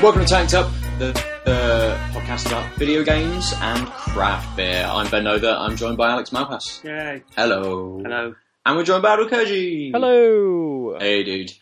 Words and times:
Welcome 0.00 0.22
to 0.22 0.28
Tanked 0.28 0.54
Up, 0.54 0.70
the, 0.98 1.12
the 1.44 1.98
podcast 2.12 2.46
about 2.46 2.72
video 2.76 3.02
games 3.02 3.52
and 3.60 3.84
craft 3.88 4.56
beer. 4.56 4.86
I'm 4.88 5.10
Ben 5.10 5.24
Noda. 5.24 5.58
I'm 5.58 5.76
joined 5.76 5.96
by 5.96 6.10
Alex 6.10 6.30
Malpass. 6.30 6.84
Yay. 6.84 7.24
Hello. 7.36 8.00
Hello. 8.02 8.34
And 8.64 8.76
we're 8.76 8.84
joined 8.84 9.02
by 9.02 9.16
Aadil 9.16 9.28
Koji. 9.28 9.90
Hello. 9.92 10.96
Hey, 11.00 11.24
dude. 11.24 11.52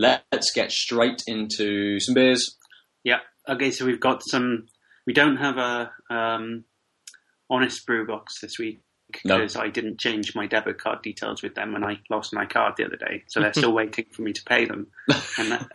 Let's 0.00 0.52
get 0.54 0.72
straight 0.72 1.22
into 1.26 2.00
some 2.00 2.14
beers. 2.14 2.56
Yeah. 3.04 3.18
Okay, 3.48 3.70
so 3.70 3.84
we've 3.84 4.00
got 4.00 4.22
some. 4.24 4.66
We 5.06 5.12
don't 5.12 5.36
have 5.36 5.56
a 5.58 5.90
um, 6.10 6.64
honest 7.50 7.84
brew 7.86 8.06
box 8.06 8.40
this 8.40 8.58
week 8.58 8.80
No. 9.24 9.38
because 9.38 9.56
I 9.56 9.68
didn't 9.68 9.98
change 9.98 10.34
my 10.34 10.46
debit 10.46 10.78
card 10.78 11.02
details 11.02 11.42
with 11.42 11.54
them 11.54 11.74
and 11.74 11.84
I 11.84 11.98
lost 12.10 12.32
my 12.32 12.46
card 12.46 12.74
the 12.76 12.84
other 12.86 12.96
day. 12.96 13.24
So 13.28 13.40
they're 13.40 13.52
still 13.62 13.72
waiting 13.72 14.06
for 14.12 14.22
me 14.22 14.32
to 14.32 14.42
pay 14.44 14.66
them. 14.66 14.86
And 15.38 15.50
that, 15.52 15.68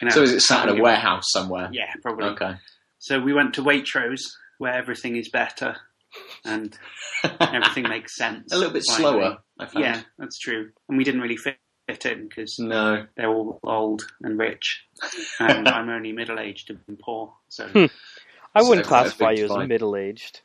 you 0.00 0.08
know, 0.08 0.10
So 0.14 0.22
is 0.22 0.32
it 0.32 0.40
sat 0.40 0.68
in 0.68 0.78
a 0.78 0.82
warehouse 0.82 1.24
somewhere? 1.28 1.68
Yeah, 1.72 1.92
probably. 2.02 2.26
Okay. 2.30 2.54
So 2.98 3.20
we 3.20 3.32
went 3.34 3.54
to 3.54 3.62
Waitrose 3.62 4.22
where 4.58 4.72
everything 4.72 5.16
is 5.16 5.28
better 5.28 5.76
and 6.44 6.76
everything 7.40 7.88
makes 7.88 8.16
sense. 8.16 8.52
a 8.52 8.56
little 8.56 8.72
bit 8.72 8.84
finally. 8.86 9.02
slower, 9.20 9.38
I 9.58 9.66
found. 9.66 9.84
Yeah, 9.84 10.00
that's 10.18 10.38
true. 10.38 10.70
And 10.88 10.96
we 10.96 11.04
didn't 11.04 11.20
really 11.20 11.36
fit, 11.36 11.56
fit 11.88 12.06
in 12.06 12.28
because 12.28 12.58
No. 12.58 13.06
they're 13.16 13.28
all 13.28 13.58
old 13.64 14.02
and 14.22 14.38
rich, 14.38 14.84
and 15.40 15.68
I'm 15.68 15.88
only 15.88 16.12
middle 16.12 16.38
aged 16.38 16.70
and 16.70 16.98
poor. 16.98 17.34
So, 17.48 17.66
Hmm. 17.66 17.86
I 18.54 18.62
wouldn't 18.62 18.86
So, 18.86 18.88
classify 18.88 19.30
you 19.32 19.44
as 19.46 19.56
middle 19.68 19.96
aged. 19.96 20.40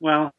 well, 0.00 0.32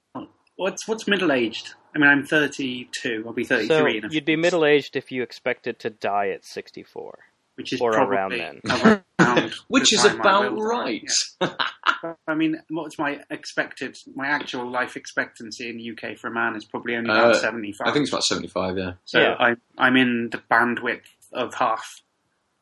what's 0.55 0.87
what's 0.87 1.07
middle 1.07 1.31
aged? 1.31 1.73
I 1.95 1.99
mean, 1.99 2.09
I'm 2.09 2.25
32. 2.25 3.23
I'll 3.25 3.33
be 3.33 3.43
33. 3.43 3.67
So 3.67 3.85
in 3.85 4.05
a 4.05 4.13
you'd 4.13 4.25
be 4.25 4.35
middle 4.35 4.65
aged 4.65 4.95
if 4.95 5.11
you 5.11 5.23
expected 5.23 5.79
to 5.79 5.89
die 5.89 6.29
at 6.29 6.45
64. 6.45 7.19
Which 7.59 7.73
is 7.73 7.81
or 7.81 7.91
probably 7.91 8.17
around 8.17 8.31
then. 8.31 8.61
around 9.19 9.53
Which 9.67 9.89
the 9.91 9.95
is 9.97 10.03
time 10.03 10.17
I 10.17 10.19
about 10.47 10.57
right. 10.57 11.03
yeah. 11.41 12.13
I 12.27 12.33
mean, 12.33 12.61
what's 12.69 12.97
my 12.97 13.19
expected, 13.29 13.97
my 14.15 14.27
actual 14.27 14.71
life 14.71 14.95
expectancy 14.95 15.69
in 15.69 15.77
the 15.77 15.91
UK 15.91 16.17
for 16.17 16.27
a 16.27 16.31
man 16.31 16.55
is 16.55 16.63
probably 16.65 16.95
only 16.95 17.09
about 17.11 17.31
Uh, 17.31 17.39
75. 17.39 17.87
I 17.87 17.91
think 17.91 18.03
it's 18.03 18.11
about 18.11 18.23
75, 18.23 18.77
yeah. 18.77 18.91
so. 19.05 19.19
Yeah. 19.19 19.35
I'm 19.37 19.61
I'm 19.77 19.95
in 19.97 20.29
the 20.31 20.41
bandwidth 20.49 21.03
of 21.33 21.53
half. 21.55 21.83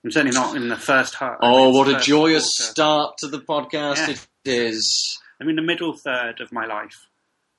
I'm 0.03 0.11
certainly 0.11 0.33
not 0.35 0.55
in 0.55 0.67
the 0.69 0.75
first 0.77 1.15
half. 1.15 1.37
Oh, 1.41 1.69
what 1.69 1.87
a 1.87 1.99
joyous 1.99 2.49
quarter. 2.57 2.71
start 2.71 3.17
to 3.19 3.27
the 3.27 3.39
podcast 3.39 4.07
Yeah. 4.07 4.13
it 4.13 4.27
is. 4.45 5.19
I'm 5.39 5.49
in 5.49 5.55
the 5.55 5.61
middle 5.61 5.93
third 5.93 6.41
of 6.41 6.51
my 6.51 6.65
life. 6.65 7.07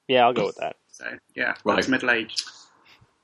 Yeah, 0.09 0.25
I'll 0.27 0.33
go 0.33 0.47
with 0.47 0.57
that. 0.57 0.77
So 0.91 1.05
yeah, 1.37 1.55
Right. 1.65 1.77
that's 1.77 1.89
middle 1.89 2.11
age. 2.11 2.35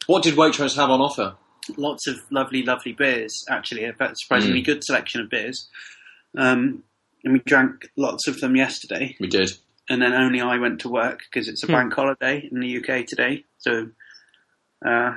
What 0.06 0.22
did 0.22 0.34
Waitrose 0.36 0.76
have 0.76 0.90
on 0.90 1.00
offer? 1.00 1.36
Lots 1.76 2.06
of 2.06 2.16
lovely, 2.30 2.62
lovely 2.62 2.92
beers. 2.92 3.32
Actually, 3.50 3.84
a 3.84 3.94
surprisingly 4.14 4.62
Mm. 4.62 4.66
good 4.66 4.84
selection 4.84 5.20
of 5.20 5.30
beers. 5.30 5.68
Um, 6.36 6.82
and 7.24 7.32
we 7.32 7.38
drank 7.40 7.88
lots 7.96 8.26
of 8.28 8.40
them 8.40 8.54
yesterday, 8.56 9.16
We 9.20 9.28
did. 9.28 9.50
and 9.88 10.02
then 10.02 10.12
only 10.12 10.40
I 10.40 10.58
went 10.58 10.80
to 10.80 10.88
work 10.88 11.20
because 11.30 11.48
it's 11.48 11.62
a 11.62 11.66
Hmm. 11.66 11.72
bank 11.72 11.94
holiday 11.94 12.48
in 12.50 12.60
the 12.60 12.68
UK 12.78 13.04
today. 13.06 13.44
So 13.58 13.88
uh, 14.84 15.14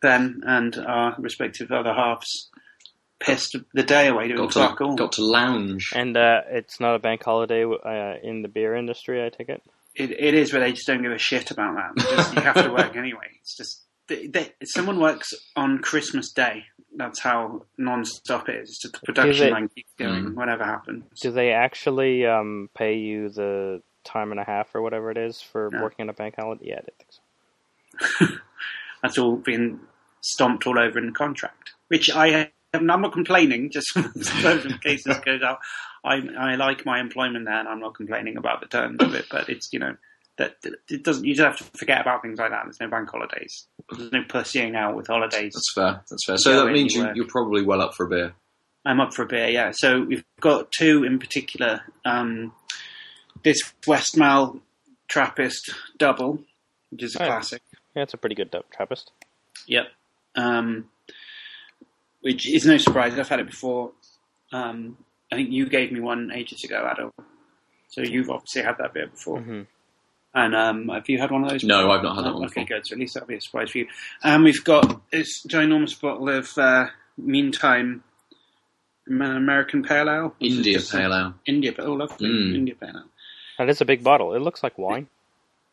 Ben 0.00 0.42
and 0.46 0.76
our 0.78 1.14
respective 1.18 1.70
other 1.70 1.92
halves 1.94 2.50
pissed 3.20 3.56
the 3.72 3.82
day 3.82 4.08
away 4.08 4.26
doing 4.28 4.40
Got 4.40 4.52
fuck 4.54 4.78
to, 4.78 4.84
all. 4.84 4.96
got 4.96 5.12
to 5.12 5.22
lounge. 5.24 5.92
And 5.94 6.16
uh, 6.16 6.40
it's 6.48 6.80
not 6.80 6.96
a 6.96 6.98
bank 6.98 7.22
holiday 7.22 7.64
uh, 7.64 8.14
in 8.22 8.42
the 8.42 8.48
beer 8.48 8.74
industry, 8.74 9.24
I 9.24 9.28
take 9.28 9.48
it. 9.48 9.62
It, 9.94 10.10
it 10.10 10.34
is, 10.34 10.50
but 10.50 10.58
they 10.58 10.72
just 10.72 10.86
don't 10.88 11.02
give 11.02 11.12
a 11.12 11.18
shit 11.18 11.52
about 11.52 11.76
that. 11.76 12.04
Just, 12.16 12.34
you 12.34 12.40
have 12.40 12.56
to 12.64 12.72
work 12.72 12.96
anyway. 12.96 13.28
It's 13.40 13.56
just 13.56 13.83
they, 14.08 14.26
they, 14.26 14.52
someone 14.64 14.98
works 15.00 15.32
on 15.56 15.78
Christmas 15.78 16.30
Day. 16.32 16.64
That's 16.96 17.20
how 17.20 17.64
non-stop 17.78 18.48
it 18.48 18.56
is. 18.56 18.68
It's 18.70 18.82
just 18.82 18.94
the 18.94 19.00
production 19.06 19.46
they- 19.46 19.50
line 19.52 19.68
keeps 19.68 19.92
going, 19.98 20.24
Mm. 20.26 20.34
whatever 20.34 20.64
happens. 20.64 21.04
Do 21.20 21.30
they 21.30 21.50
actually 21.52 22.24
um, 22.26 22.70
pay 22.76 22.96
you 22.96 23.28
the 23.30 23.82
time 24.04 24.30
and 24.30 24.38
a 24.40 24.44
half 24.44 24.74
or 24.74 24.82
whatever 24.82 25.10
it 25.10 25.16
is 25.18 25.40
for 25.40 25.70
No. 25.72 25.82
working 25.82 26.04
on 26.04 26.10
a 26.10 26.12
bank 26.12 26.34
holiday? 26.38 26.66
Yeah, 26.68 26.74
I 26.74 26.80
didn't 26.82 26.98
think 26.98 27.10
so. 27.10 28.26
That's 29.02 29.18
all 29.18 29.36
been 29.36 29.80
stomped 30.20 30.66
all 30.66 30.78
over 30.78 30.98
in 30.98 31.06
the 31.06 31.12
contract, 31.12 31.72
which 31.88 32.10
I 32.10 32.28
am. 32.28 32.90
I'm 32.90 33.02
not 33.02 33.12
complaining. 33.12 33.70
Just 33.70 33.88
so 33.88 34.00
in 34.64 34.78
case 34.78 35.04
this 35.04 35.18
goes 35.20 35.42
out, 35.42 35.58
I 36.04 36.22
I 36.38 36.54
like 36.56 36.84
my 36.86 36.98
employment 37.00 37.44
there, 37.44 37.58
and 37.60 37.68
I'm 37.68 37.80
not 37.80 37.94
complaining 37.94 38.36
about 38.36 38.60
the 38.60 38.66
terms 38.66 39.00
of 39.00 39.14
it. 39.14 39.26
But 39.30 39.48
it's 39.48 39.68
you 39.72 39.78
know 39.78 39.96
that 40.38 40.56
that 40.62 40.74
it 40.90 41.04
doesn't. 41.04 41.24
You 41.24 41.34
just 41.34 41.46
have 41.60 41.70
to 41.70 41.78
forget 41.78 42.00
about 42.00 42.22
things 42.22 42.38
like 42.38 42.50
that. 42.50 42.62
There's 42.64 42.80
no 42.80 42.88
bank 42.88 43.08
holidays. 43.10 43.66
There's 43.96 44.12
no 44.12 44.22
pussying 44.28 44.74
out 44.76 44.96
with 44.96 45.06
holidays. 45.06 45.52
That's 45.54 45.72
fair. 45.74 46.02
That's 46.10 46.24
fair. 46.26 46.36
So 46.38 46.64
that 46.64 46.72
means 46.72 46.94
you 46.94 47.00
you, 47.02 47.06
work. 47.06 47.16
you're 47.16 47.26
probably 47.28 47.62
well 47.62 47.80
up 47.80 47.94
for 47.94 48.06
a 48.06 48.08
beer. 48.08 48.34
I'm 48.86 49.00
up 49.00 49.14
for 49.14 49.22
a 49.22 49.26
beer, 49.26 49.48
yeah. 49.48 49.70
So 49.74 50.02
we've 50.02 50.24
got 50.40 50.70
two 50.70 51.04
in 51.04 51.18
particular. 51.18 51.80
Um, 52.04 52.52
this 53.42 53.58
Westmalle 53.86 54.60
Trappist 55.08 55.70
double, 55.98 56.40
which 56.90 57.02
is 57.02 57.16
a 57.16 57.22
Oh. 57.22 57.26
classic. 57.26 57.62
Yeah, 57.96 58.02
it's 58.02 58.14
a 58.14 58.18
pretty 58.18 58.34
good 58.34 58.54
Trappist. 58.72 59.12
Yep. 59.66 59.86
Um, 60.36 60.90
which 62.20 62.48
is 62.52 62.66
no 62.66 62.76
surprise. 62.78 63.18
I've 63.18 63.28
had 63.28 63.40
it 63.40 63.46
before. 63.46 63.92
Um, 64.52 64.96
I 65.32 65.36
think 65.36 65.50
you 65.50 65.68
gave 65.68 65.92
me 65.92 66.00
one 66.00 66.30
ages 66.34 66.64
ago, 66.64 66.82
Aadil. 66.84 67.10
So 67.88 68.02
you've 68.02 68.30
obviously 68.30 68.62
had 68.62 68.76
that 68.78 68.92
beer 68.94 69.06
before. 69.06 69.40
hmm 69.40 69.62
And 70.36 70.54
um, 70.56 70.88
have 70.88 71.08
you 71.08 71.18
had 71.18 71.30
one 71.30 71.44
of 71.44 71.50
those? 71.50 71.62
No, 71.62 71.82
before? 71.82 71.96
I've 71.96 72.02
not 72.02 72.16
had 72.16 72.24
that 72.24 72.34
one 72.34 72.44
Okay, 72.46 72.62
before. 72.62 72.76
good. 72.78 72.86
So 72.86 72.94
at 72.94 72.98
least 72.98 73.14
that'll 73.14 73.28
be 73.28 73.36
a 73.36 73.40
surprise 73.40 73.70
for 73.70 73.78
you. 73.78 73.86
And 74.24 74.42
we've 74.42 74.64
got 74.64 75.08
this 75.10 75.46
ginormous 75.46 76.00
bottle 76.00 76.28
of 76.28 76.48
uh, 76.58 76.86
Meantime 77.16 78.02
American 79.08 79.82
Pale 79.82 80.08
Ale. 80.10 80.34
India 80.40 80.80
Pale 80.80 81.12
Ale. 81.14 81.34
India, 81.46 81.72
pale 81.72 81.86
oh 81.86 81.92
lovely, 81.92 82.28
Mm. 82.28 82.54
India 82.54 82.74
Pale 82.74 82.90
Ale. 82.96 83.04
And 83.58 83.70
it's 83.70 83.80
a 83.80 83.84
big 83.84 84.02
bottle. 84.02 84.34
It 84.34 84.40
looks 84.40 84.62
like 84.62 84.76
wine. 84.78 85.08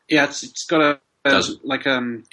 Yeah, 0.09 0.25
it's, 0.25 0.44
it's 0.44 0.66
got 0.66 0.81
a, 0.81 0.99
a 1.25 1.29
Does. 1.31 1.57
like 1.63 1.88
um 1.88 2.23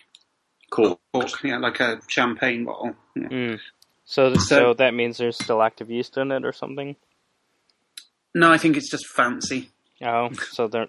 Cork. 0.71 0.99
cork, 1.15 1.31
yeah, 1.45 1.59
like 1.59 1.81
a 1.81 2.01
champagne 2.09 2.65
bottle. 2.65 2.95
Yeah. 3.17 3.29
Mm. 3.29 3.61
So, 4.05 4.29
th- 4.31 4.41
So- 4.41 4.57
so 4.59 4.75
that 4.75 4.93
means 4.93 5.17
there's 5.19 5.39
still 5.39 5.63
active 5.63 5.91
yeast 5.91 6.17
in 6.19 6.31
it 6.33 6.45
or 6.45 6.53
something. 6.53 6.97
No, 8.35 8.53
I 8.53 8.59
think 8.59 8.77
it's 8.77 8.91
just 8.91 9.07
fancy. 9.07 9.71
Oh, 10.05 10.31
so 10.53 10.69
they're 10.69 10.89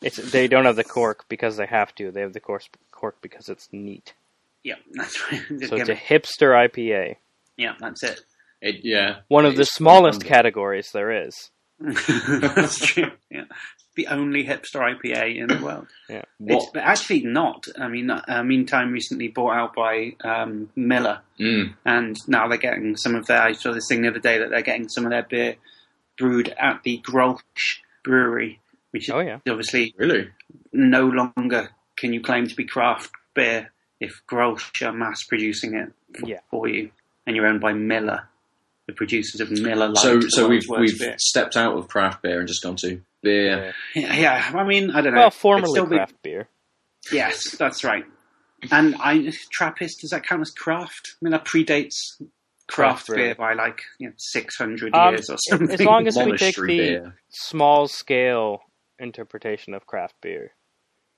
it's 0.00 0.16
they 0.16 0.48
don't 0.48 0.64
have 0.64 0.76
the 0.76 0.84
cork 0.84 1.26
because 1.28 1.56
they 1.56 1.66
have 1.66 1.94
to. 1.96 2.10
They 2.10 2.22
have 2.22 2.32
the 2.32 2.40
cork 2.40 2.64
cork 2.90 3.16
because 3.20 3.48
it's 3.48 3.68
neat. 3.72 4.14
Yeah, 4.64 4.74
that's 4.92 5.20
right. 5.30 5.42
Just 5.58 5.68
So 5.70 5.76
it's 5.76 5.88
a 5.88 5.94
hipster 5.94 6.52
IPA. 6.68 7.16
yeah, 7.56 7.74
that's 7.80 8.02
it. 8.02 8.20
It, 8.60 8.80
yeah. 8.84 9.16
One 9.28 9.44
of 9.44 9.56
the 9.56 9.64
smallest 9.64 10.22
fun. 10.22 10.28
categories 10.28 10.90
there 10.92 11.26
is. 11.26 11.50
that's 11.80 12.78
true. 12.86 13.10
Yeah, 13.30 13.44
the 13.96 14.06
only 14.08 14.44
hipster 14.44 14.76
IPA 14.80 15.36
in 15.36 15.46
the 15.48 15.58
world. 15.64 15.86
Yeah. 16.08 16.22
It's 16.40 16.66
What? 16.72 16.76
actually 16.76 17.22
not. 17.22 17.66
I 17.78 17.88
mean, 17.88 18.10
uh, 18.10 18.42
Meantime 18.44 18.92
recently 18.92 19.28
bought 19.28 19.54
out 19.54 19.74
by 19.74 20.12
um, 20.24 20.70
Miller, 20.76 21.20
Mm. 21.40 21.74
and 21.84 22.16
now 22.28 22.46
they're 22.48 22.58
getting 22.58 22.96
some 22.96 23.14
of 23.14 23.26
their. 23.26 23.40
I 23.42 23.52
saw 23.52 23.72
this 23.72 23.86
thing 23.88 24.02
the 24.02 24.08
other 24.08 24.18
day 24.20 24.38
that 24.38 24.50
they're 24.50 24.62
getting 24.62 24.88
some 24.88 25.04
of 25.04 25.10
their 25.10 25.22
beer 25.24 25.56
brewed 26.18 26.54
at 26.58 26.82
the 26.84 27.00
Grolsch 27.04 27.78
Brewery, 28.04 28.60
which 28.90 29.08
is 29.08 29.14
Oh 29.14 29.20
yeah. 29.20 29.38
obviously 29.48 29.94
Really? 29.96 30.28
no 30.72 31.06
longer 31.06 31.70
can 31.96 32.12
you 32.12 32.20
claim 32.20 32.46
to 32.46 32.54
be 32.54 32.64
craft 32.64 33.10
beer 33.34 33.70
if 34.00 34.20
Grolsch 34.30 34.84
are 34.86 34.92
mass 34.92 35.22
producing 35.24 35.74
it 35.74 35.92
f- 36.16 36.28
Yeah. 36.28 36.40
for 36.50 36.68
you, 36.68 36.90
and 37.26 37.36
you're 37.36 37.46
owned 37.46 37.60
by 37.60 37.72
Miller, 37.72 38.28
the 38.86 38.92
producers 38.92 39.40
of 39.40 39.50
Miller 39.50 39.88
Lite. 39.88 39.98
So, 39.98 40.20
so 40.20 40.48
we've 40.48 40.62
we've 40.68 40.98
beer. 40.98 41.14
stepped 41.18 41.56
out 41.56 41.76
of 41.76 41.88
craft 41.88 42.22
beer 42.22 42.40
and 42.40 42.48
just 42.48 42.62
gone 42.62 42.76
to 42.76 43.00
beer. 43.22 43.74
Yeah, 43.94 44.14
yeah, 44.16 44.50
I 44.54 44.64
mean, 44.64 44.90
I 44.90 45.00
don't 45.02 45.14
know. 45.14 45.20
Well, 45.20 45.30
formerly 45.30 45.70
still 45.70 45.86
the- 45.86 45.96
craft 45.96 46.20
beer. 46.22 46.48
Yes, 47.12 47.52
that's 47.56 47.84
right. 47.84 48.04
And 48.70 48.94
I 49.00 49.32
Trappist 49.50 50.00
does 50.00 50.10
that 50.10 50.24
count 50.26 50.40
as 50.42 50.50
craft? 50.50 51.14
I 51.20 51.24
mean, 51.24 51.32
that 51.32 51.44
predates 51.44 52.20
craft, 52.72 53.06
Craft 53.06 53.08
beer. 53.08 53.16
beer 53.16 53.34
by 53.34 53.54
like 53.54 53.82
you 53.98 54.08
know, 54.08 54.14
six 54.16 54.56
hundred 54.56 54.94
Um, 54.94 55.14
years 55.14 55.30
or 55.30 55.36
something. 55.38 55.70
as 55.70 55.80
long 55.80 56.06
as 56.06 56.16
we 56.16 56.36
take 56.36 56.56
the 56.56 56.66
beer. 56.66 57.14
small 57.28 57.86
scale 57.88 58.62
interpretation 58.98 59.74
of 59.74 59.86
craft 59.86 60.14
beer. 60.20 60.52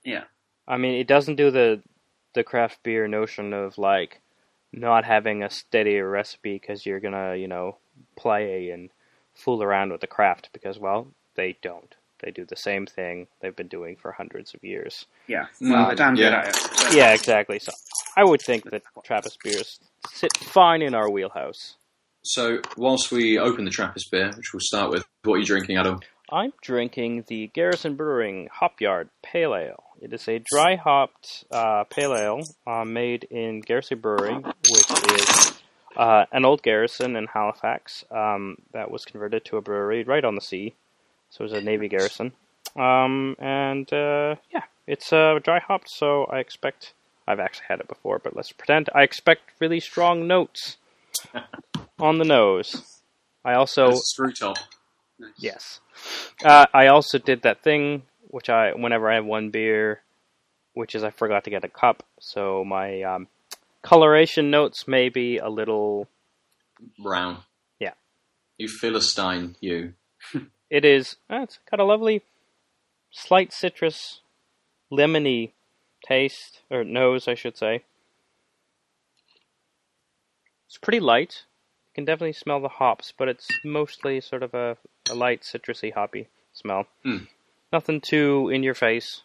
yeah, 0.05 0.25
I 0.67 0.77
mean, 0.79 0.95
it 0.95 1.07
doesn't 1.07 1.37
do 1.37 1.51
the 1.51 1.83
the 2.35 2.45
craft 2.45 2.83
beer 2.83 3.07
notion 3.09 3.53
of 3.53 3.79
like 3.79 4.21
not 4.73 5.05
having 5.05 5.43
a 5.43 5.51
steady 5.51 5.99
recipe 6.01 6.55
because 6.55 6.85
you're 6.85 7.01
gonna, 7.01 7.37
you 7.37 7.47
know, 7.49 7.77
play 8.17 8.71
and 8.71 8.91
fool 9.35 9.63
around 9.63 9.93
with 9.93 10.01
the 10.01 10.07
craft 10.07 10.49
because, 10.53 10.79
well, 10.79 11.07
they 11.37 11.57
don't. 11.63 11.95
They 12.21 12.31
do 12.31 12.45
the 12.45 12.57
same 12.57 12.87
thing 12.87 13.27
they've 13.41 13.55
been 13.55 13.69
doing 13.69 13.97
for 13.97 14.13
hundreds 14.13 14.55
of 14.55 14.65
years. 14.65 15.07
yeah. 15.29 15.47
Well, 15.61 15.87
they're 15.87 15.95
damn 15.97 16.15
good 16.15 16.33
yeah. 16.33 16.39
at 16.41 16.49
it. 16.49 16.95
Yeah, 16.97 17.13
exactly. 17.15 17.59
So 17.61 17.71
I 18.17 18.25
would 18.25 18.41
think 18.43 18.65
that 18.71 18.83
Trappist 19.05 19.39
beers 19.45 19.79
sit 20.13 20.37
fine 20.37 20.83
in 20.83 20.95
our 20.95 21.11
wheelhouse. 21.11 21.77
So, 22.23 22.61
whilst 22.77 23.13
we 23.13 23.39
open 23.39 23.65
the 23.65 23.71
Trappist 23.71 24.11
beer, 24.11 24.33
which 24.37 24.53
we'll 24.53 24.61
start 24.61 24.91
with, 24.91 25.05
what 25.25 25.35
are 25.35 25.39
you 25.39 25.45
drinking, 25.45 25.77
Adam? 25.77 26.01
I'm 26.31 26.53
drinking 26.63 27.25
the 27.29 27.49
Garrison 27.49 27.97
Brewing 27.97 28.49
Hopyard 28.51 29.11
Pale 29.23 29.55
Ale. 29.55 29.85
It 30.01 30.13
is 30.13 30.27
a 30.29 30.39
dry 30.39 30.77
hopped 30.77 31.45
uh, 31.51 31.85
pale 31.85 32.15
ale 32.15 32.41
uh, 32.67 32.85
made 32.85 33.25
in 33.25 33.61
Garrison 33.61 34.01
Brewing, 34.01 34.43
which 34.43 34.91
is 35.13 35.53
uh, 35.97 36.25
an 36.33 36.45
old 36.45 36.63
garrison 36.63 37.17
in 37.17 37.27
Halifax 37.27 38.05
um, 38.11 38.57
that 38.73 38.91
was 38.91 39.05
converted 39.05 39.45
to 39.47 39.57
a 39.57 39.63
brewery 39.63 40.03
right 40.05 40.25
on 40.25 40.35
the 40.35 40.41
sea. 40.41 40.75
So 41.31 41.45
it 41.45 41.51
was 41.51 41.53
a 41.53 41.61
Navy 41.61 41.89
garrison. 41.89 42.33
Um, 42.77 43.37
and 43.39 43.91
uh, 43.93 44.37
yeah, 44.53 44.65
it's 44.87 45.13
uh, 45.13 45.39
dry 45.43 45.61
hopped, 45.61 45.89
so 45.91 46.25
I 46.25 46.39
expect. 46.39 46.95
I've 47.27 47.41
actually 47.41 47.67
had 47.69 47.81
it 47.81 47.89
before, 47.89 48.19
but 48.19 48.37
let's 48.37 48.53
pretend. 48.53 48.89
I 48.95 49.03
expect 49.03 49.53
really 49.61 49.81
strong 49.81 50.27
notes 50.27 50.77
on 51.99 52.19
the 52.19 52.25
nose. 52.25 53.01
I 53.45 53.55
also. 53.55 53.93
Screw 53.95 54.33
top. 54.33 54.59
Nice. 55.19 55.31
Yes. 55.39 55.81
Uh, 56.45 56.67
I 56.75 56.89
also 56.89 57.19
did 57.19 57.43
that 57.43 57.63
thing, 57.63 58.03
which 58.29 58.51
I, 58.51 58.73
whenever 58.73 59.11
I 59.11 59.15
have 59.15 59.25
one 59.25 59.51
beer, 59.51 60.03
which 60.75 60.95
is 60.95 61.05
I 61.05 61.11
forgot 61.11 61.45
to 61.45 61.51
get 61.51 61.65
a 61.65 61.69
cup, 61.69 62.03
so 62.19 62.65
my 62.65 63.03
um, 63.03 63.29
coloration 63.83 64.51
notes 64.51 64.89
may 64.89 65.09
be 65.09 65.39
a 65.39 65.49
little. 65.49 66.09
Brown. 66.99 67.39
Yeah. 67.79 67.93
You 68.59 68.69
Philistine, 68.69 69.57
you. 69.61 69.95
It 70.71 70.85
is. 70.85 71.17
Uh, 71.31 71.43
it's 71.43 71.61
got 71.71 71.79
a 71.79 71.85
lovely, 71.85 72.23
slight 73.13 73.53
citrus, 73.53 74.23
lemony 74.91 75.53
taste 76.07 76.61
or 76.71 76.85
nose, 76.85 77.27
I 77.29 77.35
should 77.35 77.57
say. 77.57 77.85
It's 80.67 80.79
pretty 80.79 81.01
light. 81.01 81.45
You 81.89 81.95
can 81.95 82.05
definitely 82.05 82.33
smell 82.33 82.61
the 82.61 82.69
hops, 82.69 83.13
but 83.17 83.29
it's 83.29 83.49
mostly 83.65 84.21
sort 84.21 84.43
of 84.43 84.55
a, 84.55 84.77
a 85.11 85.15
light 85.15 85.43
citrusy 85.43 85.93
hoppy 85.93 86.29
smell. 86.53 86.87
Mm. 87.05 87.29
Nothing 87.73 88.01
too 88.01 88.51
in 88.53 88.63
your 88.63 88.75
face. 88.75 89.23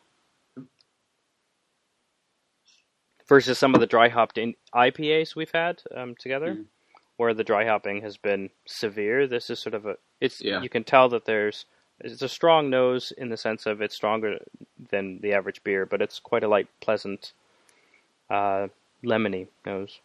Versus 3.28 3.60
some 3.60 3.76
of 3.76 3.80
the 3.80 3.88
dry 3.88 4.10
hopped 4.10 4.38
in 4.38 4.56
IPAs 4.74 5.36
we've 5.36 5.52
had 5.52 5.82
um, 5.96 6.16
together, 6.20 6.56
Mm. 6.56 6.66
where 7.18 7.34
the 7.34 7.44
dry 7.44 7.66
hopping 7.66 8.02
has 8.02 8.18
been 8.18 8.50
severe. 8.66 9.28
This 9.28 9.50
is 9.50 9.60
sort 9.60 9.76
of 9.76 9.86
a 9.86 9.98
it's 10.20 10.42
Yeah. 10.42 10.62
you 10.62 10.70
can 10.70 10.84
tell 10.84 11.10
that 11.10 11.26
there's 11.26 11.66
it's 12.02 12.22
a 12.22 12.30
strong 12.30 12.70
nose 12.70 13.12
in 13.18 13.30
the 13.30 13.38
sense 13.38 13.66
of 13.66 13.82
it's 13.82 13.96
stronger 13.96 14.40
than 14.90 15.20
the 15.22 15.34
average 15.34 15.64
beer, 15.64 15.86
but 15.86 16.02
it's 16.02 16.20
quite 16.20 16.44
a 16.44 16.48
light, 16.48 16.68
pleasant, 16.82 17.34
uh, 18.30 18.68
lemony 19.04 19.48
nose. 19.66 20.00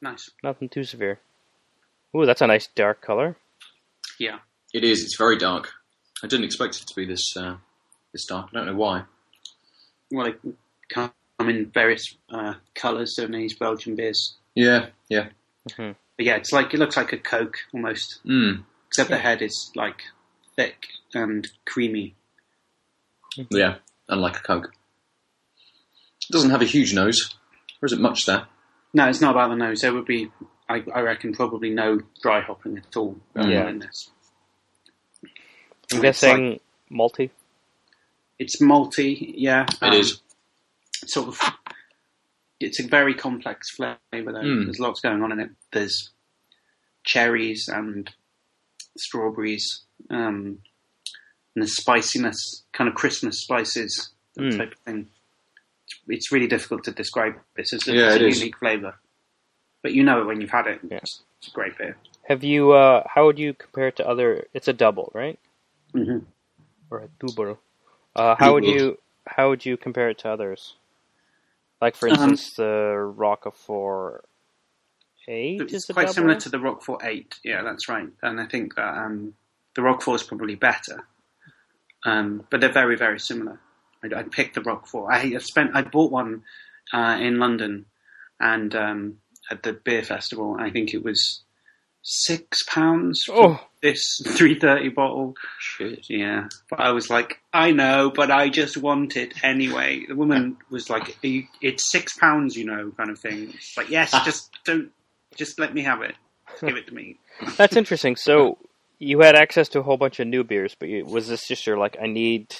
Nice. 0.00 0.30
Nothing 0.42 0.68
too 0.68 0.84
severe. 0.84 1.20
Ooh, 2.16 2.26
that's 2.26 2.40
a 2.42 2.46
nice 2.46 2.68
dark 2.74 3.00
color. 3.00 3.36
Yeah. 4.18 4.38
It 4.72 4.84
is. 4.84 5.02
It's 5.02 5.16
very 5.16 5.36
dark. 5.38 5.70
I 6.22 6.26
didn't 6.26 6.44
expect 6.46 6.76
it 6.76 6.86
to 6.86 6.94
be 6.94 7.06
this 7.06 7.34
uh, 7.36 7.56
this 8.12 8.24
dark. 8.26 8.48
I 8.52 8.56
don't 8.58 8.66
know 8.66 8.74
why. 8.76 9.04
Well, 10.10 10.26
they 10.26 10.50
come 10.88 11.12
in 11.40 11.70
various 11.72 12.16
uh, 12.30 12.54
colours, 12.74 13.14
don't 13.16 13.32
they, 13.32 13.38
these 13.38 13.56
Belgian 13.56 13.96
beers? 13.96 14.36
Yeah, 14.54 14.86
yeah. 15.08 15.28
hmm 15.76 15.92
But 16.16 16.26
yeah, 16.26 16.36
it's 16.36 16.52
like 16.52 16.72
it 16.72 16.78
looks 16.80 16.96
like 16.96 17.12
a 17.12 17.18
Coke 17.18 17.56
almost, 17.74 18.20
Mm. 18.24 18.64
except 18.88 19.10
the 19.10 19.18
head 19.18 19.42
is 19.42 19.70
like 19.74 20.02
thick 20.56 20.86
and 21.16 21.48
creamy. 21.64 22.14
Yeah, 23.50 23.76
unlike 24.08 24.36
a 24.38 24.42
Coke. 24.42 24.72
It 26.28 26.32
doesn't 26.32 26.50
have 26.50 26.62
a 26.62 26.66
huge 26.66 26.94
nose. 26.94 27.34
Or 27.82 27.86
is 27.86 27.92
it 27.92 28.00
much 28.00 28.26
there? 28.26 28.46
No, 28.94 29.08
it's 29.08 29.20
not 29.20 29.32
about 29.32 29.50
the 29.50 29.56
nose. 29.56 29.80
There 29.80 29.92
would 29.92 30.06
be, 30.06 30.30
I, 30.68 30.82
I 30.94 31.00
reckon, 31.00 31.32
probably 31.34 31.70
no 31.70 32.00
dry 32.22 32.40
hopping 32.40 32.78
at 32.78 32.96
all 32.96 33.16
going 33.34 33.50
Yeah. 33.50 33.68
in 33.68 33.78
this. 33.80 34.10
I'm 35.22 35.30
It's 35.90 36.00
guessing 36.00 36.60
multi. 36.90 37.30
It's 38.38 38.60
malty, 38.60 39.32
yeah. 39.36 39.66
It 39.82 39.94
is. 39.94 40.20
Sort 41.06 41.28
of. 41.28 41.40
It's 42.58 42.80
a 42.80 42.86
very 42.88 43.14
complex 43.14 43.70
flavour, 43.70 43.98
though. 44.12 44.40
Mm. 44.40 44.64
There's 44.64 44.80
lots 44.80 45.00
going 45.00 45.22
on 45.22 45.32
in 45.32 45.40
it. 45.40 45.50
There's 45.72 46.10
cherries 47.04 47.68
and 47.68 48.10
strawberries, 48.96 49.82
um, 50.10 50.58
and 51.56 51.64
the 51.64 51.68
spiciness, 51.68 52.62
kind 52.72 52.86
of 52.88 52.94
Christmas 52.94 53.40
spices, 53.40 54.10
that 54.36 54.42
Mm. 54.42 54.58
type 54.58 54.72
of 54.72 54.78
thing. 54.80 55.08
It's, 55.86 55.98
it's 56.08 56.32
really 56.32 56.46
difficult 56.46 56.84
to 56.84 56.92
describe 56.92 57.34
this 57.56 57.72
as 57.72 57.88
a, 57.88 57.94
Yeah, 57.94 58.06
it's 58.08 58.16
it 58.16 58.22
a 58.22 58.26
is. 58.28 58.38
unique 58.40 58.58
flavour. 58.58 58.94
But 59.82 59.92
you 59.94 60.04
know 60.04 60.20
it 60.20 60.26
when 60.26 60.40
you've 60.40 60.50
had 60.50 60.66
it. 60.66 60.80
Yeah. 60.88 60.98
It's, 60.98 61.22
it's 61.38 61.48
a 61.48 61.50
great 61.52 61.76
beer. 61.78 61.96
Have 62.28 62.44
you? 62.44 62.72
Uh, 62.72 63.02
how 63.08 63.24
would 63.26 63.38
you 63.38 63.54
compare 63.54 63.88
it 63.88 63.96
to 63.96 64.06
other? 64.08 64.46
It's 64.52 64.68
a 64.68 64.72
double, 64.72 65.10
right? 65.14 65.38
hmm 65.92 66.18
Or 66.90 67.00
a 67.00 67.08
double? 67.24 67.58
Uh, 68.14 68.34
how 68.38 68.52
would 68.52 68.64
you? 68.64 68.98
How 69.26 69.48
would 69.48 69.64
you 69.64 69.76
compare 69.76 70.10
it 70.10 70.18
to 70.18 70.28
others? 70.30 70.74
Like 71.80 71.94
for 71.96 72.08
Um, 72.08 72.14
instance, 72.30 72.54
the 72.56 72.96
Rochefort 73.16 74.24
Eight 75.28 75.60
It's 75.62 75.72
is 75.72 75.90
a 75.90 75.92
quite 75.94 76.02
double. 76.04 76.14
similar 76.14 76.34
to 76.36 76.48
the 76.48 76.58
Rochefort 76.58 77.02
8. 77.04 77.34
Yeah, 77.44 77.62
that's 77.62 77.88
right. 77.88 78.08
And 78.22 78.40
I 78.40 78.46
think 78.46 78.74
that 78.76 78.96
um, 78.96 79.34
the 79.74 79.82
Rochefort 79.82 80.20
is 80.20 80.26
probably 80.26 80.54
better. 80.54 81.06
Um, 82.06 82.44
but 82.50 82.60
they're 82.60 82.72
very, 82.72 82.96
very 82.96 83.18
similar. 83.20 83.58
I, 84.02 84.20
I 84.20 84.22
picked 84.22 84.54
the 84.54 84.60
Rochefort. 84.62 85.12
I 85.12 85.36
spent. 85.38 85.72
I 85.74 85.82
bought 85.82 86.12
one 86.12 86.42
uh, 86.92 87.18
in 87.20 87.38
London, 87.38 87.86
and 88.40 88.74
um, 88.74 89.16
at 89.50 89.62
the 89.62 89.72
beer 89.72 90.02
festival. 90.02 90.56
I 90.58 90.70
think 90.70 90.94
it 90.94 91.02
was 91.04 91.42
six 92.02 92.62
pounds 92.62 93.24
for 93.26 93.34
Oh, 93.34 93.60
this 93.82 94.20
three 94.24 94.58
thirty 94.58 94.88
bottle. 94.88 95.34
Shit. 95.58 96.08
Yeah, 96.08 96.48
but 96.70 96.78
I 96.80 96.92
was 96.92 97.10
like, 97.10 97.40
I 97.52 97.72
know, 97.72 98.12
but 98.14 98.30
I 98.30 98.48
just 98.48 98.76
want 98.76 99.16
it 99.16 99.34
anyway. 99.42 100.04
The 100.06 100.14
woman 100.14 100.58
was 100.70 100.88
like, 100.88 101.16
you- 101.22 101.48
"It's 101.60 101.90
six 101.90 102.16
pounds, 102.16 102.56
you 102.56 102.64
know," 102.66 102.92
kind 102.96 103.10
of 103.10 103.18
thing. 103.18 103.50
It's 103.54 103.76
like, 103.76 103.90
yes, 103.90 104.12
just 104.24 104.50
don't, 104.64 104.90
just 105.34 105.58
let 105.58 105.74
me 105.74 105.82
have 105.82 106.02
it. 106.02 106.14
Just 106.50 106.62
give 106.62 106.76
it 106.76 106.86
to 106.86 106.94
me. 106.94 107.18
that's 107.56 107.74
interesting. 107.76 108.14
So 108.14 108.58
you 108.98 109.20
had 109.20 109.34
access 109.36 109.68
to 109.70 109.80
a 109.80 109.82
whole 109.82 109.96
bunch 109.96 110.20
of 110.20 110.26
new 110.26 110.44
beers, 110.44 110.74
but 110.78 110.88
you, 110.88 111.04
was 111.04 111.28
this 111.28 111.46
just 111.46 111.66
your 111.66 111.76
like? 111.78 111.96
I 112.02 112.06
need 112.06 112.54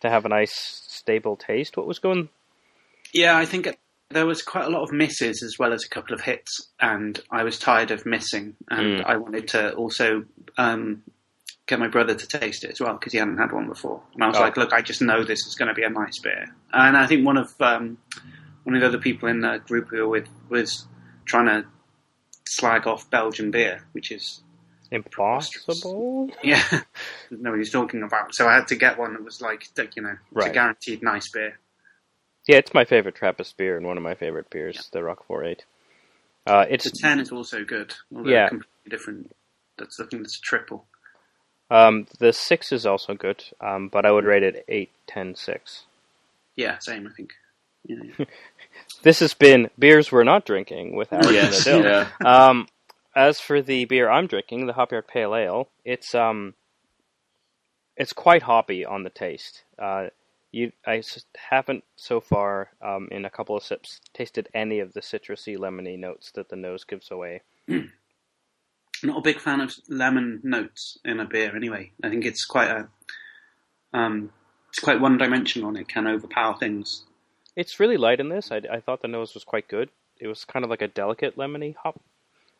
to 0.00 0.10
have 0.10 0.24
a 0.24 0.28
nice 0.28 0.54
stable 0.88 1.36
taste. 1.36 1.76
What 1.76 1.86
was 1.86 1.98
going? 1.98 2.28
Yeah, 3.12 3.36
I 3.36 3.46
think 3.46 3.66
it, 3.66 3.78
there 4.10 4.26
was 4.26 4.42
quite 4.42 4.66
a 4.66 4.70
lot 4.70 4.82
of 4.82 4.92
misses 4.92 5.42
as 5.42 5.58
well 5.58 5.72
as 5.72 5.84
a 5.84 5.88
couple 5.88 6.14
of 6.14 6.20
hits, 6.20 6.68
and 6.80 7.18
I 7.30 7.42
was 7.44 7.58
tired 7.58 7.90
of 7.90 8.04
missing, 8.06 8.56
and 8.70 9.00
Mm. 9.00 9.04
I 9.06 9.16
wanted 9.16 9.48
to 9.48 9.72
also 9.74 10.24
um, 10.58 11.02
get 11.66 11.78
my 11.78 11.88
brother 11.88 12.14
to 12.14 12.26
taste 12.26 12.64
it 12.64 12.70
as 12.70 12.80
well 12.80 12.92
because 12.94 13.12
he 13.12 13.18
hadn't 13.18 13.38
had 13.38 13.52
one 13.52 13.66
before. 13.68 14.02
And 14.14 14.22
I 14.24 14.28
was 14.28 14.36
Oh. 14.36 14.40
like, 14.40 14.56
look, 14.56 14.72
I 14.72 14.82
just 14.82 15.00
know 15.02 15.24
this 15.24 15.46
is 15.46 15.54
going 15.54 15.68
to 15.68 15.74
be 15.74 15.82
a 15.84 15.90
nice 15.90 16.18
beer, 16.20 16.54
and 16.72 16.96
I 16.96 17.06
think 17.06 17.26
one 17.26 17.36
of 17.38 17.54
um, 17.60 17.98
one 18.64 18.74
of 18.74 18.80
the 18.82 18.86
other 18.86 18.98
people 18.98 19.28
in 19.28 19.40
the 19.40 19.58
group 19.66 19.90
we 19.90 20.00
were 20.00 20.08
with 20.08 20.28
was 20.50 20.86
trying 21.24 21.46
to 21.46 21.66
slag 22.46 22.86
off 22.86 23.08
Belgian 23.10 23.50
beer, 23.50 23.86
which 23.92 24.10
is 24.10 24.42
Impossible. 24.90 26.30
yeah, 26.42 26.62
no, 27.30 27.54
he's 27.54 27.70
talking 27.70 28.02
about. 28.02 28.34
So 28.34 28.48
I 28.48 28.54
had 28.54 28.68
to 28.68 28.76
get 28.76 28.98
one 28.98 29.12
that 29.14 29.24
was 29.24 29.40
like, 29.40 29.64
you 29.96 30.02
know, 30.02 30.10
it's 30.10 30.20
a 30.20 30.34
Right. 30.34 30.52
guaranteed 30.52 31.02
nice 31.02 31.30
beer. 31.30 31.58
Yeah, 32.46 32.56
it's 32.56 32.72
my 32.72 32.84
favorite 32.84 33.14
Trappist 33.14 33.56
beer 33.56 33.76
and 33.76 33.86
one 33.86 33.96
of 33.98 34.02
my 34.02 34.14
favorite 34.14 34.48
beers, 34.50 34.88
the 34.92 35.02
Rochefort 35.02 35.46
Eight. 35.46 35.64
Uh, 36.46 36.64
it's 36.70 36.90
The 36.90 36.96
ten 36.98 37.20
is 37.20 37.30
also 37.30 37.62
good, 37.64 37.94
although 38.14 38.30
Yeah. 38.30 38.48
completely 38.48 38.88
different. 38.88 39.36
That's 39.76 40.00
I 40.00 40.06
think 40.06 40.22
that's 40.22 40.38
a 40.38 40.40
triple. 40.40 40.86
um, 41.70 42.06
the 42.18 42.32
six 42.32 42.72
is 42.72 42.86
also 42.86 43.12
good, 43.14 43.44
um, 43.60 43.88
but 43.88 44.06
I 44.06 44.10
would 44.10 44.24
rate 44.24 44.42
it 44.42 44.64
eight, 44.68 44.90
ten, 45.06 45.34
six. 45.34 45.84
Yeah, 46.56 46.78
same. 46.78 47.06
I 47.06 47.10
think. 47.14 47.32
Yeah, 47.84 47.96
yeah. 48.18 48.24
This 49.02 49.20
has 49.20 49.34
been 49.34 49.70
beers 49.78 50.10
we're 50.10 50.24
not 50.24 50.46
drinking 50.46 50.96
with 50.96 51.12
Alex 51.12 51.30
Yes. 51.32 51.66
and 51.66 51.84
Aadil. 51.84 52.10
Yeah. 52.22 52.46
Um, 52.48 52.68
as 53.14 53.40
for 53.40 53.62
the 53.62 53.84
beer 53.84 54.10
I'm 54.10 54.26
drinking, 54.26 54.66
the 54.66 54.72
Hopyard 54.72 55.08
Pale 55.08 55.34
Ale, 55.34 55.68
it's 55.84 56.14
um, 56.14 56.54
it's 57.96 58.12
quite 58.12 58.42
hoppy 58.42 58.84
on 58.84 59.02
the 59.02 59.10
taste. 59.10 59.64
Uh, 59.78 60.08
you, 60.52 60.72
I 60.86 61.02
haven't 61.50 61.84
so 61.96 62.20
far 62.20 62.70
um, 62.80 63.08
in 63.10 63.24
a 63.24 63.30
couple 63.30 63.56
of 63.56 63.62
sips 63.62 64.00
tasted 64.14 64.48
any 64.54 64.80
of 64.80 64.94
the 64.94 65.00
citrusy, 65.00 65.58
lemony 65.58 65.98
notes 65.98 66.30
that 66.34 66.48
the 66.48 66.56
nose 66.56 66.84
gives 66.84 67.10
away. 67.10 67.42
Not 67.68 69.18
a 69.18 69.20
big 69.20 69.40
fan 69.40 69.60
of 69.60 69.74
lemon 69.88 70.40
notes 70.42 70.98
in 71.04 71.20
a 71.20 71.24
beer. 71.24 71.54
Anyway, 71.54 71.92
I 72.02 72.08
think 72.08 72.24
it's 72.24 72.44
quite 72.44 72.70
a. 72.70 72.88
Um, 73.92 74.30
it's 74.70 74.80
quite 74.80 75.00
one-dimensional 75.00 75.70
and 75.70 75.78
it 75.78 75.88
can 75.88 76.06
overpower 76.06 76.56
things. 76.58 77.04
It's 77.56 77.80
really 77.80 77.96
light 77.96 78.20
in 78.20 78.28
this. 78.28 78.50
I, 78.52 78.60
I 78.70 78.80
thought 78.80 79.02
the 79.02 79.08
nose 79.08 79.34
was 79.34 79.44
quite 79.44 79.66
good. 79.66 79.90
It 80.20 80.26
was 80.26 80.44
kind 80.44 80.64
of 80.64 80.70
like 80.70 80.82
a 80.82 80.88
delicate 80.88 81.36
lemony 81.36 81.74
hop, 81.76 82.00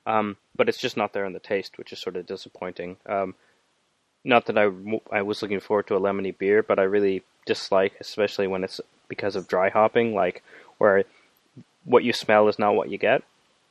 um, 0.07 0.37
but 0.57 0.69
it's 0.69 0.81
just 0.81 0.97
not 0.97 1.13
there 1.13 1.25
in 1.25 1.33
the 1.33 1.39
taste, 1.41 1.79
which 1.79 1.93
is 1.93 2.01
sort 2.01 2.17
of 2.17 2.27
disappointing. 2.27 2.97
Um, 3.07 3.35
not 4.25 4.47
that 4.47 4.59
I, 4.59 4.71
I 5.17 5.23
was 5.23 5.43
looking 5.43 5.61
forward 5.61 5.87
to 5.89 5.97
a 5.97 6.01
lemony 6.01 6.37
beer, 6.37 6.63
but 6.63 6.79
I 6.79 6.83
really 6.83 7.23
dislike, 7.47 7.95
especially 8.01 8.47
when 8.47 8.65
it's 8.65 8.81
because 9.09 9.37
of 9.37 9.49
dry 9.49 9.71
hopping, 9.71 10.15
like 10.15 10.43
where 10.79 11.05
what 11.85 12.05
you 12.05 12.13
smell 12.13 12.49
is 12.49 12.59
not 12.59 12.75
what 12.75 12.91
you 12.91 12.99
get. 12.99 13.23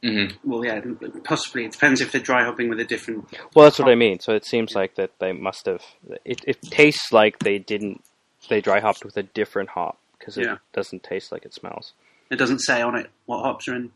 hmm 0.02 0.26
Well, 0.44 0.66
yeah, 0.66 0.82
possibly. 1.24 1.66
It 1.66 1.74
depends 1.74 2.02
if 2.02 2.12
they're 2.12 2.22
dry 2.22 2.44
hopping 2.44 2.70
with 2.70 2.80
a 2.80 2.86
different. 2.86 3.28
Well, 3.54 3.66
that's 3.66 3.78
what 3.80 3.90
I 3.90 3.96
mean. 3.96 4.20
So 4.20 4.34
it 4.34 4.46
seems 4.46 4.74
like 4.74 4.96
that 4.96 5.12
they 5.20 5.32
must 5.32 5.66
have. 5.66 5.84
It, 6.26 6.44
it 6.48 6.62
tastes 6.62 7.12
like 7.12 7.40
they 7.40 7.60
didn't. 7.60 8.04
They 8.50 8.62
dry 8.62 8.80
hopped 8.80 9.04
with 9.04 9.18
a 9.18 9.24
different 9.24 9.70
hop 9.70 9.98
because 10.18 10.38
it 10.38 10.46
Yeah. 10.46 10.58
doesn't 10.74 11.04
taste 11.04 11.32
like 11.32 11.46
it 11.46 11.54
smells. 11.54 11.94
It 12.32 12.38
doesn't 12.38 12.60
say 12.60 12.82
on 12.82 12.96
it 12.96 13.10
what 13.26 13.42
hops 13.44 13.68
are 13.68 13.76
in. 13.76 13.92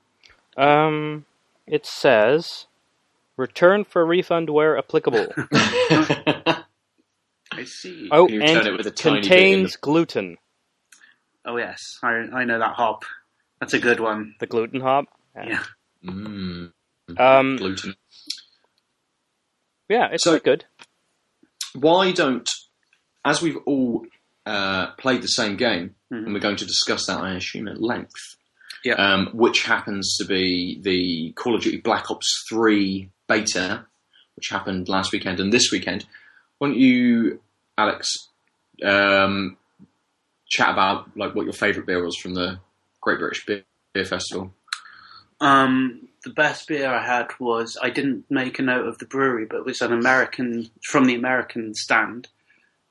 Um, 0.58 1.26
it 1.72 1.88
says, 1.88 2.68
"Return 3.38 3.84
for 3.84 4.06
refund 4.06 4.52
where 4.52 4.78
applicable." 4.78 5.28
I 7.54 7.64
see. 7.66 8.08
Oh, 8.12 8.28
You 8.30 8.42
and 8.42 8.50
turn 8.64 8.68
it 8.68 8.78
with 8.78 8.86
a 8.88 8.92
tiny 8.92 9.16
bit 9.22 9.26
in 9.26 9.30
contains 9.30 9.76
gluten. 9.76 10.38
Oh 11.46 11.58
yes, 11.58 11.98
I 12.04 12.10
I 12.34 12.44
know 12.46 12.60
that 12.60 12.76
hop. 12.76 13.04
That's 13.60 13.74
a 13.74 13.80
good 13.80 14.00
one. 14.00 14.36
The 14.40 14.48
gluten 14.48 14.80
hop. 14.82 15.06
Yeah. 15.36 15.64
mm. 16.06 16.72
Um, 17.18 17.58
Gluten. 17.58 17.96
yeah, 19.90 20.08
it's 20.12 20.24
So- 20.24 20.32
quite 20.32 20.44
good. 20.44 20.66
Why 21.74 22.12
don't, 22.12 22.50
as 23.24 23.42
we've 23.42 23.58
all 23.66 24.06
uh, 24.46 24.92
played 24.94 25.22
the 25.22 25.28
same 25.28 25.56
game, 25.58 25.96
Mhm. 26.12 26.26
and 26.26 26.34
we're 26.34 26.40
going 26.40 26.58
to 26.58 26.66
discuss 26.66 27.06
that, 27.08 27.20
I 27.22 27.36
assume, 27.36 27.68
at 27.70 27.82
length. 27.82 28.36
Yeah. 28.84 28.94
Um, 28.94 29.30
which 29.34 29.64
happens 29.64 30.18
to 30.18 30.26
be 30.26 30.80
the 30.82 31.34
Call 31.34 31.56
of 31.56 31.62
Duty 31.62 31.78
Black 31.78 32.10
Ops 32.10 32.46
3 32.50 33.10
beta, 33.28 33.86
which 34.36 34.50
happened 34.50 34.90
last 34.90 35.12
weekend 35.12 35.40
and 35.40 35.54
this 35.54 35.72
weekend. 35.72 36.06
Why 36.58 36.70
don't 36.70 36.78
you, 36.78 37.42
Alex, 37.78 38.30
um, 38.84 39.58
chat 40.50 40.70
about 40.70 41.16
like 41.18 41.36
what 41.36 41.46
your 41.46 41.54
favourite 41.54 41.86
beer 41.86 42.04
was 42.04 42.18
from 42.18 42.34
the 42.34 42.60
Great 43.02 43.20
British 43.20 43.46
Beer, 43.46 43.64
Beer 43.94 44.06
Festival? 44.06 44.54
Um, 45.40 46.08
the 46.24 46.30
best 46.30 46.68
beer 46.68 46.94
I 46.94 47.04
had 47.04 47.32
was 47.40 47.78
I 47.82 47.90
didn't 47.90 48.26
make 48.30 48.60
a 48.60 48.64
note 48.64 48.88
of 48.88 49.00
the 49.00 49.06
brewery, 49.06 49.46
but 49.46 49.58
it 49.58 49.66
was 49.66 49.82
an 49.82 49.94
American 49.94 50.70
from 50.84 51.06
the 51.06 51.16
American 51.16 51.74
stand. 51.74 52.28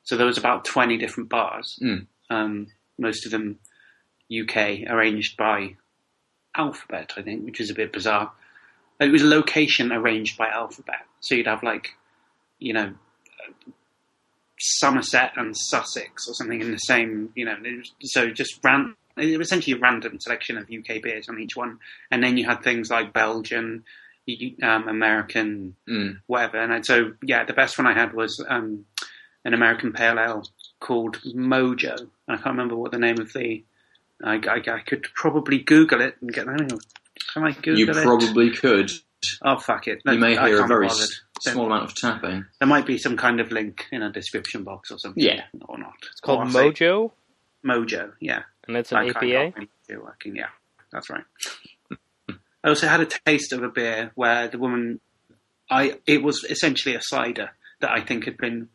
So 0.02 0.16
there 0.16 0.26
was 0.26 0.38
about 0.38 0.64
twenty 0.64 0.96
different 0.96 1.28
bars. 1.28 1.78
Mm. 1.80 2.06
Um, 2.28 2.66
most 2.98 3.24
of 3.24 3.32
them 3.32 3.60
UK, 4.30 4.88
arranged 4.88 5.36
by 5.36 5.76
alphabet, 6.64 7.12
I 7.16 7.22
think, 7.22 7.44
which 7.44 7.60
is 7.60 7.70
a 7.70 7.74
bit 7.74 7.92
bizarre. 7.92 8.32
It 9.00 9.10
was 9.10 9.22
a 9.22 9.26
location 9.38 9.92
arranged 9.92 10.36
by 10.36 10.48
alphabet. 10.48 11.02
So 11.20 11.34
you'd 11.34 11.46
have 11.46 11.62
like, 11.62 11.86
you 12.58 12.72
know, 12.74 12.92
Somerset 14.58 15.32
and 15.36 15.56
Sussex 15.56 16.28
or 16.28 16.34
something 16.34 16.60
in 16.60 16.70
the 16.70 16.76
same, 16.78 17.30
you 17.34 17.46
know, 17.46 17.56
it 17.64 17.78
was- 17.78 17.92
so 18.12 18.30
just 18.30 18.60
ran. 18.62 18.94
It 19.16 19.38
was 19.38 19.48
essentially 19.48 19.76
a 19.76 19.80
random 19.80 20.20
selection 20.20 20.58
of 20.58 20.70
UK 20.70 20.98
beers 21.00 21.28
on 21.28 21.38
each 21.40 21.56
one, 21.56 21.78
and 22.10 22.22
then 22.22 22.36
you 22.36 22.44
had 22.44 22.62
things 22.62 22.90
like 22.90 23.12
Belgian, 23.12 23.84
um, 24.62 24.86
American, 24.88 25.74
Mm. 25.88 26.20
whatever. 26.26 26.58
And 26.58 26.84
so, 26.86 27.14
yeah, 27.22 27.44
the 27.44 27.52
best 27.54 27.78
one 27.78 27.86
I 27.86 27.94
had 27.94 28.12
was 28.12 28.32
um, 28.48 28.84
an 29.44 29.54
American 29.54 29.92
pale 29.92 30.18
ale 30.20 30.44
called 30.78 31.20
Mojo. 31.22 32.08
I 32.28 32.34
can't 32.36 32.46
remember 32.56 32.76
what 32.76 32.92
the 32.92 32.98
name 32.98 33.18
of 33.18 33.32
the. 33.32 33.64
I, 34.24 34.34
I, 34.34 34.56
I 34.76 34.80
could 34.86 35.04
probably 35.14 35.58
Google 35.58 36.00
it 36.00 36.16
and 36.20 36.32
get. 36.32 36.48
I 36.48 36.56
don't 36.56 36.70
know, 36.72 36.78
Can 37.32 37.44
I 37.44 37.52
Google 37.52 37.78
You 37.78 37.88
it? 37.90 37.96
probably 37.96 38.50
could. 38.50 38.90
Oh 39.42 39.58
fuck 39.58 39.86
it! 39.88 40.00
You 40.06 40.18
may 40.18 40.36
I 40.36 40.48
hear 40.48 40.64
a 40.64 40.66
very 40.66 40.88
bothered. 40.88 41.02
s- 41.04 41.20
small 41.40 41.66
amount 41.66 41.84
of 41.84 41.94
tapping. 41.94 42.44
There 42.58 42.68
might 42.68 42.86
be 42.86 42.96
some 42.98 43.16
kind 43.16 43.38
of 43.40 43.50
link 43.52 43.86
in 43.92 44.02
a 44.02 44.10
description 44.10 44.64
box 44.64 44.90
or 44.90 44.98
something. 44.98 45.22
Yeah. 45.22 45.42
or 45.68 45.78
not. 45.78 45.92
It's 46.10 46.20
called 46.20 46.40
Or 46.40 46.44
Mojo, 46.46 47.12
Mojo. 47.66 48.12
Yeah, 48.20 48.42
and 48.66 48.76
it's 48.76 48.92
an 48.92 49.06
That 49.06 49.14
kind 49.14 49.32
APA. 49.32 49.46
of 49.62 49.68
really 49.88 50.02
working. 50.02 50.36
Yeah, 50.36 50.48
that's 50.92 51.10
right. 51.10 51.24
I 52.62 52.68
also 52.68 52.88
had 52.88 53.00
a 53.00 53.06
taste 53.26 53.52
of 53.52 53.62
a 53.62 53.68
beer 53.68 54.10
where 54.14 54.48
the 54.48 54.58
woman, 54.58 55.00
I 55.70 55.98
it 56.06 56.22
was 56.22 56.44
essentially 56.48 56.94
a 56.94 57.00
cider 57.02 57.50
that 57.80 57.90
I 57.90 58.00
think 58.02 58.24
had 58.24 58.36
been 58.36 58.68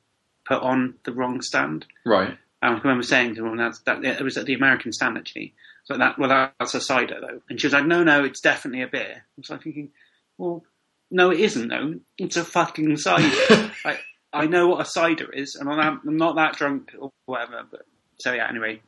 put 0.48 0.62
on 0.62 0.96
the 1.06 1.12
wrong 1.12 1.42
stand. 1.42 1.86
Right. 2.06 2.38
And 2.66 2.78
I 2.78 2.80
remember 2.80 3.04
saying 3.04 3.36
to 3.36 3.44
woman 3.44 3.60
that's 3.60 3.80
that 3.82 4.04
it 4.04 4.24
was 4.24 4.38
at 4.38 4.48
the 4.48 4.56
American 4.56 4.92
stand 4.92 5.20
actually. 5.20 5.54
So 5.84 5.98
that 5.98 6.18
well 6.18 6.50
that's 6.58 6.74
a 6.74 6.82
cider 6.82 7.20
though, 7.22 7.42
and 7.48 7.62
she 7.62 7.68
was 7.68 7.74
like, 7.74 7.86
no 7.86 8.04
no, 8.04 8.24
it's 8.24 8.42
definitely 8.42 8.82
a 8.82 8.88
beer. 8.88 9.18
I 9.18 9.38
was 9.38 9.52
like 9.52 9.62
thinking, 9.62 9.92
well, 10.40 10.64
no 11.12 11.30
it 11.30 11.42
isn't 11.42 11.68
though. 11.68 12.00
It's 12.18 12.38
a 12.38 12.44
fucking 12.44 12.98
cider. 12.98 13.72
I, 13.86 14.00
I 14.34 14.48
know 14.48 14.70
what 14.70 14.82
a 14.82 14.90
cider 14.90 15.32
is, 15.32 15.54
and 15.54 15.70
I'm 15.70 15.78
not, 15.78 16.02
I'm 16.08 16.18
not 16.18 16.36
that 16.38 16.56
drunk 16.56 16.94
or 16.98 17.12
whatever. 17.28 17.62
But 17.70 17.82
so 18.20 18.34
yeah. 18.34 18.48
Anyway, 18.50 18.82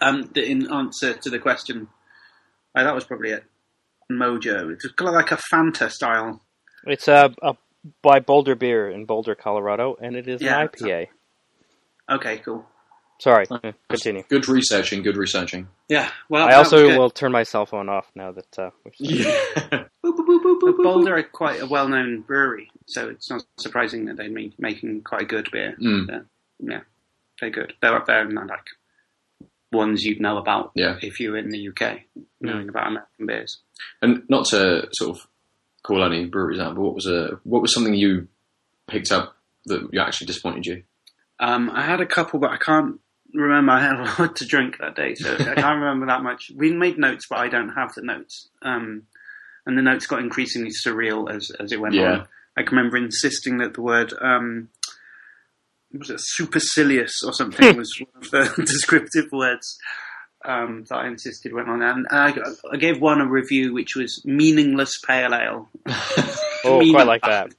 um, 0.00 0.30
the, 0.32 0.42
in 0.50 0.72
answer 0.72 1.12
to 1.12 1.28
the 1.28 1.38
question, 1.38 1.88
uh, 2.74 2.82
that 2.82 2.94
was 2.94 3.04
probably 3.04 3.32
it. 3.32 3.44
Mojo. 4.10 4.72
It's 4.72 4.86
kind 4.92 5.10
of 5.10 5.14
like 5.14 5.32
a 5.32 5.38
Fanta 5.52 5.90
style. 5.90 6.40
It's 6.86 7.08
a, 7.08 7.34
uh, 7.42 7.54
by 8.00 8.20
Boulder 8.20 8.54
Beer 8.54 8.88
in 8.88 9.04
Boulder, 9.04 9.34
Colorado, 9.34 9.96
and 10.00 10.16
it 10.16 10.28
is 10.28 10.40
Yeah, 10.40 10.62
an 10.62 10.68
IPA. 10.68 11.08
Okay, 12.10 12.38
cool. 12.38 12.64
Sorry, 13.18 13.46
continue. 13.88 14.22
Good 14.28 14.46
researching. 14.48 15.02
Good 15.02 15.16
researching. 15.16 15.68
Yeah. 15.88 16.10
Well, 16.28 16.46
I 16.48 16.54
also 16.54 16.86
good. 16.88 16.98
will 16.98 17.10
turn 17.10 17.32
my 17.32 17.44
cell 17.44 17.64
phone 17.66 17.88
off 17.88 18.10
now 18.14 18.32
that 18.32 18.58
uh, 18.58 18.70
we've 18.84 18.94
Yeah. 18.98 19.84
But 20.02 20.76
Boulder 20.82 21.16
are 21.16 21.22
quite 21.22 21.60
a 21.60 21.66
well-known 21.66 22.22
brewery, 22.22 22.70
so 22.86 23.08
it's 23.08 23.30
not 23.30 23.42
surprising 23.58 24.06
that 24.06 24.16
they're 24.16 24.30
ma- 24.30 24.50
making 24.58 25.02
quite 25.02 25.22
a 25.22 25.26
good 25.26 25.48
beer. 25.52 25.76
Mm. 25.80 26.08
Yeah, 26.08 26.20
yeah, 26.60 26.80
they're 27.40 27.50
good. 27.50 27.72
They're 27.80 27.94
up 27.96 28.06
there 28.06 28.26
in 28.28 28.34
the, 28.34 28.40
like 28.42 28.66
ones 29.72 30.02
you'd 30.04 30.20
know 30.20 30.38
about 30.38 30.72
Yeah. 30.74 30.96
if 31.02 31.20
you 31.20 31.32
were 31.32 31.38
in 31.38 31.50
the 31.50 31.68
UK, 31.68 32.00
knowing 32.40 32.68
about 32.68 32.88
American 32.88 33.26
beers. 33.26 33.58
And 34.02 34.22
not 34.28 34.46
to 34.46 34.88
sort 34.92 35.16
of 35.16 35.26
call 35.82 36.04
any 36.04 36.26
breweries 36.26 36.58
out, 36.60 36.74
but 36.74 36.80
what 36.82 36.94
was 36.94 37.06
a 37.06 37.38
what 37.44 37.62
was 37.62 37.72
something 37.74 37.94
you 37.94 38.28
picked 38.88 39.12
up 39.12 39.36
that 39.66 39.88
you 39.92 40.00
actually 40.00 40.26
disappointed 40.26 40.66
you? 40.66 40.82
Um, 41.38 41.70
I 41.70 41.82
had 41.82 42.00
a 42.00 42.06
couple, 42.06 42.38
but 42.40 42.50
I 42.50 42.56
can't 42.56 42.98
remember. 43.40 43.72
I 43.72 43.80
had 43.80 43.96
a 44.00 44.22
lot 44.22 44.36
to 44.36 44.46
drink 44.46 44.78
that 44.78 44.94
day, 44.96 45.14
so 45.14 45.34
I 45.34 45.54
can't 45.54 45.80
remember 45.80 46.06
that 46.06 46.22
much. 46.22 46.50
We 46.54 46.72
made 46.72 46.98
notes, 46.98 47.26
but 47.28 47.38
I 47.38 47.48
don't 47.48 47.70
have 47.70 47.92
the 47.94 48.02
notes. 48.02 48.48
Um, 48.62 49.02
and 49.66 49.76
the 49.76 49.82
notes 49.82 50.06
got 50.06 50.20
increasingly 50.20 50.70
surreal 50.70 51.30
as 51.34 51.50
as 51.58 51.72
it 51.72 51.80
went 51.80 51.94
Yeah. 51.94 52.12
on. 52.12 52.28
I 52.56 52.62
can 52.62 52.76
remember 52.76 52.96
insisting 52.96 53.58
that 53.58 53.74
the 53.74 53.82
word 53.82 54.14
um, 54.20 54.68
was 55.92 56.10
it 56.10 56.20
supercilious 56.20 57.22
or 57.24 57.32
something 57.32 57.76
was 57.76 57.92
one 58.00 58.22
of 58.24 58.30
the 58.30 58.62
descriptive 58.66 59.26
words 59.32 59.76
um, 60.44 60.84
that 60.88 60.96
I 60.96 61.06
insisted 61.08 61.52
went 61.52 61.68
on. 61.68 61.82
And 61.82 62.06
I, 62.10 62.34
I 62.72 62.76
gave 62.76 63.00
one 63.00 63.20
a 63.20 63.26
review 63.28 63.72
which 63.74 63.96
was 63.96 64.22
meaningless 64.24 64.98
pale 65.06 65.34
ale 65.34 65.68
Oh, 66.64 66.78
Mean- 66.80 66.94
quite 66.94 67.06
like 67.06 67.22
that. 67.22 67.52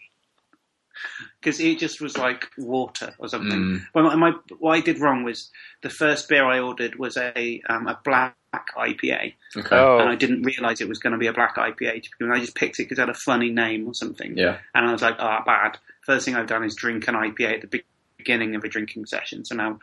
Because 1.40 1.60
it 1.60 1.80
just 1.80 2.02
was 2.02 2.18
like 2.18 2.48
water 2.58 3.14
or 3.20 3.28
something. 3.28 3.60
Mm. 3.60 3.82
But 3.94 4.04
my, 4.04 4.16
my, 4.16 4.32
what 4.60 4.72
I 4.78 4.82
did 4.82 5.00
wrong 5.00 5.24
was 5.24 5.50
the 5.84 5.90
first 5.90 6.28
beer 6.30 6.46
I 6.46 6.60
ordered 6.60 6.96
was 6.96 7.16
a 7.18 7.62
um, 7.70 7.88
a 7.88 8.00
black 8.04 8.36
IPA, 8.76 9.34
Okay. 9.56 9.76
and 9.78 10.10
I 10.10 10.14
Oh, 10.14 10.16
didn't 10.16 10.44
realise 10.44 10.82
it 10.82 10.90
was 10.90 11.00
going 11.00 11.14
to 11.14 11.20
be 11.20 11.28
a 11.28 11.34
black 11.34 11.56
IPA. 11.58 12.04
To 12.04 12.10
begin 12.12 12.30
with. 12.30 12.38
I 12.38 12.40
just 12.40 12.56
picked 12.56 12.80
it 12.80 12.84
because 12.84 12.98
it 12.98 13.02
had 13.02 13.10
a 13.10 13.14
funny 13.14 13.52
name 13.52 13.88
or 13.88 13.94
something. 13.94 14.38
Yeah. 14.38 14.58
And 14.74 14.88
I 14.88 14.92
was 14.92 15.02
like, 15.02 15.16
ah, 15.20 15.44
bad. 15.46 15.78
First 16.06 16.26
thing 16.26 16.36
I've 16.36 16.48
done 16.48 16.64
is 16.64 16.76
drink 16.76 17.08
an 17.08 17.16
IPA 17.16 17.54
at 17.56 17.62
the 17.62 17.68
be- 17.68 17.84
beginning 18.18 18.56
of 18.56 18.64
a 18.64 18.70
drinking 18.70 19.06
session. 19.06 19.46
So 19.46 19.56
now 19.56 19.80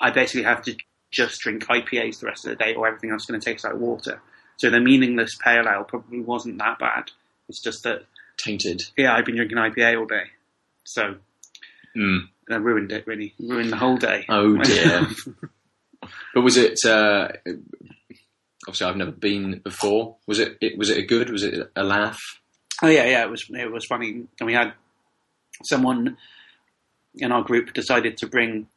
I 0.00 0.10
basically 0.10 0.44
have 0.44 0.62
to 0.64 0.76
just 1.10 1.40
drink 1.40 1.64
IPAs 1.66 2.20
the 2.20 2.26
rest 2.26 2.46
of 2.46 2.50
the 2.50 2.56
day, 2.64 2.74
or 2.74 2.86
everything 2.86 3.10
else 3.10 3.22
is 3.22 3.26
going 3.26 3.40
to 3.40 3.44
taste 3.52 3.64
like 3.64 3.74
water. 3.74 4.20
So 4.58 4.70
the 4.70 4.80
meaningless 4.80 5.36
pale 5.42 5.66
ale 5.68 5.84
probably 5.84 6.20
wasn't 6.20 6.58
that 6.58 6.78
bad. 6.78 7.10
It's 7.48 7.60
just 7.60 7.82
that 7.82 8.04
Tainted. 8.38 8.82
yeah, 8.96 9.14
I've 9.14 9.24
been 9.24 9.36
drinking 9.36 9.58
IPA 9.58 9.98
all 9.98 10.06
day, 10.06 10.24
so 10.84 11.16
Mm. 11.96 12.20
I 12.50 12.54
ruined 12.56 12.90
it. 12.90 13.06
Really 13.06 13.34
ruined 13.38 13.70
the 13.70 13.76
whole 13.76 13.98
day. 13.98 14.24
Oh 14.28 14.56
dear. 14.56 15.06
but 16.34 16.40
was 16.40 16.56
it? 16.56 16.78
Uh, 16.86 17.28
obviously, 18.66 18.86
I've 18.86 18.96
never 18.96 19.10
been 19.12 19.60
before. 19.62 20.16
Was 20.26 20.38
it, 20.38 20.56
it? 20.60 20.78
Was 20.78 20.88
it 20.90 20.98
a 20.98 21.02
good? 21.02 21.30
Was 21.30 21.42
it 21.42 21.70
a 21.76 21.84
laugh? 21.84 22.18
Oh 22.82 22.88
yeah, 22.88 23.04
yeah, 23.04 23.24
it 23.24 23.30
was 23.30 23.44
it 23.50 23.70
was 23.70 23.84
funny, 23.86 24.22
and 24.40 24.46
we 24.46 24.54
had 24.54 24.72
someone 25.64 26.16
in 27.16 27.30
our 27.30 27.42
group 27.42 27.72
decided 27.74 28.16
to 28.18 28.26
bring 28.26 28.68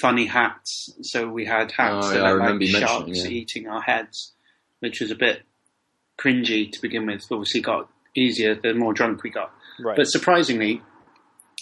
funny 0.00 0.26
hats. 0.26 0.90
So 1.02 1.28
we 1.28 1.44
had 1.44 1.70
hats 1.72 2.06
Oh, 2.06 2.10
that 2.10 2.16
yeah, 2.16 2.22
I 2.24 2.32
looked 2.50 2.64
like 2.72 2.82
sharks 2.88 3.24
yeah. 3.24 3.30
eating 3.30 3.68
our 3.68 3.80
heads, 3.80 4.32
which 4.80 5.00
was 5.00 5.10
a 5.10 5.14
bit 5.16 5.42
cringy 6.20 6.70
to 6.72 6.82
begin 6.82 7.06
with. 7.06 7.24
Obviously, 7.30 7.60
got 7.60 7.88
easier 8.16 8.54
the 8.56 8.74
more 8.74 8.92
drunk 8.92 9.22
we 9.22 9.30
got. 9.30 9.52
right. 9.80 9.96
But 9.96 10.04
surprisingly, 10.06 10.82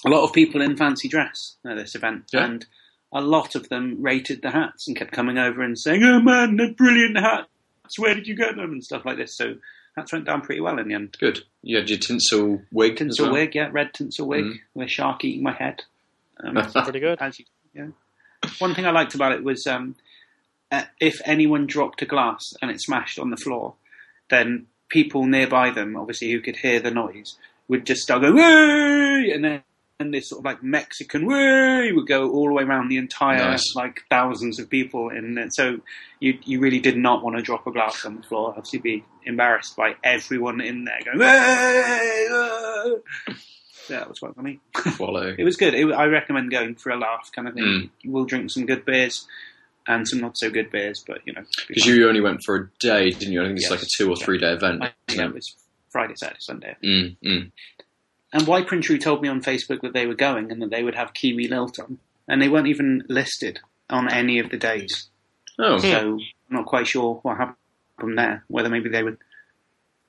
a 0.06 0.10
lot 0.10 0.24
of 0.24 0.32
people 0.32 0.62
in 0.62 0.76
fancy 0.76 1.08
dress 1.08 1.56
at 1.66 1.76
this 1.76 1.94
event, 1.94 2.24
Yeah. 2.32 2.44
and 2.46 2.66
a 3.12 3.20
lot 3.20 3.54
of 3.54 3.68
them 3.68 3.96
rated 4.00 4.42
the 4.42 4.50
hats 4.50 4.86
and 4.88 4.96
kept 4.96 5.12
coming 5.12 5.38
over 5.38 5.62
and 5.62 5.78
saying, 5.78 6.02
"Oh 6.04 6.20
man, 6.20 6.56
they're 6.56 6.72
brilliant 6.72 7.16
hats! 7.18 7.98
Where 7.98 8.14
did 8.14 8.26
you 8.26 8.34
get 8.36 8.56
them?" 8.56 8.72
and 8.72 8.84
stuff 8.84 9.04
like 9.04 9.16
this. 9.16 9.36
So 9.36 9.56
hats 9.96 10.12
went 10.12 10.24
down 10.26 10.42
pretty 10.42 10.60
well 10.60 10.78
in 10.78 10.88
the 10.88 10.94
end. 10.94 11.16
Good. 11.18 11.40
You 11.62 11.76
had 11.78 11.88
your 11.90 11.98
tinsel 11.98 12.62
wig. 12.72 12.96
Tinsel 12.96 13.26
well? 13.26 13.34
wig, 13.34 13.54
yeah, 13.54 13.68
red 13.72 13.92
tinsel 13.94 14.26
wig 14.28 14.44
Mm. 14.44 14.58
with 14.74 14.86
a 14.86 14.90
shark 14.90 15.24
eating 15.24 15.42
my 15.42 15.52
head. 15.52 15.82
Um, 16.42 16.54
Pretty 16.84 17.00
good. 17.00 17.18
you, 17.38 17.44
yeah. 17.74 17.86
One 18.58 18.74
thing 18.74 18.86
I 18.86 18.90
liked 18.90 19.14
about 19.14 19.32
it 19.32 19.42
was 19.42 19.66
um, 19.66 19.96
uh, 20.70 20.82
if 21.00 21.20
anyone 21.24 21.66
dropped 21.66 22.02
a 22.02 22.06
glass 22.06 22.52
and 22.60 22.70
it 22.70 22.80
smashed 22.80 23.18
on 23.18 23.30
the 23.30 23.36
floor, 23.38 23.74
then 24.28 24.66
people 24.88 25.24
nearby 25.26 25.70
them, 25.70 25.96
obviously 25.96 26.30
who 26.30 26.40
could 26.40 26.56
hear 26.56 26.78
the 26.78 26.90
noise, 26.90 27.36
would 27.68 27.86
just 27.86 28.02
start 28.02 28.20
going 28.22 28.36
way, 28.36 29.30
and 29.34 29.42
then 29.44 29.62
and 29.98 30.12
this 30.12 30.28
sort 30.28 30.40
of 30.40 30.44
like 30.44 30.62
Mexican 30.62 31.26
way 31.26 31.90
would 31.92 32.06
go 32.06 32.30
all 32.30 32.48
the 32.48 32.52
way 32.54 32.62
around 32.64 32.88
the 32.88 32.98
entire 32.98 33.38
Nice. 33.38 33.74
like 33.74 34.02
thousands 34.10 34.58
of 34.58 34.68
people 34.68 35.08
in 35.08 35.38
it. 35.38 35.54
So 35.54 35.80
you 36.20 36.38
you 36.44 36.60
really 36.60 36.80
did 36.80 36.96
not 36.96 37.24
want 37.24 37.36
to 37.36 37.42
drop 37.42 37.66
a 37.66 37.72
glass 37.72 38.04
on 38.04 38.16
the 38.16 38.22
floor. 38.22 38.50
Obviously, 38.50 38.78
be 38.80 39.04
embarrassed 39.24 39.76
by 39.76 39.94
everyone 40.04 40.60
in 40.60 40.84
there 40.84 41.00
going. 41.04 41.20
Yeah, 43.88 44.00
that 44.00 44.08
was 44.08 44.18
quite 44.18 44.34
funny. 44.34 44.58
Follow. 44.96 45.34
It 45.38 45.44
was 45.44 45.56
good. 45.56 45.72
It, 45.72 45.86
I 45.92 46.06
recommend 46.06 46.50
going 46.50 46.74
for 46.74 46.90
a 46.90 46.98
laugh 46.98 47.30
kind 47.34 47.46
of 47.46 47.54
thing. 47.54 47.62
Mm. 47.64 47.90
We'll 48.04 48.24
drink 48.24 48.50
some 48.50 48.66
good 48.66 48.84
beers 48.84 49.26
and 49.86 50.06
some 50.08 50.18
not 50.20 50.36
so 50.36 50.50
good 50.50 50.72
beers, 50.72 51.04
but 51.06 51.20
you 51.24 51.32
know, 51.32 51.44
Because 51.68 51.86
you 51.86 52.08
only 52.08 52.20
went 52.20 52.42
for 52.44 52.56
a 52.56 52.68
day, 52.80 53.10
didn't 53.10 53.32
you? 53.32 53.42
I 53.42 53.46
think 53.46 53.58
it's 53.58 53.62
Yes. 53.66 53.70
like 53.70 53.82
a 53.82 53.86
two 53.96 54.10
or 54.10 54.16
three 54.16 54.38
day 54.38 54.52
event. 54.52 54.82
I 54.82 54.90
think 55.06 55.20
it 55.20 55.32
was 55.34 55.54
Friday, 55.90 56.14
Saturday, 56.16 56.38
Sunday. 56.40 56.76
Mm, 56.84 57.16
mm. 57.24 57.52
And 58.36 58.46
Wiper 58.46 58.74
and 58.74 58.84
True 58.84 58.98
told 58.98 59.22
me 59.22 59.28
on 59.28 59.40
Facebook 59.40 59.80
that 59.80 59.94
they 59.94 60.06
were 60.06 60.14
going 60.14 60.52
and 60.52 60.60
that 60.60 60.68
they 60.68 60.82
would 60.82 60.94
have 60.94 61.14
Kiwi 61.14 61.48
Lilt 61.48 61.78
on, 61.78 61.98
and 62.28 62.42
they 62.42 62.50
weren't 62.50 62.66
even 62.66 63.02
listed 63.08 63.60
on 63.88 64.12
any 64.12 64.40
of 64.40 64.50
the 64.50 64.58
dates. 64.58 65.08
Oh, 65.58 65.78
So 65.78 66.18
I'm 66.18 66.20
not 66.50 66.66
quite 66.66 66.86
sure 66.86 67.14
what 67.22 67.38
happened 67.38 68.18
there. 68.18 68.44
Whether 68.48 68.68
maybe 68.68 68.90
they 68.90 69.02
would. 69.02 69.16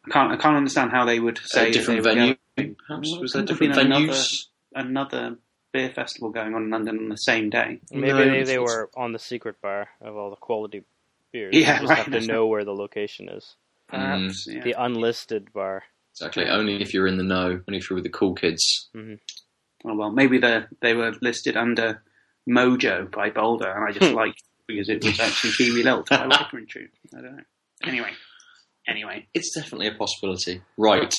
I 0.05 0.09
can't. 0.09 0.33
I 0.33 0.35
can't 0.35 0.57
understand 0.57 0.91
how 0.91 1.05
they 1.05 1.21
would 1.21 1.39
say 1.41 1.69
a 1.69 1.71
different 1.71 2.03
venue. 2.03 2.35
going. 2.57 2.75
Perhaps 2.85 3.17
was 3.17 3.31
there 3.31 3.43
different 3.43 3.75
venues? 3.75 4.47
Another 4.75 5.37
beer 5.71 5.89
festival 5.89 6.29
going 6.29 6.53
on 6.53 6.63
in 6.63 6.69
London 6.69 6.97
on 6.97 7.07
the 7.07 7.15
same 7.15 7.49
day. 7.49 7.79
Maybe 7.91 8.07
No, 8.11 8.17
they, 8.17 8.43
they 8.43 8.59
were 8.59 8.89
on 8.97 9.13
the 9.13 9.19
secret 9.19 9.61
bar 9.61 9.87
of 10.01 10.17
all 10.17 10.31
the 10.31 10.35
quality 10.35 10.83
beers. 11.31 11.55
Yeah, 11.55 11.75
you 11.75 11.79
just 11.79 11.89
right, 11.89 11.97
have 11.97 12.05
to 12.05 12.11
that's 12.11 12.27
know 12.27 12.47
where 12.47 12.65
the 12.65 12.73
location 12.73 13.29
is. 13.29 13.55
Perhaps. 13.87 14.47
Mm. 14.49 14.53
Yeah. 14.55 14.63
The 14.63 14.75
unlisted 14.77 15.53
bar. 15.53 15.83
Exactly. 16.19 16.45
Only 16.45 16.81
if 16.81 16.93
you're 16.93 17.07
in 17.07 17.17
the 17.17 17.23
know. 17.23 17.61
Only 17.67 17.77
if 17.77 17.89
you're 17.89 17.95
with 17.95 18.03
the 18.03 18.09
cool 18.09 18.33
kids. 18.33 18.89
Oh 19.85 19.95
well, 19.95 20.11
maybe 20.11 20.39
they 20.39 20.63
they 20.81 20.93
were 20.93 21.13
listed 21.21 21.55
under 21.55 22.01
Mojo 22.49 23.11
by 23.11 23.29
Boulder, 23.29 23.69
and 23.69 23.87
I 23.87 23.91
just 23.91 24.13
liked 24.13 24.41
because 24.67 24.89
it 24.89 25.03
was 25.03 25.19
actually 25.19 25.51
Kiwi 25.53 25.83
Lilt 25.83 26.09
by 26.09 26.25
Wiper 26.25 26.57
and 26.57 26.67
True. 26.67 26.87
I 27.15 27.21
don't 27.21 27.37
know. 27.37 27.43
Anyway, 27.83 28.11
anyway. 28.87 29.27
It's 29.33 29.53
definitely 29.53 29.87
a 29.87 29.93
possibility. 29.93 30.61
Right. 30.77 31.13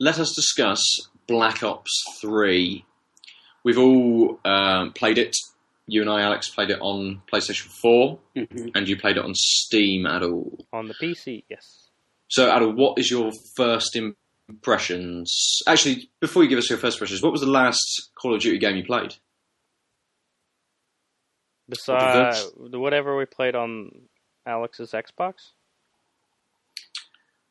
Let 0.00 0.18
us 0.18 0.34
discuss 0.34 0.82
Black 1.28 1.62
Ops 1.62 1.92
3. 2.20 2.84
We've 3.64 3.78
all 3.78 4.40
um, 4.44 4.92
played 4.92 5.18
it. 5.18 5.36
You 5.86 6.00
and 6.00 6.10
I, 6.10 6.22
Alex, 6.22 6.48
played 6.48 6.70
it 6.70 6.78
on 6.80 7.22
PlayStation 7.32 7.68
4, 7.80 8.18
hmm 8.34 8.68
and 8.74 8.88
you 8.88 8.96
played 8.98 9.18
it 9.18 9.24
on 9.24 9.34
Steam, 9.34 10.04
Aadil. 10.04 10.64
On 10.72 10.88
the 10.88 10.94
PC, 10.94 11.44
yes. 11.48 11.88
So, 12.28 12.48
Aadil, 12.48 12.74
what 12.74 12.98
is 12.98 13.10
your 13.10 13.30
first 13.56 13.94
impressions? 14.48 15.60
Actually, 15.66 16.10
before 16.20 16.42
you 16.42 16.48
give 16.48 16.58
us 16.58 16.68
your 16.68 16.78
first 16.78 16.96
impressions, 16.96 17.22
what 17.22 17.32
was 17.32 17.40
the 17.40 17.46
last 17.50 18.10
Call 18.14 18.34
of 18.34 18.40
Duty 18.40 18.58
game 18.58 18.76
you 18.76 18.84
played? 18.84 19.14
Besides, 21.68 22.50
whatever 22.56 23.16
we 23.16 23.24
played 23.24 23.54
on 23.54 23.90
Alex's 24.46 24.92
Xbox? 24.92 25.34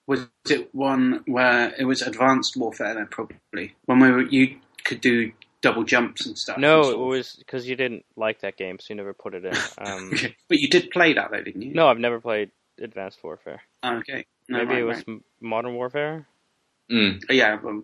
Was 0.06 0.28
it 0.50 0.74
one 0.76 1.24
where 1.26 1.74
it 1.80 1.86
was 1.86 2.02
Advanced 2.02 2.58
Warfare? 2.58 2.94
Then 2.94 3.08
probably 3.10 3.76
when 3.86 4.00
we 4.00 4.12
were, 4.12 4.22
you 4.24 4.58
could 4.84 5.02
do 5.02 5.32
double 5.62 5.84
jumps 5.84 6.26
and 6.28 6.38
stuff. 6.38 6.58
No, 6.58 6.84
and 6.84 6.92
it 6.94 6.98
was 7.00 7.36
because 7.38 7.68
you 7.68 7.76
didn't 7.76 8.06
like 8.16 8.42
that 8.42 8.58
game, 8.58 8.78
so 8.80 8.88
you 8.90 8.96
never 8.98 9.14
put 9.14 9.34
it 9.34 9.46
in. 9.46 9.54
Um, 9.78 10.12
But 10.50 10.60
you 10.60 10.68
did 10.70 10.92
play 10.92 11.14
that 11.14 11.32
though, 11.32 11.42
didn't 11.42 11.62
you? 11.62 11.74
no, 11.74 11.88
I've 11.88 11.98
never 11.98 12.20
played 12.20 12.52
Advanced 12.80 13.24
Warfare. 13.24 13.62
Oh, 13.82 13.98
okay. 13.98 14.26
No, 14.50 14.60
Maybe 14.60 14.74
right, 14.74 14.82
it 14.82 14.84
was 14.84 15.04
right. 15.08 15.22
Modern 15.42 15.74
Warfare. 15.76 16.28
Mm. 16.94 17.22
Yeah, 17.30 17.58
well, 17.64 17.84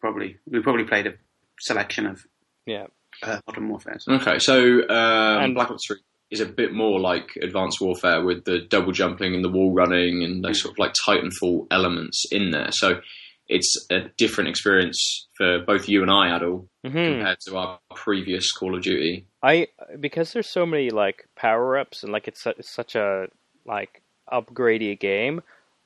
probably. 0.00 0.36
We 0.50 0.60
probably 0.60 0.84
played 0.84 1.06
a 1.06 1.14
selection 1.60 2.06
of 2.06 2.24
Yeah, 2.66 2.86
uh, 3.22 3.40
Modern 3.46 3.68
Warfare. 3.68 3.98
Okay, 4.08 4.38
so 4.38 4.88
um, 4.88 5.42
And- 5.44 5.54
Black 5.54 5.70
Ops 5.70 5.86
3 5.86 5.96
is 6.30 6.40
a 6.40 6.46
bit 6.46 6.72
more 6.72 6.98
like 6.98 7.28
Advanced 7.42 7.80
Warfare 7.80 8.24
with 8.24 8.44
the 8.44 8.60
double 8.60 8.92
jumping 8.92 9.34
and 9.34 9.44
the 9.44 9.50
wall 9.50 9.72
running 9.74 10.22
and 10.22 10.42
those 10.42 10.62
sort 10.62 10.72
of 10.74 10.78
like 10.78 10.94
Titanfall 11.06 11.66
elements 11.70 12.24
in 12.32 12.50
there. 12.52 12.68
So 12.70 13.00
it's 13.48 13.74
a 13.90 14.08
different 14.16 14.48
experience 14.48 15.28
for 15.36 15.58
both 15.66 15.88
you 15.90 16.00
and 16.00 16.10
I, 16.10 16.28
Aadil, 16.28 16.68
hmm 16.84 16.88
compared 16.90 17.38
to 17.46 17.56
our 17.58 17.78
previous 17.94 18.50
Call 18.50 18.74
of 18.74 18.82
Duty. 18.82 19.26
I 19.42 19.66
because 20.00 20.32
there's 20.32 20.48
so 20.48 20.64
many 20.64 20.88
like 20.88 21.28
power 21.36 21.76
ups 21.76 22.02
and 22.02 22.12
like 22.12 22.28
it's, 22.28 22.46
it's 22.46 22.70
such 22.70 22.94
a 22.94 23.26
like 23.66 24.00
upgradey 24.32 24.98
game. 24.98 25.42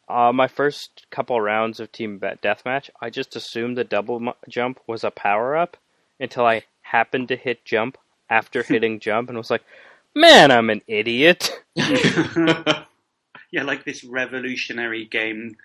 Uh, 0.09 0.33
my 0.33 0.47
first 0.47 1.07
couple 1.11 1.41
rounds 1.41 1.81
of 1.81 1.91
team 1.91 2.21
deathmatch, 2.21 2.91
I 3.01 3.11
just 3.11 3.35
assumed 3.35 3.77
the 3.77 3.85
double 3.85 4.35
jump 4.49 4.81
was 4.87 5.03
a 5.03 5.11
power 5.11 5.57
up 5.57 5.77
until 6.21 6.47
I 6.47 6.63
happened 6.83 7.29
to 7.29 7.37
hit 7.37 7.65
jump 7.65 7.99
after 8.31 8.63
hitting 8.69 9.01
jump 9.01 9.29
and 9.29 9.37
was 9.37 9.51
like, 9.51 9.65
"Man, 10.15 10.51
I'm 10.51 10.71
an 10.71 10.83
idiot." 10.87 11.61
yeah, 11.77 13.63
like 13.65 13.85
this 13.85 14.05
revolutionary 14.05 15.05
game 15.07 15.57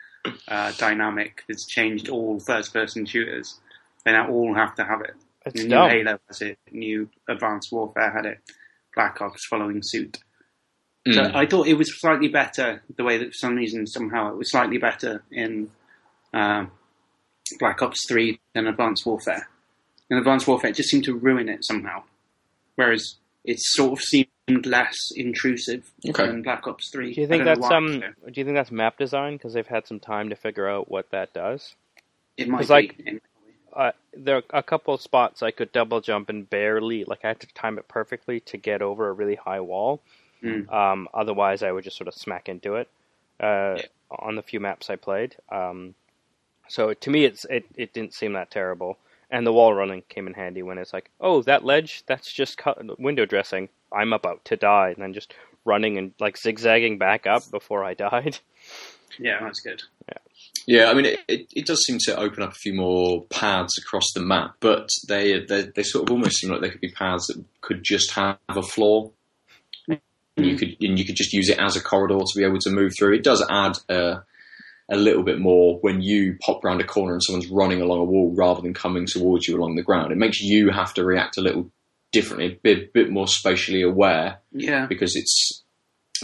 uh, 0.48 0.72
dynamic 0.78 1.44
that's 1.48 1.66
changed 1.66 2.10
all 2.10 2.40
first-person 2.40 3.06
shooters. 3.06 3.60
They 4.06 4.12
now 4.12 4.30
all 4.30 4.56
have 4.56 4.76
to 4.76 4.84
have 4.84 5.02
it. 5.02 5.16
It's 5.46 5.62
new 5.64 5.70
dumb. 5.70 5.90
Halo 5.90 6.20
has 6.28 6.42
it. 6.42 6.58
New 6.72 7.10
Advanced 7.28 7.72
Warfare 7.72 8.12
had 8.12 8.26
it. 8.26 8.40
Black 8.96 9.22
Ops 9.22 9.46
following 9.46 9.82
suit. 9.82 10.20
Mm. 11.08 11.14
So 11.16 11.32
I 11.34 11.46
thought 11.46 11.68
it 11.68 11.74
was 11.76 12.00
slightly 12.00 12.28
better. 12.28 12.84
The 12.96 13.04
way 13.04 13.18
that 13.18 13.28
for 13.30 13.34
some 13.34 13.56
reason 13.56 13.88
somehow 13.88 14.32
it 14.32 14.38
was 14.38 14.52
slightly 14.52 14.78
better 14.78 15.24
in 15.32 15.72
um, 16.34 16.72
Black 17.60 17.82
Ops 17.82 18.08
Three 18.08 18.40
than 18.54 18.68
Advanced 18.68 19.06
Warfare. 19.06 19.48
In 20.10 20.18
Advanced 20.18 20.48
Warfare, 20.48 20.70
it 20.70 20.76
just 20.76 20.90
seemed 20.90 21.06
to 21.06 21.16
ruin 21.16 21.50
it 21.50 21.64
somehow. 21.66 22.04
Whereas 22.76 23.16
it 23.46 23.58
sort 23.60 23.94
of 23.94 24.04
seemed 24.04 24.28
less 24.66 24.98
intrusive 25.16 25.90
Okay. 26.08 26.28
than 26.28 26.44
Black 26.44 26.68
Ops 26.68 26.90
Three. 26.92 27.14
Do 27.14 27.22
you 27.22 27.28
think 27.28 27.46
that's 27.46 27.60
why, 27.60 27.76
um? 27.76 28.00
though. 28.02 28.30
Do 28.30 28.40
you 28.40 28.46
think 28.46 28.56
that's 28.56 28.72
map 28.72 28.98
design 28.98 29.34
because 29.38 29.54
they've 29.54 29.66
had 29.66 29.88
some 29.88 30.00
time 30.00 30.30
to 30.30 30.36
figure 30.36 30.68
out 30.70 30.92
what 30.92 31.10
that 31.12 31.34
does? 31.34 31.76
It 32.38 32.48
might 32.48 32.60
'cause, 32.60 32.68
be. 32.68 32.74
like, 32.74 33.22
uh, 33.74 33.92
there 34.14 34.38
are 34.38 34.44
a 34.52 34.64
couple 34.64 34.94
of 34.94 35.02
spots 35.02 35.42
I 35.42 35.52
could 35.52 35.72
double 35.72 36.02
jump 36.02 36.30
and 36.30 36.48
barely, 36.50 37.04
like 37.06 37.24
I 37.24 37.30
had 37.30 37.40
to 37.40 37.48
time 37.48 37.78
it 37.80 37.88
perfectly 37.88 38.40
to 38.42 38.58
get 38.58 38.82
over 38.82 39.08
a 39.10 39.14
really 39.14 39.36
high 39.36 39.62
wall. 39.62 40.02
Mm. 40.44 40.72
Um, 40.74 41.08
otherwise, 41.14 41.64
I 41.64 41.72
would 41.72 41.84
just 41.84 41.98
sort 41.98 42.08
of 42.08 42.14
smack 42.14 42.50
into 42.50 42.76
it. 42.76 42.90
Uh, 43.40 43.76
Yeah. 43.78 43.86
On 44.20 44.36
the 44.36 44.42
few 44.44 44.60
maps 44.60 44.90
I 44.90 44.98
played, 44.98 45.38
um, 45.50 45.96
so 46.68 46.94
to 46.94 47.10
me, 47.10 47.24
it's 47.24 47.46
it, 47.46 47.64
it 47.78 47.94
didn't 47.94 48.14
seem 48.14 48.34
that 48.34 48.52
terrible. 48.52 48.98
And 49.30 49.48
the 49.48 49.54
wall 49.54 49.74
running 49.74 50.04
came 50.10 50.28
in 50.28 50.34
handy 50.34 50.62
when 50.64 50.78
it's 50.78 50.92
like, 50.92 51.10
oh, 51.22 51.42
that 51.44 51.64
ledge, 51.64 52.04
that's 52.08 52.34
just 52.34 52.58
cut- 52.58 53.00
window 53.00 53.26
dressing. 53.26 53.70
I'm 53.94 54.12
about 54.12 54.44
to 54.46 54.58
die, 54.58 54.90
and 54.90 55.02
then 55.02 55.14
just 55.14 55.34
running 55.64 55.98
and 55.98 56.12
like 56.20 56.38
zigzagging 56.38 56.98
back 56.98 57.26
up 57.26 57.50
before 57.52 57.84
I 57.86 57.94
died. 57.94 58.40
Yeah, 59.20 59.40
that's 59.42 59.60
good. 59.60 59.82
Yeah, 60.68 60.90
I 60.90 60.94
mean, 60.94 61.04
it, 61.06 61.20
it, 61.28 61.48
it 61.54 61.66
does 61.66 61.84
seem 61.86 61.98
to 62.06 62.18
open 62.18 62.44
up 62.44 62.52
a 62.52 62.56
few 62.56 62.74
more 62.74 63.26
paths 63.26 63.78
across 63.78 64.06
the 64.14 64.22
map, 64.22 64.56
but 64.62 64.88
they, 65.10 65.44
they 65.46 65.64
they 65.76 65.84
sort 65.84 66.04
of 66.08 66.12
almost 66.12 66.38
seem 66.38 66.50
like 66.50 66.62
they 66.62 66.70
could 66.70 66.80
be 66.80 66.92
paths 66.92 67.28
that 67.28 67.44
could 67.60 67.84
just 67.84 68.12
have 68.12 68.38
a 68.48 68.62
floor. 68.62 69.12
And 70.42 70.46
you 70.46 70.54
hmm. 70.54 70.60
could 70.60 70.76
and 70.82 71.00
you 71.00 71.06
could 71.06 71.16
just 71.16 71.34
use 71.34 71.50
it 71.50 71.60
as 71.60 71.76
a 71.76 71.82
corridor 71.82 72.20
to 72.20 72.40
be 72.40 72.46
able 72.46 72.60
to 72.60 72.70
move 72.70 72.94
through. 72.98 73.16
It 73.16 73.24
does 73.24 73.46
add 73.50 73.74
a, 73.90 74.24
a 74.90 74.96
little 74.96 75.24
bit 75.24 75.40
more 75.40 75.80
when 75.82 76.02
you 76.02 76.38
pop 76.42 76.64
round 76.64 76.82
a 76.82 76.86
corner 76.86 77.14
and 77.14 77.24
someone's 77.24 77.50
running 77.50 77.82
along 77.82 78.00
a 78.00 78.06
wall 78.06 78.34
rather 78.36 78.62
than 78.62 78.74
coming 78.74 79.06
towards 79.06 79.48
you 79.48 79.58
along 79.58 79.76
the 79.76 79.84
ground. 79.84 80.12
It 80.12 80.18
makes 80.18 80.42
you 80.42 80.70
have 80.70 80.94
to 80.96 81.06
react 81.06 81.38
a 81.38 81.42
little 81.42 81.72
differently, 82.12 82.48
a 82.48 82.60
bit 82.62 82.94
bit 82.94 83.10
more 83.10 83.28
spatially 83.28 83.82
aware 83.82 84.40
Yeah, 84.52 84.86
because 84.86 85.16
it's 85.16 85.64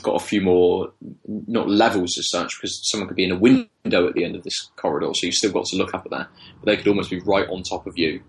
got 0.02 0.22
a 0.22 0.26
few 0.26 0.42
more 0.42 0.92
not 1.26 1.70
levels 1.70 2.18
as 2.18 2.30
such 2.30 2.56
because 2.58 2.80
someone 2.90 3.08
could 3.08 3.18
be 3.18 3.24
in 3.24 3.32
a 3.32 3.38
window 3.38 4.08
at 4.08 4.14
the 4.14 4.24
end 4.24 4.36
of 4.36 4.44
this 4.44 4.70
corridor 4.76 5.12
so 5.14 5.26
you've 5.26 5.34
still 5.34 5.52
got 5.52 5.66
to 5.66 5.76
look 5.76 5.94
up 5.94 6.06
at 6.06 6.12
that 6.12 6.28
but 6.60 6.66
they 6.66 6.78
could 6.78 6.88
almost 6.88 7.10
be 7.10 7.20
right 7.22 7.50
on 7.50 7.64
top 7.64 7.88
of 7.88 7.98
you 7.98 8.22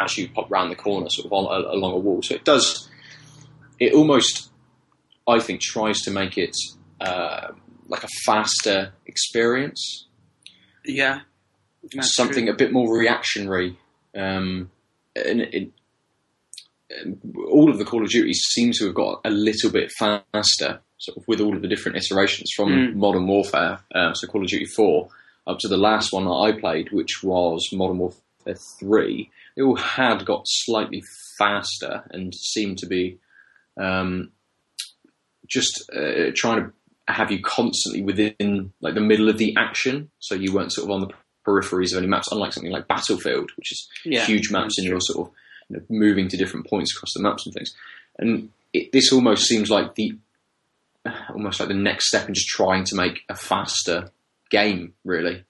as 0.00 0.16
you 0.16 0.28
pop 0.28 0.48
round 0.50 0.70
the 0.70 0.76
corner 0.76 1.08
sort 1.10 1.26
of 1.26 1.32
on, 1.32 1.64
along 1.74 1.94
a 1.94 1.98
wall 1.98 2.22
so 2.22 2.34
it 2.34 2.44
does 2.44 2.88
it 3.80 3.92
almost 3.92 4.50
I 5.28 5.40
think 5.40 5.60
tries 5.60 6.00
to 6.02 6.10
make 6.10 6.38
it 6.38 6.54
uh, 7.00 7.48
like 7.88 8.04
a 8.04 8.08
faster 8.24 8.92
experience 9.06 10.06
yeah. 10.88 11.20
Something 12.00 12.46
true. 12.46 12.54
a 12.54 12.56
bit 12.56 12.72
more 12.72 12.96
reactionary. 12.96 13.78
Um, 14.14 14.70
and 15.14 15.40
it, 15.42 15.70
um, 17.04 17.18
all 17.48 17.70
of 17.70 17.78
the 17.78 17.84
Call 17.84 18.02
of 18.02 18.10
Duties 18.10 18.40
seem 18.50 18.72
to 18.72 18.86
have 18.86 18.94
got 18.94 19.20
a 19.24 19.30
little 19.30 19.70
bit 19.70 19.92
faster, 19.98 20.80
sort 20.98 21.16
of 21.18 21.28
with 21.28 21.40
all 21.40 21.54
of 21.54 21.62
the 21.62 21.68
different 21.68 21.98
iterations 21.98 22.50
from 22.56 22.70
Mm. 22.70 22.94
Modern 22.94 23.26
Warfare, 23.26 23.80
uh, 23.94 24.14
so 24.14 24.26
Call 24.26 24.42
of 24.42 24.48
Duty 24.48 24.66
4, 24.66 25.08
up 25.46 25.58
to 25.60 25.68
the 25.68 25.76
last 25.76 26.12
one 26.12 26.24
that 26.24 26.30
I 26.30 26.52
played, 26.58 26.90
which 26.92 27.22
was 27.22 27.68
Modern 27.72 27.98
Warfare 27.98 28.56
3. 28.80 29.30
They 29.56 29.62
all 29.62 29.76
had 29.76 30.24
got 30.24 30.42
slightly 30.46 31.02
faster 31.38 32.04
and 32.10 32.34
seemed 32.34 32.78
to 32.78 32.86
be 32.86 33.18
um, 33.76 34.32
just 35.48 35.88
uh, 35.94 36.30
trying 36.34 36.64
to 36.64 36.72
have 37.08 37.30
you 37.30 37.40
constantly 37.42 38.02
within 38.02 38.72
like 38.80 38.94
the 38.94 39.00
middle 39.00 39.28
of 39.28 39.38
the 39.38 39.54
action, 39.56 40.10
so 40.18 40.34
you 40.34 40.52
weren't 40.52 40.72
sort 40.72 40.86
of 40.86 40.90
on 40.90 41.00
the 41.02 41.14
peripheries 41.46 41.92
of 41.92 41.98
any 41.98 42.06
maps, 42.08 42.28
unlike 42.32 42.52
something 42.52 42.72
like 42.72 42.88
Battlefield, 42.88 43.50
which 43.56 43.70
is 43.72 43.88
Yeah, 44.04 44.24
huge 44.24 44.50
maps 44.50 44.76
and 44.78 44.86
you're 44.86 45.00
sort 45.00 45.28
of 45.28 45.34
you 45.68 45.76
know, 45.76 45.82
moving 45.88 46.26
to 46.28 46.36
different 46.36 46.66
points 46.66 46.94
across 46.96 47.12
the 47.14 47.22
maps 47.22 47.46
and 47.46 47.54
things. 47.54 47.74
And 48.18 48.50
it, 48.72 48.90
this 48.92 49.12
almost 49.12 49.46
seems 49.46 49.70
like 49.70 49.94
the 49.94 50.16
almost 51.30 51.60
like 51.60 51.68
the 51.68 51.74
next 51.74 52.08
step 52.08 52.26
in 52.26 52.34
just 52.34 52.48
trying 52.48 52.82
to 52.84 52.96
make 52.96 53.20
a 53.28 53.36
faster 53.36 54.10
game. 54.50 54.94
Really, 55.04 55.44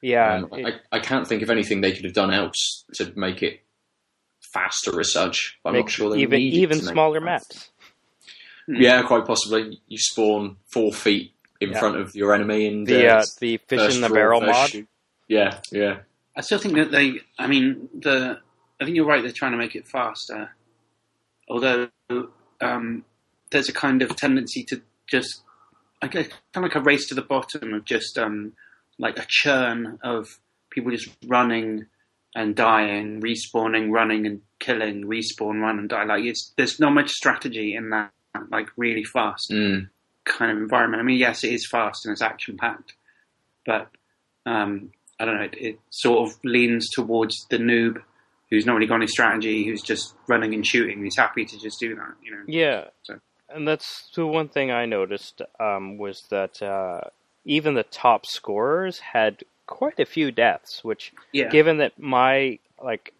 Yeah, 0.00 0.36
um, 0.36 0.48
it- 0.52 0.80
I, 0.92 0.96
I 0.96 1.00
can't 1.00 1.26
think 1.28 1.42
of 1.42 1.50
anything 1.50 1.82
they 1.82 1.92
could 1.92 2.04
have 2.04 2.14
done 2.14 2.32
else 2.32 2.84
to 2.94 3.12
make 3.14 3.42
it 3.42 3.60
faster 4.40 4.98
as 5.00 5.12
such. 5.12 5.58
I'm 5.64 5.74
not 5.74 5.90
sure 5.90 6.10
they 6.10 6.20
even 6.22 6.40
even 6.40 6.80
smaller 6.80 7.20
faster. 7.20 7.58
Maps. 8.68 8.82
Yeah, 8.82 9.02
quite 9.02 9.26
possibly. 9.26 9.80
You 9.88 9.98
spawn 9.98 10.56
four 10.72 10.92
feet 10.92 11.32
in 11.60 11.70
Yeah. 11.70 11.78
front 11.78 11.96
of 11.96 12.14
your 12.14 12.34
enemy, 12.34 12.66
and 12.66 12.86
The 12.86 13.08
uh, 13.08 13.18
uh, 13.18 13.24
the 13.40 13.56
fish 13.68 13.94
in 13.94 14.00
the 14.00 14.08
draw, 14.08 14.14
barrel 14.16 14.40
mod. 14.40 14.70
shoot. 14.70 14.88
Yeah, 15.28 15.60
yeah. 15.72 15.98
I 16.36 16.40
still 16.42 16.58
think 16.58 16.74
that 16.74 16.90
they. 16.90 17.20
I 17.38 17.46
mean, 17.46 17.88
the. 17.98 18.38
I 18.80 18.84
think 18.84 18.96
you're 18.96 19.06
right. 19.06 19.22
They're 19.22 19.32
trying 19.32 19.52
to 19.52 19.58
make 19.58 19.74
it 19.76 19.86
faster, 19.86 20.54
although 21.48 21.88
um, 22.60 23.04
there's 23.50 23.68
a 23.68 23.72
kind 23.72 24.02
of 24.02 24.14
tendency 24.16 24.64
to 24.64 24.82
just, 25.06 25.42
I 26.02 26.08
guess, 26.08 26.28
kind 26.52 26.64
of 26.66 26.70
like 26.72 26.74
a 26.74 26.80
race 26.80 27.06
to 27.08 27.14
the 27.14 27.22
bottom 27.22 27.72
of 27.72 27.84
just 27.84 28.18
um, 28.18 28.52
like 28.98 29.18
a 29.18 29.24
churn 29.28 29.98
of 30.02 30.38
people 30.70 30.90
just 30.90 31.08
running 31.26 31.86
and 32.34 32.56
dying, 32.56 33.22
respawning, 33.22 33.90
running 33.92 34.26
and 34.26 34.40
killing, 34.58 35.04
respawn, 35.04 35.60
run 35.60 35.78
and 35.78 35.88
die. 35.88 36.04
Like 36.04 36.24
it's 36.24 36.52
there's 36.56 36.80
not 36.80 36.92
much 36.92 37.10
strategy 37.10 37.74
in 37.76 37.90
that 37.90 38.10
like 38.50 38.68
really 38.76 39.04
fast 39.04 39.50
Mm. 39.50 39.88
kind 40.24 40.50
of 40.52 40.58
environment. 40.58 41.00
I 41.00 41.04
mean, 41.04 41.18
yes, 41.18 41.44
it 41.44 41.52
is 41.52 41.66
fast 41.66 42.04
and 42.06 42.12
it's 42.12 42.22
action 42.22 42.56
packed, 42.56 42.94
but 43.66 43.88
um, 44.46 44.90
I 45.18 45.24
don't 45.24 45.36
know. 45.36 45.42
It, 45.44 45.54
it 45.58 45.78
sort 45.90 46.28
of 46.28 46.38
leans 46.44 46.88
towards 46.90 47.46
the 47.50 47.58
noob 47.58 48.02
who's 48.50 48.66
not 48.66 48.74
really 48.74 48.86
got 48.86 48.96
any 48.96 49.06
strategy, 49.06 49.64
who's 49.64 49.82
just 49.82 50.14
running 50.28 50.54
and 50.54 50.66
shooting. 50.66 51.02
He's 51.02 51.16
happy 51.16 51.44
to 51.44 51.58
just 51.58 51.80
do 51.80 51.94
that, 51.96 52.14
you 52.22 52.30
know. 52.32 52.42
Yeah, 52.46 52.88
So- 53.02 53.20
and 53.48 53.66
that's 53.68 54.10
the 54.14 54.26
one 54.26 54.48
thing 54.48 54.70
I 54.70 54.86
noticed 54.86 55.40
um, 55.60 55.96
was 55.98 56.22
that 56.30 56.60
uh, 56.62 57.00
even 57.44 57.74
the 57.74 57.82
top 57.84 58.26
scorers 58.26 58.98
had 58.98 59.44
quite 59.66 59.98
a 60.00 60.04
few 60.06 60.30
deaths, 60.30 60.82
which 60.84 61.12
Yeah, 61.32 61.48
given 61.48 61.78
that 61.78 61.98
my 61.98 62.58
like 62.82 63.14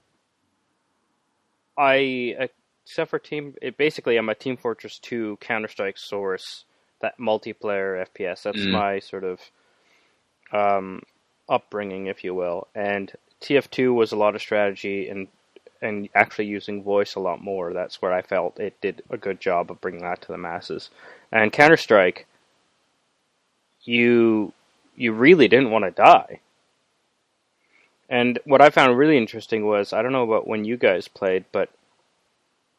I 1.77 2.49
except 2.87 3.11
for 3.11 3.19
team 3.19 3.55
it 3.63 3.77
basically 3.77 4.17
I'm 4.17 4.29
a 4.29 4.35
Team 4.35 4.57
Fortress 4.57 4.99
2 4.99 5.39
Counter 5.41 5.69
Strike 5.69 5.99
source 5.99 6.65
that 7.01 7.19
multiplayer 7.19 8.07
FPS 8.07 8.43
that's 8.43 8.59
Mm. 8.59 8.71
my 8.73 8.99
sort 8.99 9.25
of 9.25 9.41
um 10.53 11.03
upbringing 11.49 12.07
if 12.07 12.25
you 12.25 12.35
will. 12.35 12.69
And 12.75 13.13
TF2 13.41 13.93
was 13.95 14.13
a 14.13 14.17
lot 14.17 14.35
of 14.35 14.41
strategy 14.41 15.09
and 15.09 15.29
and 15.83 16.09
actually 16.15 16.47
using 16.47 16.83
voice 16.83 17.15
a 17.15 17.21
lot 17.21 17.43
more. 17.43 17.75
That's 17.75 18.01
where 18.01 18.13
I 18.13 18.23
felt 18.23 18.59
it 18.59 18.81
did 18.81 19.03
a 19.11 19.19
good 19.19 19.41
job 19.41 19.71
of 19.71 19.81
bringing 19.83 20.03
that 20.03 20.23
to 20.23 20.29
the 20.29 20.39
masses. 20.39 20.91
And 21.31 21.53
Counter 21.53 21.77
Strike 21.77 22.27
you 23.85 24.53
you 24.97 25.13
really 25.13 25.49
didn't 25.49 25.71
want 25.71 25.85
to 25.85 25.91
die. 25.91 26.41
And 28.09 28.39
what 28.45 28.61
I 28.63 28.71
found 28.71 28.97
really 28.97 29.17
interesting 29.19 29.67
was 29.67 29.93
I 29.93 30.03
don't 30.03 30.13
know 30.13 30.23
about 30.25 30.47
when 30.47 30.65
you 30.65 30.77
guys 30.77 31.09
played, 31.09 31.45
but 31.53 31.71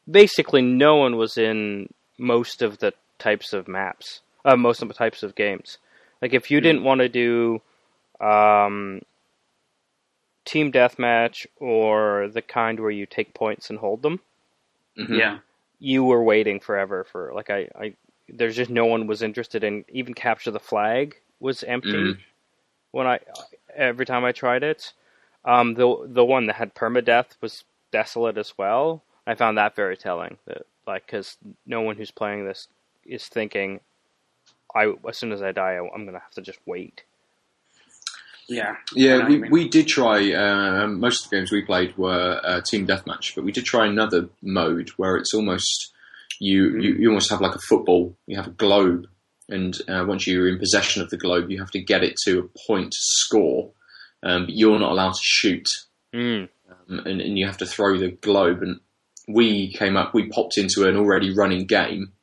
basically 0.10 0.62
no 0.62 0.96
one 0.98 1.16
was 1.18 1.38
in 1.38 1.90
most 2.18 2.62
of 2.62 2.80
the 2.80 2.94
types 3.20 3.54
of 3.54 3.68
maps, 3.68 4.22
uh, 4.46 4.56
most 4.56 4.82
of 4.82 4.88
the 4.88 4.94
types 4.94 5.24
of 5.24 5.36
games. 5.36 5.78
Like 6.22 6.34
if 6.34 6.50
you 6.52 6.62
didn't 6.62 6.84
want 6.84 7.00
to 7.02 7.10
do 7.10 7.62
um, 8.20 9.02
team 10.46 10.72
deathmatch 10.72 11.46
or 11.58 12.30
the 12.34 12.42
kind 12.42 12.80
where 12.80 12.92
you 12.92 13.06
take 13.06 13.34
points 13.34 13.70
and 13.70 13.80
hold 13.80 14.02
them, 14.02 14.20
Mhm. 14.98 15.18
yeah, 15.18 15.40
you 15.80 16.04
were 16.04 16.24
waiting 16.24 16.60
forever 16.60 17.04
for 17.04 17.32
like 17.34 17.50
I, 17.50 17.70
I 17.80 17.96
there's 18.30 18.56
just 18.56 18.70
no 18.72 18.86
one 18.86 19.08
was 19.08 19.22
interested 19.22 19.64
in 19.64 19.86
even 19.90 20.14
capture 20.14 20.52
the 20.52 20.60
flag 20.60 21.16
was 21.40 21.64
empty 21.64 21.90
Mhm. 21.90 22.18
when 22.92 23.08
I 23.08 23.20
every 23.76 24.06
time 24.06 24.24
I 24.24 24.32
tried 24.32 24.64
it. 24.64 24.94
Um, 25.44 25.76
the 25.76 26.08
the 26.08 26.26
one 26.26 26.48
that 26.48 26.56
had 26.56 26.74
permadeath 26.74 27.36
was 27.42 27.66
desolate 27.92 28.38
as 28.38 28.58
well. 28.58 29.04
I 29.28 29.36
found 29.36 29.58
that 29.58 29.76
very 29.76 29.98
telling. 29.98 30.38
That 30.46 30.64
like 30.88 31.06
because 31.06 31.38
no 31.66 31.82
one 31.82 31.96
who's 31.98 32.12
playing 32.12 32.46
this 32.46 32.68
is 33.06 33.28
thinking, 33.28 33.80
I 34.76 34.94
as 35.08 35.18
soon 35.18 35.32
as 35.32 35.42
I 35.42 35.52
die, 35.52 35.74
I, 35.74 35.90
I'm 35.94 36.06
gonna 36.06 36.20
have 36.20 36.32
to 36.32 36.42
just 36.42 36.60
wait. 36.66 37.04
yeah, 38.48 38.76
Yeah, 38.94 39.28
we, 39.28 39.50
we 39.50 39.68
did 39.68 39.88
try. 39.88 40.32
Um, 40.34 41.00
most 41.00 41.26
of 41.26 41.30
the 41.32 41.38
games 41.38 41.52
we 41.52 41.64
played 41.64 41.98
were 41.98 42.40
uh, 42.44 42.62
team 42.62 42.86
deathmatch, 42.86 43.34
but 43.34 43.44
we 43.44 43.52
did 43.52 43.66
try 43.66 43.88
another 43.88 44.30
mode 44.44 44.90
where 44.98 45.18
it's 45.18 45.34
almost 45.34 45.92
you, 46.40 46.80
you 46.80 46.94
you 46.96 47.08
almost 47.10 47.32
have 47.32 47.42
like 47.42 47.56
a 47.56 47.60
football. 47.68 48.16
You 48.28 48.38
have 48.38 48.48
a 48.48 48.52
globe, 48.52 49.08
and 49.50 49.76
uh, 49.88 50.06
once 50.08 50.28
you're 50.28 50.48
in 50.48 50.60
possession 50.60 51.02
of 51.02 51.10
the 51.10 51.18
globe, 51.18 51.50
you 51.50 51.58
have 51.60 51.72
to 51.72 51.82
get 51.82 52.04
it 52.04 52.18
to 52.26 52.40
a 52.40 52.68
point 52.68 52.92
to 52.92 52.98
score. 53.00 53.72
Um, 54.22 54.46
but 54.46 54.56
you're 54.56 54.80
not 54.80 54.92
allowed 54.92 55.14
to 55.14 55.22
shoot, 55.22 55.68
Mm. 56.14 56.50
um, 56.70 57.00
and, 57.06 57.22
and 57.22 57.38
you 57.38 57.46
have 57.46 57.58
to 57.58 57.66
throw 57.66 57.98
the 57.98 58.10
globe. 58.12 58.62
And 58.64 58.80
we 59.28 59.74
came 59.74 59.98
up, 59.98 60.14
we 60.14 60.30
popped 60.30 60.58
into 60.58 60.88
an 60.88 60.98
already 60.98 61.34
running 61.34 61.66
game, 61.66 62.14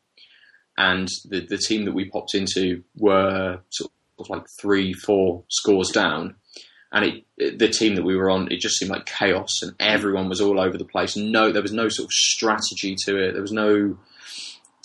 and 0.76 1.08
the 1.28 1.40
the 1.46 1.58
team 1.58 1.84
that 1.84 1.94
we 1.94 2.06
popped 2.06 2.34
into 2.34 2.82
were 2.96 3.60
sort 3.70 3.90
of 4.18 4.28
like 4.28 4.44
three, 4.60 4.92
four 4.92 5.44
scores 5.48 5.90
down, 5.90 6.36
and 6.92 7.04
it, 7.38 7.58
the 7.58 7.68
team 7.68 7.96
that 7.96 8.04
we 8.04 8.16
were 8.16 8.30
on, 8.30 8.50
it 8.52 8.60
just 8.60 8.78
seemed 8.78 8.90
like 8.90 9.06
chaos, 9.06 9.62
and 9.62 9.74
everyone 9.80 10.28
was 10.28 10.40
all 10.40 10.60
over 10.60 10.78
the 10.78 10.84
place. 10.84 11.16
No, 11.16 11.50
there 11.50 11.62
was 11.62 11.72
no 11.72 11.88
sort 11.88 12.06
of 12.06 12.12
strategy 12.12 12.96
to 13.04 13.16
it. 13.16 13.32
There 13.32 13.42
was 13.42 13.52
no 13.52 13.98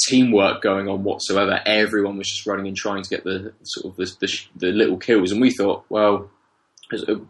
teamwork 0.07 0.61
going 0.61 0.87
on 0.87 1.03
whatsoever. 1.03 1.59
Everyone 1.65 2.17
was 2.17 2.29
just 2.29 2.45
running 2.45 2.67
and 2.67 2.77
trying 2.77 3.03
to 3.03 3.09
get 3.09 3.23
the 3.23 3.53
sort 3.63 3.91
of 3.91 3.95
the, 3.97 4.15
the, 4.19 4.39
the 4.55 4.71
little 4.71 4.97
kills, 4.97 5.31
and 5.31 5.41
we 5.41 5.51
thought, 5.51 5.85
well, 5.89 6.29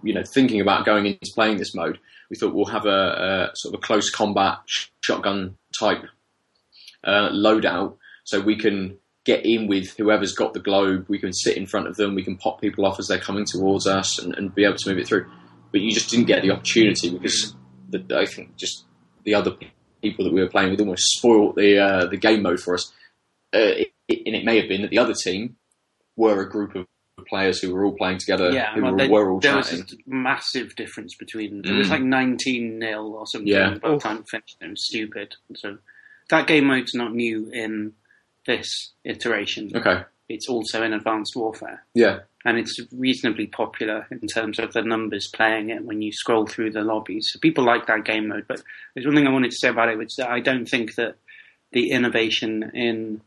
you 0.04 0.14
know, 0.14 0.24
thinking 0.24 0.62
about 0.62 0.86
going 0.86 1.06
into 1.06 1.32
playing 1.34 1.58
this 1.58 1.74
mode, 1.74 2.00
we 2.30 2.36
thought 2.38 2.54
we'll 2.54 2.66
have 2.66 2.86
a, 2.86 3.50
a 3.52 3.56
sort 3.56 3.74
of 3.74 3.80
a 3.80 3.82
close 3.82 4.10
combat 4.10 4.60
sh- 4.66 4.88
shotgun 5.02 5.58
type 5.80 6.04
uh, 7.04 7.30
loadout, 7.30 7.96
so 8.24 8.40
we 8.42 8.56
can 8.58 8.98
get 9.26 9.46
in 9.46 9.68
with 9.68 9.96
whoever's 9.98 10.34
got 10.34 10.54
the 10.54 10.60
globe. 10.60 11.06
We 11.10 11.20
can 11.20 11.34
sit 11.34 11.58
in 11.58 11.66
front 11.66 11.88
of 11.88 11.96
them. 11.96 12.16
We 12.16 12.24
can 12.24 12.38
pop 12.38 12.62
people 12.62 12.86
off 12.86 13.00
as 13.00 13.08
they're 13.08 13.20
coming 13.20 13.46
towards 13.46 13.88
us, 13.88 14.20
and, 14.20 14.36
and 14.36 14.54
be 14.54 14.64
able 14.66 14.78
to 14.78 14.90
move 14.90 15.00
it 15.00 15.08
through. 15.08 15.30
But 15.72 15.82
you 15.82 15.92
just 15.92 16.10
didn't 16.10 16.26
get 16.28 16.42
the 16.44 16.52
opportunity 16.52 17.10
because 17.10 17.54
the, 17.90 18.04
I 18.18 18.26
think 18.26 18.56
just 18.56 18.86
the 19.24 19.36
other 19.36 19.52
people 20.02 20.26
that 20.26 20.34
we 20.34 20.42
were 20.42 20.50
playing 20.50 20.72
with 20.72 20.80
almost 20.80 21.04
spoiled 21.18 21.56
the 21.56 21.78
uh, 21.80 22.06
the 22.08 22.18
game 22.18 22.42
mode 22.42 22.60
for 22.60 22.74
us. 22.74 22.92
Uh, 23.54 23.60
it, 23.60 23.88
it- 24.08 24.22
and 24.26 24.36
it 24.36 24.46
may 24.46 24.58
have 24.60 24.70
been 24.70 24.82
that 24.82 24.90
the 24.92 25.00
other 25.00 25.14
team 25.14 25.58
were 26.16 26.42
a 26.42 26.50
group 26.50 26.76
of 26.76 26.86
players 27.26 27.60
who 27.60 27.74
were 27.74 27.86
all 27.86 27.96
playing 27.96 28.20
together, 28.20 28.52
yeah. 28.52 28.74
who 28.74 28.82
well, 28.84 28.92
were, 28.92 28.98
there, 28.98 29.10
were 29.10 29.32
all 29.32 29.40
there 29.40 29.56
was 29.58 29.74
a 29.74 29.84
massive 30.06 30.76
difference 30.76 31.16
between. 31.16 31.62
It 31.66 31.72
was 31.72 31.88
Mm. 31.88 31.92
like 31.92 32.02
nineteen 32.04 32.80
0 32.80 33.04
or 33.08 33.26
something 33.28 33.48
Yeah. 33.48 33.72
by 33.82 33.90
the 33.90 33.96
Oof. 33.96 34.04
time 34.04 34.18
it 34.18 34.26
finished. 34.30 34.58
It 34.62 34.70
was 34.70 34.86
stupid. 34.86 35.36
So 35.56 35.78
that 36.30 36.48
game 36.48 36.66
mode's 36.66 36.94
not 36.94 37.14
new 37.14 37.50
in 37.52 37.94
this 38.46 38.94
iteration. 39.04 39.72
Okay, 39.76 40.04
It's 40.30 40.48
also 40.48 40.84
in 40.84 40.94
Advanced 40.94 41.34
Warfare. 41.36 41.84
yeah, 41.94 42.20
and 42.46 42.58
it's 42.58 42.80
reasonably 42.94 43.48
popular 43.48 44.08
in 44.12 44.28
terms 44.28 44.60
of 44.60 44.74
the 44.74 44.82
numbers 44.84 45.30
playing 45.34 45.70
it 45.70 45.84
when 45.84 46.02
you 46.02 46.12
scroll 46.14 46.46
through 46.46 46.72
the 46.72 46.82
lobbies. 46.84 47.28
So 47.32 47.40
people 47.40 47.66
like 47.66 47.88
that 47.88 48.06
game 48.06 48.28
mode. 48.28 48.46
But 48.48 48.62
there's 48.94 49.06
one 49.06 49.16
thing 49.16 49.28
I 49.28 49.32
wanted 49.32 49.52
to 49.52 49.58
say 49.58 49.70
about 49.70 49.90
it, 49.90 49.98
which 49.98 50.10
is 50.12 50.16
that 50.18 50.30
I 50.30 50.40
don't 50.40 50.66
think 50.66 50.96
that 50.96 51.16
the 51.74 51.92
innovation 51.92 52.72
in 52.74 53.22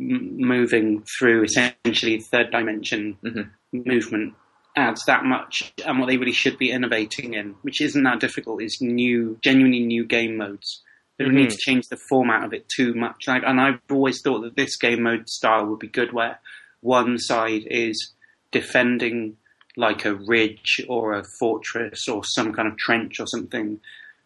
m- 0.00 0.36
moving 0.38 1.02
through 1.02 1.44
essentially 1.44 2.20
third 2.20 2.50
dimension 2.50 3.16
Mhm. 3.24 3.50
movement 3.72 4.34
adds 4.76 5.04
that 5.06 5.24
much. 5.24 5.72
And 5.86 5.98
what 5.98 6.06
they 6.06 6.18
really 6.18 6.32
should 6.32 6.58
be 6.58 6.70
innovating 6.70 7.34
in, 7.34 7.52
which 7.62 7.80
isn't 7.80 8.02
that 8.02 8.20
difficult, 8.20 8.62
is 8.62 8.80
new, 8.80 9.38
genuinely 9.42 9.80
new 9.80 10.04
game 10.04 10.36
modes. 10.36 10.82
They 11.16 11.24
don't 11.24 11.34
need 11.34 11.48
to 11.50 11.56
change 11.56 11.88
the 11.88 11.96
format 11.96 12.44
of 12.44 12.52
it 12.52 12.68
too 12.68 12.92
much. 12.92 13.26
Like, 13.26 13.42
and 13.46 13.58
I've 13.58 13.80
always 13.90 14.20
thought 14.20 14.40
that 14.40 14.54
this 14.56 14.76
game 14.76 15.02
mode 15.02 15.30
style 15.30 15.64
would 15.66 15.78
be 15.78 15.88
good 15.88 16.12
where 16.12 16.40
one 16.80 17.18
side 17.18 17.66
is 17.70 18.12
defending 18.50 19.36
like 19.78 20.04
a 20.04 20.14
ridge 20.14 20.80
or 20.88 21.14
a 21.14 21.24
fortress 21.24 22.06
or 22.08 22.22
some 22.24 22.52
kind 22.52 22.68
of 22.68 22.76
trench 22.76 23.18
or 23.18 23.26
something, 23.26 23.80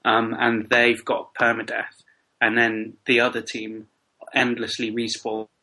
um, 0.05 0.35
and 0.39 0.69
they've 0.69 1.05
got 1.05 1.35
permadeath, 1.35 2.03
and 2.41 2.57
then 2.59 2.95
the 3.07 3.21
other 3.21 3.43
team 3.43 3.87
endlessly 4.35 4.91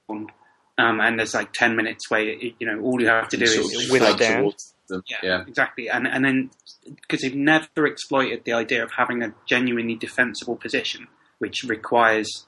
um, 0.10 0.30
and 0.78 1.20
there's 1.20 1.34
like 1.34 1.54
ten 1.54 1.76
minutes 1.76 2.10
where 2.10 2.22
you 2.22 2.54
know 2.62 2.80
all 2.82 3.02
you 3.02 3.08
have 3.08 3.30
to 3.30 3.38
do 3.38 3.46
is 3.46 3.88
flood 3.90 4.20
them. 4.20 4.52
yeah, 5.08 5.18
yeah. 5.24 5.44
exactly. 5.48 5.90
And 5.90 6.08
and 6.08 6.24
then 6.24 6.50
because 6.86 7.22
they've 7.22 7.36
never 7.36 7.86
exploited 7.86 8.44
the 8.46 8.54
idea 8.54 8.84
of 8.84 8.92
having 8.92 9.24
a 9.24 9.34
genuinely 9.48 9.96
defensible 9.96 10.56
position, 10.56 11.08
which 11.40 11.64
requires 11.64 12.48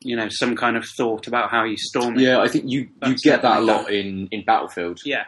you 0.00 0.16
know, 0.16 0.28
some 0.28 0.54
kind 0.54 0.76
of 0.76 0.84
thought 0.84 1.26
about 1.26 1.50
how 1.50 1.64
you 1.64 1.76
storm 1.78 2.16
it. 2.16 2.20
Yeah, 2.20 2.38
I 2.40 2.48
think 2.48 2.64
you 2.68 2.88
you 3.06 3.16
get 3.16 3.42
that 3.42 3.58
a 3.58 3.60
lot 3.60 3.90
in 3.90 4.28
in 4.30 4.44
Battlefield. 4.44 5.00
Yeah. 5.04 5.24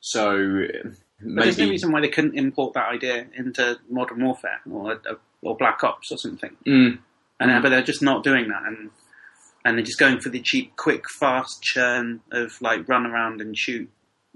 So 0.00 0.64
But 1.20 1.44
there's 1.44 1.58
no 1.58 1.68
reason 1.68 1.92
why 1.92 2.00
they 2.00 2.08
couldn't 2.08 2.36
import 2.36 2.72
that 2.74 2.88
idea 2.88 3.26
into 3.36 3.78
Modern 3.90 4.24
Warfare 4.24 4.60
or 4.70 5.00
or 5.42 5.56
Black 5.56 5.84
Ops 5.84 6.10
or 6.10 6.16
something. 6.16 6.56
Mm, 6.66 6.98
And 7.38 7.50
uh, 7.50 7.60
but 7.60 7.68
they're 7.68 7.82
just 7.82 8.02
not 8.02 8.24
doing 8.24 8.48
that, 8.48 8.62
and 8.66 8.90
and 9.68 9.76
they're 9.76 9.84
just 9.84 9.98
going 9.98 10.18
for 10.20 10.30
the 10.30 10.40
cheap, 10.40 10.76
quick, 10.76 11.04
fast 11.10 11.62
churn 11.62 12.20
of 12.32 12.60
like 12.62 12.88
run 12.88 13.06
around 13.06 13.40
and 13.40 13.56
shoot, 13.56 13.88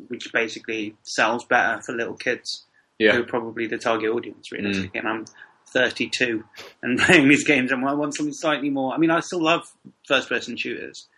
which 0.08 0.32
basically 0.32 0.94
sells 1.02 1.44
better 1.46 1.80
for 1.82 1.94
little 1.94 2.14
kids 2.16 2.66
yeah. 2.98 3.12
who 3.12 3.22
are 3.22 3.26
probably 3.26 3.66
the 3.66 3.78
target 3.78 4.10
audience, 4.10 4.52
realistically. 4.52 4.98
And 5.00 5.08
I'm 5.08 5.24
32 5.72 6.44
and 6.82 6.98
playing 7.06 7.28
these 7.28 7.44
games, 7.44 7.72
and 7.72 7.84
I 7.88 7.94
want 7.94 8.14
something 8.14 8.34
slightly 8.34 8.68
more. 8.70 8.92
I 8.92 8.98
mean, 8.98 9.10
I 9.10 9.20
still 9.20 9.42
love 9.42 9.62
first-person 10.06 10.56
shooters, 10.58 11.08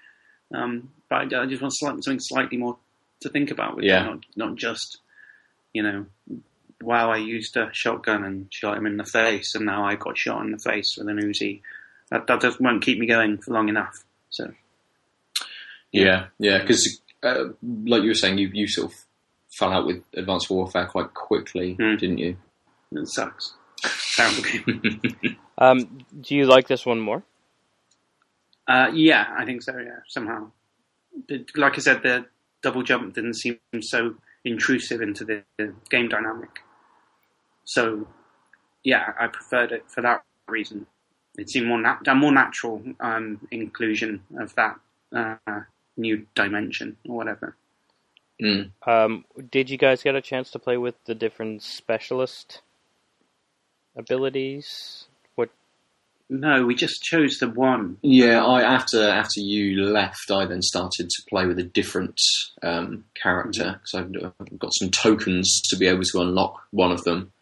um, 0.54 0.90
but 1.10 1.32
I, 1.34 1.42
I 1.42 1.46
just 1.46 1.60
want 1.60 1.74
slightly, 1.76 2.02
something 2.02 2.20
slightly 2.20 2.56
more 2.56 2.76
to 3.22 3.28
think 3.30 3.50
about 3.50 3.76
with 3.76 3.84
Yeah. 3.84 4.02
it, 4.02 4.06
not 4.06 4.20
not 4.36 4.56
just 4.56 4.98
you 5.72 5.82
know. 5.82 6.06
Wow, 6.82 7.10
I 7.10 7.16
used 7.16 7.56
a 7.56 7.70
shotgun 7.72 8.24
and 8.24 8.46
shot 8.52 8.76
him 8.76 8.84
in 8.86 8.98
the 8.98 9.04
face, 9.04 9.54
and 9.54 9.64
now 9.64 9.84
I 9.86 9.94
got 9.94 10.18
shot 10.18 10.44
in 10.44 10.52
the 10.52 10.58
face 10.58 10.96
with 10.98 11.08
an 11.08 11.18
Uzi. 11.18 11.62
That 12.14 12.28
that 12.28 12.40
just 12.42 12.60
won't 12.60 12.80
keep 12.80 13.00
me 13.00 13.06
going 13.06 13.38
for 13.38 13.50
long 13.52 13.68
enough. 13.68 14.04
So 14.30 14.52
Yeah, 15.90 16.26
yeah, 16.38 16.58
because 16.58 17.00
uh, 17.24 17.46
like 17.62 18.02
you 18.02 18.10
were 18.10 18.14
saying, 18.14 18.38
you 18.38 18.50
you 18.54 18.68
sort 18.68 18.92
of 18.92 18.98
fell 19.58 19.72
out 19.72 19.84
with 19.84 20.00
Advanced 20.14 20.48
Warfare 20.48 20.86
quite 20.86 21.12
quickly, 21.14 21.76
Mm. 21.76 21.98
didn't 21.98 22.18
you? 22.18 22.36
it 22.92 23.08
sucks. 23.08 23.54
Terrible 24.16 24.42
game. 24.42 25.36
Um, 25.58 25.98
do 26.20 26.34
you 26.34 26.46
like 26.46 26.66
this 26.66 26.84
one 26.84 26.98
more? 26.98 27.22
Uh, 28.66 28.90
yeah, 28.92 29.32
I 29.38 29.44
think 29.44 29.62
so. 29.62 29.76
Yeah, 29.78 30.00
somehow. 30.08 30.50
The- 31.28 31.46
Like 31.56 31.74
I 31.74 31.78
said, 31.80 32.02
the 32.02 32.26
double 32.62 32.82
jump 32.82 33.14
didn't 33.14 33.34
seem 33.34 33.58
so 33.80 34.16
intrusive 34.44 35.00
into 35.00 35.24
the, 35.24 35.42
the 35.58 35.72
game 35.90 36.08
dynamic. 36.08 36.50
So, 37.64 38.08
yeah, 38.82 39.12
I 39.18 39.28
preferred 39.28 39.70
it 39.70 39.84
for 39.88 40.00
that 40.02 40.24
reason. 40.48 40.86
It 41.36 41.50
seemed 41.50 41.66
more 41.66 41.80
nat- 41.80 42.06
a 42.06 42.14
more 42.14 42.32
natural 42.32 42.82
um, 43.00 43.40
inclusion 43.50 44.22
of 44.38 44.54
that 44.54 44.78
uh, 45.12 45.60
new 45.96 46.26
dimension 46.34 46.96
or 47.08 47.16
whatever. 47.16 47.56
Mm. 48.42 48.70
Um, 48.86 49.24
did 49.50 49.70
you 49.70 49.78
guys 49.78 50.02
get 50.02 50.14
a 50.14 50.20
chance 50.20 50.50
to 50.50 50.58
play 50.58 50.76
with 50.76 50.96
the 51.04 51.14
different 51.14 51.62
specialist 51.62 52.62
abilities? 53.96 55.06
What? 55.36 55.50
No, 56.28 56.64
we 56.64 56.74
just 56.74 57.02
chose 57.02 57.38
the 57.38 57.48
one. 57.48 57.98
Yeah, 58.02 58.44
I 58.44 58.62
after 58.62 59.08
after 59.08 59.40
you 59.40 59.84
left, 59.84 60.30
I 60.30 60.46
then 60.46 60.62
started 60.62 61.08
to 61.08 61.22
play 61.28 61.46
with 61.46 61.58
a 61.58 61.64
different 61.64 62.20
um, 62.62 63.04
character 63.14 63.80
because 63.80 63.94
I've, 63.94 64.32
I've 64.40 64.58
got 64.58 64.74
some 64.74 64.90
tokens 64.90 65.60
to 65.70 65.76
be 65.76 65.86
able 65.86 66.02
to 66.02 66.20
unlock 66.20 66.60
one 66.70 66.90
of 66.90 67.04
them, 67.04 67.32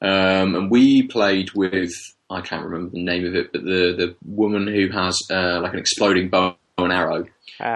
um, 0.00 0.56
and 0.56 0.70
we 0.70 1.04
played 1.04 1.52
with 1.52 1.92
I 2.32 2.40
can't 2.40 2.64
remember 2.64 2.90
the 2.90 3.02
name 3.04 3.26
of 3.26 3.34
it, 3.34 3.52
but 3.52 3.62
the 3.64 3.94
the 3.96 4.16
woman 4.24 4.66
who 4.66 4.88
has 4.88 5.18
uh, 5.30 5.60
like 5.60 5.72
an 5.72 5.78
exploding 5.78 6.28
bow 6.28 6.56
and 6.78 6.92
arrow. 6.92 7.26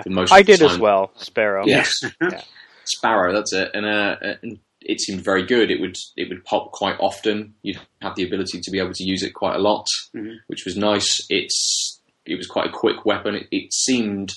Most 0.06 0.32
I 0.32 0.42
did 0.42 0.62
as 0.62 0.78
well, 0.78 1.12
Sparrow. 1.16 1.64
Yes, 1.66 1.92
Yeah. 2.20 2.40
Sparrow. 2.84 3.32
That's 3.32 3.52
it, 3.52 3.70
and, 3.74 3.84
uh, 3.84 4.16
and 4.42 4.58
it 4.80 5.00
seemed 5.00 5.22
very 5.24 5.44
good. 5.44 5.70
It 5.70 5.80
would 5.80 5.96
it 6.16 6.28
would 6.28 6.44
pop 6.44 6.72
quite 6.72 6.96
often. 7.00 7.54
You'd 7.62 7.80
have 8.02 8.14
the 8.16 8.24
ability 8.24 8.60
to 8.62 8.70
be 8.70 8.78
able 8.78 8.92
to 8.94 9.04
use 9.04 9.22
it 9.22 9.34
quite 9.34 9.56
a 9.56 9.60
lot, 9.60 9.86
Mhm. 10.14 10.36
which 10.46 10.64
was 10.64 10.76
nice. 10.76 11.20
It's 11.28 12.00
it 12.24 12.36
was 12.36 12.46
quite 12.46 12.68
a 12.68 12.72
quick 12.72 13.04
weapon. 13.04 13.34
It, 13.36 13.48
it 13.50 13.72
seemed 13.72 14.32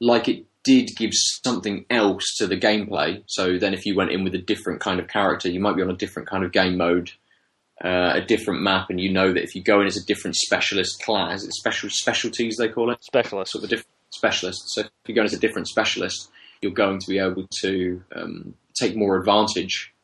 like 0.00 0.28
it 0.28 0.44
did 0.64 0.90
give 0.96 1.10
something 1.14 1.86
else 1.90 2.24
to 2.36 2.46
the 2.46 2.56
gameplay. 2.56 3.22
So 3.26 3.58
then, 3.58 3.74
if 3.74 3.86
you 3.86 3.94
went 3.94 4.10
in 4.12 4.22
with 4.24 4.34
a 4.34 4.38
different 4.38 4.80
kind 4.80 5.00
of 5.00 5.08
character, 5.08 5.48
you 5.48 5.60
might 5.60 5.76
be 5.76 5.82
on 5.82 5.90
a 5.90 5.96
different 5.96 6.28
kind 6.28 6.44
of 6.44 6.52
game 6.52 6.76
mode. 6.76 7.10
Uh, 7.84 8.10
a 8.14 8.20
different 8.20 8.60
map, 8.60 8.90
and 8.90 9.00
you 9.00 9.08
know 9.12 9.32
that 9.32 9.44
if 9.44 9.54
you 9.54 9.62
go 9.62 9.80
in 9.80 9.86
as 9.86 9.96
a 9.96 10.04
different 10.04 10.34
specialist 10.34 11.00
class, 11.02 11.44
it's 11.44 11.58
special 11.60 11.88
specialties 11.90 12.56
they 12.56 12.68
call 12.68 12.90
it 12.90 12.98
Specialist. 13.04 13.52
sort 13.52 13.62
of 13.62 13.68
a 13.68 13.70
different 13.70 13.88
specialist. 14.10 14.60
So 14.70 14.80
if 14.80 14.88
you 15.06 15.14
go 15.14 15.20
in 15.20 15.26
as 15.26 15.32
a 15.32 15.38
different 15.38 15.68
specialist, 15.68 16.28
you're 16.60 16.72
going 16.72 16.98
to 16.98 17.06
be 17.06 17.20
able 17.20 17.46
to 17.60 18.02
um, 18.16 18.54
take 18.74 18.96
more 18.96 19.16
advantage 19.16 19.94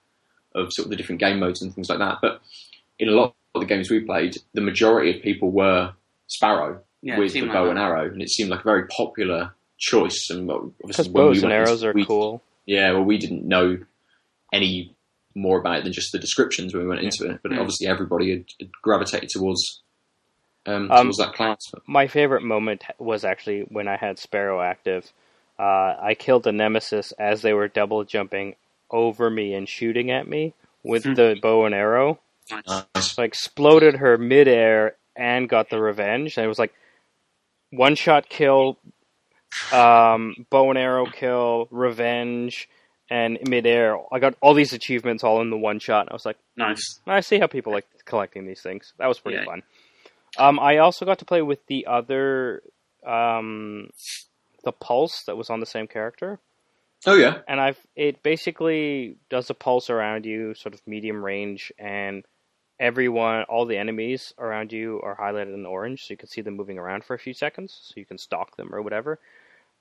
of 0.54 0.68
sort 0.70 0.86
of 0.86 0.90
the 0.90 0.96
different 0.96 1.20
game 1.20 1.40
modes 1.40 1.62
and 1.62 1.74
things 1.74 1.88
like 1.88 1.98
that. 1.98 2.18
But 2.22 2.40
in 3.00 3.08
a 3.08 3.12
lot 3.12 3.34
of 3.56 3.60
the 3.62 3.66
games 3.66 3.90
we 3.90 3.98
played, 4.00 4.36
the 4.52 4.60
majority 4.60 5.16
of 5.16 5.20
people 5.24 5.50
were 5.50 5.94
Sparrow 6.28 6.80
Yeah, 7.02 7.18
with 7.18 7.32
the 7.32 7.40
seemed 7.40 7.52
bow 7.52 7.62
like 7.62 7.70
and 7.70 7.78
arrow, 7.80 8.06
and 8.06 8.22
it 8.22 8.30
seemed 8.30 8.50
like 8.50 8.60
a 8.60 8.62
very 8.62 8.86
popular 8.86 9.52
choice. 9.78 10.28
And 10.30 10.46
Because 10.46 11.08
obviously, 11.08 11.12
when 11.12 11.24
we 11.24 11.28
bows 11.30 11.42
and 11.42 11.50
went 11.50 11.58
into- 11.60 11.68
arrows 11.70 11.82
are 11.84 11.92
we- 11.92 12.06
cool. 12.06 12.40
Yeah, 12.66 12.92
well, 12.92 13.02
we 13.02 13.18
didn't 13.18 13.48
know 13.48 13.78
any 14.52 14.94
more 15.34 15.58
about 15.58 15.78
it 15.78 15.84
than 15.84 15.92
just 15.92 16.12
the 16.12 16.18
descriptions 16.18 16.72
when 16.74 16.82
we 16.84 16.88
went 16.88 17.02
into 17.02 17.30
it. 17.30 17.40
But 17.42 17.52
Mm. 17.52 17.58
obviously, 17.60 17.86
everybody 17.86 18.30
had, 18.30 18.44
had 18.60 18.70
gravitated 18.82 19.30
towards 19.30 19.80
um, 20.66 20.90
Um, 20.90 21.06
towards 21.06 21.18
that 21.18 21.34
class. 21.34 21.58
My 21.86 22.06
favorite 22.06 22.42
moment 22.42 22.84
was 22.98 23.22
actually 23.24 23.62
when 23.62 23.86
I 23.86 23.96
had 23.96 24.18
Sparrow 24.18 24.62
active. 24.62 25.12
Uh, 25.58 25.94
I 26.00 26.16
killed 26.18 26.44
the 26.44 26.52
Nemesis 26.52 27.12
as 27.12 27.42
they 27.42 27.52
were 27.52 27.68
double 27.68 28.02
jumping 28.04 28.56
over 28.90 29.28
me 29.28 29.52
and 29.54 29.68
shooting 29.68 30.10
at 30.10 30.26
me 30.26 30.54
with 30.82 31.04
Hmm. 31.04 31.14
the 31.14 31.36
bow 31.42 31.66
and 31.66 31.74
arrow. 31.74 32.18
Nice. 32.50 32.86
So 33.14 33.22
I 33.22 33.26
exploded 33.26 33.96
her 33.96 34.16
midair 34.16 34.96
and 35.16 35.48
got 35.48 35.68
the 35.68 35.80
revenge. 35.80 36.36
And 36.38 36.44
it 36.44 36.48
was 36.48 36.58
like 36.58 36.72
one 37.70 37.94
shot 37.94 38.28
kill, 38.28 38.78
um, 39.72 40.46
bow 40.50 40.70
and 40.70 40.78
arrow 40.78 41.06
kill, 41.06 41.68
revenge, 41.70 42.68
and 43.14 43.36
in 43.36 43.48
midair. 43.48 43.96
I 44.12 44.18
got 44.18 44.34
all 44.40 44.54
these 44.54 44.72
achievements 44.72 45.22
all 45.22 45.40
in 45.40 45.50
the 45.50 45.56
one 45.56 45.78
shot. 45.78 46.00
And 46.00 46.10
I 46.10 46.14
was 46.14 46.26
like, 46.26 46.38
Nice. 46.56 47.00
I 47.06 47.20
see 47.20 47.38
how 47.38 47.46
people 47.46 47.72
like 47.72 47.86
collecting 48.04 48.44
these 48.46 48.60
things. 48.60 48.92
That 48.98 49.06
was 49.06 49.20
pretty 49.20 49.38
Yeah. 49.38 49.44
fun. 49.44 49.62
Um, 50.36 50.58
I 50.58 50.78
also 50.78 51.04
got 51.04 51.20
to 51.20 51.24
play 51.24 51.40
with 51.42 51.64
the 51.66 51.86
other, 51.86 52.62
um, 53.06 53.88
the 54.64 54.72
pulse 54.72 55.22
that 55.26 55.36
was 55.36 55.48
on 55.48 55.60
the 55.60 55.66
same 55.66 55.86
character, 55.86 56.40
Oh 57.06 57.14
yeah, 57.14 57.42
and 57.46 57.60
I've 57.60 57.78
it 57.94 58.22
basically 58.22 59.16
does 59.30 59.48
a 59.50 59.54
pulse 59.54 59.90
around 59.90 60.24
you, 60.26 60.54
sort 60.54 60.74
of 60.74 60.80
medium 60.86 61.22
range, 61.24 61.70
and 61.78 62.24
everyone, 62.80 63.44
all 63.44 63.66
the 63.66 63.76
enemies 63.76 64.32
around 64.38 64.72
you 64.72 65.00
are 65.04 65.14
highlighted 65.16 65.54
in 65.54 65.66
orange, 65.66 66.00
so 66.00 66.12
you 66.14 66.16
can 66.16 66.28
see 66.28 66.40
them 66.40 66.56
moving 66.56 66.78
around 66.78 67.04
for 67.04 67.14
a 67.14 67.18
few 67.18 67.34
seconds, 67.34 67.78
so 67.84 67.94
you 67.96 68.06
can 68.06 68.18
stalk 68.18 68.56
them 68.56 68.74
or 68.74 68.80
whatever. 68.82 69.20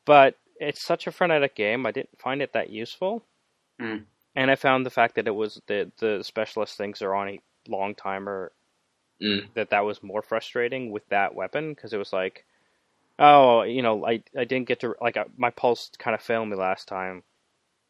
But 0.05 0.35
it's 0.59 0.81
such 0.81 1.07
a 1.07 1.11
frenetic 1.11 1.55
game. 1.55 1.85
I 1.85 1.91
didn't 1.91 2.19
find 2.19 2.41
it 2.41 2.53
that 2.53 2.69
useful, 2.69 3.25
Mm. 3.79 4.05
and 4.35 4.51
I 4.51 4.55
found 4.55 4.85
the 4.85 4.89
fact 4.91 5.15
that 5.15 5.27
it 5.27 5.35
was 5.35 5.61
the 5.67 5.91
the 5.99 6.23
specialist 6.23 6.77
things 6.77 7.01
are 7.01 7.15
on 7.15 7.29
a 7.29 7.39
long 7.67 7.95
timer 7.95 8.51
Mm. 9.21 9.47
that 9.55 9.69
that 9.71 9.85
was 9.85 10.03
more 10.03 10.21
frustrating 10.21 10.91
with 10.91 11.07
that 11.09 11.35
weapon 11.35 11.73
because 11.73 11.93
it 11.93 11.97
was 11.97 12.13
like, 12.13 12.45
oh, 13.19 13.63
you 13.63 13.81
know, 13.81 14.05
I 14.05 14.23
I 14.37 14.45
didn't 14.45 14.67
get 14.67 14.79
to 14.81 14.95
like 15.01 15.17
uh, 15.17 15.25
my 15.37 15.49
pulse 15.51 15.91
kind 15.99 16.15
of 16.15 16.21
failed 16.21 16.49
me 16.49 16.55
last 16.57 16.87
time 16.87 17.23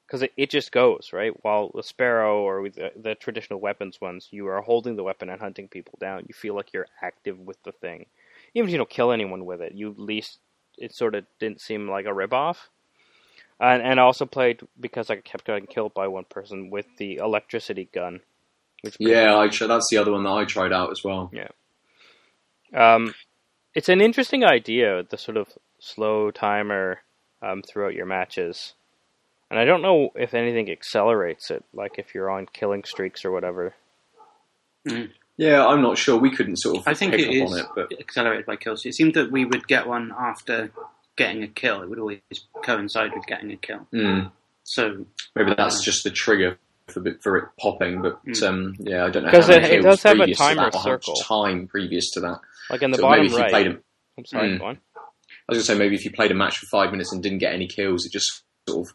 because 0.08 0.24
it, 0.24 0.34
it 0.38 0.50
just 0.50 0.72
goes 0.72 1.12
right. 1.14 1.34
While 1.44 1.72
the 1.74 1.84
sparrow 1.84 2.42
or 2.42 2.62
with 2.62 2.76
the, 2.76 2.92
the 2.96 3.16
traditional 3.16 3.60
weapons 3.60 4.02
ones, 4.02 4.30
you 4.32 4.48
are 4.48 4.62
holding 4.62 4.96
the 4.96 5.04
weapon 5.04 5.30
and 5.30 5.42
hunting 5.42 5.68
people 5.68 5.98
down. 6.00 6.26
You 6.28 6.34
feel 6.34 6.56
like 6.56 6.74
you're 6.74 6.88
active 7.02 7.40
with 7.40 7.62
the 7.64 7.72
thing, 7.74 8.06
even 8.54 8.70
if 8.70 8.72
you 8.74 8.78
don't 8.78 8.90
kill 8.90 9.12
anyone 9.12 9.46
with 9.46 9.62
it. 9.62 9.74
You 9.74 9.92
at 9.92 10.00
least 10.00 10.40
it 10.78 10.94
sort 10.94 11.16
of 11.16 11.26
didn't 11.40 11.62
seem 11.62 11.90
like 11.90 12.06
a 12.06 12.10
ripoff. 12.10 12.58
And 13.60 13.82
and 13.82 14.00
I 14.00 14.04
also 14.04 14.26
played 14.26 14.62
because 14.80 15.10
I 15.10 15.18
kept 15.18 15.46
getting 15.46 15.68
killed 15.68 15.94
by 15.94 16.08
one 16.08 16.26
person 16.26 16.70
with 16.70 16.86
the 16.98 17.18
electricity 17.18 17.90
gun. 17.94 18.22
Which 18.82 18.98
yeah. 19.00 19.38
I 19.38 19.48
tr- 19.48 19.68
that's 19.68 19.90
the 19.90 19.98
other 19.98 20.12
one 20.12 20.24
that 20.24 20.32
I 20.32 20.44
tried 20.46 20.74
out 20.74 20.92
as 20.92 21.04
well. 21.04 21.32
Um, 22.74 23.14
it's 23.74 23.90
an 23.90 24.02
interesting 24.02 24.44
idea, 24.44 25.04
the 25.10 25.18
sort 25.18 25.38
of 25.38 25.48
slow 25.80 26.32
timer 26.32 27.00
um, 27.42 27.62
throughout 27.62 27.94
your 27.94 28.06
matches. 28.06 28.74
And 29.50 29.60
I 29.60 29.66
don't 29.66 29.82
know 29.82 30.10
if 30.16 30.34
anything 30.34 30.70
accelerates 30.70 31.52
it, 31.52 31.64
like 31.74 32.00
if 32.00 32.16
you're 32.16 32.30
on 32.30 32.48
killing 32.52 32.84
streaks 32.84 33.24
or 33.24 33.32
whatever. 33.32 33.74
Yeah, 35.38 35.66
I'm 35.66 35.82
not 35.82 35.98
sure. 35.98 36.18
We 36.18 36.30
couldn't 36.36 36.58
sort 36.58 36.78
of 36.78 36.88
I 36.88 36.94
think 36.94 37.14
pick 37.14 37.22
it 37.22 37.42
up 37.42 37.48
is 37.48 37.52
on 37.54 37.60
it, 37.60 37.66
but 37.76 38.00
accelerated 38.00 38.46
by 38.46 38.56
kills. 38.56 38.86
It 38.86 38.94
seemed 38.94 39.16
that 39.16 39.32
we 39.32 39.46
would 39.46 39.68
get 39.68 39.88
one 39.88 40.14
after 40.18 40.72
getting 41.16 41.44
a 41.44 41.48
kill. 41.48 41.82
It 41.82 41.90
would 41.90 42.00
always 42.00 42.20
coincide 42.64 43.12
with 43.16 43.26
getting 43.26 43.52
a 43.52 43.58
kill. 43.58 43.88
mm, 43.94 44.32
So 44.64 45.06
maybe 45.36 45.54
that's 45.56 45.84
just 45.84 46.04
the 46.04 46.12
trigger 46.12 46.58
for 46.88 47.04
for 47.22 47.38
it 47.38 47.46
popping. 47.60 48.02
But 48.02 48.24
Mm. 48.26 48.44
um, 48.48 48.76
yeah, 48.80 49.06
I 49.06 49.10
don't 49.10 49.24
know. 49.24 49.32
'Cause 49.32 49.48
how 49.48 49.56
it- 49.56 49.64
it 49.66 49.82
does 49.82 50.04
have 50.04 50.20
a 50.20 50.34
timer 50.34 50.70
that 50.70 50.76
or 50.76 50.80
how 50.82 50.90
much 50.92 51.06
circle. 51.06 51.16
time 51.16 51.68
previous 51.68 52.12
to 52.12 52.20
that. 52.22 52.40
Like 52.70 52.82
in 52.84 52.92
the 52.92 52.98
So 52.98 53.04
bottom 53.04 53.18
maybe 53.24 53.28
if 53.28 53.34
you 53.34 53.40
right. 53.40 53.50
played 53.52 53.68
a, 53.68 53.78
I'm 54.18 54.26
sorry, 54.26 54.50
Mm. 54.50 54.60
go 54.60 54.66
on. 54.66 54.78
I 54.96 55.02
was 55.52 55.58
going 55.58 55.62
to 55.62 55.66
say 55.66 55.78
maybe 55.78 55.96
if 55.96 56.06
you 56.06 56.12
played 56.12 56.32
a 56.32 56.36
match 56.36 56.58
for 56.60 56.68
five 56.68 56.92
minutes 56.92 57.12
and 57.12 57.22
didn't 57.24 57.40
get 57.40 57.54
any 57.54 57.68
kills, 57.68 58.06
it 58.06 58.12
just 58.14 58.44
sort 58.70 58.88
of 58.88 58.94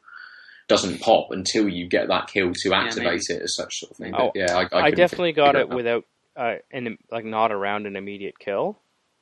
doesn't 0.68 1.01
pop 1.01 1.31
until 1.31 1.68
you 1.68 1.87
get 1.88 2.09
that 2.09 2.29
kill 2.29 2.53
to 2.55 2.74
activate 2.74 3.22
it 3.29 3.42
as 3.42 3.55
such 3.55 3.81
sort 3.81 3.90
of 3.90 3.96
thing. 3.98 4.14
Oh, 4.14 4.31
But 4.35 4.40
yeah, 4.40 4.57
I, 4.57 4.77
I, 4.77 4.83
I 4.87 4.90
definitely 4.90 5.33
got 5.33 5.57
it 5.57 5.62
out. 5.62 5.74
without, 5.74 6.05
uh, 6.38 6.55
an, 6.70 6.96
like 7.11 7.24
not 7.24 7.53
around 7.53 7.87
an 7.87 7.96
immediate 7.96 8.38
kill. 8.38 8.79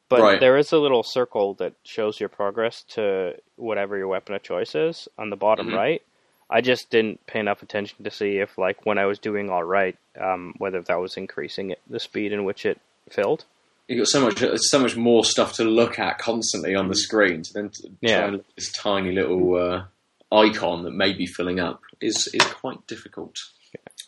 but 0.09 0.21
Right. 0.21 0.39
there 0.39 0.57
is 0.57 0.71
a 0.73 0.79
little 0.79 1.03
circle 1.03 1.55
that 1.55 1.73
shows 1.83 2.21
your 2.21 2.29
progress 2.29 2.83
to 2.85 3.35
whatever 3.57 3.97
your 3.97 4.07
weapon 4.07 4.37
of 4.37 4.43
choice 4.45 4.77
is 4.77 5.09
on 5.19 5.31
the 5.31 5.37
bottom 5.37 5.67
Mhm. 5.71 5.75
right. 5.77 6.03
I 6.49 6.61
just 6.61 6.91
didn't 6.91 7.27
pay 7.27 7.41
enough 7.41 7.61
attention 7.61 8.05
to 8.05 8.11
see 8.13 8.39
if, 8.39 8.57
like, 8.57 8.87
when 8.87 8.99
I 8.99 9.07
was 9.07 9.19
doing 9.19 9.51
all 9.51 9.65
right, 9.65 9.97
um, 10.17 10.55
whether 10.59 10.81
that 10.81 11.01
was 11.01 11.17
increasing 11.17 11.71
it, 11.71 11.81
the 11.89 11.99
speed 11.99 12.31
in 12.33 12.45
which 12.45 12.65
it 12.65 12.79
filled. 13.11 13.47
you 13.89 13.97
got 13.99 14.07
so 14.07 14.21
much 14.21 14.43
so 14.59 14.79
much 14.79 14.95
more 14.97 15.25
stuff 15.25 15.55
to 15.55 15.65
look 15.65 15.99
at 15.99 16.19
constantly 16.19 16.75
on 16.77 16.87
the 16.89 16.95
screen. 16.95 17.43
To 17.43 17.53
then 17.53 17.71
to 17.71 17.91
Yeah. 18.01 18.19
try 18.19 18.25
and 18.29 18.37
look 18.37 18.47
at 18.49 18.55
this 18.57 18.73
tiny 18.73 19.11
little 19.11 19.55
uh, 19.57 19.85
icon 20.31 20.85
that 20.85 20.93
may 20.93 21.13
be 21.13 21.27
filling 21.27 21.59
up 21.59 21.81
is 22.01 22.29
is 22.33 22.43
quite 22.53 22.87
difficult. 22.87 23.37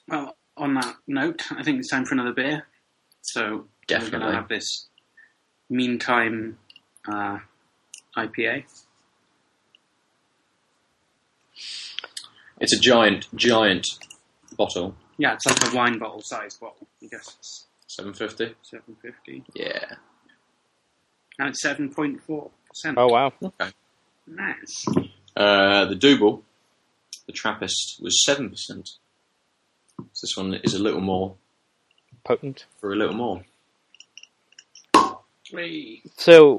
Well, 0.06 0.36
on 0.56 0.74
that 0.74 0.94
note, 1.08 1.42
I 1.52 1.62
think 1.64 1.78
it's 1.80 1.90
time 1.90 2.04
for 2.04 2.14
another 2.14 2.32
beer. 2.32 2.66
So 3.22 3.40
we're 3.42 3.48
going 3.48 3.66
Definitely. 3.86 4.26
to 4.30 4.32
have 4.36 4.48
this 4.48 4.86
Meantime 5.70 6.58
uh, 7.06 7.38
IPA. 8.16 8.64
It's 12.60 12.72
a 12.72 12.78
giant 12.78 13.28
giant 13.34 13.86
bottle, 14.56 14.94
Yeah, 15.18 15.34
it's 15.34 15.46
like 15.46 15.72
a 15.72 15.76
wine 15.76 15.98
bottle 15.98 16.22
sized 16.24 16.58
bottle. 16.60 16.86
I 17.02 17.06
guess 17.06 17.36
it's 17.38 17.66
seven 17.86 18.12
fifty. 18.14 18.54
seven 18.62 18.96
fifty, 19.00 19.44
Yeah. 19.54 19.94
and 21.38 21.48
it's 21.50 21.62
seven 21.62 21.92
point 21.92 22.22
four 22.22 22.50
percent. 22.68 22.96
Oh 22.98 23.08
wow! 23.08 23.32
Okay. 23.42 23.70
Nice. 24.26 24.84
Uh, 25.36 25.84
the 25.84 25.94
Dubbel, 25.94 26.42
the 27.26 27.32
Trappist, 27.32 28.00
was 28.02 28.24
seven 28.24 28.50
percent. 28.50 28.88
So 30.12 30.26
this 30.26 30.36
one 30.36 30.54
is 30.64 30.74
a 30.74 30.82
little 30.82 31.00
more 31.00 31.36
Potent. 32.24 32.66
for 32.80 32.92
a 32.92 32.96
little 32.96 33.14
more. 33.14 33.44
Whee. 35.52 36.02
So, 36.16 36.58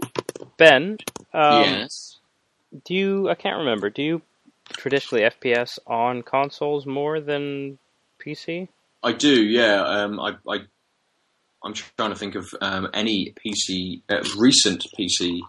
Ben, 0.58 0.98
um, 1.34 1.64
yes. 1.64 2.18
do 2.86 2.96
you? 2.96 3.30
I 3.30 3.36
can't 3.36 3.60
remember. 3.60 3.90
Do 3.90 4.02
you 4.02 4.22
traditionally 4.74 5.24
FPS 5.24 5.80
on 5.86 6.24
consoles 6.24 6.86
more 6.86 7.20
than 7.20 7.78
PC? 8.24 8.68
I 9.04 9.14
do, 9.14 9.44
yeah. 9.44 9.82
Um, 9.82 10.20
I, 10.20 10.36
I, 10.48 10.60
I'm 11.64 11.74
trying 11.74 12.12
to 12.12 12.16
think 12.16 12.36
of 12.36 12.48
um, 12.62 12.90
any 12.94 13.34
PC, 13.34 14.02
uh, 14.10 14.24
recent 14.38 14.86
PC 14.98 15.40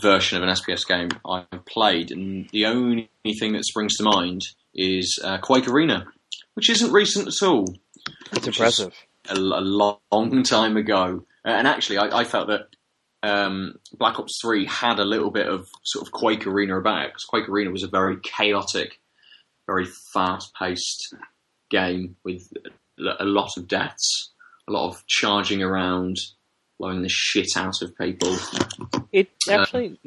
version 0.00 0.40
of 0.40 0.48
an 0.48 0.54
FPS 0.54 0.86
game 0.86 1.08
I've 1.26 1.64
played, 1.66 2.10
and 2.10 2.48
the 2.50 2.66
only 2.66 3.08
thing 3.40 3.52
that 3.54 3.64
springs 3.64 3.96
to 3.96 4.04
mind 4.04 4.42
is 4.74 5.18
uh, 5.24 5.38
Quake 5.38 5.68
Arena, 5.68 6.06
which 6.54 6.70
isn't 6.70 6.92
recent 6.92 7.28
at 7.28 7.46
all. 7.46 7.74
It's 8.32 8.46
impressive. 8.46 8.94
A, 9.28 9.34
a 9.34 9.38
long 9.38 10.42
time 10.44 10.76
ago, 10.76 11.24
Uh, 11.44 11.48
and 11.50 11.66
actually, 11.66 11.98
I, 11.98 12.20
I 12.20 12.24
felt 12.24 12.48
that 12.48 12.68
um, 13.22 13.78
Black 13.92 14.18
Ops 14.18 14.38
Three 14.40 14.64
had 14.66 14.98
a 14.98 15.04
little 15.04 15.30
bit 15.30 15.46
of 15.46 15.66
sort 15.84 16.06
of 16.06 16.12
Quake 16.12 16.46
Arena 16.46 16.78
about 16.78 17.04
it 17.04 17.08
because 17.10 17.24
Quake 17.24 17.48
Arena 17.48 17.70
was 17.70 17.82
a 17.82 17.88
very 17.88 18.16
chaotic, 18.22 19.00
very 19.66 19.86
fast-paced 20.14 21.14
game 21.70 22.16
with 22.24 22.50
a 23.20 23.24
lot 23.24 23.56
of 23.56 23.68
deaths, 23.68 24.30
a 24.68 24.72
lot 24.72 24.88
of 24.88 25.06
charging 25.06 25.62
around, 25.62 26.16
blowing 26.78 27.02
the 27.02 27.08
shit 27.08 27.56
out 27.56 27.82
of 27.82 27.96
people. 27.98 28.36
It 29.12 29.28
Uh, 29.48 29.52
actually, 29.60 29.98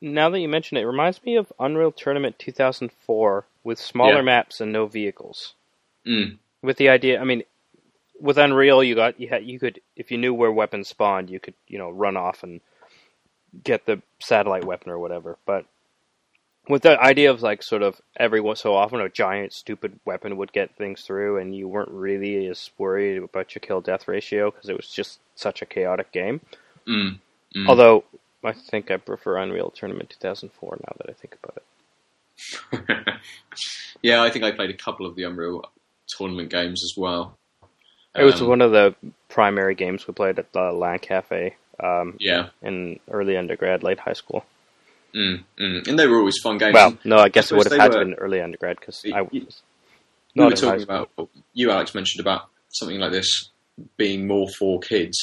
now 0.00 0.30
that 0.30 0.40
you 0.40 0.48
mention 0.48 0.76
it, 0.76 0.82
it 0.82 0.86
reminds 0.86 1.22
me 1.24 1.36
of 1.36 1.52
Unreal 1.58 1.92
Tournament 1.92 2.38
2004 2.38 3.46
with 3.62 3.78
smaller 3.78 4.16
Yeah. 4.16 4.22
maps 4.22 4.60
and 4.60 4.72
no 4.72 4.86
vehicles. 4.86 5.54
Mm. 6.06 6.38
With 6.66 6.78
the 6.78 6.88
idea, 6.88 7.20
I 7.20 7.24
mean, 7.24 7.44
with 8.20 8.38
Unreal, 8.38 8.82
you 8.82 8.96
got 8.96 9.20
you 9.20 9.28
had 9.28 9.44
you 9.44 9.60
could 9.60 9.80
if 9.94 10.10
you 10.10 10.18
knew 10.18 10.34
where 10.34 10.50
weapons 10.50 10.88
spawned, 10.88 11.30
you 11.30 11.38
could 11.38 11.54
you 11.68 11.78
know 11.78 11.90
run 11.90 12.16
off 12.16 12.42
and 12.42 12.60
get 13.62 13.86
the 13.86 14.02
satellite 14.18 14.64
weapon 14.64 14.90
or 14.90 14.98
whatever. 14.98 15.38
But 15.46 15.66
with 16.68 16.82
the 16.82 17.00
idea 17.00 17.30
of 17.30 17.40
like 17.40 17.62
sort 17.62 17.82
of 17.82 18.00
every 18.16 18.40
once 18.40 18.62
so 18.62 18.74
often 18.74 19.00
a 19.00 19.08
giant 19.08 19.52
stupid 19.52 20.00
weapon 20.04 20.36
would 20.38 20.52
get 20.52 20.74
things 20.74 21.02
through, 21.02 21.38
and 21.38 21.54
you 21.54 21.68
weren't 21.68 21.90
really 21.90 22.48
as 22.48 22.70
worried 22.78 23.22
about 23.22 23.54
your 23.54 23.60
kill 23.60 23.80
death 23.80 24.08
ratio 24.08 24.50
because 24.50 24.68
it 24.68 24.76
was 24.76 24.88
just 24.88 25.20
such 25.36 25.62
a 25.62 25.66
chaotic 25.66 26.10
game. 26.10 26.40
Mm. 26.88 27.20
Mm. 27.54 27.68
Although 27.68 28.02
I 28.42 28.52
think 28.52 28.90
I 28.90 28.96
prefer 28.96 29.36
Unreal 29.36 29.70
Tournament 29.70 30.10
2004 30.10 30.78
now 30.80 30.96
that 30.98 31.08
I 31.08 31.12
think 31.12 31.36
about 31.42 31.58
it. 31.58 31.62
yeah, 34.02 34.22
I 34.22 34.30
think 34.30 34.44
I 34.44 34.52
played 34.52 34.70
a 34.70 34.76
couple 34.76 35.06
of 35.06 35.14
the 35.14 35.22
Unreal 35.22 35.62
tournament 36.08 36.50
games 36.50 36.82
as 36.84 36.94
well. 36.96 37.36
It 38.16 38.24
was 38.24 38.40
Um, 38.40 38.48
one 38.48 38.62
of 38.62 38.70
the 38.72 38.94
primary 39.28 39.74
games 39.74 40.06
we 40.06 40.14
played 40.14 40.38
at 40.38 40.52
the 40.52 40.72
LAN 40.72 40.98
Cafe 41.00 41.54
um, 41.82 42.16
Yeah, 42.18 42.48
in 42.62 42.98
early 43.10 43.36
undergrad, 43.36 43.82
late 43.82 43.98
high 43.98 44.14
school. 44.14 44.44
mm, 45.14 45.44
mm. 45.58 45.86
and 45.88 45.98
they 45.98 46.06
were 46.06 46.18
always 46.18 46.38
fun 46.42 46.56
games. 46.58 46.74
Well, 46.74 46.96
no, 47.04 47.18
I 47.18 47.28
guess 47.28 47.52
it 47.52 47.56
would 47.56 47.66
have 47.66 47.70
they 47.72 47.78
had 47.78 47.92
to 47.92 47.98
were- 47.98 48.04
been 48.04 48.14
early 48.14 48.40
undergrad 48.40 48.78
because 48.80 49.02
Y- 49.04 49.12
I 49.14 49.22
y- 49.22 49.28
was 49.44 49.62
we 50.34 50.42
not 50.42 50.44
were 50.44 50.50
high 50.56 50.60
talking 50.60 50.80
school. 50.80 51.08
about 51.18 51.28
you, 51.52 51.70
Alex, 51.70 51.94
mentioned 51.94 52.20
about 52.20 52.48
something 52.70 52.98
like 52.98 53.12
this 53.12 53.50
being 53.98 54.26
more 54.26 54.48
for 54.58 54.80
kids. 54.80 55.18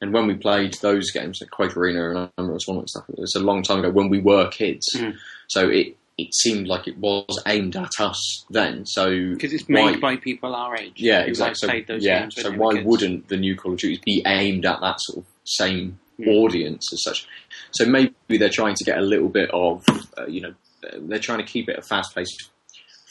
And 0.00 0.12
when 0.12 0.26
we 0.26 0.34
played 0.34 0.74
those 0.74 1.10
games 1.10 1.38
like 1.40 1.50
Quake 1.50 1.76
Arena 1.76 2.10
and 2.10 2.30
Unreal 2.38 2.58
Tournament 2.58 2.82
and 2.84 2.90
stuff, 2.90 3.08
it 3.10 3.18
was 3.18 3.34
a 3.34 3.40
long 3.40 3.62
time 3.62 3.80
ago 3.80 3.90
when 3.90 4.08
we 4.10 4.20
were 4.20 4.48
kids. 4.48 4.86
Mhm. 4.94 5.16
So 5.48 5.68
it 5.70 5.96
it 6.18 6.34
seemed 6.34 6.66
like 6.66 6.88
it 6.88 6.98
was 6.98 7.40
aimed 7.46 7.76
at 7.76 7.92
us 8.00 8.44
then. 8.50 8.84
So 8.84 9.08
Because 9.34 9.52
it's 9.52 9.64
why- 9.68 9.92
made 9.92 10.00
by 10.00 10.16
people 10.16 10.54
our 10.54 10.76
age. 10.76 10.94
yeah, 10.96 11.20
exactly. 11.20 11.84
So, 11.86 11.94
yeah, 11.94 12.28
so 12.30 12.50
why 12.52 12.74
kids. 12.74 12.86
wouldn't 12.86 13.28
the 13.28 13.36
new 13.36 13.54
Call 13.56 13.72
of 13.74 13.78
Duty 13.78 14.00
be 14.04 14.22
aimed 14.26 14.66
at 14.66 14.80
that 14.80 14.96
sort 15.00 15.18
of 15.18 15.24
same 15.44 15.98
Hmm. 16.18 16.28
audience 16.30 16.92
as 16.92 17.02
such? 17.04 17.26
So 17.70 17.86
maybe 17.86 18.12
they're 18.38 18.48
trying 18.48 18.74
to 18.74 18.84
get 18.84 18.98
a 18.98 19.02
little 19.02 19.28
bit 19.28 19.48
of, 19.52 19.84
uh, 20.18 20.26
you 20.26 20.40
know, 20.40 20.54
they're 21.02 21.18
trying 21.20 21.38
to 21.38 21.44
keep 21.44 21.68
it 21.68 21.78
a 21.78 21.82
fast-paced, 21.82 22.50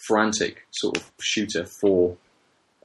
frantic 0.07 0.65
sort 0.71 0.97
of 0.97 1.11
shooter 1.21 1.65
for 1.65 2.17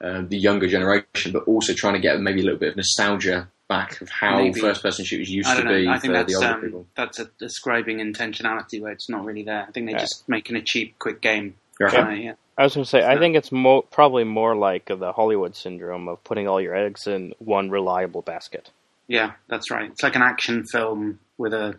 uh, 0.00 0.22
the 0.28 0.36
younger 0.36 0.66
generation, 0.66 1.30
but 1.32 1.44
also 1.44 1.72
trying 1.72 1.94
to 1.94 2.00
get 2.00 2.20
maybe 2.20 2.40
a 2.40 2.44
little 2.44 2.58
bit 2.58 2.70
of 2.70 2.76
nostalgia 2.76 3.48
back 3.68 4.00
of 4.00 4.08
how 4.10 4.38
Maybe. 4.38 4.60
first-person 4.60 5.04
shooters 5.04 5.30
used 5.30 5.48
I 5.48 5.56
to 5.56 5.62
don't 5.62 5.72
know. 5.72 5.78
be 5.80 5.88
I 5.88 5.94
for 5.96 6.00
think 6.00 6.12
the 6.12 6.18
that's 6.18 6.34
older 6.34 6.48
um, 6.48 6.60
people. 6.60 6.86
that's 6.96 7.18
a 7.20 7.30
describing 7.38 7.98
intentionality 7.98 8.80
where 8.80 8.92
it's 8.92 9.08
not 9.08 9.24
really 9.24 9.42
there. 9.44 9.64
I 9.68 9.70
think 9.72 9.86
they're 9.86 9.96
Yeah. 9.96 10.00
just 10.02 10.28
making 10.28 10.56
a 10.56 10.62
cheap, 10.62 10.98
quick 10.98 11.20
game. 11.20 11.54
You 11.80 11.86
reckon? 11.86 12.06
Uh, 12.06 12.10
yeah. 12.10 12.32
I 12.58 12.64
was 12.64 12.74
going 12.74 12.84
to 12.84 12.88
say, 12.90 13.02
I 13.04 13.18
think 13.18 13.34
it's 13.34 13.50
mo- 13.50 13.82
probably 13.82 14.24
more 14.24 14.54
like 14.54 14.86
the 14.86 15.12
Hollywood 15.12 15.56
syndrome 15.56 16.06
of 16.08 16.22
putting 16.22 16.46
all 16.46 16.60
your 16.60 16.76
eggs 16.76 17.06
in 17.06 17.32
one 17.38 17.70
reliable 17.70 18.20
basket. 18.22 18.70
yeah, 19.08 19.32
that's 19.48 19.70
right. 19.70 19.90
It's 19.90 20.02
like 20.02 20.16
an 20.16 20.22
action 20.22 20.64
film 20.64 21.18
with 21.38 21.54
a 21.54 21.76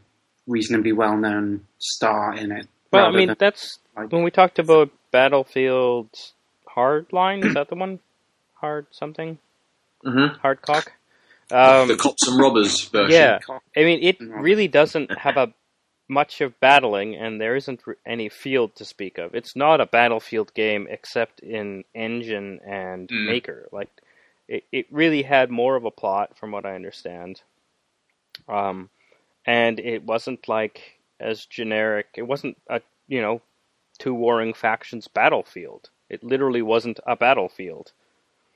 reasonably 0.48 0.92
well-known 0.92 1.66
star 1.78 2.34
in 2.36 2.52
it. 2.52 2.68
Well, 2.92 3.06
I 3.06 3.12
mean, 3.12 3.28
than, 3.28 3.38
that's 3.40 3.78
like- 3.96 4.12
when 4.12 4.24
we 4.24 4.32
talked 4.32 4.58
about 4.60 4.90
Battlefield 5.12 6.10
Hardline. 6.76 7.46
Is 7.46 7.54
that 7.54 7.70
the 7.70 7.76
one? 7.76 8.00
Hard 8.56 8.88
something? 8.92 9.38
Mhm. 10.06 10.40
Hardcock? 10.42 10.88
Um, 11.52 11.88
the 11.88 11.96
cops 11.96 12.28
and 12.28 12.40
robbers 12.40 12.82
version. 12.90 13.12
yeah. 13.12 13.40
I 13.76 13.84
mean, 13.84 14.00
it 14.04 14.18
really 14.20 14.68
doesn't 14.68 15.18
have 15.18 15.38
a 15.38 15.54
much 16.10 16.42
of 16.42 16.60
battling, 16.60 17.16
and 17.16 17.40
there 17.40 17.56
isn't 17.56 17.82
any 18.06 18.30
field 18.30 18.76
to 18.76 18.86
speak 18.86 19.18
of. 19.18 19.34
It's 19.36 19.56
not 19.56 19.82
a 19.82 19.86
battlefield 19.86 20.54
game 20.54 20.88
except 20.90 21.40
in 21.40 21.84
engine 21.96 22.60
and 22.66 23.08
Mm. 23.10 23.26
maker. 23.28 23.70
Like, 23.72 23.90
it, 24.48 24.64
it 24.72 24.86
really 24.92 25.24
had 25.24 25.50
more 25.50 25.76
of 25.76 25.86
a 25.86 25.92
plot, 25.92 26.38
from 26.38 26.52
what 26.52 26.66
I 26.66 26.76
understand. 26.76 27.42
Um, 28.48 28.90
and 29.46 29.80
it 29.80 30.04
wasn't 30.04 30.48
like 30.48 31.00
as 31.20 31.46
generic. 31.46 32.08
It 32.16 32.24
wasn't 32.24 32.58
a 32.70 32.82
you 33.08 33.22
know 33.22 33.42
two 34.00 34.14
warring 34.14 34.54
factions 34.54 35.08
battlefield. 35.08 35.90
It 36.10 36.24
literally 36.24 36.62
wasn't 36.62 37.00
a 37.08 37.16
battlefield. 37.16 37.92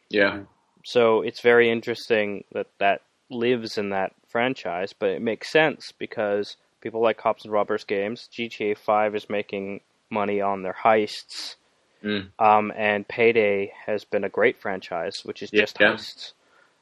yeah. 0.09 0.39
So 0.83 1.21
it's 1.21 1.41
very 1.41 1.69
interesting 1.69 2.43
that 2.53 2.67
that 2.79 3.01
lives 3.29 3.77
in 3.77 3.89
that 3.89 4.13
franchise, 4.27 4.93
but 4.97 5.09
it 5.09 5.21
makes 5.21 5.51
sense 5.51 5.91
because 5.97 6.55
people 6.81 7.01
like 7.01 7.17
Cops 7.17 7.43
and 7.43 7.51
Robbers 7.53 7.83
games. 7.83 8.27
GTA 8.31 8.77
5 8.77 9.15
is 9.15 9.29
making 9.29 9.81
money 10.09 10.41
on 10.41 10.63
their 10.63 10.77
heists, 10.83 11.55
Mm. 12.03 12.29
um, 12.39 12.71
and 12.75 13.07
Payday 13.07 13.73
has 13.85 14.05
been 14.05 14.23
a 14.23 14.29
great 14.29 14.61
franchise, 14.61 15.21
which 15.25 15.41
is 15.43 15.51
Yeah, 15.51 15.61
just 15.61 15.79
yeah. 15.79 15.93
heists. 15.93 16.33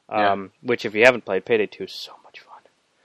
Um, 0.08 0.52
Which, 0.62 0.84
if 0.84 0.94
you 0.94 1.04
haven't 1.04 1.24
played, 1.24 1.44
Payday 1.44 1.66
2 1.66 1.84
is 1.84 1.92
so. 1.92 2.12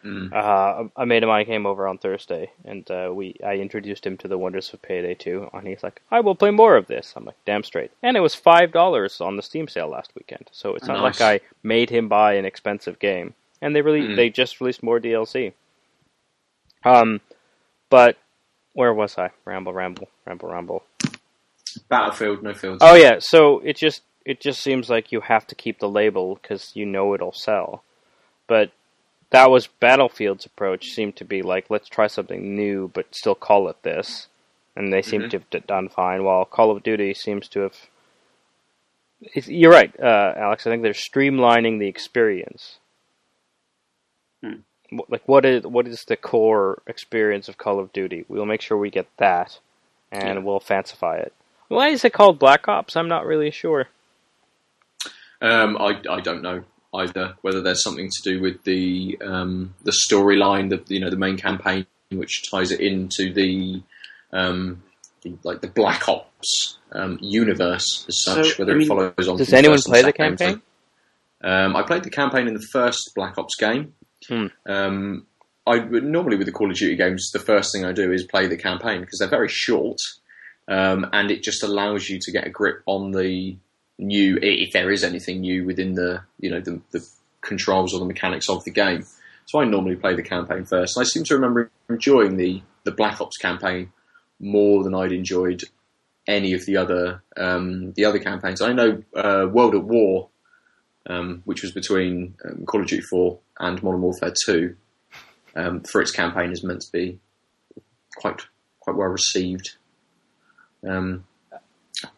Mm. 0.03 0.33
Uh, 0.33 0.89
a 0.95 1.05
mate 1.05 1.21
of 1.23 1.27
mine 1.27 1.45
came 1.45 1.65
over 1.67 1.87
on 1.87 1.97
Thursday, 1.99 2.51
and 2.65 2.89
uh, 2.89 3.11
we 3.13 3.35
I 3.45 3.55
introduced 3.55 4.05
him 4.05 4.17
to 4.17 4.27
the 4.27 4.37
wonders 4.37 4.73
of 4.73 4.81
Payday 4.81 5.13
2, 5.15 5.49
and 5.53 5.67
he's 5.67 5.83
like, 5.83 6.01
"I 6.09 6.21
will 6.21 6.33
play 6.35 6.49
more 6.51 6.75
of 6.75 6.87
this." 6.87 7.13
I'm 7.15 7.25
like, 7.25 7.35
"Damn 7.45 7.63
straight!" 7.63 7.91
And 8.01 8.17
it 8.17 8.21
was 8.21 8.33
five 8.33 8.71
dollars 8.71 9.21
on 9.21 9.35
the 9.35 9.43
Steam 9.43 9.67
sale 9.67 9.89
last 9.89 10.11
weekend, 10.15 10.49
so 10.51 10.73
it's 10.75 10.87
not 10.87 11.01
Nice. 11.01 11.19
like 11.19 11.41
I 11.43 11.45
made 11.63 11.89
him 11.91 12.07
buy 12.07 12.33
an 12.33 12.45
expensive 12.45 12.97
game. 12.99 13.35
And 13.61 13.75
they 13.75 13.81
really 13.83 14.01
Mm. 14.01 14.15
they 14.15 14.29
just 14.31 14.59
released 14.59 14.81
more 14.81 14.99
DLC. 14.99 15.53
Um, 16.83 17.21
but 17.89 18.17
where 18.73 18.93
was 18.93 19.17
I? 19.17 19.29
Ramble, 19.45 19.73
ramble, 19.73 20.07
ramble, 20.25 20.49
ramble. 20.49 20.83
Battlefield, 21.89 22.41
no 22.43 22.53
fields. 22.53 22.79
Oh 22.81 22.95
yeah, 22.95 23.17
so 23.19 23.59
it 23.59 23.77
just 23.77 24.01
it 24.25 24.39
just 24.39 24.61
seems 24.61 24.89
like 24.89 25.11
you 25.11 25.21
have 25.21 25.45
to 25.47 25.55
keep 25.55 25.79
the 25.79 25.89
label 25.89 26.35
because 26.41 26.71
you 26.75 26.85
know 26.85 27.13
it'll 27.13 27.31
sell. 27.33 27.83
But 28.47 28.71
that 29.31 29.49
was 29.49 29.67
Battlefield's 29.67 30.45
approach. 30.45 30.87
Seemed 30.87 31.15
to 31.17 31.25
be 31.25 31.41
like, 31.41 31.69
let's 31.69 31.89
try 31.89 32.07
something 32.07 32.55
new, 32.55 32.89
but 32.93 33.13
still 33.15 33.35
call 33.35 33.67
it 33.69 33.81
this, 33.83 34.27
and 34.75 34.91
they 34.93 35.01
seem 35.01 35.21
Mhm. 35.23 35.29
to 35.31 35.39
have 35.39 35.67
done 35.67 35.89
fine. 35.89 36.23
While 36.23 36.45
Call 36.45 36.71
of 36.71 36.83
Duty 36.83 37.13
seems 37.13 37.47
to 37.49 37.61
have. 37.61 37.75
It's, 39.21 39.47
you're 39.47 39.71
right, 39.71 39.93
uh, 39.99 40.33
Alex. 40.35 40.65
I 40.65 40.71
think 40.71 40.81
they're 40.83 40.93
streamlining 40.93 41.79
the 41.79 41.87
experience. 41.87 42.79
Hmm. 44.43 44.61
Like, 45.07 45.21
what 45.27 45.45
is 45.45 45.63
what 45.65 45.87
is 45.87 46.03
the 46.07 46.17
core 46.17 46.81
experience 46.87 47.47
of 47.47 47.57
Call 47.57 47.79
of 47.79 47.93
Duty? 47.93 48.25
We'll 48.27 48.45
make 48.45 48.61
sure 48.61 48.77
we 48.77 48.89
get 48.89 49.07
that, 49.17 49.59
and 50.11 50.39
Yeah. 50.39 50.43
we'll 50.43 50.59
fancify 50.59 51.19
it. 51.21 51.33
Why 51.69 51.87
is 51.89 52.03
it 52.03 52.11
called 52.13 52.39
Black 52.39 52.67
Ops? 52.67 52.97
I'm 52.97 53.07
not 53.07 53.25
really 53.25 53.51
sure. 53.51 53.87
Um, 55.41 55.77
I, 55.77 56.01
I 56.09 56.19
don't 56.19 56.41
know 56.41 56.63
either 56.93 57.35
whether 57.41 57.61
there's 57.61 57.83
something 57.83 58.09
to 58.09 58.29
do 58.29 58.41
with 58.41 58.63
the 58.63 59.17
um, 59.21 59.73
the 59.83 59.91
storyline, 59.91 60.69
the 60.69 60.83
you 60.93 60.99
know 60.99 61.09
the 61.09 61.17
main 61.17 61.37
campaign, 61.37 61.85
which 62.09 62.49
ties 62.49 62.71
it 62.71 62.79
into 62.79 63.33
the, 63.33 63.81
um, 64.33 64.83
the 65.21 65.37
like 65.43 65.61
the 65.61 65.67
Black 65.67 66.07
Ops 66.09 66.77
um, 66.91 67.17
universe 67.21 68.05
as 68.07 68.23
such. 68.23 68.55
So, 68.55 68.55
whether 68.59 68.73
I 68.73 68.75
mean- 68.75 68.85
it 68.85 68.87
follows 68.87 69.27
on. 69.27 69.37
Does 69.37 69.49
from 69.49 69.57
anyone 69.57 69.77
first 69.77 69.87
play 69.87 70.01
the 70.01 70.13
campaign? 70.13 70.61
Um, 71.43 71.75
I 71.75 71.81
played 71.81 72.03
the 72.03 72.11
campaign 72.11 72.47
in 72.47 72.53
the 72.53 72.67
first 72.71 73.11
Black 73.15 73.37
Ops 73.37 73.55
game. 73.55 73.93
Hmm. 74.27 74.47
Um, 74.67 75.25
I 75.65 75.79
normally 75.79 76.37
with 76.37 76.47
the 76.47 76.51
Call 76.51 76.69
of 76.69 76.77
Duty 76.77 76.95
games, 76.95 77.31
the 77.31 77.39
first 77.39 77.71
thing 77.71 77.85
I 77.85 77.91
do 77.91 78.11
is 78.11 78.25
play 78.25 78.47
the 78.47 78.57
campaign 78.57 79.01
because 79.01 79.19
they're 79.19 79.27
very 79.27 79.49
short, 79.49 79.97
um, 80.67 81.07
and 81.13 81.31
it 81.31 81.43
just 81.43 81.63
allows 81.63 82.09
you 82.09 82.19
to 82.21 82.31
get 82.31 82.45
a 82.45 82.49
grip 82.49 82.81
on 82.85 83.11
the 83.11 83.57
new, 84.01 84.37
if 84.41 84.73
there 84.73 84.91
is 84.91 85.03
anything 85.03 85.41
new 85.41 85.65
within 85.65 85.95
the 85.95 86.23
you 86.39 86.49
know 86.49 86.59
the, 86.59 86.81
the 86.91 87.07
controls 87.41 87.93
or 87.93 87.99
the 87.99 88.05
mechanics 88.05 88.49
of 88.49 88.63
the 88.63 88.71
game. 88.71 89.05
So 89.45 89.59
I 89.59 89.65
normally 89.65 89.95
play 89.95 90.15
the 90.15 90.23
campaign 90.23 90.65
first. 90.65 90.95
And 90.95 91.03
I 91.03 91.07
seem 91.07 91.23
to 91.25 91.35
remember 91.35 91.71
enjoying 91.89 92.37
the 92.37 92.61
the 92.83 92.91
Black 92.91 93.21
Ops 93.21 93.37
campaign 93.37 93.91
more 94.39 94.83
than 94.83 94.93
I'd 94.95 95.11
enjoyed 95.11 95.63
any 96.27 96.53
of 96.53 96.65
the 96.65 96.77
other 96.77 97.23
um, 97.37 97.93
the 97.93 98.05
other 98.05 98.19
campaigns. 98.19 98.61
I 98.61 98.73
know 98.73 99.03
uh, 99.15 99.47
World 99.49 99.75
at 99.75 99.83
War 99.83 100.29
um, 101.07 101.41
which 101.45 101.61
was 101.61 101.71
between 101.71 102.35
um, 102.45 102.65
Call 102.65 102.81
of 102.81 102.87
Duty 102.87 103.01
4 103.01 103.39
and 103.59 103.81
Modern 103.81 104.01
Warfare 104.01 104.33
2, 104.45 104.75
um, 105.55 105.81
for 105.81 106.01
its 106.01 106.11
campaign 106.11 106.51
is 106.51 106.63
meant 106.63 106.81
to 106.81 106.91
be 106.91 107.19
quite 108.15 108.41
quite 108.79 108.95
well 108.95 109.09
received. 109.09 109.75
Um, 110.87 111.25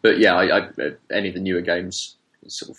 but 0.02 0.18
yeah, 0.18 0.34
I, 0.34 0.58
I, 0.58 0.68
any 1.12 1.28
of 1.28 1.34
the 1.34 1.40
newer 1.40 1.60
games, 1.60 2.16
sort 2.48 2.70
of 2.70 2.76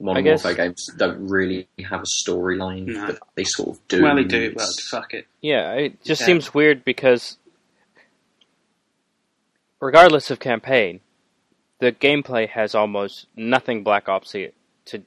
Modern 0.00 0.22
guess- 0.24 0.44
Warfare 0.44 0.66
games, 0.66 0.86
don't 0.96 1.26
really 1.28 1.68
have 1.88 2.02
a 2.02 2.30
storyline, 2.30 2.86
No. 2.86 3.06
but 3.08 3.18
they 3.34 3.44
sort 3.44 3.70
of 3.76 3.88
do. 3.88 4.02
Well, 4.02 4.14
they 4.16 4.24
do. 4.24 4.52
Well, 4.54 4.68
fuck 4.90 5.12
it. 5.14 5.26
Yeah, 5.40 5.72
it 5.74 6.04
just 6.04 6.20
Yeah. 6.20 6.26
seems 6.26 6.54
weird 6.54 6.84
because, 6.84 7.36
regardless 9.80 10.30
of 10.30 10.38
campaign, 10.40 11.00
the 11.80 11.92
gameplay 11.92 12.48
has 12.48 12.74
almost 12.74 13.26
nothing 13.36 13.82
Black 13.82 14.08
Ops 14.08 14.32
to 14.32 15.02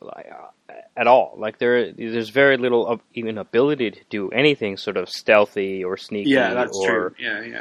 like, 0.00 0.26
uh, 0.30 0.72
at 0.96 1.06
all. 1.06 1.34
Like 1.36 1.58
there, 1.58 1.92
there's 1.92 2.28
very 2.28 2.56
little 2.56 2.86
of 2.86 3.00
even 3.14 3.36
ability 3.38 3.90
to 3.92 4.00
do 4.10 4.28
anything 4.30 4.76
sort 4.76 4.96
of 4.96 5.08
stealthy 5.08 5.82
or 5.82 5.96
sneaky. 5.96 6.30
Yeah, 6.30 6.54
that's 6.54 6.76
or, 6.76 7.10
true. 7.10 7.14
Yeah, 7.18 7.42
yeah. 7.42 7.60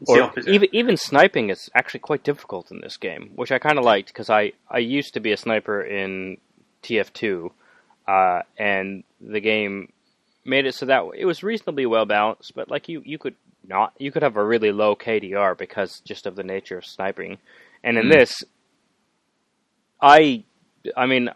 It's 0.00 0.10
Or 0.10 0.32
even 0.46 0.68
even 0.72 0.96
sniping 0.96 1.50
is 1.50 1.68
actually 1.74 2.00
quite 2.00 2.24
difficult 2.24 2.70
in 2.70 2.80
this 2.80 2.96
game, 2.96 3.32
which 3.34 3.52
I 3.52 3.58
kind 3.58 3.78
of 3.78 3.84
liked 3.84 4.08
because 4.08 4.30
I 4.30 4.52
I 4.70 4.78
used 4.78 5.14
to 5.14 5.20
be 5.20 5.32
a 5.32 5.36
sniper 5.36 5.82
in 5.82 6.38
TF2, 6.82 7.50
uh, 8.08 8.42
and 8.58 9.04
the 9.20 9.40
game 9.40 9.92
made 10.44 10.64
it 10.64 10.74
so 10.74 10.86
that 10.86 11.04
it 11.16 11.26
was 11.26 11.42
reasonably 11.42 11.84
well 11.84 12.06
balanced. 12.06 12.54
But 12.54 12.70
like 12.70 12.88
you 12.88 13.02
you 13.04 13.18
could 13.18 13.34
not 13.66 13.92
you 13.98 14.10
could 14.10 14.22
have 14.22 14.36
a 14.36 14.44
really 14.44 14.72
low 14.72 14.96
KDR 14.96 15.54
because 15.56 16.00
just 16.00 16.24
of 16.26 16.34
the 16.34 16.44
nature 16.44 16.78
of 16.78 16.86
sniping, 16.86 17.36
and 17.84 17.98
in 17.98 18.06
Mm. 18.06 18.12
this, 18.12 18.42
I 20.00 20.44
I 20.96 21.06
mean. 21.06 21.30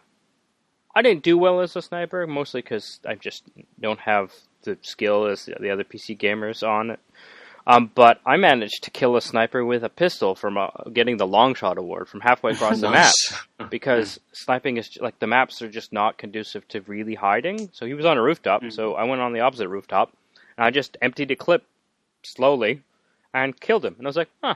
I 0.97 1.01
didn't 1.01 1.23
do 1.23 1.37
well 1.37 1.59
as 1.59 1.75
a 1.75 1.81
sniper, 1.81 2.25
mostly 2.25 2.61
because 2.61 3.01
I 3.05 3.15
just 3.15 3.43
don't 3.81 3.99
have 3.99 4.31
the 4.63 4.77
skill 4.81 5.25
as 5.25 5.43
the 5.43 5.69
other 5.69 5.83
PC 5.83 6.17
gamers 6.17 6.65
on 6.65 6.89
it. 6.91 7.01
Um, 7.67 7.91
but 7.95 8.19
I 8.25 8.37
managed 8.37 8.83
to 8.83 8.91
kill 8.91 9.15
a 9.15 9.21
sniper 9.21 9.65
with 9.65 9.83
a 9.83 9.89
pistol 9.89 10.35
from 10.35 10.57
uh, 10.57 10.67
getting 10.93 11.17
the 11.17 11.25
long 11.25 11.55
shot 11.55 11.77
award 11.77 12.07
from 12.07 12.19
halfway 12.21 12.51
across 12.51 12.79
the 12.79 12.91
map 12.91 13.13
because 13.71 14.19
sniping 14.33 14.77
is 14.77 14.97
like 15.01 15.17
the 15.19 15.27
maps 15.27 15.61
are 15.63 15.69
just 15.69 15.91
not 15.91 16.17
conducive 16.17 16.67
to 16.69 16.81
really 16.81 17.15
hiding. 17.15 17.69
So 17.73 17.85
he 17.87 17.95
was 17.95 18.05
on 18.05 18.17
a 18.17 18.21
rooftop, 18.21 18.61
Mhm. 18.61 18.71
so 18.71 18.93
I 18.93 19.03
went 19.05 19.21
on 19.21 19.33
the 19.33 19.39
opposite 19.39 19.67
rooftop 19.67 20.13
and 20.57 20.65
I 20.65 20.69
just 20.69 20.95
emptied 21.01 21.31
a 21.31 21.35
clip 21.35 21.63
slowly 22.23 22.81
and 23.33 23.59
killed 23.59 23.83
him. 23.83 23.95
And 23.97 24.05
I 24.05 24.09
was 24.09 24.17
like, 24.17 24.29
huh, 24.43 24.55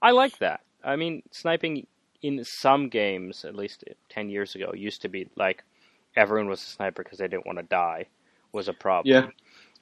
I 0.00 0.12
like 0.12 0.38
that. 0.38 0.60
I 0.82 0.96
mean, 0.96 1.22
sniping 1.30 1.86
in 2.22 2.42
some 2.44 2.88
games, 2.88 3.44
at 3.44 3.54
least 3.54 3.84
ten 4.08 4.30
years 4.30 4.54
ago, 4.54 4.72
used 4.74 5.02
to 5.02 5.08
be 5.08 5.28
like 5.36 5.62
everyone 6.16 6.48
was 6.48 6.62
a 6.62 6.66
sniper 6.66 7.02
because 7.02 7.18
they 7.18 7.28
didn't 7.28 7.46
want 7.46 7.58
to 7.58 7.64
die 7.64 8.06
was 8.52 8.66
a 8.68 8.72
problem. 8.72 9.12
Yeah, 9.14 9.28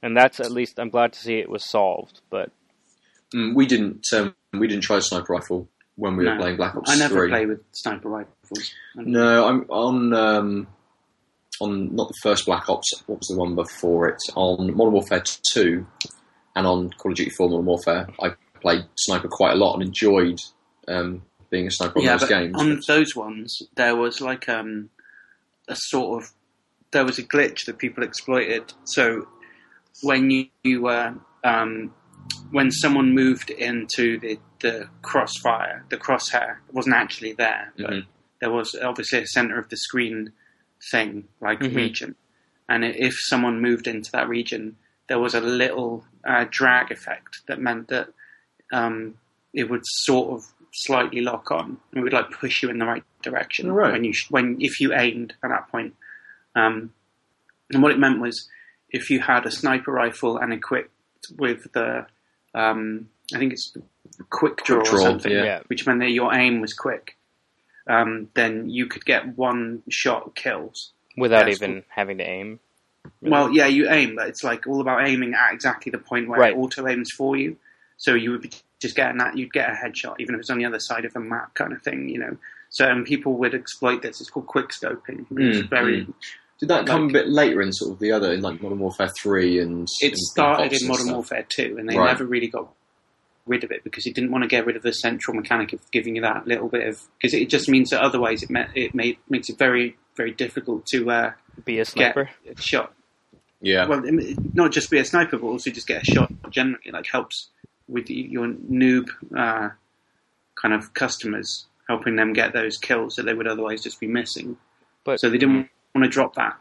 And 0.01 0.15
that's 0.15 0.39
at 0.39 0.51
least 0.51 0.79
I'm 0.79 0.89
glad 0.89 1.13
to 1.13 1.19
see 1.19 1.39
it 1.39 1.49
was 1.49 1.63
solved. 1.63 2.21
But 2.29 2.51
Mm, 3.33 3.53
we 3.53 3.65
didn't 3.67 4.05
um, 4.13 4.33
we 4.53 4.67
didn't 4.67 4.83
try 4.83 4.99
sniper 4.99 5.33
rifle 5.33 5.67
when 5.95 6.17
we 6.17 6.25
were 6.25 6.35
playing 6.37 6.55
Black 6.55 6.75
Ops 6.75 6.89
I 6.89 6.95
never 6.95 7.15
3. 7.15 7.29
play 7.29 7.45
with 7.45 7.61
sniper 7.73 8.09
rifles. 8.09 8.73
No, 8.95 9.47
I'm 9.47 9.65
on 9.69 10.13
um, 10.13 10.67
on 11.61 11.95
not 11.95 12.07
the 12.07 12.17
first 12.23 12.45
Black 12.47 12.67
Ops. 12.69 13.03
What 13.05 13.19
was 13.19 13.27
the 13.27 13.37
one 13.37 13.53
before 13.53 14.09
it? 14.09 14.17
On 14.35 14.75
Modern 14.75 14.93
Warfare 14.93 15.23
Two, 15.53 15.85
and 16.55 16.65
on 16.65 16.89
Call 16.91 17.11
of 17.11 17.17
Duty 17.17 17.29
Four 17.29 17.49
Modern 17.49 17.65
Warfare. 17.65 18.07
I 18.19 18.31
played 18.61 18.85
sniper 18.97 19.27
quite 19.27 19.53
a 19.53 19.57
lot 19.57 19.75
and 19.75 19.83
enjoyed 19.83 20.39
um, 20.87 21.21
being 21.51 21.67
a 21.67 21.71
sniper 21.71 21.99
on 21.99 22.05
yeah, 22.05 22.17
those 22.17 22.29
games. 22.29 22.55
on 22.57 22.81
those 22.87 23.15
ones, 23.15 23.61
there 23.75 23.95
was 23.95 24.21
like 24.21 24.49
um, 24.49 24.89
a 25.67 25.75
sort 25.75 26.23
of 26.23 26.31
there 26.91 27.05
was 27.05 27.19
a 27.19 27.23
glitch 27.23 27.65
that 27.65 27.77
people 27.77 28.03
exploited. 28.03 28.73
So 28.85 29.27
when 30.03 30.29
you, 30.29 30.47
you 30.63 30.81
were 30.83 31.13
um, 31.43 31.93
when 32.51 32.71
someone 32.71 33.13
moved 33.13 33.49
into 33.49 34.19
the, 34.19 34.39
the 34.61 34.87
crossfire, 35.01 35.85
the 35.89 35.97
crosshair 35.97 36.57
wasn't 36.71 36.95
actually 36.95 37.33
there, 37.33 37.71
but 37.77 37.89
Mhm. 37.91 38.05
there 38.41 38.51
was 38.51 38.75
obviously 38.81 39.19
a 39.19 39.27
center 39.27 39.57
of 39.59 39.69
the 39.69 39.77
screen 39.77 40.31
thing, 40.91 41.27
like 41.41 41.59
Mhm. 41.59 41.75
region. 41.75 42.15
And 42.67 42.83
if 42.85 43.13
someone 43.17 43.61
moved 43.61 43.87
into 43.87 44.11
that 44.11 44.27
region, 44.29 44.77
there 45.07 45.19
was 45.19 45.33
a 45.33 45.41
little 45.41 46.05
uh, 46.25 46.45
drag 46.49 46.91
effect 46.91 47.41
that 47.47 47.59
meant 47.61 47.87
that 47.87 48.09
um, 48.73 49.15
it 49.53 49.69
would 49.69 49.81
sort 49.85 50.31
of 50.33 50.43
slightly 50.73 51.21
lock 51.21 51.49
on. 51.49 51.77
It 51.93 52.01
would 52.01 52.13
like 52.13 52.29
push 52.29 52.61
you 52.61 52.69
in 52.69 52.77
the 52.77 52.85
right 52.85 53.03
direction 53.23 53.71
Right. 53.71 53.91
when 53.93 54.03
you 54.03 54.13
sh- 54.13 54.29
when 54.29 54.57
if 54.61 54.79
you 54.79 54.93
aimed 54.93 55.33
at 55.43 55.49
that 55.49 55.69
point. 55.69 55.95
Um, 56.55 56.93
and 57.71 57.81
what 57.81 57.91
it 57.91 57.97
meant 57.99 58.19
was 58.19 58.47
if 58.91 59.09
you 59.09 59.19
had 59.19 59.45
a 59.45 59.51
sniper 59.51 59.91
rifle 59.91 60.37
and 60.37 60.53
equipped 60.53 60.91
with 61.37 61.71
the 61.73 62.05
um, 62.53 63.09
I 63.33 63.37
think 63.37 63.53
it's 63.53 63.75
quick 64.29 64.63
draw, 64.63 64.79
Quick 64.81 64.93
or 64.93 64.99
something, 65.01 65.31
yeah. 65.31 65.43
yeah, 65.43 65.59
which 65.67 65.85
meant 65.85 65.99
that 65.99 66.09
your 66.09 66.33
aim 66.33 66.61
was 66.61 66.73
quick. 66.73 67.15
Um, 67.87 68.29
then 68.35 68.69
you 68.69 68.87
could 68.87 69.05
get 69.05 69.37
one 69.37 69.83
shot 69.89 70.35
kills. 70.35 70.91
without 71.17 71.45
That's 71.45 71.61
even 71.61 71.83
having 71.89 72.17
to 72.19 72.23
aim. 72.23 72.59
Really? 73.21 73.31
Well, 73.31 73.51
yeah, 73.51 73.65
you 73.67 73.89
aim, 73.89 74.15
but 74.15 74.27
it's 74.27 74.43
like 74.43 74.67
all 74.67 74.81
about 74.81 75.07
aiming 75.07 75.33
at 75.33 75.53
exactly 75.53 75.89
the 75.91 75.97
point 75.97 76.27
where 76.27 76.39
Right. 76.39 76.53
it 76.53 76.57
auto 76.57 76.87
aims 76.87 77.11
for 77.11 77.35
you. 77.35 77.57
So 77.97 78.13
you 78.13 78.31
would 78.31 78.41
be 78.41 78.51
just 78.79 78.95
getting 78.95 79.17
that, 79.17 79.37
you'd 79.37 79.51
get 79.53 79.69
a 79.69 79.73
headshot, 79.73 80.15
even 80.19 80.35
if 80.35 80.41
it's 80.41 80.49
on 80.49 80.57
the 80.57 80.65
other 80.65 80.79
side 80.79 81.05
of 81.05 81.13
the 81.13 81.19
map, 81.19 81.53
kind 81.55 81.73
of 81.73 81.81
thing, 81.81 82.09
you 82.09 82.19
know. 82.19 82.37
So 82.69 82.89
um, 82.89 83.03
people 83.03 83.33
would 83.33 83.53
exploit 83.55 84.01
this. 84.01 84.21
It's 84.21 84.29
called 84.29 84.47
quick 84.47 84.69
scoping. 84.69 85.25
It's 85.31 85.59
Mm, 85.61 85.69
very. 85.69 86.07
Did 86.59 86.69
that 86.69 86.85
come 86.85 87.09
a 87.09 87.13
bit 87.13 87.29
later 87.29 87.61
in 87.61 87.71
sort 87.71 87.93
of 87.93 87.99
the 87.99 88.11
other, 88.11 88.33
in 88.33 88.41
like 88.41 88.61
Modern 88.61 88.79
Warfare 88.79 89.09
Three 89.21 89.59
and 89.59 89.87
It 90.01 90.07
and 90.09 90.17
started 90.17 90.73
in 90.73 90.87
Modern 90.87 91.05
stuff? 91.05 91.15
Warfare 91.15 91.45
2, 91.47 91.77
and 91.79 91.87
they 91.89 91.97
Right. 91.97 92.07
never 92.07 92.25
really 92.25 92.47
got 92.47 92.73
rid 93.45 93.63
of 93.63 93.71
it 93.71 93.83
because 93.83 94.05
it 94.05 94.13
didn't 94.13 94.31
want 94.31 94.43
to 94.43 94.47
get 94.47 94.65
rid 94.65 94.75
of 94.75 94.83
the 94.83 94.91
central 94.91 95.35
mechanic 95.35 95.71
of 95.73 95.79
giving 95.91 96.15
you 96.17 96.21
that 96.21 96.45
little 96.45 96.67
bit 96.67 96.85
of 96.87 97.01
because 97.17 97.33
it 97.33 97.49
just 97.49 97.67
means 97.69 97.89
that 97.89 98.01
otherwise 98.01 98.43
it 98.43 98.49
ma- 98.49 98.67
it 98.75 98.93
made, 98.93 99.17
makes 99.29 99.49
it 99.49 99.57
very 99.57 99.97
very 100.17 100.31
difficult 100.31 100.85
to 100.85 101.09
uh, 101.09 101.31
Be 101.65 101.75
a 101.75 101.77
get 101.77 101.87
sniper. 101.87 102.29
a 102.47 102.61
shot 102.61 102.93
Yeah, 103.61 103.87
well, 103.87 104.01
not 104.53 104.71
just 104.71 104.91
be 104.91 104.99
a 104.99 105.05
sniper, 105.05 105.37
but 105.37 105.47
also 105.47 105.71
just 105.71 105.87
get 105.87 106.01
a 106.03 106.05
shot. 106.05 106.31
Generally, 106.51 106.91
like 106.91 107.07
helps 107.07 107.49
with 107.87 108.09
your 108.09 108.47
noob 108.49 109.07
uh, 109.35 109.69
kind 110.61 110.73
of 110.75 110.93
customers, 110.93 111.65
helping 111.87 112.17
them 112.17 112.33
get 112.33 112.53
those 112.53 112.77
kills 112.77 113.15
that 113.15 113.23
they 113.23 113.33
would 113.33 113.47
otherwise 113.47 113.81
just 113.81 113.99
be 113.99 114.07
missing. 114.07 114.57
But 115.05 115.19
So 115.21 115.29
they 115.29 115.37
didn't 115.39 115.69
want 115.95 116.05
to 116.05 116.09
drop 116.09 116.35
that 116.35 116.57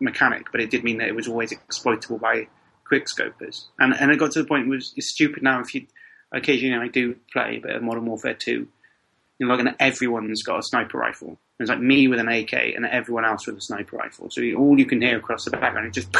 mechanic, 0.00 0.46
but 0.50 0.60
it 0.60 0.70
did 0.70 0.84
mean 0.84 0.98
that 0.98 1.08
it 1.08 1.14
was 1.14 1.28
always 1.28 1.52
exploitable 1.52 2.18
by 2.18 2.48
quickscopers. 2.90 3.66
And 3.78 3.94
and 3.94 4.10
it 4.10 4.18
got 4.18 4.32
to 4.32 4.42
the 4.42 4.48
point 4.48 4.66
it 4.66 4.70
was 4.70 4.92
it's 4.96 5.10
stupid 5.10 5.42
now. 5.42 5.60
If 5.60 5.74
you 5.74 5.86
occasionally 6.32 6.76
I 6.76 6.88
do 6.88 7.16
play 7.32 7.56
a 7.56 7.60
bit 7.60 7.76
of 7.76 7.82
Modern 7.82 8.06
Warfare 8.06 8.34
two, 8.34 8.68
you 9.38 9.46
know, 9.46 9.54
like, 9.54 9.60
and 9.60 9.74
everyone's 9.80 10.42
got 10.42 10.58
a 10.58 10.62
sniper 10.62 10.98
rifle. 10.98 11.38
It's 11.58 11.70
like 11.70 11.80
me 11.80 12.08
with 12.08 12.18
an 12.18 12.28
AK 12.28 12.52
and 12.52 12.84
everyone 12.84 13.24
else 13.24 13.46
with 13.46 13.56
a 13.56 13.60
sniper 13.60 13.96
rifle. 13.96 14.28
So 14.30 14.42
all 14.54 14.78
you 14.78 14.86
can 14.86 15.00
hear 15.00 15.18
across 15.18 15.44
the 15.44 15.52
background 15.52 15.88
is 15.88 16.04
just 16.04 16.16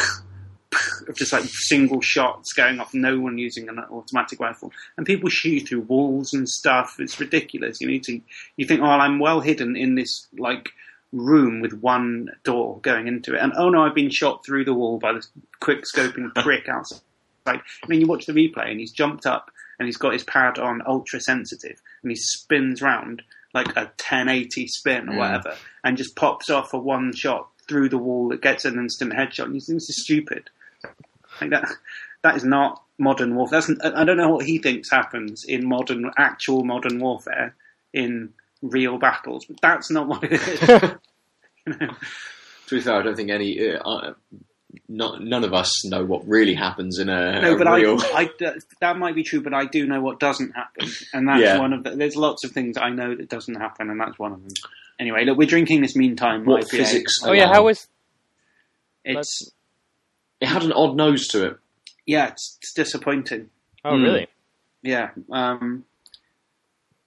of 1.09 1.15
just 1.17 1.33
like 1.33 1.45
single 1.45 2.01
shots 2.01 2.53
going 2.53 2.81
off, 2.81 2.95
no 2.95 3.19
one 3.19 3.39
using 3.39 3.69
an 3.69 3.79
automatic 3.79 4.41
rifle, 4.41 4.73
and 4.97 5.07
people 5.07 5.29
shoot 5.29 5.69
through 5.69 5.83
walls 5.83 6.33
and 6.33 6.49
stuff. 6.49 6.97
It's 6.99 7.19
ridiculous. 7.21 7.81
You 7.81 7.89
need 7.89 8.05
to, 8.05 8.21
you 8.57 8.67
think, 8.67 8.81
oh, 8.81 8.87
I'm 8.87 9.19
well 9.19 9.41
hidden 9.41 9.77
in 9.77 9.95
this 9.95 10.27
like 10.39 10.71
room 11.13 11.61
with 11.61 11.73
one 11.75 12.31
door 12.45 12.81
going 12.83 13.07
into 13.07 13.35
it, 13.35 13.41
and 13.41 13.53
oh 13.57 13.69
no, 13.69 13.83
I've 13.83 13.95
been 13.95 14.11
shot 14.11 14.45
through 14.45 14.65
the 14.65 14.75
wall 14.75 14.99
by 14.99 15.13
this 15.13 15.31
quick 15.61 15.85
scoping 15.85 16.35
prick 16.43 16.69
outside. 16.69 17.01
And 17.47 17.61
then 17.89 18.01
you 18.01 18.07
watch 18.07 18.27
the 18.27 18.33
replay, 18.33 18.71
and 18.71 18.81
he's 18.81 18.93
jumped 18.93 19.27
up 19.27 19.51
and 19.79 19.87
he's 19.89 19.97
got 19.97 20.13
his 20.13 20.23
pad 20.25 20.59
on 20.59 20.83
ultra 20.87 21.19
sensitive, 21.21 21.81
and 22.03 22.11
he 22.11 22.17
spins 22.17 22.81
round 22.83 23.23
like 23.53 23.69
a 23.77 23.91
1080 23.99 24.67
spin 24.69 25.09
or 25.09 25.13
Mm. 25.13 25.19
whatever, 25.19 25.57
and 25.85 25.97
just 25.97 26.15
pops 26.17 26.49
off 26.51 26.73
a 26.73 26.79
one 26.79 27.13
shot 27.15 27.49
through 27.69 27.89
the 27.89 27.99
wall 27.99 28.29
that 28.29 28.41
gets 28.43 28.65
an 28.65 28.79
instant 28.79 29.13
headshot. 29.13 29.45
And 29.45 29.55
you 29.55 29.61
think 29.61 29.77
this 29.77 29.91
is 29.91 30.03
stupid. 30.05 30.51
Like 31.41 31.51
that, 31.51 31.69
that 32.23 32.37
is 32.37 32.45
not 32.45 32.83
modern 32.99 33.35
warfare. 33.35 33.61
That's, 33.61 33.85
I 33.95 34.05
don't 34.05 34.17
know 34.17 34.29
what 34.31 34.45
he 34.47 34.59
thinks 34.59 34.91
happens 34.91 35.45
in 35.45 35.67
modern, 35.67 36.11
actual 36.17 36.65
modern 36.65 36.99
warfare 37.01 37.55
in 37.93 38.33
real 38.63 38.99
battles, 38.99 39.45
but 39.45 39.61
that's 39.61 39.91
not 39.91 40.09
what 40.09 40.25
it 40.25 40.33
is. 40.33 40.61
you 41.67 41.75
know? 41.81 41.95
To 42.69 42.75
be 42.77 42.81
fair, 42.81 42.95
I 42.95 43.03
don't 43.03 43.17
think 43.17 43.31
any. 43.31 43.71
Uh, 43.75 43.79
uh, 43.79 44.15
not, 44.89 45.23
none 45.23 45.45
of 45.45 45.53
us 45.53 45.85
know 45.85 46.03
what 46.03 46.27
really 46.27 46.55
happens 46.55 46.99
in 46.99 47.11
a, 47.11 47.43
No, 47.43 47.55
a 47.55 47.59
but 47.59 47.67
real. 47.77 47.99
I, 48.15 48.31
I, 48.41 48.55
that 48.81 48.97
might 48.97 49.15
be 49.15 49.23
true, 49.23 49.43
but 49.43 49.53
I 49.53 49.67
do 49.67 49.87
know 49.87 50.01
what 50.01 50.19
doesn't 50.19 50.53
happen, 50.53 50.89
and 51.13 51.29
that's 51.29 51.43
Yeah. 51.43 51.59
one 51.59 51.75
of 51.75 51.85
the. 51.85 51.91
There's 51.91 52.17
lots 52.17 52.43
of 52.45 52.53
things 52.53 52.79
I 52.79 52.89
know 52.89 53.15
that 53.15 53.29
doesn't 53.29 53.57
happen, 53.57 53.91
and 53.91 54.01
that's 54.01 54.19
one 54.19 54.33
of 54.33 54.41
them. 54.43 54.55
Anyway, 54.99 55.25
look, 55.27 55.37
we're 55.37 55.47
drinking 55.49 55.83
this 55.83 55.95
Meantime. 55.95 56.45
what 56.47 56.63
IPA. 56.65 56.71
physics? 56.71 57.19
Oh 57.23 57.33
yeah, 57.33 57.45
allow. 57.47 57.53
how 57.55 57.65
was 57.65 57.87
It's 59.05 59.51
It 60.41 60.47
had 60.47 60.63
an 60.63 60.73
odd 60.73 60.97
nose 60.97 61.27
to 61.29 61.47
it. 61.49 61.57
yeah, 62.07 62.29
it's, 62.29 62.57
it's 62.63 62.73
disappointing. 62.73 63.51
Oh 63.85 63.93
Mm. 63.93 64.03
really? 64.05 64.27
Yeah, 64.83 65.11
um, 65.31 65.85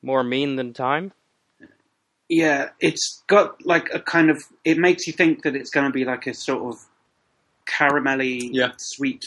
More 0.03 0.24
mean 0.24 0.56
than 0.56 0.74
time? 0.74 1.14
Yeah, 2.30 2.69
it's 2.80 3.23
got 3.28 3.65
like 3.65 3.89
a 3.93 3.99
kind 3.99 4.30
of. 4.30 4.41
It 4.63 4.78
makes 4.78 5.07
you 5.07 5.13
think 5.13 5.43
that 5.43 5.55
it's 5.55 5.69
going 5.69 5.86
to 5.86 5.91
be 5.91 6.05
like 6.05 6.28
a 6.28 6.34
sort 6.34 6.63
of 6.73 6.80
caramelly, 7.69 8.49
Yeah. 8.51 8.71
sweet, 8.78 9.26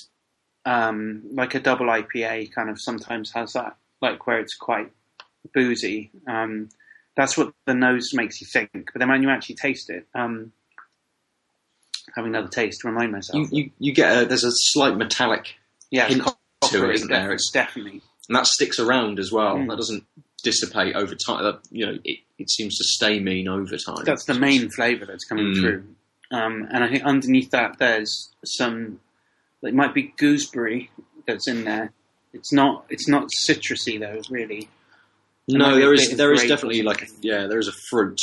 um, 0.65 1.23
like 1.33 1.55
a 1.55 1.61
double 1.61 1.87
IPA 1.87 2.53
kind 2.55 2.71
of 2.71 2.81
sometimes 2.81 3.33
has 3.33 3.53
that, 3.55 3.77
like 4.01 4.27
where 4.27 4.39
it's 4.41 4.57
quite 4.57 4.91
boozy. 5.55 6.11
Um, 6.29 6.69
that's 7.17 7.37
what 7.37 7.53
the 7.67 7.75
nose 7.75 8.11
makes 8.15 8.41
you 8.41 8.47
think, 8.53 8.71
but 8.93 8.99
then 9.01 9.09
when 9.09 9.23
you 9.23 9.31
actually 9.31 9.57
taste 9.57 9.91
it, 9.91 10.07
um, 10.15 10.53
having 12.15 12.31
another 12.35 12.49
taste 12.49 12.81
to 12.83 12.89
remind 12.89 13.11
myself. 13.13 13.49
You, 13.51 13.65
you, 13.65 13.71
you 13.79 13.93
get 13.93 14.23
a, 14.23 14.27
there's 14.27 14.45
a 14.45 14.53
slight 14.53 14.97
metallic, 14.97 15.55
yeah, 15.91 16.07
hint 16.07 16.23
it's 16.63 16.71
to 16.73 16.89
it, 16.89 16.95
isn't 16.95 17.09
there? 17.11 17.27
It's- 17.33 17.51
definitely. 17.53 18.03
and 18.29 18.37
that 18.37 18.47
sticks 18.47 18.79
around 18.79 19.19
as 19.19 19.33
well. 19.33 19.57
Mm. 19.57 19.69
That 19.69 19.77
doesn't 19.77 20.05
dissipate 20.43 20.95
over 20.97 21.15
time. 21.15 21.59
You 21.71 21.87
know, 21.87 21.99
it, 22.05 22.19
it 22.39 22.51
seems 22.51 22.77
to 22.79 22.85
stay 22.85 23.21
mean 23.21 23.49
over 23.49 23.77
time. 23.77 24.05
That's 24.05 24.25
the 24.25 24.35
main 24.39 24.71
flavour 24.71 25.07
that's 25.07 25.25
coming 25.25 25.47
Mm. 25.55 25.61
through. 25.61 25.85
Um, 26.31 26.69
and 26.71 26.85
I 26.85 26.89
think 26.89 27.05
underneath 27.05 27.51
that 27.53 27.79
there's 27.79 28.31
some, 28.45 29.01
it 29.63 29.75
might 29.75 29.95
be 29.95 30.13
gooseberry 30.19 30.91
that's 31.27 31.49
in 31.49 31.65
there. 31.65 31.93
It's 32.35 32.53
not. 32.53 32.85
It's 32.91 33.09
not 33.09 33.29
citrusy 33.49 33.99
though, 33.99 34.21
really. 34.31 34.69
There 35.49 35.59
No, 35.59 35.75
a 35.77 35.79
there 35.79 35.95
is 35.95 36.15
there 36.17 36.33
is 36.35 36.43
definitely 36.45 36.83
like 36.83 36.99
something. 37.01 37.17
yeah, 37.23 37.47
there 37.47 37.59
is 37.59 37.69
a 37.69 37.73
fruit 37.89 38.19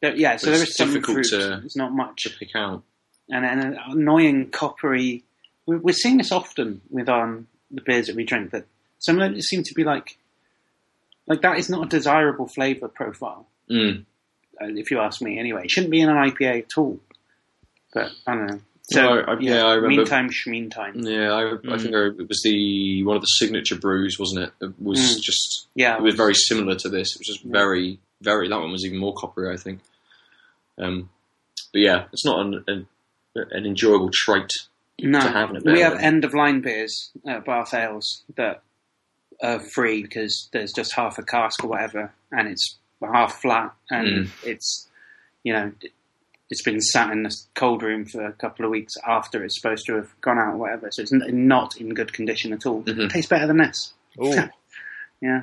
There- 0.00 0.16
yeah, 0.16 0.36
so 0.36 0.50
there 0.50 0.62
is 0.62 0.74
some 0.74 0.88
difficult 0.88 1.26
fruit. 1.26 1.40
to- 1.40 1.60
It's 1.64 1.76
not 1.76 1.92
much, 1.92 2.22
to 2.22 2.30
pick 2.30 2.56
out. 2.56 2.82
and, 3.28 3.44
and 3.44 3.60
an 3.60 3.78
annoying 3.88 4.48
coppery. 4.50 5.22
We're, 5.66 5.78
we're 5.78 5.92
seeing 5.92 6.16
this 6.16 6.32
often 6.32 6.80
with 6.88 7.08
um, 7.10 7.48
the 7.70 7.82
beers 7.82 8.06
that 8.06 8.16
we 8.16 8.24
drink. 8.24 8.52
That 8.52 8.64
some 8.98 9.20
of 9.20 9.30
them 9.30 9.40
seem 9.42 9.62
to 9.64 9.74
be 9.74 9.84
like, 9.84 10.16
like 11.26 11.42
that 11.42 11.58
is 11.58 11.68
not 11.68 11.84
a 11.86 11.88
desirable 11.88 12.46
flavour 12.48 12.88
profile. 12.88 13.46
Mm. 13.70 14.04
uh, 14.60 14.66
if 14.68 14.90
you 14.90 15.00
ask 15.00 15.20
me. 15.20 15.38
Anyway, 15.38 15.64
it 15.64 15.70
shouldn't 15.70 15.90
be 15.90 16.00
in 16.00 16.08
an 16.08 16.16
IPA 16.16 16.58
at 16.62 16.78
all. 16.78 16.98
But 17.92 18.12
I 18.26 18.34
don't 18.34 18.46
know. 18.46 18.60
So 18.84 19.02
No, 19.02 19.20
I- 19.22 19.38
yeah, 19.40 19.64
I 19.66 19.74
remember- 19.74 19.88
Meantime, 19.96 20.30
schmeantime. 20.30 20.92
Yeah, 21.04 21.32
I, 21.32 21.40
I 21.42 21.54
Mm. 21.56 21.80
think 21.82 21.94
I, 21.94 22.06
it 22.22 22.28
was 22.28 22.40
the 22.44 23.02
one 23.02 23.16
of 23.16 23.22
the 23.22 23.26
signature 23.26 23.74
brews, 23.76 24.16
wasn't 24.18 24.44
it? 24.44 24.52
It 24.64 24.72
was 24.80 24.98
Mm. 25.00 25.20
just 25.20 25.66
Yeah, 25.74 25.96
it 25.96 26.02
was 26.02 26.14
very 26.14 26.34
similar 26.34 26.76
to 26.76 26.88
this. 26.88 27.14
It 27.16 27.18
was 27.18 27.26
just 27.26 27.44
Yeah. 27.44 27.50
very 27.52 27.98
very 28.22 28.48
that 28.48 28.58
one 28.60 28.70
was 28.72 28.84
even 28.86 28.98
more 28.98 29.12
coppery, 29.14 29.52
I 29.52 29.56
think. 29.58 29.80
Um, 30.78 31.10
but 31.72 31.80
yeah, 31.80 32.04
it's 32.12 32.24
not 32.24 32.46
an 32.46 32.64
an, 32.68 32.86
an 33.34 33.66
enjoyable 33.66 34.10
trait 34.12 34.50
no. 35.00 35.20
to 35.20 35.28
have 35.28 35.50
in 35.50 35.56
a 35.56 35.60
beer. 35.60 35.72
We 35.74 35.80
have 35.80 35.98
end 35.98 36.24
of 36.24 36.32
line 36.32 36.60
beers 36.62 37.10
at 37.26 37.44
Bath 37.44 37.74
Ales 37.74 38.22
that 38.36 38.62
are 39.42 39.60
free 39.60 40.02
because 40.02 40.48
there's 40.52 40.72
just 40.72 40.92
half 40.94 41.18
a 41.18 41.22
cask 41.22 41.62
or 41.64 41.68
whatever, 41.68 42.12
and 42.32 42.48
it's 42.48 42.76
half 43.02 43.40
flat, 43.40 43.72
and 43.90 44.26
Mm. 44.26 44.30
it's 44.44 44.88
you 45.44 45.52
know 45.52 45.72
it's 46.50 46.62
been 46.62 46.80
sat 46.80 47.10
in 47.10 47.22
this 47.24 47.48
cold 47.56 47.82
room 47.82 48.04
for 48.06 48.24
a 48.24 48.32
couple 48.32 48.64
of 48.64 48.70
weeks 48.70 48.94
after 49.06 49.42
it's 49.44 49.60
supposed 49.60 49.84
to 49.86 49.94
have 49.96 50.08
gone 50.20 50.38
out 50.38 50.54
or 50.54 50.56
whatever, 50.58 50.88
so 50.92 51.02
it's 51.02 51.12
n- 51.12 51.48
not 51.48 51.76
in 51.76 51.92
good 51.94 52.12
condition 52.12 52.52
at 52.52 52.64
all. 52.66 52.82
Mhm. 52.84 53.06
It 53.06 53.10
tastes 53.10 53.28
better 53.28 53.46
than 53.46 53.58
this. 53.58 53.92
Yeah, 55.22 55.42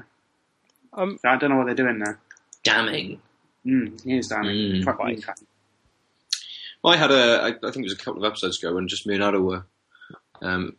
um, 0.94 1.18
so 1.22 1.28
I 1.30 1.36
don't 1.36 1.50
know 1.50 1.58
what 1.58 1.66
they're 1.66 1.76
doing 1.76 1.98
there. 2.00 2.20
damning. 2.64 3.20
Mm, 3.66 4.02
here's 4.06 4.28
Dan. 4.28 4.44
Mm. 4.44 4.84
Quite 4.84 5.26
Well, 6.84 6.94
I 6.94 6.98
had 6.98 7.12
a, 7.12 7.42
I, 7.42 7.48
I 7.48 7.72
think 7.72 7.78
it 7.78 7.84
was 7.84 7.94
a 7.94 7.98
couple 7.98 8.24
of 8.24 8.30
episodes 8.30 8.62
ago 8.62 8.76
when 8.76 8.88
just 8.88 9.08
me 9.08 9.16
and 9.16 9.24
Aadil 9.24 9.42
were 9.44 9.66
um, 10.42 10.76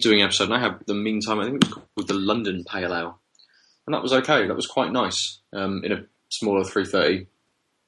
doing 0.00 0.20
an 0.20 0.26
episode, 0.26 0.44
and 0.44 0.54
I 0.54 0.60
had 0.60 0.78
the 0.86 0.94
Meantime, 0.94 1.40
I 1.40 1.44
think 1.44 1.56
it 1.56 1.64
was 1.66 1.74
called 1.74 2.08
the 2.08 2.14
London 2.14 2.64
Pale 2.64 2.94
Ale, 2.94 3.18
and 3.86 3.94
that 3.94 4.02
was 4.02 4.12
okay. 4.12 4.46
That 4.46 4.56
was 4.56 4.66
quite 4.66 4.92
nice 4.92 5.38
um, 5.52 5.82
in 5.84 5.92
a 5.92 6.04
smaller 6.30 6.64
330 6.64 7.26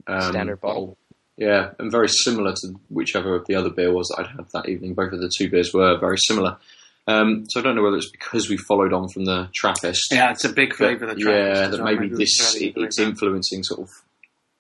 um, 0.07 0.33
Standard 0.33 0.61
bottle. 0.61 0.97
Yeah, 1.37 1.71
and 1.79 1.91
very 1.91 2.09
similar 2.09 2.53
to 2.53 2.81
whichever 2.91 3.35
of 3.35 3.47
the 3.47 3.57
other 3.57 3.71
beer 3.71 3.93
was 3.93 4.09
that 4.09 4.21
I'd 4.21 4.37
had 4.37 4.47
that 4.53 4.69
evening. 4.69 4.95
Both 4.95 5.13
of 5.13 5.21
the 5.21 5.31
two 5.37 5.51
beers 5.51 5.73
were 5.75 5.99
very 5.99 6.19
similar. 6.19 6.59
Um, 7.07 7.45
so 7.49 7.61
I 7.61 7.63
don't 7.63 7.75
know 7.75 7.83
whether 7.83 7.97
it's 7.97 8.11
because 8.11 8.49
we 8.49 8.57
followed 8.57 8.93
on 8.93 9.09
from 9.09 9.25
the 9.25 9.49
Trappist. 9.55 10.13
Yeah, 10.13 10.31
it's 10.31 10.45
a 10.45 10.53
big 10.53 10.71
that- 10.71 10.77
flavour. 10.77 11.15
The 11.15 11.21
yeah, 11.21 11.69
that 11.69 11.83
maybe 11.83 12.09
this 12.09 12.55
it, 12.57 12.75
it's 12.77 12.99
influencing 12.99 13.63
sort 13.65 13.81
of 13.81 13.91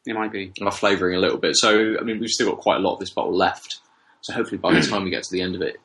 it 0.06 0.14
might 0.14 0.32
be. 0.32 0.52
our 0.60 0.70
flavouring 0.70 1.16
a 1.16 1.20
little 1.20 1.38
bit. 1.38 1.56
So, 1.56 1.96
I 1.98 2.02
mean, 2.02 2.18
we've 2.18 2.28
still 2.28 2.50
got 2.50 2.60
quite 2.60 2.76
a 2.76 2.80
lot 2.80 2.94
of 2.94 3.00
this 3.00 3.10
bottle 3.10 3.34
left. 3.34 3.80
So, 4.20 4.34
hopefully, 4.34 4.58
by 4.58 4.74
the 4.74 4.86
time 4.86 5.04
we 5.04 5.10
get 5.10 5.22
to 5.22 5.32
the 5.32 5.40
end 5.40 5.54
of 5.54 5.62
it, 5.62 5.76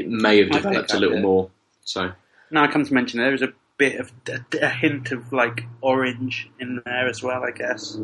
it 0.00 0.08
may 0.08 0.38
have 0.38 0.50
developed 0.50 0.92
a 0.92 0.98
little 0.98 1.16
bit. 1.16 1.22
more. 1.22 1.50
So, 1.84 2.12
Now 2.50 2.64
I 2.64 2.68
come 2.68 2.84
to 2.84 2.94
mention 2.94 3.20
there 3.20 3.34
is 3.34 3.42
a 3.42 3.52
bit 3.78 4.00
of 4.00 4.12
a, 4.28 4.40
a 4.62 4.68
hint 4.68 5.12
of 5.12 5.32
like 5.32 5.64
orange 5.80 6.48
in 6.58 6.82
there 6.84 7.08
as 7.08 7.22
well. 7.22 7.44
I 7.44 7.50
guess 7.50 7.98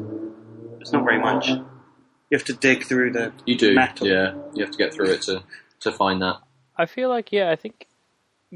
it's 0.81 0.93
not 0.93 1.05
very 1.05 1.19
much. 1.19 1.49
You 1.49 2.39
have 2.39 2.45
to 2.45 2.55
dig 2.55 2.85
through 2.85 3.13
the. 3.13 3.33
you 3.45 3.57
do, 3.57 3.75
Metal. 3.75 4.07
yeah, 4.07 4.35
you 4.55 4.63
have 4.65 4.73
to 4.73 4.79
get 4.79 4.95
through 4.95 5.11
it 5.11 5.23
to 5.23 5.43
to 5.81 5.93
find 5.93 6.23
that. 6.23 6.37
I 6.77 6.87
feel 6.87 7.09
like 7.09 7.33
yeah, 7.33 7.51
I 7.51 7.57
think 7.57 7.87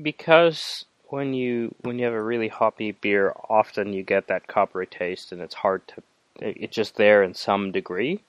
because 0.01 0.85
when 1.09 1.35
you 1.35 1.75
when 1.83 1.99
you 1.99 2.05
have 2.07 2.15
a 2.15 2.23
really 2.23 2.49
hoppy 2.49 2.93
beer, 2.93 3.35
often 3.51 3.93
you 3.93 4.03
get 4.03 4.29
that 4.29 4.47
coppery 4.47 4.87
taste, 4.87 5.33
and 5.33 5.41
it's 5.41 5.55
hard 5.55 5.87
to. 5.89 6.03
It's 6.39 6.75
just 6.75 6.97
there 6.97 7.23
in 7.23 7.35
some 7.35 7.73
degree. 7.73 8.21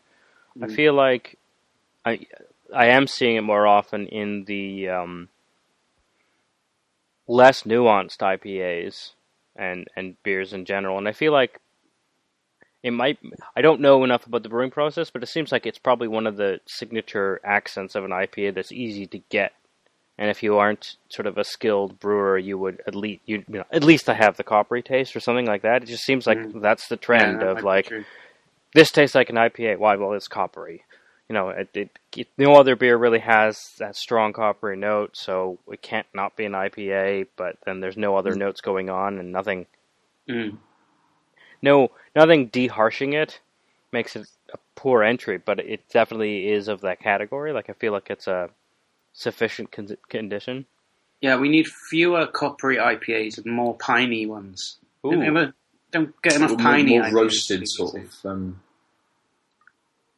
I 0.62 0.66
Mm. 0.68 0.76
feel 0.76 0.94
like 0.94 1.38
I 2.06 2.20
I 2.74 2.88
am 2.88 3.08
seeing 3.08 3.36
it 3.36 3.42
more 3.42 3.66
often 3.68 4.08
in 4.08 4.46
the 4.46 4.90
um, 4.90 5.30
less 7.28 7.64
nuanced 7.64 8.20
IPAs 8.20 9.12
and 9.56 9.88
and 9.96 10.22
beers 10.24 10.54
in 10.54 10.66
general, 10.66 10.98
and 10.98 11.08
I 11.08 11.12
feel 11.14 11.32
like 11.32 11.60
it 12.84 12.92
might. 12.92 13.20
I 13.56 13.62
don't 13.62 13.82
know 13.82 14.04
enough 14.04 14.26
about 14.28 14.44
the 14.44 14.50
brewing 14.50 14.72
process, 14.72 15.10
but 15.10 15.24
it 15.24 15.28
seems 15.28 15.52
like 15.52 15.66
it's 15.66 15.80
probably 15.80 16.08
one 16.08 16.28
of 16.28 16.38
the 16.38 16.60
signature 16.68 17.42
accents 17.44 17.96
of 17.96 18.06
an 18.06 18.12
IPA 18.12 18.54
that's 18.56 18.72
easy 18.72 19.06
to 19.08 19.20
get. 19.30 19.54
And 20.20 20.32
if 20.32 20.42
you 20.42 20.58
aren't 20.58 20.96
sort 21.10 21.28
of 21.28 21.38
a 21.38 21.44
skilled 21.44 22.00
brewer, 22.00 22.38
you 22.38 22.58
would 22.58 22.82
at 22.88 22.96
least 22.96 23.22
you, 23.26 23.44
you 23.48 23.60
know 23.60 23.66
at 23.72 23.84
least 23.84 24.10
I 24.10 24.14
have 24.14 24.38
the 24.38 24.44
coppery 24.44 24.82
taste 24.82 25.16
or 25.16 25.20
something 25.20 25.46
like 25.46 25.62
that. 25.62 25.84
It 25.84 25.88
just 25.88 26.04
seems 26.06 26.26
like 26.26 26.38
Mm. 26.40 26.62
that's 26.62 26.88
the 26.88 26.98
trend 26.98 27.42
Yeah, 27.42 27.52
of 27.52 27.64
like 27.64 27.92
this 28.74 28.92
tastes 28.92 29.16
like 29.16 29.30
an 29.30 29.36
IPA. 29.36 29.78
Why? 29.78 29.96
Well, 29.96 30.14
it's 30.14 30.28
coppery. 30.28 30.84
You 31.30 31.34
know, 31.34 31.50
it, 31.50 31.70
it, 31.74 31.90
it, 32.16 32.28
no 32.38 32.54
other 32.56 32.76
beer 32.78 32.96
really 32.98 33.20
has 33.20 33.60
that 33.80 33.96
strong 33.98 34.32
coppery 34.32 34.78
note, 34.78 35.18
so 35.18 35.58
it 35.70 35.82
can't 35.82 36.08
not 36.14 36.38
be 36.38 36.46
an 36.46 36.54
IPA. 36.54 37.28
But 37.36 37.58
then 37.66 37.82
there's 37.82 37.98
no 37.98 38.16
other 38.16 38.34
notes 38.34 38.62
going 38.62 38.90
on, 38.90 39.18
and 39.20 39.32
nothing, 39.32 39.66
Mm. 40.30 40.58
no, 41.62 41.92
nothing 42.16 42.50
deharshing 42.50 43.14
it 43.14 43.40
makes 43.92 44.16
it 44.16 44.28
a 44.54 44.58
poor 44.76 45.04
entry. 45.04 45.38
But 45.38 45.60
it 45.60 45.82
definitely 45.90 46.50
is 46.50 46.68
of 46.70 46.82
that 46.82 47.00
category. 47.02 47.52
Like 47.54 47.70
I 47.70 47.74
feel 47.74 47.92
like 47.92 48.10
it's 48.10 48.28
a 48.28 48.50
sufficient 49.14 49.72
con- 49.72 49.98
condition. 50.10 50.66
Yeah, 51.22 51.38
we 51.38 51.50
need 51.50 51.68
fewer 51.90 52.28
coppery 52.28 52.78
IPAs 52.78 53.38
and 53.44 53.54
more 53.54 53.76
piney 53.76 54.26
ones. 54.28 54.78
Ooh. 55.06 55.12
Don't 55.12 55.24
ever, 55.24 55.54
don't 55.92 56.22
get 56.22 56.36
enough 56.36 56.52
more, 56.52 56.60
piney. 56.60 57.00
more 57.00 57.08
IPAs 57.10 57.14
roasted 57.14 57.62
these 57.62 57.74
sort 57.76 57.96
of 57.96 58.14
um, 58.26 58.62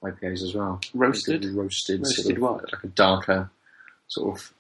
IPAs 0.04 0.43
as 0.43 0.56
well. 0.56 0.80
Roasted? 0.93 1.45
roasted, 1.45 2.00
Roasted 2.02 2.08
sort 2.08 2.36
of, 2.36 2.41
what? 2.41 2.74
like 2.74 2.84
a 2.84 2.88
darker 2.88 3.50
sort 4.08 4.38
of 4.38 4.54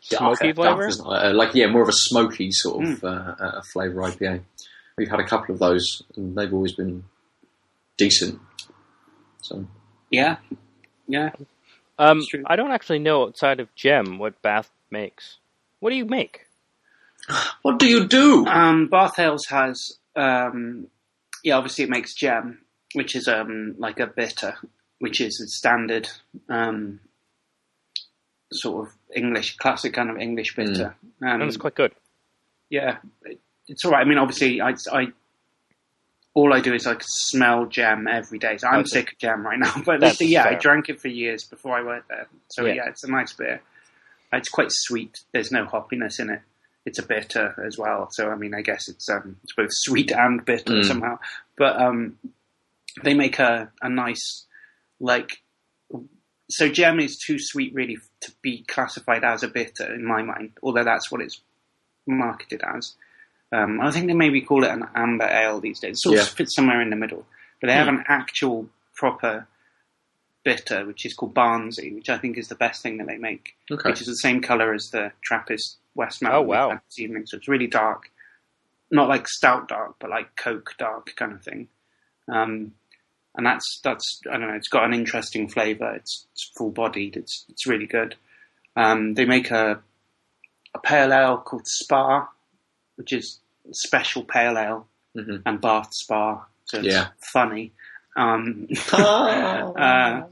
Smoky 0.00 0.52
darker, 0.52 0.90
flavor? 0.90 0.90
darker, 1.04 1.26
uh, 1.26 1.32
like 1.34 1.54
yeah, 1.54 1.66
more 1.66 1.82
of 1.82 1.88
a 1.88 1.92
smoky 1.92 2.50
sort 2.52 2.86
of 2.86 3.04
uh, 3.04 3.34
uh, 3.40 3.62
flavour 3.72 4.02
IPA. 4.02 4.40
We've 4.96 5.10
had 5.10 5.20
a 5.20 5.26
couple 5.26 5.54
of 5.54 5.58
those, 5.60 6.02
and 6.16 6.36
they've 6.36 6.52
always 6.52 6.72
been 6.72 7.04
decent. 7.96 8.38
So 9.42 9.66
Yeah, 10.10 10.36
yeah. 11.06 11.30
Um, 11.98 12.22
I 12.46 12.56
don't 12.56 12.70
actually 12.70 13.00
know 13.00 13.24
outside 13.24 13.60
of 13.60 13.74
Gem 13.74 14.18
what 14.18 14.40
Bath 14.40 14.70
makes. 14.90 15.38
What 15.80 15.90
do 15.90 15.96
you 15.96 16.04
make? 16.04 16.46
what 17.62 17.78
do 17.78 17.86
you 17.86 18.06
do? 18.06 18.46
Um, 18.46 18.86
Bath 18.88 19.18
Ales 19.18 19.46
has, 19.50 19.98
um, 20.16 20.86
yeah, 21.42 21.56
obviously 21.56 21.84
it 21.84 21.90
makes 21.90 22.14
Gem, 22.14 22.60
which 22.94 23.14
is 23.16 23.28
um, 23.28 23.74
like 23.78 24.00
a 24.00 24.06
bitter, 24.06 24.54
which 24.98 25.20
is 25.20 25.40
a 25.40 25.48
standard 25.48 26.08
um, 26.48 27.00
sort 28.52 28.86
of 28.88 28.94
English, 29.14 29.56
classic 29.56 29.92
kind 29.94 30.10
of 30.10 30.16
English 30.18 30.56
bitter. 30.56 30.96
Um, 31.22 31.28
And 31.28 31.42
it's 31.42 31.56
quite 31.56 31.74
good. 31.74 31.92
yeah, 32.70 32.98
it- 33.24 33.40
it's 33.70 33.84
all 33.84 33.90
right. 33.92 34.00
I 34.00 34.08
mean, 34.08 34.16
obviously, 34.16 34.62
I, 34.62 34.74
I 34.92 35.08
all 36.32 36.54
I 36.54 36.60
do 36.60 36.72
is 36.72 36.86
like 36.86 37.02
smell 37.04 37.66
Gem 37.66 38.06
every 38.08 38.38
day. 38.38 38.56
So 38.56 38.66
I'm 38.68 38.80
Okay. 38.80 38.88
sick 38.88 39.12
of 39.12 39.18
Gem 39.18 39.44
right 39.44 39.58
now. 39.58 39.74
But 39.84 40.00
That's 40.00 40.20
yeah, 40.22 40.44
I 40.48 40.54
drank 40.54 40.88
it 40.88 41.00
for 41.00 41.08
years 41.08 41.44
before 41.44 41.76
I 41.78 41.82
worked 41.82 42.08
there. 42.08 42.28
So 42.48 42.64
Yeah. 42.64 42.74
yeah. 42.74 42.88
it's 42.88 43.04
a 43.04 43.10
nice 43.10 43.32
beer. 43.34 43.60
It's 44.32 44.48
quite 44.48 44.68
sweet. 44.70 45.18
There's 45.32 45.52
no 45.52 45.66
hoppiness 45.66 46.18
in 46.20 46.30
it. 46.30 46.40
It's 46.86 46.98
a 46.98 47.02
bitter 47.06 47.54
as 47.66 47.76
well. 47.76 48.08
So 48.12 48.30
I 48.30 48.36
mean, 48.36 48.54
I 48.54 48.62
guess 48.62 48.88
it's 48.88 49.06
um, 49.10 49.36
it's 49.44 49.52
both 49.54 49.68
sweet 49.72 50.10
and 50.12 50.42
bitter 50.44 50.72
Mm. 50.74 50.84
somehow. 50.86 51.18
But 51.58 51.78
um, 51.78 52.18
they 53.04 53.14
make 53.14 53.38
a 53.38 53.70
a 53.82 53.88
nice 53.88 54.46
like. 55.00 55.38
So 56.50 56.68
Gem 56.70 56.98
is 56.98 57.18
too 57.18 57.36
sweet 57.38 57.74
really 57.74 57.98
to 58.22 58.32
be 58.42 58.64
classified 58.68 59.22
as 59.22 59.42
a 59.42 59.48
bitter 59.48 59.92
in 59.94 60.04
my 60.06 60.22
mind, 60.22 60.52
although 60.62 60.84
that's 60.84 61.10
what 61.12 61.20
it's 61.20 61.40
marketed 62.06 62.62
as. 62.62 62.94
Um, 63.52 63.80
I 63.82 63.90
think 63.90 64.06
they 64.06 64.14
maybe 64.14 64.40
call 64.40 64.64
it 64.64 64.70
an 64.70 64.84
amber 64.94 65.26
ale 65.26 65.60
these 65.60 65.80
days. 65.80 65.96
It 65.96 66.00
sort 66.00 66.16
Yeah. 66.16 66.22
of 66.22 66.28
fits 66.30 66.54
somewhere 66.54 66.80
in 66.80 66.88
the 66.90 66.96
middle. 66.96 67.26
But 67.60 67.66
they 67.66 67.74
have 67.74 67.88
Hmm. 67.88 67.96
an 67.96 68.04
actual 68.08 68.70
proper 68.94 69.46
bitter, 70.44 70.86
which 70.86 71.04
is 71.04 71.12
called 71.14 71.34
Barnsey, 71.34 71.94
which 71.94 72.08
I 72.08 72.16
think 72.16 72.38
is 72.38 72.48
the 72.48 72.54
best 72.54 72.82
thing 72.82 72.96
that 72.98 73.06
they 73.06 73.18
make, 73.18 73.54
Okay. 73.70 73.90
which 73.90 74.00
is 74.00 74.06
the 74.06 74.14
same 74.14 74.40
colour 74.40 74.72
as 74.72 74.88
the 74.90 75.12
Trappist 75.22 75.76
West 75.94 76.22
Oh, 76.22 76.28
Mountain 76.28 76.46
wow. 76.48 76.80
this 76.86 76.98
evening. 76.98 77.26
So 77.26 77.36
it's 77.36 77.48
really 77.48 77.66
dark. 77.66 78.10
Not 78.90 79.08
like 79.10 79.28
stout 79.28 79.68
dark, 79.68 79.96
but 79.98 80.08
like 80.08 80.34
Coke 80.36 80.74
dark 80.78 81.14
kind 81.16 81.32
of 81.32 81.42
thing. 81.44 81.68
Um, 82.28 82.74
and 83.38 83.46
that's, 83.46 83.80
that's, 83.82 84.20
I 84.30 84.36
don't 84.36 84.48
know, 84.48 84.54
it's 84.54 84.68
got 84.68 84.84
an 84.84 84.92
interesting 84.92 85.48
flavour. 85.48 85.94
It's, 85.94 86.26
it's 86.32 86.50
full 86.56 86.70
bodied. 86.70 87.16
It's, 87.16 87.46
it's 87.48 87.66
really 87.66 87.86
good. 87.86 88.16
Um, 88.76 89.14
they 89.14 89.24
make 89.24 89.50
a, 89.50 89.80
a 90.74 90.78
pale 90.80 91.12
ale 91.12 91.38
called 91.38 91.66
Spa, 91.66 92.28
which 92.96 93.12
is 93.14 93.38
special 93.72 94.24
pale 94.24 94.58
ale 94.58 94.86
Mhm. 95.16 95.42
and 95.46 95.60
Bath 95.60 95.94
Spa. 95.94 96.44
So 96.66 96.78
it's 96.78 96.88
Yeah. 96.88 97.08
funny. 97.32 97.72
Um, 98.16 98.68
Ah. 98.92 99.72
uh, 99.76 100.26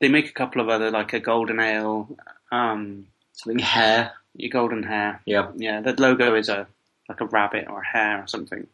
they 0.00 0.08
make 0.08 0.28
a 0.28 0.32
couple 0.32 0.60
of 0.60 0.68
other, 0.68 0.90
like 0.90 1.12
a 1.12 1.20
golden 1.20 1.60
ale, 1.60 2.08
um, 2.50 3.06
Something 3.32 3.58
hair. 3.60 4.12
your 4.34 4.50
Golden 4.50 4.82
Hare. 4.82 5.20
Yeah. 5.26 5.50
Yeah, 5.56 5.80
the 5.80 5.92
logo 6.00 6.34
is 6.34 6.48
a 6.48 6.66
like 7.08 7.20
a 7.20 7.26
rabbit 7.26 7.66
or 7.68 7.82
a 7.82 7.86
hare 7.86 8.22
or 8.22 8.26
something. 8.26 8.66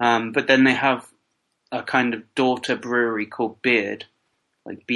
Um, 0.00 0.32
but 0.32 0.46
then 0.48 0.64
they 0.64 0.74
have 0.74 1.06
a 1.80 1.82
kind 1.82 2.14
of 2.14 2.34
daughter 2.34 2.76
brewery 2.76 3.26
called 3.26 3.60
Beerd, 3.62 4.02
like 4.64 4.86
B 4.86 4.94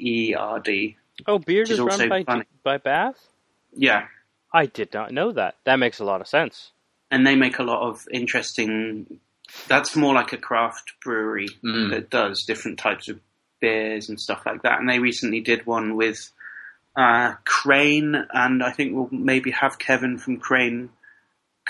E 0.00 0.30
E 0.30 0.34
R 0.34 0.60
D. 0.60 0.96
Oh, 1.26 1.38
Beerd 1.38 1.60
Which 1.68 1.70
is 1.70 1.78
is 1.78 1.80
run 1.80 2.08
by 2.08 2.24
funny. 2.24 2.44
by 2.62 2.78
Bath. 2.78 3.18
Yeah, 3.74 4.06
I 4.52 4.66
did 4.66 4.92
not 4.94 5.12
know 5.12 5.32
that. 5.32 5.56
That 5.64 5.76
makes 5.78 5.98
a 6.00 6.04
lot 6.04 6.20
of 6.20 6.26
sense. 6.28 6.72
and 7.12 7.26
they 7.26 7.34
make 7.36 7.58
a 7.58 7.64
lot 7.64 7.88
of 7.88 8.06
interesting. 8.12 9.18
That's 9.68 9.96
more 9.96 10.14
like 10.14 10.32
a 10.32 10.36
craft 10.38 10.92
brewery 11.04 11.48
Mm. 11.64 11.90
that 11.90 12.08
does 12.10 12.44
different 12.46 12.78
types 12.78 13.08
of 13.08 13.18
beers 13.60 14.08
and 14.08 14.20
stuff 14.20 14.46
like 14.46 14.62
that. 14.62 14.78
And 14.78 14.88
they 14.88 15.00
recently 15.00 15.40
did 15.40 15.66
one 15.66 15.96
with 15.96 16.30
uh, 16.96 17.34
Crane, 17.44 18.14
and 18.32 18.62
I 18.62 18.70
think 18.72 18.94
we'll 18.94 19.08
maybe 19.10 19.50
have 19.50 19.78
Kevin 19.78 20.18
from 20.18 20.38
Crane 20.38 20.90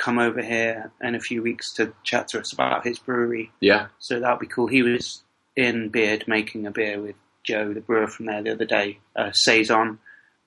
come 0.01 0.19
over 0.19 0.41
here 0.43 0.91
in 1.03 1.15
a 1.15 1.21
few 1.21 1.43
weeks 1.43 1.75
to 1.75 1.93
chat 2.05 2.29
to 2.29 2.41
us 2.41 2.53
about 2.53 2.87
his 2.87 2.99
brewery. 2.99 3.51
Yeah. 3.61 3.89
So 3.99 4.19
that'll 4.19 4.39
be 4.39 4.47
cool. 4.47 4.67
He 4.67 4.83
was 4.83 5.23
in 5.57 5.91
Beerd 5.91 6.27
making 6.27 6.67
a 6.67 6.71
beer 6.71 7.01
with 7.01 7.17
Joe, 7.45 7.73
the 7.75 7.81
brewer 7.81 8.07
from 8.07 8.27
there, 8.27 8.43
the 8.43 8.53
other 8.53 8.65
day, 8.65 8.99
a 9.15 9.31
saison, 9.35 9.99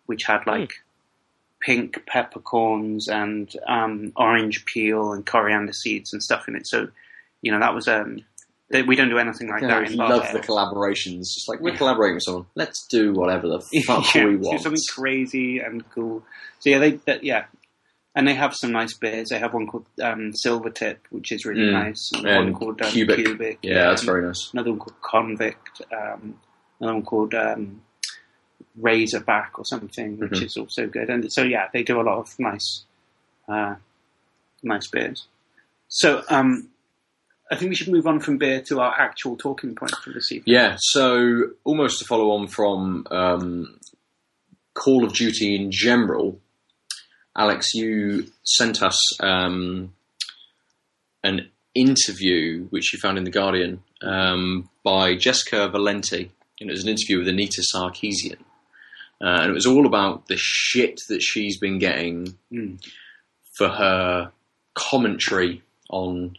which 0.08 0.24
had 0.24 0.48
like 0.48 0.74
pink 1.62 2.04
peppercorns 2.08 3.08
and 3.08 3.54
um, 3.68 4.12
orange 4.16 4.66
peel 4.66 5.14
and 5.14 5.26
coriander 5.26 5.74
seeds 5.74 6.14
and 6.14 6.22
stuff 6.22 6.48
in 6.48 6.56
it. 6.56 6.68
So, 6.68 6.88
you 7.42 7.52
know, 7.52 7.60
that 7.60 7.74
was 7.76 7.88
um, 7.88 8.24
we 8.72 8.96
don't 8.96 9.10
do 9.10 9.18
anything 9.20 9.50
like 9.50 9.62
Yeah, 9.62 9.68
that 9.68 9.84
I 9.84 9.86
in 9.86 9.96
love 9.98 10.32
the 10.34 10.40
collaborations. 10.40 11.20
Just 11.34 11.48
like 11.48 11.60
we're 11.60 11.72
Yeah. 11.72 11.78
collaborating 11.78 12.16
with 12.16 12.24
someone. 12.24 12.46
Let's 12.56 12.88
do 12.88 13.14
whatever 13.14 13.48
the 13.48 13.60
fuck 13.86 14.14
yeah, 14.16 14.26
we 14.26 14.36
want. 14.38 14.58
do 14.58 14.64
something 14.64 14.82
crazy 14.90 15.60
and 15.60 15.88
cool. 15.92 16.24
So 16.60 16.70
yeah, 16.70 16.80
they 16.80 16.92
that, 17.06 17.24
yeah, 17.24 17.46
and 18.16 18.28
they 18.28 18.34
have 18.36 18.54
some 18.56 18.72
nice 18.72 18.94
beers. 18.94 19.30
They 19.30 19.40
have 19.40 19.54
one 19.54 19.68
called 19.68 19.86
um, 20.02 20.32
Silvertip, 20.34 20.98
which 21.10 21.32
is 21.32 21.46
really 21.46 21.64
Mm. 21.64 21.72
nice. 21.72 22.12
And 22.14 22.26
And 22.28 22.46
one 22.46 22.54
called 22.54 22.82
um, 22.82 22.92
Cubic. 22.92 23.60
Yeah, 23.64 23.90
that's 23.90 24.04
very 24.04 24.26
nice. 24.26 24.52
Another 24.54 24.72
one 24.72 24.80
called 24.80 25.02
Convict. 25.02 25.82
Um, 25.92 26.40
another 26.80 26.94
one 26.96 27.06
called 27.06 27.34
um, 27.34 27.82
Razorback 28.76 29.58
or 29.60 29.66
something, 29.66 30.18
which 30.18 30.32
Mhm. 30.32 30.44
is 30.46 30.58
also 30.58 30.88
good. 30.88 31.10
And 31.10 31.32
so 31.32 31.44
yeah, 31.44 31.68
they 31.74 31.84
do 31.84 32.00
a 32.00 32.04
lot 32.04 32.18
of 32.20 32.34
nice, 32.40 32.84
uh, 33.48 33.76
nice 34.64 34.88
beers. 34.88 35.28
So 35.90 36.24
um, 36.30 36.70
I 37.52 37.56
think 37.56 37.70
we 37.70 37.76
should 37.76 37.90
move 37.92 38.08
on 38.08 38.20
from 38.20 38.38
beer 38.38 38.62
to 38.64 38.80
our 38.80 38.94
actual 39.00 39.36
talking 39.38 39.76
point 39.76 39.96
for 40.04 40.12
this 40.12 40.32
evening. 40.32 40.54
Yeah, 40.56 40.76
so 40.80 41.52
almost 41.64 42.00
to 42.00 42.06
follow 42.06 42.32
on 42.32 42.48
from 42.48 43.06
um, 43.12 43.80
Call 44.74 45.04
of 45.04 45.14
Duty 45.14 45.56
in 45.56 45.70
general, 45.72 46.40
Alex, 47.38 47.74
you 47.74 48.28
sent 48.44 48.82
us 48.84 49.00
um, 49.22 49.94
an 51.24 51.50
interview 51.74 52.66
which 52.70 52.94
you 52.94 53.00
found 53.00 53.18
in 53.18 53.24
The 53.24 53.32
Guardian 53.32 53.82
um, 54.02 54.70
by 54.84 55.16
Jessica 55.16 55.68
Valenti. 55.70 56.32
And 56.60 56.70
it 56.70 56.74
was 56.74 56.84
an 56.84 56.90
interview 56.90 57.18
with 57.20 57.28
Anita 57.28 57.64
Sarkeesian. 57.76 58.38
Uh, 59.22 59.42
and 59.42 59.50
it 59.50 59.54
was 59.54 59.66
all 59.66 59.86
about 59.88 60.28
the 60.28 60.38
shit 60.38 61.00
that 61.10 61.22
she's 61.22 61.58
been 61.58 61.80
getting 61.80 62.38
Mm. 62.52 62.80
for 63.58 63.70
her 63.70 64.32
commentary 64.76 65.62
on 65.90 66.36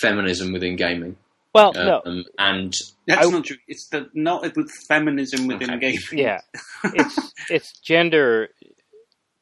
feminism 0.00 0.52
within 0.52 0.76
gaming. 0.76 1.16
Well, 1.52 1.72
no, 1.74 2.00
Um, 2.06 2.24
and 2.38 2.72
That's 3.06 3.26
I- 3.26 3.30
not 3.30 3.44
true. 3.44 3.56
It's 3.66 3.88
the 3.88 4.08
not 4.14 4.42
with 4.56 4.70
feminism 4.88 5.46
within 5.48 5.70
Okay. 5.72 5.92
gaming. 5.92 6.00
yeah, 6.12 6.40
it's 6.94 7.32
it's 7.50 7.78
gender 7.80 8.50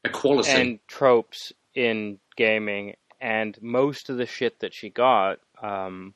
equality. 0.04 0.50
and 0.50 0.78
tropes 0.88 1.52
in 1.74 2.18
gaming, 2.36 2.94
and 3.20 3.60
most 3.62 4.10
of 4.10 4.16
the 4.16 4.26
shit 4.26 4.60
that 4.60 4.74
she 4.74 4.90
got 4.90 5.38
um, 5.62 6.14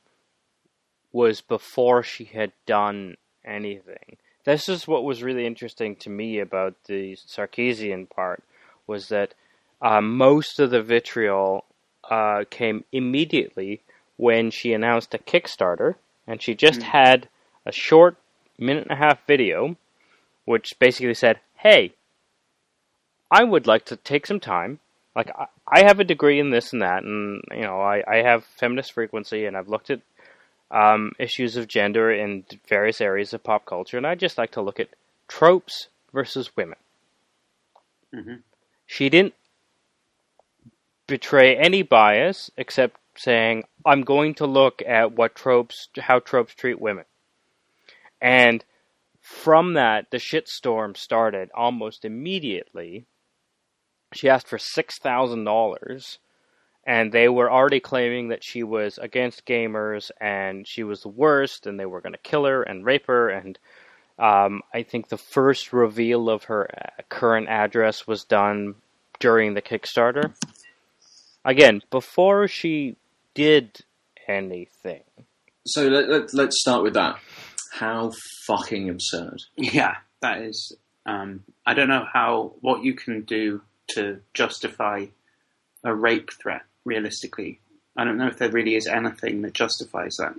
was 1.12 1.40
before 1.40 2.02
she 2.02 2.24
had 2.24 2.52
done 2.66 3.16
anything. 3.44 4.16
This 4.44 4.68
is 4.68 4.88
what 4.88 5.04
was 5.04 5.22
really 5.22 5.46
interesting 5.46 5.94
to 5.96 6.10
me 6.10 6.38
about 6.38 6.74
the 6.86 7.16
Sarkeesian 7.16 8.08
part 8.08 8.42
was 8.86 9.08
that 9.08 9.34
uh, 9.80 10.00
most 10.00 10.58
of 10.58 10.70
the 10.70 10.82
vitriol 10.82 11.64
uh, 12.10 12.44
came 12.50 12.84
immediately 12.92 13.82
when 14.16 14.50
she 14.50 14.72
announced 14.72 15.14
a 15.14 15.18
Kickstarter, 15.18 15.94
and 16.26 16.40
she 16.42 16.54
just 16.54 16.80
Mm. 16.80 16.84
had 16.84 17.28
a 17.66 17.72
short 17.72 18.16
minute 18.58 18.84
and 18.84 18.92
a 18.92 18.96
half 18.96 19.24
video, 19.26 19.76
which 20.44 20.78
basically 20.78 21.14
said, 21.14 21.40
"Hey, 21.56 21.92
I 23.32 23.44
would 23.44 23.66
like 23.66 23.86
to 23.86 23.96
take 23.96 24.26
some 24.26 24.40
time. 24.40 24.78
Like 25.16 25.30
I, 25.34 25.46
I 25.66 25.84
have 25.84 26.00
a 26.00 26.04
degree 26.04 26.38
in 26.38 26.50
this 26.50 26.74
and 26.74 26.82
that, 26.82 27.02
and 27.02 27.42
you 27.50 27.62
know 27.62 27.80
I, 27.80 28.02
I 28.06 28.16
have 28.16 28.44
feminist 28.44 28.92
frequency, 28.92 29.46
and 29.46 29.56
I've 29.56 29.70
looked 29.70 29.88
at 29.88 30.02
um, 30.70 31.12
issues 31.18 31.56
of 31.56 31.66
gender 31.66 32.12
in 32.12 32.44
various 32.68 33.00
areas 33.00 33.32
of 33.32 33.42
pop 33.42 33.64
culture, 33.64 33.96
and 33.96 34.06
I 34.06 34.16
just 34.16 34.36
like 34.36 34.52
to 34.52 34.60
look 34.60 34.78
at 34.78 34.90
tropes 35.28 35.88
versus 36.12 36.54
women. 36.56 36.76
Mhm. 38.14 38.42
She 38.86 39.08
didn't 39.08 39.34
betray 41.06 41.56
any 41.56 41.82
bias 41.82 42.50
except 42.58 43.00
saying, 43.16 43.64
"I'm 43.86 44.02
going 44.02 44.34
to 44.34 44.46
look 44.46 44.82
at 44.86 45.12
what 45.12 45.34
tropes, 45.34 45.88
how 45.98 46.18
tropes 46.18 46.54
treat 46.54 46.78
women," 46.78 47.06
and 48.20 48.62
from 49.22 49.72
that, 49.74 50.10
the 50.10 50.18
shitstorm 50.18 50.96
started 50.98 51.50
almost 51.54 52.04
immediately. 52.04 53.06
She 54.12 54.28
asked 54.28 54.48
for 54.48 54.58
six 54.58 54.98
thousand 54.98 55.44
dollars, 55.44 56.18
and 56.84 57.12
they 57.12 57.28
were 57.28 57.50
already 57.50 57.80
claiming 57.80 58.28
that 58.28 58.44
she 58.44 58.62
was 58.62 58.98
against 58.98 59.46
gamers 59.46 60.10
and 60.20 60.66
she 60.66 60.82
was 60.82 61.02
the 61.02 61.08
worst, 61.08 61.66
and 61.66 61.78
they 61.78 61.86
were 61.86 62.00
going 62.00 62.12
to 62.12 62.18
kill 62.18 62.44
her 62.44 62.62
and 62.62 62.84
rape 62.84 63.06
her. 63.06 63.28
And 63.28 63.58
um, 64.18 64.62
I 64.74 64.82
think 64.82 65.08
the 65.08 65.18
first 65.18 65.72
reveal 65.72 66.28
of 66.28 66.44
her 66.44 66.68
uh, 66.76 67.02
current 67.08 67.48
address 67.48 68.06
was 68.06 68.24
done 68.24 68.74
during 69.20 69.54
the 69.54 69.62
Kickstarter. 69.62 70.34
Again, 71.44 71.82
before 71.90 72.48
she 72.48 72.96
did 73.34 73.80
anything. 74.28 75.02
So 75.66 75.86
let, 75.88 76.08
let, 76.08 76.34
let's 76.34 76.60
start 76.60 76.82
with 76.82 76.94
that. 76.94 77.18
How 77.72 78.12
fucking 78.46 78.90
absurd. 78.90 79.38
Yeah, 79.56 79.96
that 80.20 80.42
is. 80.42 80.76
Um, 81.06 81.44
I 81.66 81.74
don't 81.74 81.88
know 81.88 82.06
how 82.12 82.52
what 82.60 82.84
you 82.84 82.94
can 82.94 83.22
do 83.22 83.62
to 83.94 84.20
justify 84.34 85.06
a 85.84 85.94
rape 85.94 86.30
threat 86.40 86.62
realistically. 86.84 87.60
I 87.96 88.04
don't 88.04 88.18
know 88.18 88.28
if 88.28 88.38
there 88.38 88.50
really 88.50 88.74
is 88.74 88.86
anything 88.86 89.42
that 89.42 89.54
justifies 89.54 90.16
that. 90.18 90.34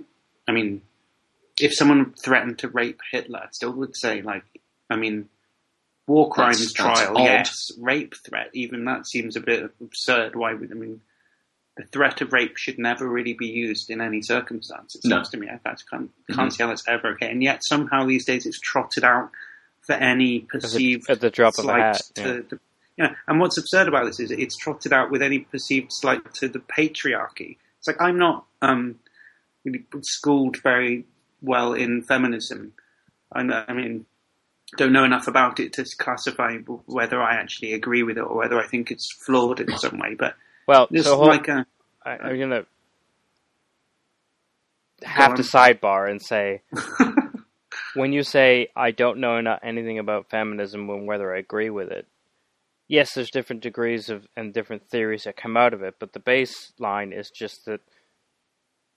I 0.48 0.52
mean, 0.52 0.82
if 1.58 1.72
someone 1.74 2.12
threatened 2.14 2.58
to 2.60 2.68
rape 2.68 3.00
Hitler, 3.12 3.40
I 3.40 3.48
still 3.52 3.72
would 3.72 3.96
say 3.96 4.22
like, 4.22 4.44
I 4.90 4.96
mean, 4.96 5.28
war 6.06 6.30
crimes 6.30 6.58
That's- 6.58 6.96
that's 6.96 7.00
trial, 7.00 7.18
odd. 7.18 7.24
yes, 7.24 7.70
rape 7.78 8.14
threat, 8.26 8.50
even 8.52 8.84
that 8.86 9.06
seems 9.06 9.36
a 9.36 9.40
bit 9.40 9.70
absurd. 9.80 10.36
Why 10.36 10.54
would 10.54 10.70
I 10.70 10.74
mean? 10.74 11.00
The 11.76 11.84
threat 11.86 12.20
of 12.20 12.32
rape 12.32 12.56
should 12.56 12.78
never 12.78 13.08
really 13.08 13.32
be 13.32 13.48
used 13.48 13.90
in 13.90 14.00
any 14.00 14.22
circumstance. 14.22 14.94
It 14.94 15.00
No. 15.04 15.16
seems 15.16 15.30
to 15.30 15.38
me. 15.38 15.48
I 15.48 15.58
can't, 15.58 15.80
mm-hmm. 15.90 16.34
can't 16.34 16.52
see 16.52 16.62
how 16.62 16.68
that's 16.68 16.86
ever 16.86 17.08
okay. 17.14 17.28
And 17.28 17.42
yet 17.42 17.62
somehow 17.64 18.06
these 18.06 18.24
days 18.24 18.46
it's 18.46 18.60
trotted 18.60 19.02
out 19.02 19.30
for 19.80 19.94
any 19.94 20.40
perceived 20.40 21.10
at 21.10 21.20
the 21.20 21.30
drop 21.30 21.58
of 21.58 21.64
a 21.66 21.72
hat, 21.72 22.00
to 22.14 22.44
yeah. 22.48 22.58
The 22.96 23.02
yeah. 23.02 23.14
And 23.26 23.40
what's 23.40 23.58
absurd 23.58 23.88
about 23.88 24.06
this 24.06 24.20
is 24.20 24.30
it's 24.30 24.56
trotted 24.56 24.92
out 24.92 25.10
with 25.10 25.22
any 25.22 25.40
perceived 25.40 25.92
slight 25.92 26.34
to 26.34 26.48
the 26.48 26.60
patriarchy. 26.60 27.56
It's 27.78 27.86
like 27.86 28.00
I'm 28.00 28.18
not 28.18 28.46
um, 28.62 28.96
really 29.64 29.84
schooled 30.02 30.58
very 30.62 31.04
well 31.42 31.72
in 31.74 32.02
feminism. 32.02 32.72
I, 33.32 33.42
know- 33.42 33.64
I 33.66 33.72
mean, 33.72 34.06
don't 34.76 34.92
know 34.92 35.04
enough 35.04 35.28
about 35.28 35.60
it 35.60 35.72
to 35.74 35.84
classify 35.98 36.56
whether 36.86 37.22
I 37.22 37.34
actually 37.34 37.74
agree 37.74 38.02
with 38.02 38.16
it 38.16 38.22
or 38.22 38.36
whether 38.36 38.58
I 38.58 38.66
think 38.66 38.90
it's 38.90 39.12
flawed 39.24 39.60
in 39.60 39.76
some 39.78 39.98
way. 39.98 40.14
But 40.14 40.34
Well, 40.66 40.88
so 41.00 41.16
hold, 41.16 41.28
like 41.28 41.48
a 41.48 41.66
I, 42.04 42.10
I'm 42.16 42.38
gonna 42.38 42.66
have 45.02 45.34
to 45.34 45.42
sidebar 45.42 46.10
and 46.10 46.20
say 46.20 46.62
when 47.94 48.12
you 48.12 48.22
say 48.22 48.68
I 48.74 48.90
don't 48.90 49.18
know 49.18 49.58
anything 49.62 49.98
about 49.98 50.30
feminism 50.30 50.88
and 50.90 51.06
whether 51.06 51.34
I 51.34 51.38
agree 51.38 51.70
with 51.70 51.90
it. 51.90 52.06
Yes, 52.88 53.14
there's 53.14 53.30
different 53.30 53.62
degrees 53.62 54.10
of 54.10 54.26
and 54.36 54.52
different 54.52 54.86
theories 54.88 55.24
that 55.24 55.36
come 55.36 55.56
out 55.56 55.72
of 55.72 55.82
it, 55.82 55.94
but 55.98 56.12
the 56.12 56.20
baseline 56.20 57.18
is 57.18 57.30
just 57.30 57.64
that 57.66 57.80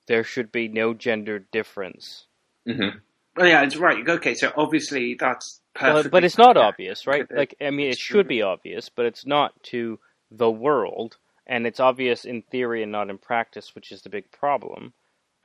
there 0.08 0.24
should 0.24 0.52
be 0.52 0.68
no 0.68 0.94
gender 0.94 1.40
difference. 1.40 2.26
hmm 2.66 2.90
oh 3.38 3.46
yeah, 3.46 3.64
it's 3.64 3.78
right. 3.78 4.08
Okay, 4.08 4.34
so 4.34 4.52
obviously 4.58 5.16
that's 5.20 5.62
perfect. 5.74 6.06
But, 6.06 6.12
but 6.12 6.24
it's 6.24 6.38
not 6.38 6.58
obvious, 6.58 7.08
right? 7.08 7.26
Like, 7.32 7.56
I 7.62 7.70
mean, 7.70 7.92
it 7.92 7.98
should 7.98 8.28
be 8.28 8.42
obvious, 8.42 8.90
but 8.90 9.06
it's 9.06 9.26
not 9.26 9.62
to 9.64 10.00
the 10.32 10.52
world, 10.52 11.18
and 11.46 11.66
it's 11.68 11.80
obvious 11.80 12.26
in 12.26 12.42
theory 12.42 12.84
and 12.84 12.92
not 12.92 13.10
in 13.10 13.18
practice, 13.18 13.76
which 13.76 13.92
is 13.92 14.02
the 14.02 14.10
big 14.10 14.32
problem, 14.32 14.94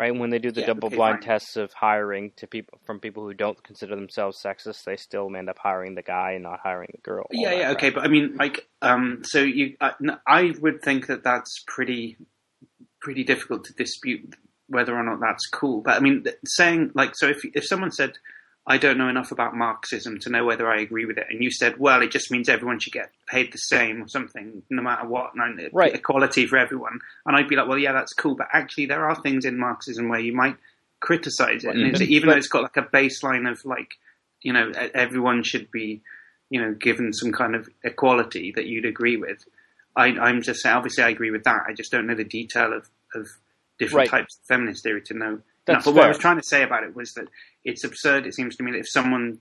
right? 0.03 0.18
When 0.18 0.30
they 0.30 0.38
do 0.38 0.50
the 0.50 0.61
Yeah, 0.61 0.66
double 0.66 0.90
blind 0.90 1.22
tests 1.22 1.57
of 1.57 1.72
hiring 1.72 2.32
to 2.36 2.46
people 2.46 2.78
from 2.84 2.98
people 2.98 3.22
who 3.24 3.34
don't 3.34 3.62
consider 3.62 3.94
themselves 3.94 4.42
sexist, 4.42 4.84
they 4.84 4.96
still 4.96 5.34
end 5.36 5.48
up 5.48 5.59
hiring 5.59 5.94
the 5.94 6.03
guy 6.03 6.32
and 6.32 6.42
not 6.42 6.61
hiring 6.61 6.88
the 6.92 7.00
girl. 7.03 7.26
Yeah, 7.30 7.50
that 7.50 7.57
yeah, 7.59 7.64
crap. 7.64 7.76
okay, 7.76 7.90
but 7.90 8.05
I 8.05 8.09
mean, 8.09 8.36
like, 8.36 8.66
um, 8.82 9.22
so 9.24 9.38
you, 9.40 9.76
I, 9.80 9.92
n- 10.03 10.18
I 10.26 10.53
would 10.61 10.82
think 10.82 11.07
that 11.07 11.22
that's 11.22 11.62
pretty, 11.66 12.16
pretty 13.00 13.24
difficult 13.24 13.64
to 13.66 13.72
dispute 13.74 14.34
whether 14.68 14.94
or 14.94 15.03
not 15.03 15.20
that's 15.20 15.46
cool. 15.48 15.82
But 15.82 15.96
I 15.96 16.00
mean, 16.00 16.24
saying 16.44 16.90
like, 16.94 17.12
so 17.14 17.28
if 17.28 17.44
if 17.55 17.64
someone 17.66 17.92
said, 17.92 18.12
I 18.66 18.78
don't 18.78 18.96
know 18.96 19.08
enough 19.08 19.32
about 19.32 19.56
Marxism 19.56 20.18
to 20.20 20.30
know 20.30 20.44
whether 20.44 20.70
I 20.70 20.80
agree 20.80 21.04
with 21.04 21.18
it, 21.18 21.26
and 21.30 21.42
you 21.42 21.50
said, 21.50 21.78
well, 21.78 22.00
it 22.00 22.12
just 22.12 22.30
means 22.30 22.48
everyone 22.48 22.78
should 22.78 22.92
get 22.92 23.10
paid 23.26 23.52
the 23.52 23.58
same 23.58 24.02
or 24.02 24.08
something, 24.08 24.62
no 24.70 24.82
matter 24.82 25.06
what, 25.08 25.32
and 25.34 25.68
Right. 25.72 25.94
equality 25.94 26.46
for 26.46 26.56
everyone, 26.58 27.00
and 27.26 27.36
I'd 27.36 27.48
be 27.48 27.56
like, 27.56 27.66
well, 27.68 27.78
yeah, 27.78 27.92
that's 27.92 28.12
cool, 28.12 28.36
but 28.36 28.46
actually, 28.52 28.86
there 28.86 29.08
are 29.08 29.20
things 29.20 29.44
in 29.44 29.58
Marxism 29.58 30.08
where 30.08 30.20
you 30.20 30.32
might 30.32 30.56
criticize 31.00 31.64
it, 31.64 31.74
and 31.74 31.86
it's, 31.88 32.00
Mhm. 32.00 32.06
even 32.06 32.28
though 32.28 32.36
it's 32.36 32.46
got 32.48 32.62
like 32.62 32.76
a 32.76 32.82
baseline 32.82 33.50
of 33.50 33.64
like, 33.64 33.96
you 34.42 34.52
know, 34.52 34.70
everyone 34.94 35.42
should 35.42 35.70
be 35.70 36.02
you 36.50 36.60
know, 36.60 36.74
given 36.74 37.14
some 37.14 37.32
kind 37.32 37.54
of 37.54 37.66
equality 37.82 38.52
that 38.54 38.66
you'd 38.66 38.84
agree 38.84 39.16
with. 39.16 39.42
I, 39.96 40.08
I'm 40.08 40.42
just 40.42 40.60
saying, 40.60 40.76
obviously, 40.76 41.02
I 41.02 41.08
agree 41.08 41.30
with 41.30 41.44
that. 41.44 41.62
I 41.66 41.72
just 41.72 41.90
don't 41.90 42.06
know 42.06 42.14
the 42.14 42.24
detail 42.24 42.74
of, 42.74 42.90
of 43.14 43.26
different 43.78 44.10
Right. 44.12 44.20
types 44.20 44.36
of 44.38 44.44
feminist 44.44 44.82
theory 44.82 45.00
to 45.00 45.14
know. 45.14 45.40
That's 45.66 45.76
enough. 45.76 45.84
But 45.84 45.94
what 45.94 46.04
I 46.04 46.08
was 46.08 46.18
trying 46.18 46.38
to 46.38 46.46
say 46.46 46.62
about 46.62 46.84
it 46.84 46.96
was 46.96 47.14
that 47.14 47.28
it's 47.64 47.84
absurd. 47.84 48.26
It 48.26 48.34
seems 48.34 48.56
to 48.56 48.62
me 48.62 48.72
that 48.72 48.78
if 48.78 48.88
someone 48.88 49.38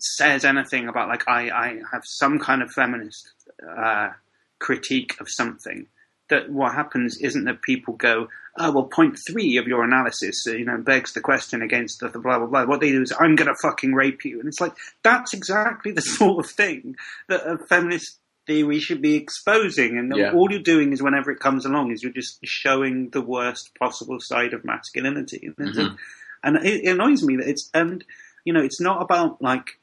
says 0.00 0.44
anything 0.44 0.88
about, 0.88 1.08
like, 1.08 1.28
I, 1.28 1.50
I 1.50 1.80
have 1.92 2.02
some 2.04 2.38
kind 2.38 2.62
of 2.62 2.70
feminist 2.70 3.32
uh, 3.68 4.10
critique 4.58 5.16
of 5.20 5.28
something, 5.28 5.86
that 6.30 6.50
what 6.50 6.74
happens 6.74 7.18
isn't 7.18 7.44
that 7.44 7.62
people 7.62 7.94
go, 7.94 8.28
oh, 8.58 8.72
well, 8.72 8.84
point 8.84 9.18
three 9.28 9.56
of 9.56 9.66
your 9.66 9.84
analysis, 9.84 10.44
uh, 10.48 10.52
you 10.52 10.64
know, 10.64 10.78
begs 10.78 11.12
the 11.12 11.20
question 11.20 11.60
against 11.60 12.00
the, 12.00 12.08
the 12.08 12.18
blah, 12.18 12.38
blah, 12.38 12.46
blah. 12.46 12.64
What 12.64 12.80
they 12.80 12.92
do 12.92 13.02
is, 13.02 13.12
I'm 13.18 13.36
going 13.36 13.48
to 13.48 13.56
fucking 13.60 13.94
rape 13.94 14.24
you. 14.24 14.38
And 14.38 14.48
it's 14.48 14.60
like, 14.60 14.74
that's 15.02 15.34
exactly 15.34 15.92
the 15.92 16.00
sort 16.02 16.44
of 16.44 16.50
thing 16.50 16.96
that 17.28 17.46
a 17.46 17.58
feminist 17.58 18.18
theory 18.46 18.78
should 18.80 19.00
be 19.02 19.14
exposing. 19.14 19.96
And 19.98 20.14
Yeah. 20.16 20.32
all 20.32 20.50
you're 20.50 20.60
doing 20.60 20.92
is, 20.92 21.02
whenever 21.02 21.30
it 21.30 21.40
comes 21.40 21.64
along, 21.64 21.92
is 21.92 22.02
you're 22.02 22.12
just 22.12 22.38
showing 22.44 23.10
the 23.10 23.20
worst 23.20 23.70
possible 23.78 24.18
side 24.20 24.52
of 24.52 24.64
masculinity. 24.64 25.50
Mhm. 25.58 25.96
and 26.42 26.56
it, 26.58 26.84
it 26.84 26.90
annoys 26.90 27.22
me 27.22 27.36
that 27.36 27.48
it's, 27.48 27.70
and, 27.72 28.04
you 28.44 28.52
know, 28.52 28.60
it's 28.62 28.78
not 28.80 29.00
about, 29.00 29.40
like, 29.40 29.78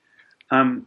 um, 0.52 0.86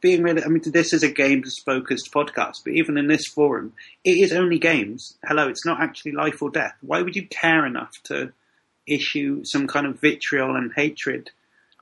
being 0.00 0.22
really, 0.22 0.42
I 0.42 0.48
mean, 0.48 0.60
this 0.66 0.92
is 0.92 1.02
a 1.04 1.08
games 1.10 1.56
focused 1.64 2.12
podcast, 2.12 2.64
but 2.64 2.72
even 2.74 2.98
in 2.98 3.06
this 3.06 3.26
forum, 3.28 3.72
it 4.04 4.18
is 4.18 4.32
only 4.32 4.58
games. 4.58 5.16
Hello, 5.24 5.48
it's 5.48 5.64
not 5.64 5.80
actually 5.80 6.12
life 6.12 6.42
or 6.42 6.50
death. 6.50 6.74
Why 6.82 7.00
would 7.00 7.14
you 7.16 7.26
care 7.28 7.64
enough 7.64 7.92
to 8.04 8.32
issue 8.86 9.42
some 9.44 9.66
kind 9.68 9.86
of 9.86 10.00
vitriol 10.00 10.56
and 10.56 10.72
hatred? 10.74 11.30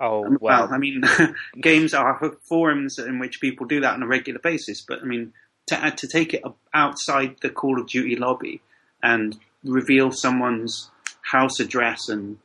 Oh 0.01 0.25
Um, 0.27 0.39
well, 0.41 0.69
I 0.73 0.79
mean, 0.79 1.03
games 1.61 1.95
are 1.95 2.19
forums 2.43 2.99
in 2.99 3.19
which 3.19 3.41
people 3.41 3.67
do 3.67 3.81
that 3.81 3.95
on 3.95 4.03
a 4.03 4.07
regular 4.07 4.41
basis, 4.41 4.81
but 4.81 5.01
I 5.01 5.05
mean, 5.05 5.33
to 5.67 5.91
to 5.97 6.09
take 6.09 6.35
it 6.35 6.43
outside 6.75 7.37
the 7.43 7.51
Call 7.51 7.81
of 7.81 7.89
Duty 7.89 8.17
lobby 8.17 8.61
and 9.03 9.39
reveal 9.65 10.11
someone's 10.11 10.91
house 11.23 11.61
address 11.61 12.09
and 12.09 12.39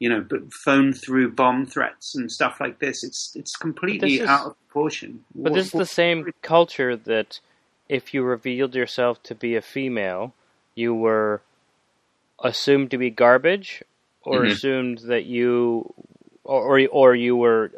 you 0.00 0.08
know, 0.08 0.20
but 0.20 0.52
phone 0.52 0.92
through 0.92 1.32
bomb 1.32 1.64
threats 1.66 2.14
and 2.16 2.30
stuff 2.30 2.58
like 2.60 2.78
this, 2.78 3.04
it's 3.04 3.32
it's 3.36 3.56
completely 3.56 4.14
is- 4.16 4.28
out 4.28 4.46
of 4.46 4.56
proportion. 4.68 5.24
But 5.34 5.52
What- 5.52 5.54
this 5.54 5.66
is 5.66 5.72
the 5.72 5.86
same 5.86 6.32
culture 6.42 6.96
that 6.96 7.40
if 7.88 8.12
you 8.14 8.22
revealed 8.22 8.74
yourself 8.74 9.22
to 9.24 9.34
be 9.34 9.54
a 9.56 9.62
female, 9.62 10.34
you 10.74 10.94
were 10.94 11.42
assumed 12.42 12.90
to 12.90 12.98
be 12.98 13.10
garbage, 13.10 13.82
or 14.22 14.42
Mhm. 14.42 14.50
assumed 14.52 14.98
that 15.06 15.24
you, 15.26 15.92
or 16.44 16.78
or, 16.80 16.86
or 16.88 17.14
you 17.14 17.36
were 17.36 17.70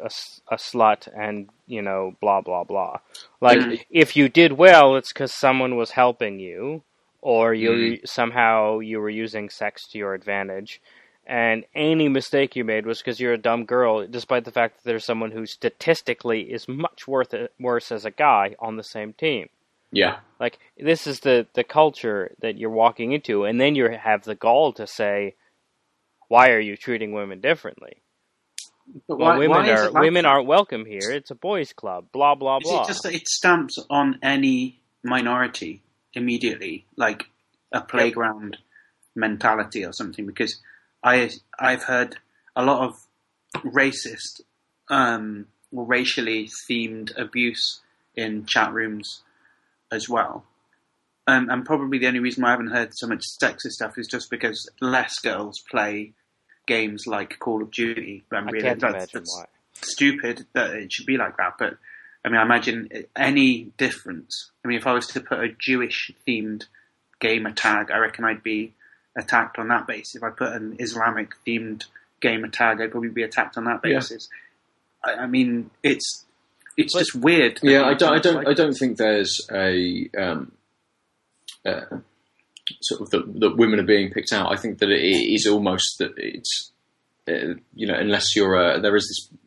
a 0.49 0.57
slut, 0.57 1.07
and 1.15 1.49
you 1.67 1.81
know, 1.81 2.15
blah 2.21 2.41
blah 2.41 2.63
blah. 2.63 2.99
Like 3.41 3.59
Mhm. 3.61 3.85
if 3.89 4.15
you 4.15 4.29
did 4.29 4.53
well, 4.53 4.95
it's 4.95 5.13
because 5.13 5.33
someone 5.33 5.75
was 5.75 5.91
helping 5.91 6.39
you, 6.39 6.83
or 7.21 7.53
you 7.53 7.99
Mhm. 7.99 8.07
somehow 8.07 8.79
you 8.79 8.99
were 8.99 9.09
using 9.09 9.49
sex 9.49 9.87
to 9.89 9.97
your 9.97 10.13
advantage. 10.13 10.81
And 11.25 11.65
any 11.75 12.07
mistake 12.07 12.55
you 12.55 12.63
made 12.63 12.85
was 12.85 12.99
because 12.99 13.19
you're 13.19 13.33
a 13.33 13.37
dumb 13.37 13.65
girl, 13.65 14.07
despite 14.07 14.45
the 14.45 14.51
fact 14.51 14.77
that 14.77 14.83
there's 14.85 15.03
someone 15.05 15.31
who 15.31 15.45
statistically 15.45 16.43
is 16.53 16.67
much 16.69 17.07
worth 17.07 17.33
worse 17.59 17.91
as 17.91 18.05
a 18.05 18.11
guy 18.11 18.55
on 18.59 18.77
the 18.77 18.83
same 18.83 19.11
team. 19.13 19.49
Yeah. 19.91 20.19
Like 20.39 20.59
this 20.77 21.07
is 21.07 21.19
the 21.21 21.47
the 21.53 21.63
culture 21.63 22.35
that 22.41 22.57
you're 22.57 22.69
walking 22.69 23.11
into, 23.11 23.43
and 23.45 23.59
then 23.59 23.75
you 23.75 23.89
have 23.89 24.23
the 24.23 24.35
gall 24.35 24.71
to 24.73 24.87
say, 24.87 25.35
"Why 26.29 26.51
are 26.51 26.59
you 26.59 26.77
treating 26.77 27.11
women 27.13 27.41
differently? 27.41 28.03
But 29.07 29.17
Well, 29.17 29.29
why- 29.29 29.37
women 29.37 29.57
why 29.57 29.69
are 29.71 29.91
like 29.91 30.01
women 30.03 30.23
that? 30.23 30.29
aren't 30.29 30.47
welcome 30.47 30.85
here. 30.85 31.11
It's 31.11 31.31
a 31.31 31.35
boys' 31.35 31.73
club. 31.73 32.07
Blah 32.11 32.35
blah 32.35 32.59
blah. 32.59 32.81
Is 32.83 32.87
it 32.87 32.91
just 32.91 33.03
that 33.03 33.13
it 33.13 33.27
stamps 33.27 33.77
on 33.89 34.19
any 34.21 34.79
minority 35.03 35.81
immediately, 36.13 36.85
like 36.95 37.25
a 37.71 37.81
playground 37.81 38.57
mentality 39.15 39.85
or 39.85 39.93
something? 39.93 40.25
Because 40.25 40.59
I 41.03 41.29
I've 41.59 41.83
heard 41.83 42.17
a 42.55 42.63
lot 42.63 42.87
of 42.87 42.95
racist 43.63 44.41
um, 44.89 45.47
or 45.71 45.85
racially 45.85 46.49
themed 46.69 47.17
abuse 47.17 47.81
in 48.15 48.45
chat 48.45 48.73
rooms 48.73 49.21
as 49.91 50.07
well. 50.09 50.45
Um, 51.27 51.49
and 51.49 51.65
probably 51.65 51.97
the 51.99 52.07
only 52.07 52.19
reason 52.19 52.41
why 52.43 52.49
I 52.49 52.51
haven't 52.51 52.71
heard 52.71 52.91
so 52.95 53.05
much 53.07 53.23
sexist 53.41 53.71
stuff 53.73 53.97
is 53.97 54.07
just 54.07 54.29
because 54.29 54.69
less 54.79 55.19
girls 55.19 55.61
play 55.69 56.13
games 56.67 57.07
like 57.07 57.39
Call 57.39 57.61
of 57.63 57.71
Duty. 57.71 58.23
And 58.31 58.47
I 58.47 58.51
really, 58.51 58.63
can't 58.63 58.79
that's- 58.79 58.95
imagine 59.13 59.19
that's- 59.21 59.35
why. 59.35 59.45
stupid 59.81 60.45
that 60.53 60.71
it 60.71 60.91
should 60.91 61.05
be 61.05 61.17
like 61.17 61.37
that. 61.37 61.53
But 61.59 61.77
I 62.25 62.29
mean, 62.29 62.37
I 62.39 62.43
imagine 62.43 62.89
any 63.15 63.71
difference. 63.77 64.51
I 64.63 64.67
mean, 64.67 64.77
if 64.77 64.85
I 64.87 64.93
was 64.93 65.07
to 65.07 65.21
put 65.21 65.39
a 65.39 65.49
Jewish 65.49 66.11
themed 66.27 66.65
gamer 67.21 67.51
tag, 67.51 67.89
I 67.91 67.97
reckon 67.99 68.25
I'd 68.25 68.43
be 68.43 68.73
attacked 69.17 69.57
on 69.59 69.67
that 69.69 69.87
basis. 69.87 70.15
If 70.15 70.23
I 70.23 70.29
put 70.31 70.51
an 70.53 70.75
Islamic 70.79 71.29
themed 71.45 71.85
gamer 72.21 72.47
tag, 72.49 72.81
I'd 72.81 72.91
probably 72.91 73.09
be 73.09 73.23
attacked 73.23 73.57
on 73.57 73.63
that 73.65 73.79
Yeah. 73.83 73.95
basis. 73.99 74.29
I, 75.03 75.13
I 75.13 75.27
mean, 75.27 75.69
it's 75.83 76.25
it's 76.75 76.93
But- 76.93 76.99
just 76.99 77.15
weird. 77.15 77.59
Yeah, 77.63 77.83
I 77.85 77.93
don't, 77.93 78.13
I 78.13 78.19
don't, 78.19 78.35
like- 78.35 78.47
I 78.47 78.53
don't 78.53 78.73
think 78.73 78.97
there's 78.97 79.47
a 79.51 80.09
um, 80.17 80.51
uh, 81.65 81.81
sort 82.81 83.01
of 83.01 83.09
that, 83.11 83.39
that 83.39 83.57
women 83.57 83.79
are 83.79 83.83
being 83.85 84.11
picked 84.11 84.31
out. 84.33 84.51
I 84.51 84.57
think 84.57 84.79
that 84.79 84.89
it 84.89 85.01
is 85.33 85.47
almost 85.47 85.97
that 85.99 86.11
it's 86.17 86.71
uh, 87.27 87.55
you 87.73 87.87
know 87.87 87.95
unless 87.95 88.35
you're 88.35 88.55
a, 88.55 88.79
there 88.79 88.95
is 88.95 89.07
this 89.07 89.37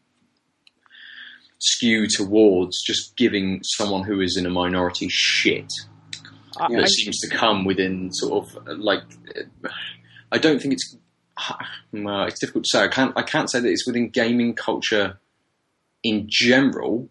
skew 1.58 2.06
towards 2.08 2.82
just 2.82 3.16
giving 3.16 3.60
someone 3.62 4.04
who 4.04 4.20
is 4.20 4.36
in 4.38 4.46
a 4.46 4.50
minority 4.50 5.08
shit 5.10 5.70
I, 6.58 6.68
that 6.72 6.84
I- 6.84 6.86
seems 6.86 7.18
to 7.20 7.28
come 7.28 7.64
within 7.64 8.10
sort 8.12 8.44
of 8.48 8.68
uh, 8.68 8.74
like 8.76 9.02
uh, 9.36 9.68
I 10.32 10.38
don't 10.38 10.60
think 10.60 10.74
it's 10.74 10.96
it's 11.92 12.40
difficult 12.40 12.64
to 12.64 12.68
say. 12.78 12.84
I 12.84 12.88
can't 12.88 13.12
I 13.16 13.22
can't 13.22 13.50
say 13.50 13.60
that 13.60 13.68
it's 13.68 13.86
within 13.86 14.08
gaming 14.08 14.54
culture 14.54 15.18
in 16.02 16.26
general 16.28 17.08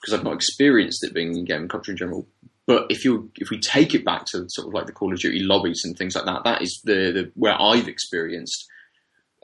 because 0.00 0.18
I've 0.18 0.24
not 0.24 0.34
experienced 0.34 1.02
it 1.04 1.14
being 1.14 1.36
in 1.36 1.44
gaming 1.46 1.68
culture 1.68 1.92
in 1.92 1.96
general. 1.96 2.26
But 2.66 2.86
if 2.88 3.04
you 3.04 3.30
if 3.36 3.50
we 3.50 3.58
take 3.60 3.94
it 3.94 4.04
back 4.04 4.24
to 4.26 4.46
sort 4.48 4.68
of 4.68 4.74
like 4.74 4.86
the 4.86 4.92
Call 4.92 5.12
of 5.12 5.18
Duty 5.18 5.40
lobbies 5.40 5.82
and 5.84 5.96
things 5.96 6.14
like 6.14 6.24
that, 6.24 6.44
that 6.44 6.62
is 6.62 6.80
the, 6.84 7.12
the 7.12 7.32
where 7.34 7.60
I've 7.60 7.88
experienced 7.88 8.66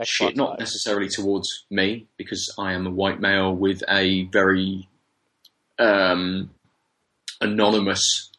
Xbox 0.00 0.06
shit. 0.06 0.36
Not 0.36 0.50
Live. 0.50 0.58
necessarily 0.60 1.08
towards 1.08 1.48
me 1.70 2.06
because 2.16 2.52
I 2.58 2.72
am 2.72 2.86
a 2.86 2.90
white 2.90 3.20
male 3.20 3.54
with 3.54 3.82
a 3.88 4.24
very 4.26 4.88
um, 5.78 6.50
anonymous 7.40 8.30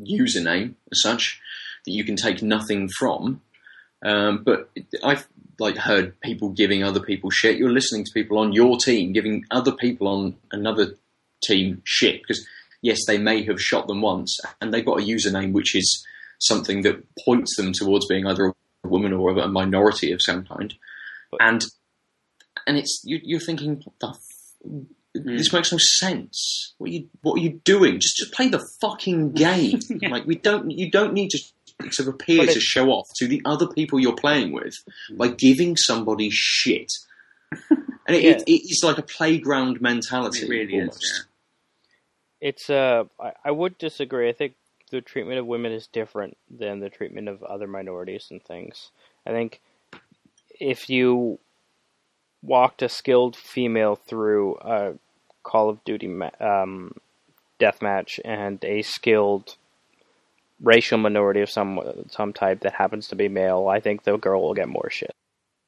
username 0.00 0.74
as 0.90 1.02
such 1.02 1.40
that 1.84 1.92
you 1.92 2.04
can 2.04 2.16
take 2.16 2.42
nothing 2.42 2.88
from. 2.88 3.42
Um, 4.04 4.42
but 4.44 4.70
I've 5.02 5.26
like 5.58 5.76
heard 5.76 6.18
people 6.20 6.50
giving 6.50 6.82
other 6.82 7.00
people 7.00 7.30
shit. 7.30 7.58
You're 7.58 7.70
listening 7.70 8.04
to 8.04 8.12
people 8.12 8.38
on 8.38 8.52
your 8.52 8.76
team 8.78 9.12
giving 9.12 9.44
other 9.50 9.72
people 9.72 10.08
on 10.08 10.36
another 10.50 10.94
team 11.42 11.82
shit 11.84 12.22
because 12.22 12.46
yes, 12.88 12.98
they 13.08 13.18
may 13.18 13.38
have 13.48 13.60
shot 13.60 13.86
them 13.88 14.00
once 14.02 14.32
and 14.60 14.72
they've 14.72 14.84
got 14.90 15.00
a 15.00 15.02
username 15.14 15.52
which 15.52 15.74
is 15.74 15.88
something 16.38 16.82
that 16.82 16.96
points 17.24 17.56
them 17.56 17.72
towards 17.72 18.06
being 18.06 18.26
either 18.26 18.44
a 18.84 18.88
woman 18.94 19.12
or 19.12 19.30
a 19.30 19.48
minority 19.48 20.12
of 20.12 20.20
some 20.22 20.44
kind. 20.44 20.74
And 21.40 21.64
and 22.66 22.76
it's 22.76 23.02
you, 23.04 23.18
you're 23.22 23.40
thinking 23.48 23.82
the. 24.00 24.08
F- 24.08 24.94
This 25.14 25.52
makes 25.52 25.70
no 25.72 25.78
sense. 25.78 26.74
What 26.78 26.90
are 26.90 26.92
you 26.96 27.08
What 27.22 27.34
are 27.38 27.42
you 27.46 27.60
doing? 27.64 27.94
Just 28.00 28.16
just 28.20 28.32
play 28.32 28.48
the 28.48 28.64
fucking 28.80 29.32
game. 29.32 29.80
Yeah. 30.02 30.10
Like 30.14 30.26
we 30.26 30.36
don't. 30.36 30.70
You 30.70 30.90
don't 30.90 31.14
need 31.14 31.30
to 31.34 31.38
to 31.96 32.08
appear 32.08 32.46
to 32.46 32.60
show 32.60 32.86
off 32.96 33.08
to 33.18 33.26
the 33.26 33.40
other 33.44 33.66
people 33.78 33.98
you're 34.00 34.14
playing 34.26 34.52
with 34.52 34.74
by 35.18 35.28
giving 35.28 35.76
somebody 35.76 36.28
shit. 36.30 36.90
And 38.06 38.14
it, 38.16 38.22
Yeah. 38.24 38.30
it, 38.32 38.42
it 38.46 38.62
is 38.72 38.82
like 38.84 38.98
a 38.98 39.02
playground 39.16 39.80
mentality. 39.80 40.42
It 40.42 40.48
really 40.50 40.74
almost. 40.80 41.02
is. 41.02 41.26
It's 42.44 42.68
uh, 42.68 43.04
I, 43.18 43.32
I 43.46 43.50
would 43.50 43.78
disagree. 43.78 44.28
I 44.28 44.32
think 44.32 44.54
the 44.90 45.00
treatment 45.00 45.38
of 45.38 45.46
women 45.46 45.72
is 45.72 45.86
different 45.86 46.36
than 46.50 46.80
the 46.80 46.90
treatment 46.90 47.28
of 47.28 47.42
other 47.42 47.66
minorities 47.66 48.26
and 48.30 48.42
things. 48.44 48.90
I 49.26 49.30
think 49.30 49.60
if 50.60 50.90
you 50.90 51.38
walked 52.42 52.82
a 52.82 52.88
skilled 52.90 53.34
female 53.34 53.96
through 53.96 54.56
a 54.60 54.92
Call 55.42 55.70
of 55.70 55.82
Duty 55.84 56.06
ma- 56.06 56.30
um, 56.38 56.92
deathmatch 57.58 58.20
and 58.24 58.62
a 58.64 58.82
skilled 58.82 59.56
racial 60.60 60.98
minority 60.98 61.40
of 61.40 61.50
some 61.50 61.80
some 62.10 62.32
type 62.34 62.60
that 62.60 62.74
happens 62.74 63.08
to 63.08 63.16
be 63.16 63.28
male, 63.28 63.68
I 63.68 63.80
think 63.80 64.04
the 64.04 64.18
girl 64.18 64.42
will 64.42 64.54
get 64.54 64.68
more 64.68 64.90
shit. 64.90 65.10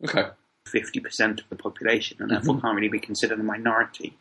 Okay. 0.04 0.26
fifty 0.68 1.00
percent 1.00 1.40
of 1.40 1.48
the 1.48 1.56
population, 1.56 2.18
and 2.20 2.30
therefore 2.30 2.56
Mhm. 2.56 2.60
can't 2.62 2.76
really 2.76 2.88
be 2.88 2.98
considered 2.98 3.40
a 3.40 3.42
minority. 3.42 4.12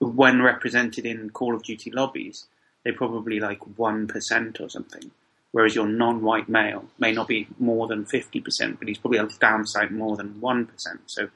When 0.00 0.42
represented 0.42 1.04
in 1.06 1.30
Call 1.30 1.54
of 1.54 1.62
Duty 1.62 1.90
lobbies, 1.90 2.46
they're 2.84 2.92
probably 2.92 3.40
like 3.40 3.60
one 3.78 4.06
percent 4.06 4.60
or 4.60 4.68
something. 4.68 5.10
Whereas 5.50 5.74
your 5.74 5.88
non-white 5.88 6.48
male 6.48 6.84
may 6.98 7.12
not 7.12 7.26
be 7.26 7.48
more 7.58 7.86
than 7.88 8.04
fifty 8.04 8.40
percent, 8.40 8.78
but 8.78 8.88
he's 8.88 8.98
probably 8.98 9.18
a 9.18 9.28
damn 9.40 9.66
sight 9.66 9.90
more 9.90 10.16
than 10.16 10.40
one 10.40 10.66
percent. 10.66 11.00
So 11.06 11.28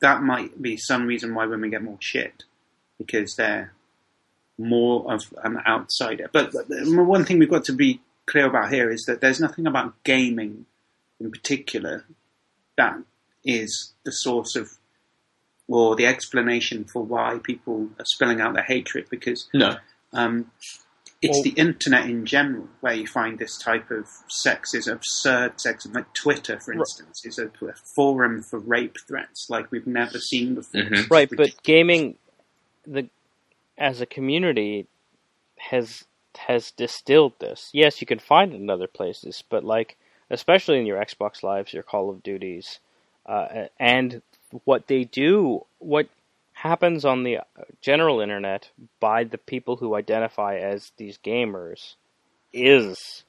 that 0.00 0.22
might 0.22 0.60
be 0.60 0.76
some 0.76 1.06
reason 1.06 1.34
why 1.34 1.46
women 1.46 1.70
get 1.70 1.82
more 1.82 1.98
shit 2.00 2.44
because 2.98 3.36
they're 3.36 3.72
more 4.58 5.12
of 5.12 5.32
an 5.42 5.60
outsider. 5.66 6.28
But 6.32 6.52
one 6.68 7.24
thing 7.24 7.38
we've 7.38 7.50
got 7.50 7.64
to 7.64 7.72
be 7.72 8.00
clear 8.26 8.46
about 8.46 8.72
here 8.72 8.90
is 8.90 9.04
that 9.04 9.20
there's 9.20 9.40
nothing 9.40 9.66
about 9.66 10.02
gaming 10.04 10.66
in 11.20 11.30
particular 11.30 12.04
that 12.76 12.98
is 13.44 13.92
the 14.04 14.12
source 14.12 14.56
of 14.56 14.72
or 15.68 15.96
the 15.96 16.06
explanation 16.06 16.84
for 16.84 17.02
why 17.02 17.38
people 17.42 17.88
are 17.98 18.04
spilling 18.04 18.40
out 18.40 18.54
their 18.54 18.62
hatred 18.64 19.06
because 19.10 19.48
No. 19.54 19.76
um, 20.12 20.50
it's 21.22 21.36
Well- 21.38 21.42
the 21.44 21.50
internet 21.50 22.04
in 22.08 22.26
general 22.26 22.68
where 22.80 22.92
you 22.92 23.06
find 23.06 23.38
this 23.38 23.56
type 23.56 23.90
of 23.90 24.06
sexism, 24.46 24.92
absurd 24.92 25.54
sexism. 25.56 25.94
Like 25.94 26.12
Twitter, 26.12 26.60
for 26.60 26.72
Right. 26.72 26.80
instance, 26.80 27.24
is 27.24 27.38
a, 27.38 27.46
a 27.66 27.72
forum 27.94 28.42
for 28.42 28.58
rape 28.58 28.96
threats 29.08 29.46
like 29.48 29.70
we've 29.70 29.86
never 29.86 30.18
seen 30.18 30.54
before. 30.54 30.82
Mhm. 30.82 31.08
Right, 31.10 31.30
ridiculous. 31.30 31.54
but 31.54 31.62
gaming, 31.62 32.18
the 32.86 33.08
as 33.78 34.00
a 34.02 34.06
community, 34.06 34.86
has 35.56 36.04
has 36.36 36.72
distilled 36.72 37.32
this. 37.38 37.70
Yes, 37.72 38.00
you 38.00 38.06
can 38.06 38.18
find 38.18 38.52
it 38.52 38.56
in 38.56 38.68
other 38.68 38.88
places, 38.88 39.42
but 39.48 39.64
like 39.64 39.96
especially 40.30 40.78
in 40.78 40.84
your 40.86 40.98
Xbox 41.02 41.42
Lives, 41.42 41.72
your 41.72 41.82
Call 41.84 42.10
of 42.10 42.22
Duties, 42.22 42.80
uh, 43.24 43.66
and 43.78 44.20
what 44.64 44.86
they 44.86 45.04
do, 45.04 45.64
what 45.78 46.08
happens 46.52 47.04
on 47.04 47.24
the 47.24 47.40
general 47.80 48.20
internet 48.20 48.70
by 49.00 49.24
the 49.24 49.38
people 49.38 49.76
who 49.76 49.94
identify 49.94 50.56
as 50.56 50.92
these 50.96 51.18
gamers, 51.18 51.94
is 52.52 53.24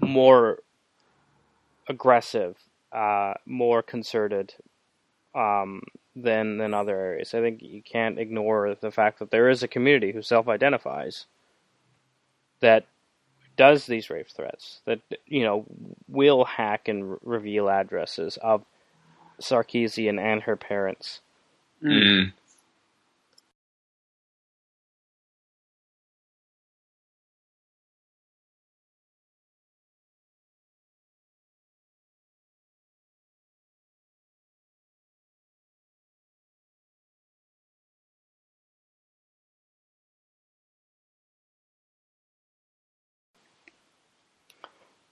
more 0.00 0.58
aggressive, 1.88 2.56
uh, 2.92 3.34
more 3.46 3.82
concerted, 3.82 4.54
um, 5.34 5.82
than 6.16 6.58
than 6.58 6.74
other 6.74 6.98
areas. 6.98 7.34
I 7.34 7.40
think 7.40 7.62
you 7.62 7.82
can't 7.82 8.18
ignore 8.18 8.76
the 8.80 8.90
fact 8.90 9.20
that 9.20 9.30
there 9.30 9.48
is 9.48 9.62
a 9.62 9.68
community 9.68 10.12
who 10.12 10.22
self-identifies 10.22 11.26
that 12.60 12.86
does 13.56 13.86
these 13.86 14.10
rape 14.10 14.28
threats. 14.28 14.80
That 14.86 15.00
you 15.26 15.44
know 15.44 15.64
will 16.08 16.44
hack 16.44 16.88
and 16.88 17.12
re- 17.12 17.18
reveal 17.22 17.70
addresses 17.70 18.38
of 18.42 18.64
Sarkeesian 19.40 20.20
and 20.20 20.42
her 20.44 20.56
parents. 20.56 21.20
Mm. 21.84 22.32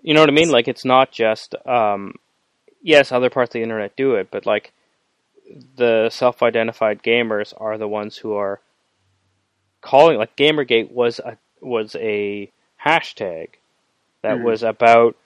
You 0.03 0.15
know 0.15 0.21
what 0.21 0.31
I 0.31 0.33
mean? 0.35 0.51
Like 0.51 0.69
it's 0.69 0.85
not 0.85 1.13
just 1.13 1.55
um, 1.67 2.15
yes, 2.83 3.13
other 3.13 3.31
parts 3.31 3.51
of 3.51 3.53
the 3.55 3.63
internet 3.63 3.97
do 3.97 4.15
it, 4.15 4.29
but 4.31 4.47
like 4.47 4.73
the 5.77 6.11
self-identified 6.11 7.03
gamers 7.03 7.55
are 7.59 7.79
the 7.79 7.89
ones 7.89 8.17
who 8.19 8.35
are 8.35 8.61
calling. 9.81 10.19
Like 10.19 10.37
GamerGate 10.37 10.91
was 10.91 11.19
a 11.21 11.37
was 11.61 11.97
a 11.97 12.51
hashtag 12.85 13.49
that 14.23 14.37
Mhm. 14.39 14.43
was 14.43 14.63
about 14.63 15.17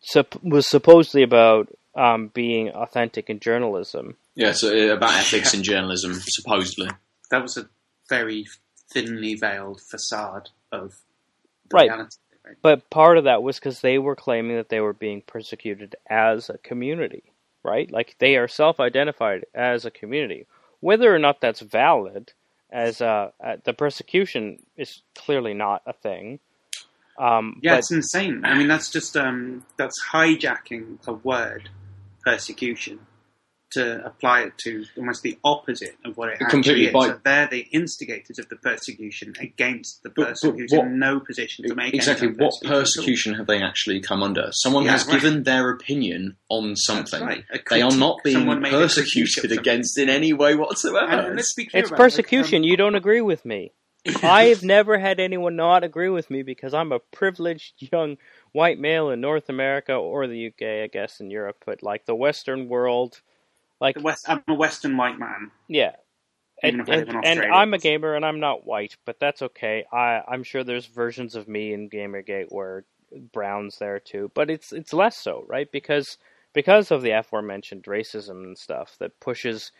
sup- 0.00 0.42
was 0.42 0.66
supposedly 0.66 1.22
about 1.22 1.68
um, 1.96 2.28
being 2.28 2.70
authentic 2.70 3.28
in 3.28 3.40
journalism. 3.40 4.16
Yeah, 4.36 4.52
so 4.52 4.68
uh, 4.68 4.94
about 4.94 5.14
ethics 5.18 5.54
in 5.54 5.62
journalism, 5.64 6.14
supposedly. 6.14 6.88
that 7.30 7.42
was 7.42 7.56
a 7.56 7.68
very 8.08 8.46
thinly 8.92 9.34
veiled 9.34 9.80
facade 9.90 10.50
of 10.72 10.94
reality. 11.72 12.02
Right? 12.02 12.08
But 12.62 12.90
part 12.90 13.18
of 13.18 13.24
that 13.24 13.42
was 13.42 13.58
because 13.58 13.80
they 13.80 13.98
were 13.98 14.16
claiming 14.16 14.56
that 14.56 14.68
they 14.68 14.80
were 14.80 14.92
being 14.92 15.22
persecuted 15.22 15.96
as 16.08 16.50
a 16.50 16.58
community, 16.58 17.22
right? 17.62 17.90
Like 17.90 18.16
they 18.18 18.36
are 18.36 18.48
self-identified 18.48 19.46
as 19.54 19.84
a 19.84 19.90
community. 19.90 20.46
Whether 20.80 21.14
or 21.14 21.18
not 21.18 21.40
that's 21.40 21.60
valid, 21.60 22.32
as 22.70 23.00
uh, 23.00 23.30
uh, 23.42 23.56
the 23.64 23.72
persecution 23.72 24.62
is 24.76 25.02
clearly 25.14 25.54
not 25.54 25.82
a 25.86 25.92
thing. 25.92 26.38
Um, 27.18 27.60
Yeah, 27.62 27.72
but 27.72 27.78
it's 27.80 27.90
insane. 27.90 28.42
I 28.44 28.56
mean, 28.56 28.68
that's 28.68 28.90
just 28.90 29.16
um, 29.16 29.64
that's 29.76 30.02
hijacking 30.12 31.06
a 31.06 31.12
word, 31.12 31.68
persecution, 32.24 33.00
to 33.72 34.04
apply 34.04 34.42
it 34.42 34.58
to 34.58 34.84
almost 34.96 35.22
the 35.22 35.38
opposite 35.44 35.96
of 36.04 36.16
what 36.16 36.28
it 36.28 36.38
Completely 36.38 36.86
actually 36.86 36.86
is. 36.86 36.92
by- 36.92 37.06
So 37.14 37.20
they're 37.24 37.46
the 37.46 37.60
instigators 37.72 38.38
of 38.38 38.48
the 38.48 38.56
persecution 38.56 39.32
against 39.40 40.02
the 40.02 40.10
person 40.10 40.50
but 40.50 40.58
who's 40.58 40.70
what- 40.72 40.86
in 40.86 40.98
no 40.98 41.20
position 41.20 41.66
to 41.68 41.74
make 41.74 41.94
exactly 41.94 42.28
any 42.28 42.36
what 42.36 42.54
persecution 42.64 43.34
have 43.34 43.46
they 43.46 43.62
actually 43.62 44.00
come 44.00 44.22
under? 44.22 44.48
Someone 44.52 44.84
Yeah, 44.84 44.92
has 44.92 45.06
right. 45.06 45.20
given 45.20 45.42
their 45.44 45.70
opinion 45.70 46.36
on 46.48 46.70
That's 46.70 46.84
something. 46.86 47.22
right. 47.22 47.44
They 47.70 47.82
are 47.82 47.94
not 47.96 48.18
being 48.24 48.36
someone 48.38 48.60
made 48.60 48.72
a 48.72 48.88
critique 48.88 48.98
of 48.98 49.04
persecuted 49.06 49.52
against 49.58 49.98
in 49.98 50.08
any 50.08 50.32
way 50.32 50.54
whatsoever. 50.56 51.06
And, 51.06 51.26
and 51.28 51.36
let's 51.36 51.54
be 51.54 51.66
clear 51.66 51.82
It's 51.82 51.90
about 51.90 51.96
it, 51.96 52.02
persecution. 52.02 52.56
um, 52.58 52.64
you 52.64 52.76
don't 52.76 52.94
agree 52.96 53.20
with 53.20 53.44
me. 53.44 53.72
I've 54.22 54.62
never 54.62 54.98
had 54.98 55.20
anyone 55.20 55.56
not 55.56 55.84
agree 55.84 56.08
with 56.08 56.30
me 56.30 56.42
because 56.42 56.72
I'm 56.72 56.90
a 56.90 56.98
privileged 56.98 57.74
young 57.92 58.16
white 58.52 58.78
male 58.78 59.10
in 59.10 59.20
North 59.20 59.48
America 59.50 59.92
or 59.92 60.26
the 60.26 60.46
UK, 60.46 60.82
I 60.82 60.86
guess, 60.86 61.20
in 61.20 61.30
Europe, 61.30 61.62
but 61.66 61.82
like 61.82 62.06
the 62.06 62.14
Western 62.14 62.66
world, 62.68 63.20
like 63.80 63.96
West, 64.00 64.28
I'm 64.28 64.42
a 64.48 64.54
Western 64.54 64.96
white 64.96 65.18
man. 65.18 65.50
yeah. 65.68 65.92
And, 66.62 66.86
and, 66.90 67.24
and, 67.24 67.40
I'm 67.40 67.72
a 67.72 67.78
gamer 67.78 68.14
and 68.14 68.22
I'm 68.22 68.38
not 68.38 68.66
white, 68.66 68.94
but 69.06 69.18
that's 69.18 69.40
okay. 69.40 69.86
I 69.90 70.20
I'm 70.28 70.42
sure 70.42 70.62
there's 70.62 70.84
versions 70.84 71.34
of 71.34 71.48
me 71.48 71.72
in 71.72 71.88
Gamergate 71.88 72.48
where 72.52 72.84
brown's 73.32 73.78
there 73.78 73.98
too, 73.98 74.30
but 74.34 74.50
it's 74.50 74.70
it's 74.70 74.92
less 74.92 75.16
so, 75.16 75.46
right? 75.48 75.72
Because 75.72 76.18
because 76.52 76.90
of 76.90 77.02
the 77.02 77.12
aforementioned 77.12 77.84
racism 77.84 78.44
and 78.44 78.58
stuff 78.58 78.96
that 78.98 79.20
pushes 79.20 79.72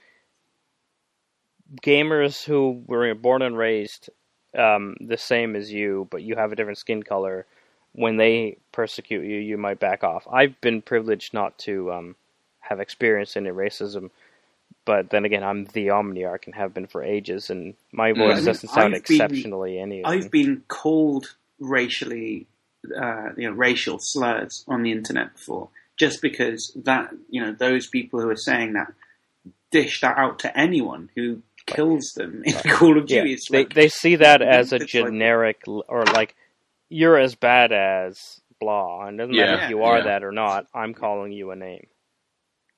gamers 1.83 2.45
who 2.45 2.83
were 2.87 3.15
born 3.15 3.43
and 3.43 3.57
raised 3.57 4.11
um, 4.57 4.97
the 5.01 5.17
same 5.17 5.57
as 5.57 5.73
you, 5.73 6.09
but 6.11 6.23
you 6.23 6.37
have 6.37 6.53
a 6.53 6.57
different 6.57 6.79
skin 6.79 7.03
color. 7.03 7.47
When 7.93 8.17
they 8.17 8.59
persecute 8.73 9.25
you, 9.25 9.39
you 9.39 9.59
might 9.59 9.81
back 9.81 10.05
off. 10.05 10.27
I've 10.31 10.61
been 10.61 10.81
privileged 10.81 11.35
not 11.35 11.59
to 11.61 11.93
um, 11.93 12.17
have 12.71 12.81
experienced 12.81 13.37
any 13.37 13.51
racism, 13.51 14.11
but 14.85 15.11
then 15.11 15.25
again, 15.25 15.43
I'm 15.43 15.67
the 15.67 15.89
Omniarch 15.89 16.47
and 16.47 16.55
have 16.55 16.73
been 16.73 16.87
for 16.87 17.03
ages, 17.03 17.51
and 17.51 17.75
my 17.93 18.13
voice 18.13 18.33
I 18.33 18.37
mean, 18.37 18.45
doesn't 18.45 18.69
sound 18.69 18.95
I've 18.95 19.05
been- 19.05 19.17
exceptionally 19.21 19.79
anything. 19.79 20.07
I've 20.07 20.31
been 20.31 20.63
called 20.69 21.35
racially, 21.59 22.47
uh, 22.97 23.31
you 23.37 23.51
know, 23.51 23.55
racial 23.55 23.99
slurs 24.01 24.65
on 24.69 24.83
the 24.83 24.93
internet 24.93 25.35
before, 25.35 25.69
just 25.99 26.23
because 26.23 26.73
that, 26.85 27.11
you 27.29 27.43
know, 27.43 27.53
those 27.53 27.87
people 27.89 28.21
who 28.21 28.31
are 28.31 28.37
saying 28.37 28.73
that 28.75 28.93
dish 29.71 30.01
that 30.01 30.17
out 30.17 30.39
to 30.41 30.59
anyone 30.59 31.11
who 31.15 31.43
kills 31.67 32.13
them 32.15 32.43
in 32.45 32.55
Call 32.71 32.97
of 32.99 33.07
Duty. 33.07 33.35
It's 33.35 33.49
they 33.51 33.59
like, 33.59 33.75
they 33.75 33.89
see 33.89 34.17
that 34.17 34.43
as 34.43 34.73
a 34.73 34.77
it's 34.77 34.83
like- 34.83 34.89
generic 34.89 35.63
or 35.67 36.05
like 36.05 36.35
you're 36.89 37.19
as 37.19 37.35
bad 37.35 37.73
as 37.73 38.41
blah, 38.61 39.07
and 39.07 39.21
it 39.21 39.27
doesn't 39.27 39.37
matter 39.37 39.65
if 39.65 39.71
you 39.71 39.83
are 39.83 39.99
yeah. 39.99 40.05
that 40.05 40.25
or 40.25 40.33
not. 40.33 40.67
I'm 40.75 40.95
calling 40.95 41.33
you 41.33 41.51
a 41.51 41.57
name. 41.57 41.87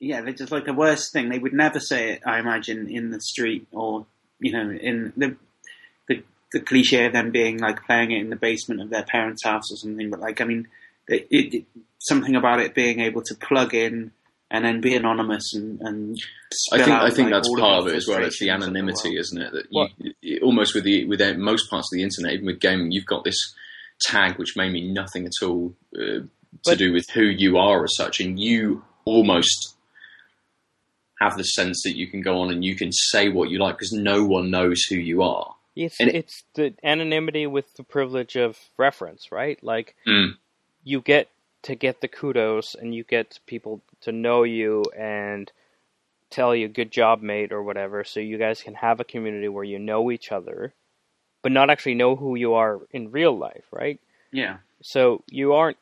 Yeah, 0.03 0.21
they're 0.21 0.33
just 0.33 0.51
like 0.51 0.65
the 0.65 0.73
worst 0.73 1.13
thing. 1.13 1.29
They 1.29 1.39
would 1.39 1.53
never 1.53 1.79
say 1.79 2.13
it, 2.13 2.21
I 2.25 2.39
imagine, 2.39 2.89
in 2.89 3.11
the 3.11 3.21
street 3.21 3.67
or, 3.71 4.05
you 4.39 4.51
know, 4.51 4.69
in 4.71 5.13
the 5.17 5.35
the, 6.07 6.23
the 6.51 6.59
cliche 6.59 7.05
of 7.05 7.13
them 7.13 7.31
being 7.31 7.57
like 7.59 7.85
playing 7.85 8.11
it 8.11 8.19
in 8.21 8.29
the 8.29 8.35
basement 8.35 8.81
of 8.81 8.89
their 8.89 9.03
parents' 9.03 9.43
house 9.43 9.71
or 9.71 9.77
something. 9.77 10.09
But 10.09 10.19
like, 10.19 10.41
I 10.41 10.45
mean, 10.45 10.67
it, 11.07 11.27
it, 11.31 11.53
it- 11.53 11.65
something 11.99 12.35
about 12.35 12.59
it 12.59 12.75
being 12.75 12.99
able 12.99 13.21
to 13.21 13.33
plug 13.35 13.73
in 13.73 14.11
and 14.51 14.65
then 14.65 14.81
be 14.81 14.93
anonymous 14.93 15.53
and 15.55 15.79
and 15.81 16.17
I 16.73 16.77
think 16.79 16.89
out, 16.89 17.05
I 17.05 17.09
think 17.09 17.31
like, 17.31 17.41
that's 17.43 17.49
part 17.57 17.85
the 17.85 17.89
of 17.89 17.93
it 17.93 17.95
as 17.95 18.07
well. 18.07 18.23
It's 18.23 18.39
the 18.39 18.49
anonymity, 18.49 19.09
world. 19.11 19.19
isn't 19.19 19.41
it? 19.41 19.51
That 19.53 19.65
you, 19.99 20.13
you- 20.21 20.39
almost 20.43 20.75
with 20.75 20.83
the 20.83 21.05
with 21.05 21.19
the- 21.19 21.35
most 21.37 21.69
parts 21.69 21.87
of 21.91 21.95
the 21.97 22.03
internet, 22.03 22.33
even 22.33 22.45
with 22.45 22.59
gaming, 22.59 22.91
you've 22.91 23.05
got 23.05 23.23
this 23.23 23.55
tag 24.01 24.37
which 24.37 24.55
may 24.57 24.69
mean 24.69 24.93
nothing 24.93 25.25
at 25.25 25.31
all 25.41 25.73
uh, 25.95 25.99
to 25.99 26.29
But- 26.65 26.77
do 26.77 26.91
with 26.91 27.09
who 27.13 27.23
you 27.23 27.57
are 27.57 27.83
as 27.85 27.95
such, 27.95 28.19
and 28.19 28.37
you 28.39 28.83
almost 29.05 29.72
have 31.23 31.37
the 31.37 31.43
sense 31.43 31.83
that 31.83 31.95
you 31.95 32.07
can 32.07 32.21
go 32.21 32.39
on 32.41 32.51
and 32.51 32.63
you 32.63 32.75
can 32.75 32.91
say 32.91 33.29
what 33.29 33.49
you 33.49 33.59
like 33.59 33.75
because 33.77 33.93
no 33.93 34.23
one 34.25 34.51
knows 34.51 34.83
who 34.83 34.95
you 34.95 35.23
are. 35.23 35.55
It's 35.75 35.99
And 35.99 36.09
it's 36.09 36.43
the 36.53 36.73
anonymity 36.83 37.47
with 37.47 37.73
the 37.75 37.83
privilege 37.83 38.35
of 38.35 38.57
reference, 38.77 39.31
right? 39.31 39.61
Like 39.63 39.95
Mm. 40.07 40.37
you 40.83 41.01
get 41.01 41.29
to 41.63 41.75
get 41.75 42.01
the 42.01 42.07
kudos 42.07 42.75
and 42.75 42.93
you 42.93 43.03
get 43.03 43.39
people 43.47 43.81
to 44.01 44.11
know 44.11 44.43
you 44.43 44.83
and 44.97 45.51
tell 46.29 46.55
you 46.55 46.67
good 46.67 46.91
job 46.91 47.21
mate 47.21 47.51
or 47.53 47.63
whatever 47.63 48.03
so 48.03 48.19
you 48.19 48.37
guys 48.37 48.61
can 48.61 48.73
have 48.73 48.99
a 48.99 49.03
community 49.03 49.47
where 49.47 49.63
you 49.63 49.79
know 49.79 50.11
each 50.11 50.31
other 50.31 50.73
but 51.43 51.51
not 51.51 51.69
actually 51.69 51.95
know 51.95 52.15
who 52.15 52.35
you 52.35 52.53
are 52.53 52.79
in 52.91 53.11
real 53.11 53.37
life, 53.37 53.65
right? 53.71 53.99
Yeah, 54.31 54.57
So 54.81 55.23
you 55.29 55.53
aren't 55.53 55.77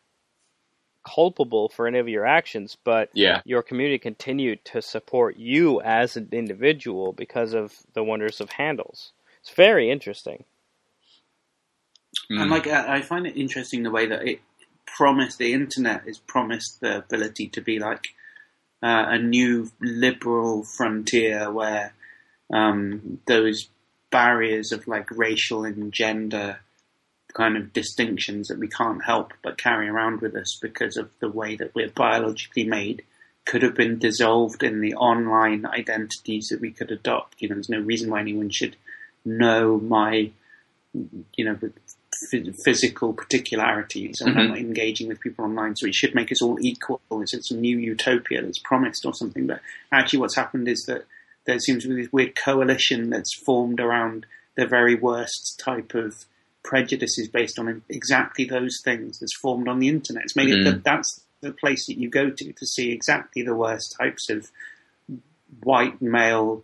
culpable 1.04 1.70
for 1.70 1.88
any 1.88 2.00
of 2.00 2.08
your 2.08 2.26
actions, 2.26 2.78
but 2.84 3.10
Yeah, 3.14 3.42
your 3.46 3.64
community 3.64 4.00
continued 4.00 4.64
to 4.66 4.82
support 4.82 5.38
you 5.38 5.82
as 5.82 6.18
an 6.18 6.30
individual 6.32 7.14
because 7.14 7.54
of 7.54 7.76
the 7.94 8.04
wonders 8.04 8.42
of 8.42 8.52
handles. 8.52 9.12
It's 9.42 9.52
very 9.52 9.90
interesting. 9.90 10.46
Mm. 12.30 12.42
and 12.42 12.52
like 12.52 12.68
I 12.68 12.98
I 12.98 13.02
find 13.02 13.26
it 13.26 13.38
interesting 13.38 13.84
the 13.84 13.92
way 13.92 14.06
that 14.08 14.28
it 14.28 14.42
promised 14.86 15.38
the 15.38 15.54
internet 15.54 16.08
is 16.08 16.18
promised 16.18 16.82
the 16.82 16.98
ability 16.98 17.48
to 17.50 17.62
be 17.62 17.80
like 17.80 18.10
uh, 18.84 19.06
a 19.10 19.18
new 19.18 19.72
liberal 19.80 20.64
frontier 20.64 21.52
where 21.52 21.94
um, 22.54 23.20
those 23.28 23.70
barriers 24.10 24.72
of 24.72 24.88
like 24.88 25.10
racial 25.12 25.64
and 25.64 25.94
gender 25.94 26.60
kind 27.34 27.58
of 27.58 27.74
distinctions 27.74 28.48
that 28.48 28.60
we 28.60 28.68
can't 28.68 29.04
help 29.04 29.34
but 29.44 29.58
carry 29.58 29.88
around 29.88 30.22
with 30.22 30.36
us 30.36 30.58
because 30.62 30.98
of 30.98 31.10
the 31.20 31.30
way 31.30 31.56
that 31.56 31.74
we're 31.76 31.90
biologically 31.90 32.64
made 32.66 33.04
could 33.46 33.64
have 33.64 33.74
been 33.76 33.98
dissolved 33.98 34.62
in 34.64 34.82
the 34.82 34.94
online 34.96 35.66
identities 35.66 36.48
that 36.50 36.62
we 36.62 36.72
could 36.72 36.92
adopt. 36.92 37.42
You 37.42 37.50
know, 37.50 37.56
there's 37.56 37.70
no 37.70 37.80
reason 37.80 38.10
why 38.12 38.20
anyone 38.22 38.50
should 38.50 38.76
know 39.26 39.80
my, 39.80 40.32
you 41.36 41.46
know, 41.46 41.58
physical 42.64 43.14
particularities. 43.14 44.22
and 44.22 44.38
I'm 44.38 44.52
Mhm. 44.52 44.58
engaging 44.60 45.08
with 45.08 45.20
people 45.22 45.46
online, 45.46 45.76
so 45.76 45.88
it 45.88 45.96
should 45.96 46.14
make 46.14 46.32
us 46.32 46.42
all 46.42 46.58
equal. 46.62 47.02
It's, 47.22 47.34
it's 47.34 47.52
a 47.52 47.56
new 47.56 47.78
utopia 47.80 48.42
that's 48.42 48.60
promised 48.60 49.06
or 49.06 49.14
something. 49.14 49.48
But 49.48 49.62
actually, 49.92 50.20
what's 50.20 50.36
happened 50.36 50.68
is 50.68 50.84
that 50.88 51.06
there 51.46 51.60
seems 51.60 51.84
to 51.84 51.90
be 51.90 51.96
this 52.04 52.14
weird 52.14 52.36
coalition 52.36 53.10
that's 53.10 53.34
formed 53.34 53.80
around 53.80 54.26
the 54.56 54.68
very 54.68 54.96
worst 54.96 55.60
type 55.64 55.96
of 55.96 56.26
prejudices 56.64 57.28
based 57.28 57.58
on 57.60 57.82
exactly 57.90 58.46
those 58.46 58.82
things 58.84 59.20
that's 59.20 59.36
formed 59.36 59.68
on 59.68 59.80
the 59.80 59.88
internet. 59.90 60.24
It's 60.24 60.36
made 60.36 60.50
it 60.50 60.58
Mm. 60.60 60.64
that 60.66 60.84
that's 60.84 61.22
the 61.42 61.52
place 61.52 61.88
that 61.88 61.98
you 61.98 62.10
go 62.10 62.30
to 62.30 62.54
to 62.54 62.66
see 62.66 62.92
exactly 62.92 63.42
the 63.42 63.56
worst 63.56 63.96
types 64.00 64.30
of 64.30 64.52
white 65.64 66.02
male 66.02 66.64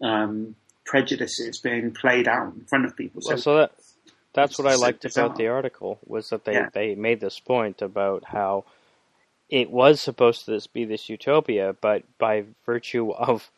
um, 0.00 0.54
prejudices 0.84 1.58
being 1.60 1.92
played 1.92 2.28
out 2.28 2.54
in 2.54 2.64
front 2.66 2.84
of 2.84 2.96
people. 2.96 3.22
Well, 3.26 3.38
so 3.38 3.56
that 3.56 3.72
that's 4.32 4.58
what 4.58 4.66
I 4.68 4.72
it's 4.72 4.80
liked 4.82 5.02
bizarre. 5.02 5.26
about 5.26 5.38
the 5.38 5.48
article 5.48 5.98
was 6.06 6.30
that 6.30 6.44
they, 6.44 6.52
Yeah. 6.54 6.68
they 6.72 6.94
made 6.94 7.20
this 7.20 7.40
point 7.40 7.82
about 7.82 8.24
how 8.26 8.64
it 9.48 9.70
was 9.70 10.00
supposed 10.00 10.46
to 10.46 10.60
be 10.72 10.84
this 10.84 11.08
utopia, 11.08 11.74
but 11.80 12.02
by 12.18 12.44
virtue 12.66 13.10
of 13.12 13.50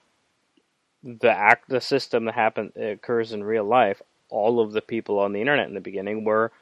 the 1.03 1.31
act, 1.31 1.69
the 1.69 1.81
system 1.81 2.25
that 2.25 2.35
happen 2.35 2.73
occurs 2.77 3.33
in 3.33 3.45
real 3.45 3.65
life, 3.65 4.03
all 4.29 4.61
of 4.61 4.73
the 4.73 4.81
people 4.83 5.19
on 5.19 5.33
the 5.33 5.41
internet 5.41 5.69
in 5.69 5.75
the 5.75 5.81
beginning 5.81 6.25
were 6.25 6.53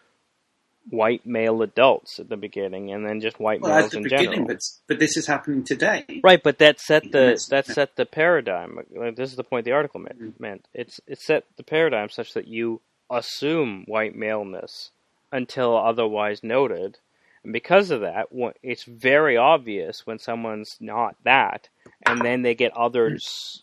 white 0.91 1.25
male 1.25 1.62
adults 1.62 2.19
at 2.21 2.29
the 2.29 2.37
beginning, 2.37 2.91
and 2.93 3.07
then 3.07 3.21
just 3.21 3.41
white 3.41 3.61
well, 3.61 3.75
males 3.79 3.95
in 3.95 4.07
general. 4.09 4.47
but 4.47 4.61
but 4.87 4.99
this 4.99 5.17
is 5.17 5.27
happening 5.27 5.65
today. 5.65 6.05
Right, 6.23 6.43
but 6.43 6.59
that 6.59 6.79
set 6.81 7.11
the 7.11 7.43
that 7.51 7.67
set 7.67 7.97
the 7.97 8.05
paradigm. 8.07 8.79
Like, 8.95 9.17
This 9.17 9.31
is 9.31 9.37
the 9.37 9.45
point 9.45 9.65
the 9.65 9.73
article 9.73 10.01
meant. 10.01 10.21
Mhm. 10.21 10.41
meant. 10.41 10.69
It's 10.75 11.01
it 11.07 11.21
set 11.21 11.45
the 11.57 11.62
paradigm 11.62 12.11
such 12.11 12.35
that 12.35 12.49
you 12.49 12.81
assume 13.11 13.85
white 13.87 14.15
maleness 14.15 14.91
until 15.33 15.77
otherwise 15.77 16.43
noted, 16.43 16.99
and 17.43 17.53
because 17.53 17.91
of 17.91 18.01
that, 18.03 18.29
it's 18.62 18.85
very 18.85 19.37
obvious 19.37 20.07
when 20.07 20.19
someone's 20.19 20.77
not 20.81 21.17
that, 21.25 21.69
and 22.07 22.21
then 22.21 22.43
they 22.43 22.55
get 22.55 22.77
others 22.77 23.62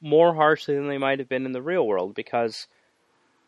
more 0.00 0.34
harshly 0.34 0.74
than 0.74 0.88
they 0.88 0.98
might 0.98 1.18
have 1.20 1.28
been 1.28 1.46
in 1.46 1.52
the 1.52 1.62
real 1.62 1.86
world 1.86 2.14
because 2.14 2.66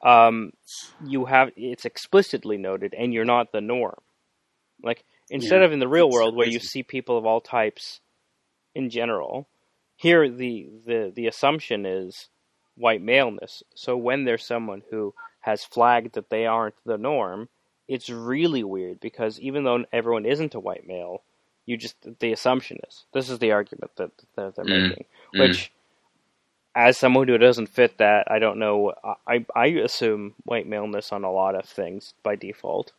um, 0.02 0.52
you 1.00 1.26
have 1.26 1.50
it's 1.56 1.84
explicitly 1.84 2.56
noted, 2.58 2.94
and 2.94 3.12
you're 3.14 3.24
not 3.24 3.52
the 3.52 3.60
norm. 3.60 4.00
Like 4.82 5.04
instead 5.30 5.62
Yeah, 5.62 5.64
of 5.64 5.72
in 5.72 5.80
the 5.80 5.88
real 5.88 6.10
world 6.10 6.36
where 6.36 6.46
you 6.46 6.60
see 6.60 6.82
people 6.82 7.18
of 7.18 7.26
all 7.26 7.40
types 7.40 8.00
in 8.74 8.90
general, 8.90 9.48
here 9.96 10.30
the, 10.30 10.68
the, 10.86 11.12
the 11.14 11.28
assumption 11.28 11.86
is 11.86 12.28
white 12.76 13.02
maleness. 13.02 13.64
So 13.76 13.96
when 13.96 14.24
there's 14.24 14.46
someone 14.46 14.82
who 14.90 15.14
has 15.40 15.64
flagged 15.64 16.14
that 16.14 16.30
they 16.30 16.46
aren't 16.46 16.76
the 16.86 16.98
norm, 16.98 17.50
it's 17.88 18.10
really 18.10 18.64
weird 18.64 19.00
because 19.00 19.40
even 19.40 19.64
though 19.64 19.84
everyone 19.92 20.26
isn't 20.26 20.54
a 20.54 20.60
white 20.60 20.86
male, 20.86 21.22
you 21.66 21.76
just 21.76 21.96
the 22.20 22.32
assumption 22.32 22.78
is 22.88 23.04
this 23.14 23.30
is 23.30 23.38
the 23.40 23.52
argument 23.52 23.92
that, 23.96 24.10
that 24.36 24.56
they're 24.56 24.64
Mm, 24.64 24.66
making, 24.66 25.06
mm. 25.34 25.40
which 25.42 25.72
as 26.78 26.96
someone 26.96 27.26
who 27.26 27.36
doesn't 27.38 27.66
fit 27.66 27.98
that, 27.98 28.30
I 28.30 28.38
don't 28.38 28.60
know. 28.60 28.94
I 29.26 29.44
I 29.54 29.66
assume 29.66 30.34
white 30.44 30.66
maleness 30.66 31.12
on 31.12 31.24
a 31.24 31.32
lot 31.32 31.56
of 31.56 31.64
things 31.64 32.14
by 32.22 32.36
default. 32.36 32.92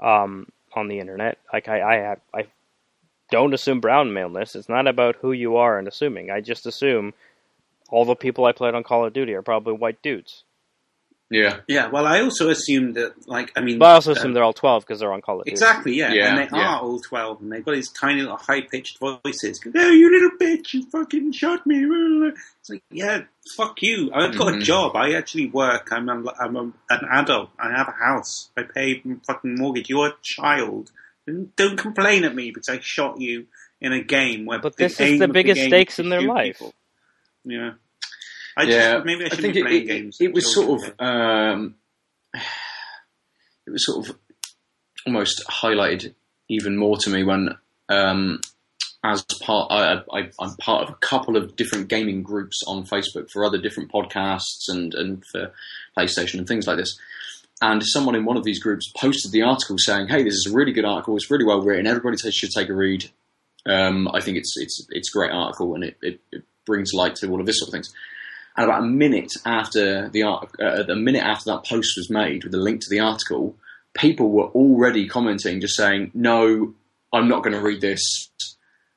Um, 0.00 0.50
on 0.74 0.88
the 0.88 0.98
internet, 0.98 1.38
like 1.52 1.68
I 1.68 1.80
I 1.80 1.96
have 1.98 2.20
I 2.34 2.46
don't 3.30 3.54
assume 3.54 3.80
brown 3.80 4.12
maleness. 4.12 4.56
It's 4.56 4.68
not 4.68 4.88
about 4.88 5.16
who 5.16 5.30
you 5.30 5.56
are 5.56 5.78
and 5.78 5.86
assuming. 5.86 6.30
I 6.30 6.40
just 6.40 6.66
assume 6.66 7.14
all 7.88 8.04
the 8.04 8.16
people 8.16 8.44
I 8.44 8.52
played 8.52 8.74
on 8.74 8.82
Call 8.82 9.04
of 9.04 9.12
Duty 9.12 9.32
are 9.34 9.42
probably 9.42 9.74
white 9.74 10.02
dudes. 10.02 10.42
Yeah. 11.30 11.60
Yeah, 11.68 11.88
well, 11.88 12.06
I 12.06 12.22
also 12.22 12.48
assume 12.48 12.94
that, 12.94 13.28
like, 13.28 13.52
I 13.54 13.60
mean, 13.60 13.78
But 13.78 13.86
I 13.90 13.92
also 13.94 14.12
uh, 14.12 14.14
assume 14.14 14.32
they're 14.32 14.42
all 14.42 14.54
12 14.54 14.84
because 14.86 15.00
they're 15.00 15.12
on 15.12 15.20
college. 15.20 15.46
Exactly, 15.46 15.92
yeah. 15.94 16.10
Yeah, 16.12 16.28
and 16.28 16.38
they 16.38 16.56
yeah. 16.56 16.76
are 16.76 16.80
all 16.80 17.00
12, 17.00 17.42
and 17.42 17.52
they've 17.52 17.62
got 17.64 17.74
these 17.74 17.90
tiny 17.92 18.22
little 18.22 18.38
high 18.38 18.62
pitched 18.62 18.98
voices. 18.98 19.60
Oh, 19.76 19.90
you 19.90 20.10
little 20.10 20.38
bitch, 20.40 20.72
you 20.72 20.88
fucking 20.90 21.32
shot 21.32 21.66
me. 21.66 21.84
It's 22.60 22.70
like, 22.70 22.82
yeah, 22.90 23.22
fuck 23.58 23.82
you. 23.82 24.10
I've 24.14 24.38
got 24.38 24.54
a 24.54 24.56
Mhm. 24.56 24.62
job. 24.62 24.96
I 24.96 25.12
actually 25.12 25.50
work. 25.50 25.88
I'm, 25.92 26.08
a, 26.08 26.32
I'm 26.40 26.56
a, 26.56 26.62
an 26.88 27.00
adult. 27.10 27.50
I 27.58 27.72
have 27.76 27.88
a 27.88 27.92
house. 28.04 28.48
I 28.56 28.62
pay 28.62 29.02
fucking 29.26 29.54
mortgage. 29.58 29.90
You're 29.90 30.08
a 30.08 30.14
child. 30.22 30.90
And 31.26 31.54
don't 31.56 31.76
complain 31.76 32.24
at 32.24 32.34
me 32.34 32.50
because 32.52 32.70
I 32.70 32.80
shot 32.80 33.20
you 33.20 33.48
in 33.82 33.92
a 33.92 34.02
game 34.02 34.46
where 34.46 34.60
But 34.60 34.76
the 34.78 34.84
this 34.84 34.98
is 34.98 35.18
the 35.18 35.28
biggest 35.28 35.60
game 35.60 35.68
stakes 35.68 35.98
in 35.98 36.08
their 36.08 36.22
life. 36.22 36.56
people. 36.58 36.74
Yeah. 37.44 37.72
I 38.58 38.64
yeah, 38.64 38.92
just, 38.94 39.06
maybe 39.06 39.22
I 39.22 39.26
I 39.26 39.28
shouldn't 39.28 39.42
think 39.42 39.54
be 39.54 39.60
it, 39.60 39.66
playing 39.66 39.82
it, 39.82 39.86
games. 39.86 40.16
it 40.20 40.32
was 40.34 40.52
sort 40.52 40.82
of 40.82 40.94
um, 40.98 41.76
it 42.34 43.70
was 43.70 43.86
sort 43.86 44.08
of 44.08 44.16
almost 45.06 45.44
highlighted 45.46 46.14
even 46.48 46.76
more 46.76 46.96
to 46.98 47.10
me 47.10 47.22
when 47.22 47.50
um, 47.88 48.40
as 49.04 49.22
part 49.40 49.70
I, 49.70 50.00
I, 50.12 50.30
I'm 50.40 50.56
part 50.56 50.82
of 50.82 50.90
a 50.90 50.98
couple 50.98 51.36
of 51.36 51.54
different 51.54 51.88
gaming 51.88 52.24
groups 52.24 52.60
on 52.66 52.84
Facebook 52.84 53.30
for 53.30 53.44
other 53.44 53.58
different 53.58 53.92
podcasts 53.92 54.64
and 54.68 54.92
and 54.94 55.24
for 55.30 55.52
PlayStation 55.96 56.38
and 56.38 56.48
things 56.48 56.66
like 56.66 56.78
this. 56.78 56.98
And 57.60 57.82
someone 57.84 58.16
in 58.16 58.24
one 58.24 58.36
of 58.36 58.44
these 58.44 58.60
groups 58.60 58.90
posted 58.96 59.30
the 59.30 59.42
article 59.42 59.76
saying, 59.78 60.08
"Hey, 60.08 60.24
this 60.24 60.34
is 60.34 60.48
a 60.50 60.54
really 60.54 60.72
good 60.72 60.84
article. 60.84 61.16
It's 61.16 61.30
really 61.30 61.44
well 61.44 61.62
written. 61.62 61.86
Everybody 61.86 62.16
should 62.32 62.50
take 62.50 62.68
a 62.68 62.74
read. 62.74 63.08
Um, 63.66 64.08
I 64.12 64.20
think 64.20 64.36
it's 64.36 64.54
it's 64.56 64.84
it's 64.90 65.14
a 65.14 65.16
great 65.16 65.30
article 65.30 65.74
and 65.74 65.84
it, 65.84 65.96
it, 66.02 66.20
it 66.32 66.42
brings 66.66 66.92
light 66.92 67.14
to 67.16 67.30
all 67.30 67.38
of 67.40 67.46
this 67.46 67.60
sort 67.60 67.68
of 67.68 67.72
things." 67.72 67.92
And 68.58 68.64
about 68.64 68.82
a 68.82 68.86
minute 68.86 69.30
after 69.46 70.08
the 70.08 70.24
art, 70.24 70.50
uh, 70.60 70.82
a 70.88 70.96
minute 70.96 71.22
after 71.22 71.52
that 71.52 71.64
post 71.64 71.92
was 71.96 72.10
made 72.10 72.42
with 72.42 72.52
a 72.52 72.58
link 72.58 72.80
to 72.80 72.90
the 72.90 72.98
article, 72.98 73.54
people 73.94 74.32
were 74.32 74.48
already 74.48 75.06
commenting, 75.06 75.60
just 75.60 75.76
saying, 75.76 76.10
"No, 76.12 76.74
I'm 77.12 77.28
not 77.28 77.44
going 77.44 77.54
to 77.54 77.62
read 77.62 77.80
this. 77.80 78.02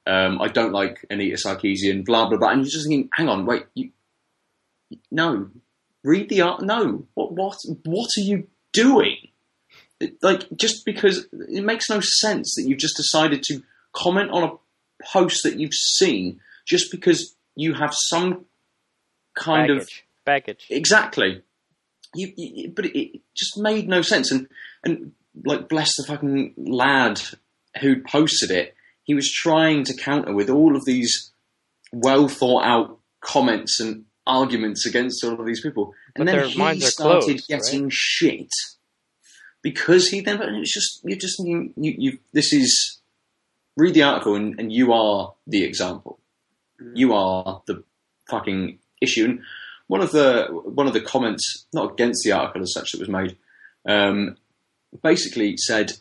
Um, 0.08 0.42
I 0.42 0.48
don't 0.48 0.72
like 0.72 1.06
Anita 1.12 1.36
Sarkeesian." 1.36 2.04
Blah 2.04 2.28
blah 2.30 2.40
blah. 2.40 2.50
And 2.50 2.62
you're 2.62 2.72
just 2.72 2.88
thinking, 2.88 3.10
"Hang 3.14 3.30
on, 3.30 3.46
wait, 3.46 3.68
you, 3.76 3.92
no, 5.12 5.52
read 6.04 6.30
the 6.30 6.42
art. 6.42 6.64
No, 6.64 7.06
what 7.14 7.34
what 7.34 7.58
what 7.86 8.10
are 8.18 8.22
you 8.22 8.48
doing? 8.74 9.18
Like 10.24 10.48
just 10.56 10.86
because 10.86 11.28
it 11.32 11.64
makes 11.64 11.88
no 11.88 12.00
sense 12.00 12.56
that 12.56 12.68
you've 12.68 12.80
just 12.80 12.98
decided 12.98 13.44
to 13.44 13.62
comment 13.94 14.32
on 14.32 14.44
a 14.44 14.54
post 15.06 15.44
that 15.44 15.60
you've 15.60 15.76
seen 15.76 16.40
just 16.66 16.90
because 16.90 17.36
you 17.56 17.76
have 17.76 17.94
some 17.94 18.46
kind 19.36 19.72
of 19.72 19.78
Baggage. 19.80 20.06
Baggage. 20.26 20.68
Exactly. 20.70 21.42
You, 22.14 22.34
you, 22.36 22.72
but 22.76 22.86
it, 22.86 22.98
it 22.98 23.22
just 23.36 23.58
made 23.58 23.88
no 23.88 24.02
sense. 24.02 24.32
And 24.32 24.48
and 24.84 25.14
like 25.46 25.70
bless 25.70 25.96
the 25.96 26.04
fucking 26.08 26.54
lad 26.58 27.22
who 27.82 28.02
posted 28.02 28.52
it. 28.52 28.76
He 29.04 29.14
was 29.14 29.32
trying 29.32 29.84
to 29.86 29.96
counter 29.96 30.34
with 30.34 30.50
all 30.50 30.76
of 30.76 30.86
these 30.86 31.32
well 31.92 32.28
thought 32.28 32.64
out 32.64 33.00
comments 33.22 33.80
and 33.80 34.06
arguments 34.28 34.86
against 34.86 35.24
all 35.24 35.40
of 35.40 35.46
these 35.46 35.62
people, 35.62 35.94
and 36.16 36.26
But 36.26 36.32
then 36.32 36.38
their 36.38 36.48
he 36.48 36.58
minds 36.58 36.88
started 36.88 37.24
closed, 37.24 37.48
getting 37.48 37.90
shit 37.92 38.52
because 39.62 40.10
he 40.10 40.22
then. 40.22 40.42
And 40.42 40.58
it's 40.58 40.74
just 40.74 41.02
you're 41.04 41.18
just 41.18 41.38
thinking 41.38 41.74
you, 41.78 41.96
you 41.98 42.20
this 42.34 42.54
is 42.54 43.00
read 43.78 43.94
the 43.94 44.04
article 44.04 44.36
and, 44.36 44.60
and 44.60 44.72
you 44.72 44.94
are 44.94 45.34
the 45.48 45.64
example. 45.64 46.20
Mm. 46.82 46.92
You 46.96 47.14
are 47.14 47.62
the 47.68 47.84
fucking 48.30 48.80
issue. 49.02 49.26
And 49.26 49.42
one 49.88 50.02
of 50.02 50.12
the 50.12 50.48
one 50.50 50.88
of 50.88 50.94
the 50.94 51.02
comments, 51.02 51.66
not 51.74 51.92
against 51.92 52.24
the 52.24 52.32
article 52.32 52.62
as 52.62 52.74
such 52.74 52.92
that 52.92 53.00
was 53.00 53.10
made, 53.10 53.38
um, 53.88 54.38
basically 55.04 55.58
said, 55.58 55.92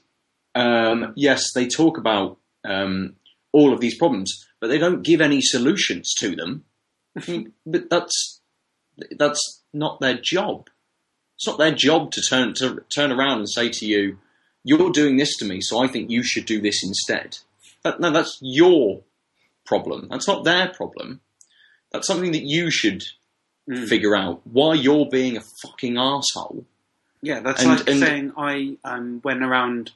um, 0.54 1.12
yes, 1.16 1.52
they 1.54 1.66
talk 1.66 1.98
about 1.98 2.38
um, 2.64 3.16
all 3.52 3.72
of 3.72 3.80
these 3.80 3.98
problems, 3.98 4.46
but 4.60 4.68
they 4.68 4.78
don't 4.78 5.02
give 5.02 5.20
any 5.20 5.40
solutions 5.40 6.14
to 6.18 6.36
them. 6.36 6.64
But 7.66 7.90
that's 7.90 8.40
that's 9.18 9.62
not 9.72 10.00
their 10.00 10.18
job. 10.22 10.68
It's 11.36 11.46
not 11.46 11.58
their 11.58 11.74
job 11.74 12.12
to 12.12 12.22
turn 12.22 12.54
to 12.54 12.84
turn 12.94 13.12
around 13.12 13.38
and 13.38 13.48
say 13.48 13.70
to 13.70 13.86
you, 13.86 14.18
"You're 14.62 14.90
doing 14.90 15.16
this 15.16 15.36
to 15.38 15.44
me, 15.44 15.60
so 15.60 15.82
I 15.82 15.88
think 15.88 16.10
you 16.10 16.22
should 16.22 16.46
do 16.46 16.60
this 16.60 16.84
instead." 16.84 17.38
That, 17.82 17.98
no, 17.98 18.10
that's 18.10 18.38
your 18.42 19.02
problem. 19.64 20.08
That's 20.10 20.28
not 20.28 20.44
their 20.44 20.68
problem. 20.68 21.20
That's 21.92 22.06
something 22.06 22.32
that 22.32 22.44
you 22.44 22.70
should 22.70 23.02
Mm. 23.68 23.88
figure 23.88 24.16
out. 24.16 24.40
Why 24.44 24.74
you're 24.74 25.06
being 25.06 25.36
a 25.36 25.42
fucking 25.62 25.96
asshole. 25.98 26.64
Yeah, 27.22 27.40
that's 27.40 27.62
And- 27.62 27.70
like 27.70 27.88
and- 27.88 28.00
saying 28.00 28.32
I 28.36 28.76
um, 28.84 29.20
went 29.22 29.42
around 29.44 29.92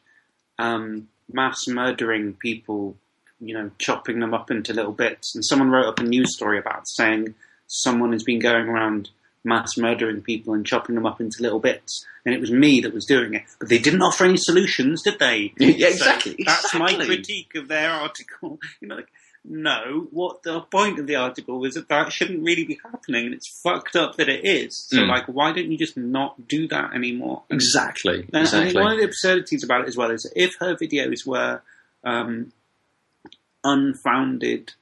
um, 0.58 1.08
mass 1.32 1.66
murdering 1.66 2.34
people, 2.34 2.96
you 3.40 3.54
know, 3.54 3.70
chopping 3.78 4.20
them 4.20 4.32
up 4.34 4.50
into 4.50 4.72
little 4.72 4.92
bits. 4.92 5.34
And 5.34 5.44
someone 5.44 5.70
wrote 5.70 5.86
up 5.86 5.98
a 5.98 6.04
news 6.04 6.36
story 6.36 6.58
about 6.58 6.86
saying 6.86 7.34
someone 7.66 8.12
has 8.12 8.22
been 8.22 8.38
going 8.38 8.68
around 8.68 9.10
mass 9.42 9.76
murdering 9.76 10.22
people 10.22 10.54
and 10.54 10.64
chopping 10.64 10.94
them 10.94 11.06
up 11.06 11.20
into 11.20 11.42
little 11.42 11.58
bits. 11.58 12.06
And 12.24 12.34
it 12.34 12.40
was 12.40 12.52
me 12.52 12.80
that 12.82 12.94
was 12.94 13.04
doing 13.06 13.34
it. 13.34 13.42
But 13.58 13.68
they 13.70 13.78
didn't 13.78 14.02
offer 14.02 14.24
any 14.24 14.36
solutions, 14.36 15.02
did 15.02 15.18
they? 15.18 15.52
Yeah, 15.58 15.88
So 15.88 15.94
exactly, 15.94 16.36
that's 16.46 16.72
my 16.74 16.94
critique 16.94 17.54
of 17.56 17.66
their 17.68 17.90
article. 17.90 18.60
You 18.80 18.88
know, 18.88 18.96
like, 18.96 19.08
no, 19.46 20.08
what 20.10 20.42
the 20.42 20.60
point 20.62 20.98
of 20.98 21.06
the 21.06 21.16
article 21.16 21.58
was 21.60 21.74
that 21.74 21.88
that 21.88 22.12
shouldn't 22.12 22.42
really 22.42 22.64
be 22.64 22.78
happening, 22.82 23.26
and 23.26 23.34
it's 23.34 23.60
fucked 23.62 23.94
up 23.94 24.16
that 24.16 24.28
it 24.28 24.44
is. 24.44 24.76
So, 24.88 24.98
Mm. 25.02 25.08
like, 25.08 25.26
why 25.26 25.52
don't 25.52 25.70
you 25.70 25.76
just 25.76 25.96
not 25.96 26.48
do 26.48 26.66
that 26.68 26.94
anymore? 26.94 27.42
And- 27.50 27.60
Exactly. 27.60 28.20
and 28.32 28.42
Exactly. 28.42 28.72
think 28.72 28.82
one 28.82 28.92
of 28.92 28.98
the 28.98 29.04
absurdities 29.04 29.62
about 29.62 29.82
it 29.82 29.88
as 29.88 29.96
well 29.96 30.10
is 30.10 30.22
that 30.22 30.32
if 30.34 30.54
her 30.60 30.74
videos 30.74 31.26
were 31.26 31.60
um, 32.04 32.52
unfounded, 33.62 34.72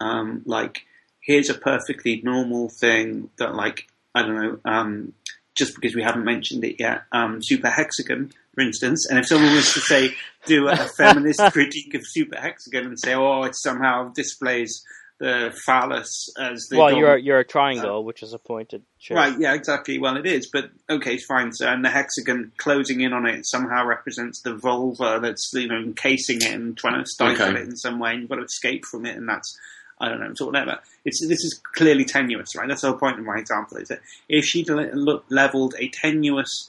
um, 0.00 0.42
like 0.46 0.82
here's 1.20 1.48
a 1.50 1.54
perfectly 1.54 2.20
normal 2.22 2.68
thing 2.68 3.30
that, 3.38 3.54
like 3.54 3.86
I 4.14 4.22
don't 4.22 4.34
know, 4.34 4.58
um, 4.64 5.12
just 5.54 5.74
because 5.74 5.94
we 5.94 6.02
haven't 6.02 6.24
mentioned 6.24 6.64
it 6.64 6.76
yet, 6.78 7.02
um, 7.12 7.42
Super 7.42 7.68
Hexagon, 7.70 8.32
for 8.56 8.62
instance, 8.62 9.06
and 9.08 9.18
if 9.20 9.26
someone 9.28 9.54
was 9.54 9.72
to 9.74 9.80
say 9.80 10.14
do 10.46 10.66
a, 10.66 10.72
a 10.72 10.76
feminist 10.96 11.40
critique 11.52 11.94
of 11.94 12.00
Super 12.04 12.40
Hexagon 12.40 12.86
and 12.86 12.98
say, 12.98 13.14
oh, 13.14 13.44
it 13.44 13.54
somehow 13.54 14.08
displays 14.12 14.82
the 15.18 15.54
phallus 15.64 16.28
as 16.38 16.66
the 16.70 16.76
well, 16.78 16.90
dom- 16.90 16.98
you're 16.98 17.16
you're 17.16 17.38
a 17.38 17.44
triangle, 17.44 17.98
uh, 17.98 18.00
which 18.00 18.22
is 18.22 18.32
a 18.34 18.38
pointed 18.38 18.82
shape. 18.98 19.16
Right, 19.16 19.38
yeah, 19.38 19.54
exactly. 19.54 19.98
Well, 19.98 20.16
it 20.18 20.26
is, 20.26 20.48
but 20.52 20.70
okay, 20.90 21.16
fine. 21.16 21.52
So, 21.52 21.66
and 21.68 21.82
the 21.84 21.88
hexagon 21.90 22.52
closing 22.58 23.00
in 23.02 23.12
on 23.14 23.26
it 23.26 23.46
somehow 23.46 23.86
represents 23.86 24.40
the 24.42 24.54
vulva 24.54 25.18
that's 25.22 25.50
you 25.54 25.68
know 25.68 25.76
encasing 25.78 26.38
it 26.42 26.52
and 26.52 26.76
trying 26.76 27.02
to 27.02 27.08
stifle 27.08 27.46
Okay. 27.46 27.60
it 27.60 27.68
in 27.68 27.76
some 27.76 27.98
way. 27.98 28.12
And 28.12 28.20
you've 28.22 28.28
got 28.30 28.36
to 28.36 28.42
escape 28.44 28.84
from 28.84 29.06
it, 29.06 29.16
and 29.16 29.26
that's 29.28 29.58
I 29.98 30.10
don't 30.10 30.20
know, 30.20 30.30
it's 30.30 30.42
whatever. 30.42 30.80
It's 31.06 31.26
this 31.26 31.42
is 31.44 31.62
clearly 31.74 32.04
tenuous, 32.04 32.54
right? 32.54 32.68
That's 32.68 32.82
the 32.82 32.88
whole 32.90 32.98
point 32.98 33.18
of 33.18 33.24
my 33.24 33.36
example. 33.38 33.78
Is 33.78 33.88
that 33.88 34.00
if 34.28 34.44
she 34.44 34.64
le- 34.66 34.90
look, 34.92 35.24
leveled 35.30 35.74
a 35.78 35.88
tenuous, 35.88 36.68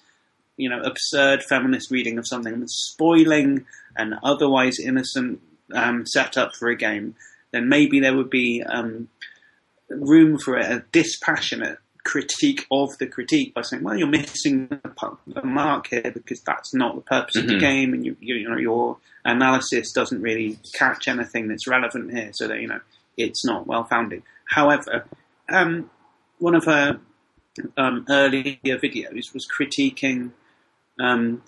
you 0.57 0.69
know, 0.69 0.81
absurd 0.81 1.43
feminist 1.43 1.91
reading 1.91 2.17
of 2.17 2.27
something 2.27 2.53
and 2.53 2.69
spoiling 2.69 3.65
an 3.95 4.17
otherwise 4.23 4.79
innocent 4.79 5.39
um, 5.73 6.05
setup 6.05 6.55
for 6.55 6.69
a 6.69 6.75
game, 6.75 7.15
then 7.51 7.69
maybe 7.69 7.99
there 7.99 8.15
would 8.15 8.29
be 8.29 8.63
um, 8.63 9.07
room 9.89 10.37
for 10.37 10.57
a 10.57 10.83
dispassionate 10.91 11.77
critique 12.03 12.65
of 12.71 12.97
the 12.99 13.07
critique 13.07 13.53
by 13.53 13.61
saying, 13.61 13.83
"Well, 13.83 13.97
you're 13.97 14.07
missing 14.07 14.67
the, 14.69 15.41
mark 15.43 15.87
here 15.87 16.09
because 16.11 16.41
that's 16.41 16.73
not 16.73 16.95
the 16.95 17.01
purpose 17.01 17.35
of 17.35 17.47
the 17.47 17.55
Mhm. 17.55 17.59
game, 17.59 17.93
and 17.93 18.05
you, 18.05 18.15
you, 18.19 18.35
you 18.35 18.49
know 18.49 18.57
your 18.57 18.97
analysis 19.25 19.91
doesn't 19.91 20.21
really 20.21 20.57
catch 20.73 21.07
anything 21.07 21.47
that's 21.49 21.67
relevant 21.67 22.11
here, 22.11 22.29
so 22.33 22.47
that 22.47 22.61
you 22.61 22.67
know 22.67 22.79
it's 23.17 23.45
not 23.45 23.67
well 23.67 23.83
founded." 23.83 24.23
However, 24.45 25.05
um, 25.49 25.89
one 26.39 26.55
of 26.55 26.63
her 26.65 26.99
um, 27.75 28.05
earlier 28.09 28.57
videos 28.63 29.33
was 29.33 29.45
critiquing 29.47 30.31
um, 30.99 31.41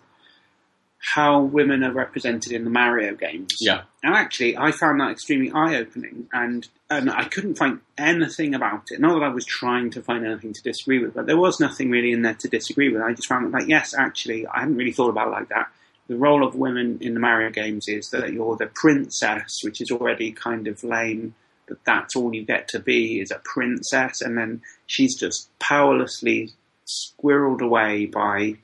how 1.00 1.42
women 1.42 1.84
are 1.84 1.94
represented 1.94 2.52
in 2.52 2.66
the 2.66 2.70
Mario 2.70 3.16
games. 3.16 3.56
Yeah. 3.60 3.84
And 4.04 4.14
actually, 4.16 4.58
I 4.58 4.72
found 4.72 5.00
that 5.00 5.12
extremely 5.12 5.52
eye-opening, 5.52 6.28
and 6.34 6.68
and 6.90 7.10
I 7.10 7.26
couldn't 7.26 7.56
find 7.56 7.80
anything 7.98 8.54
about 8.54 8.92
it. 8.92 9.00
Not 9.00 9.14
that 9.14 9.24
I 9.24 9.30
was 9.30 9.46
trying 9.46 9.92
to 9.92 10.02
find 10.02 10.26
anything 10.26 10.54
to 10.54 10.62
disagree 10.62 11.00
with, 11.00 11.14
but 11.14 11.26
there 11.26 11.38
was 11.38 11.60
nothing 11.60 11.90
really 11.90 12.12
in 12.12 12.24
there 12.24 12.34
to 12.36 12.48
disagree 12.48 12.90
with. 12.92 13.02
I 13.02 13.14
just 13.14 13.28
found 13.28 13.46
that, 13.46 13.58
like, 13.58 13.70
yes, 13.70 13.94
actually, 13.94 14.46
I 14.48 14.62
hadn't 14.62 14.76
really 14.76 14.92
thought 14.92 15.10
about 15.10 15.28
it 15.28 15.32
like 15.32 15.50
that. 15.50 15.68
The 16.08 16.18
role 16.18 16.46
of 16.46 16.56
women 16.56 16.98
in 17.02 17.14
the 17.14 17.20
Mario 17.20 17.52
games 17.52 17.88
is 17.88 18.10
that 18.10 18.34
you're 18.34 18.56
the 18.58 18.66
princess, 18.66 19.60
which 19.64 19.80
is 19.80 19.92
already 19.92 20.32
kind 20.32 20.68
of 20.68 20.84
lame. 20.84 21.36
That 21.68 21.86
that's 21.86 22.16
all 22.16 22.34
you 22.34 22.44
get 22.44 22.68
to 22.70 22.80
be 22.80 23.22
is 23.22 23.32
a 23.32 23.40
princess, 23.44 24.22
and 24.22 24.38
then 24.38 24.64
she's 24.88 25.16
just 25.16 25.50
powerlessly 25.60 26.52
squirreled 26.88 27.62
away 27.62 28.08
by 28.08 28.58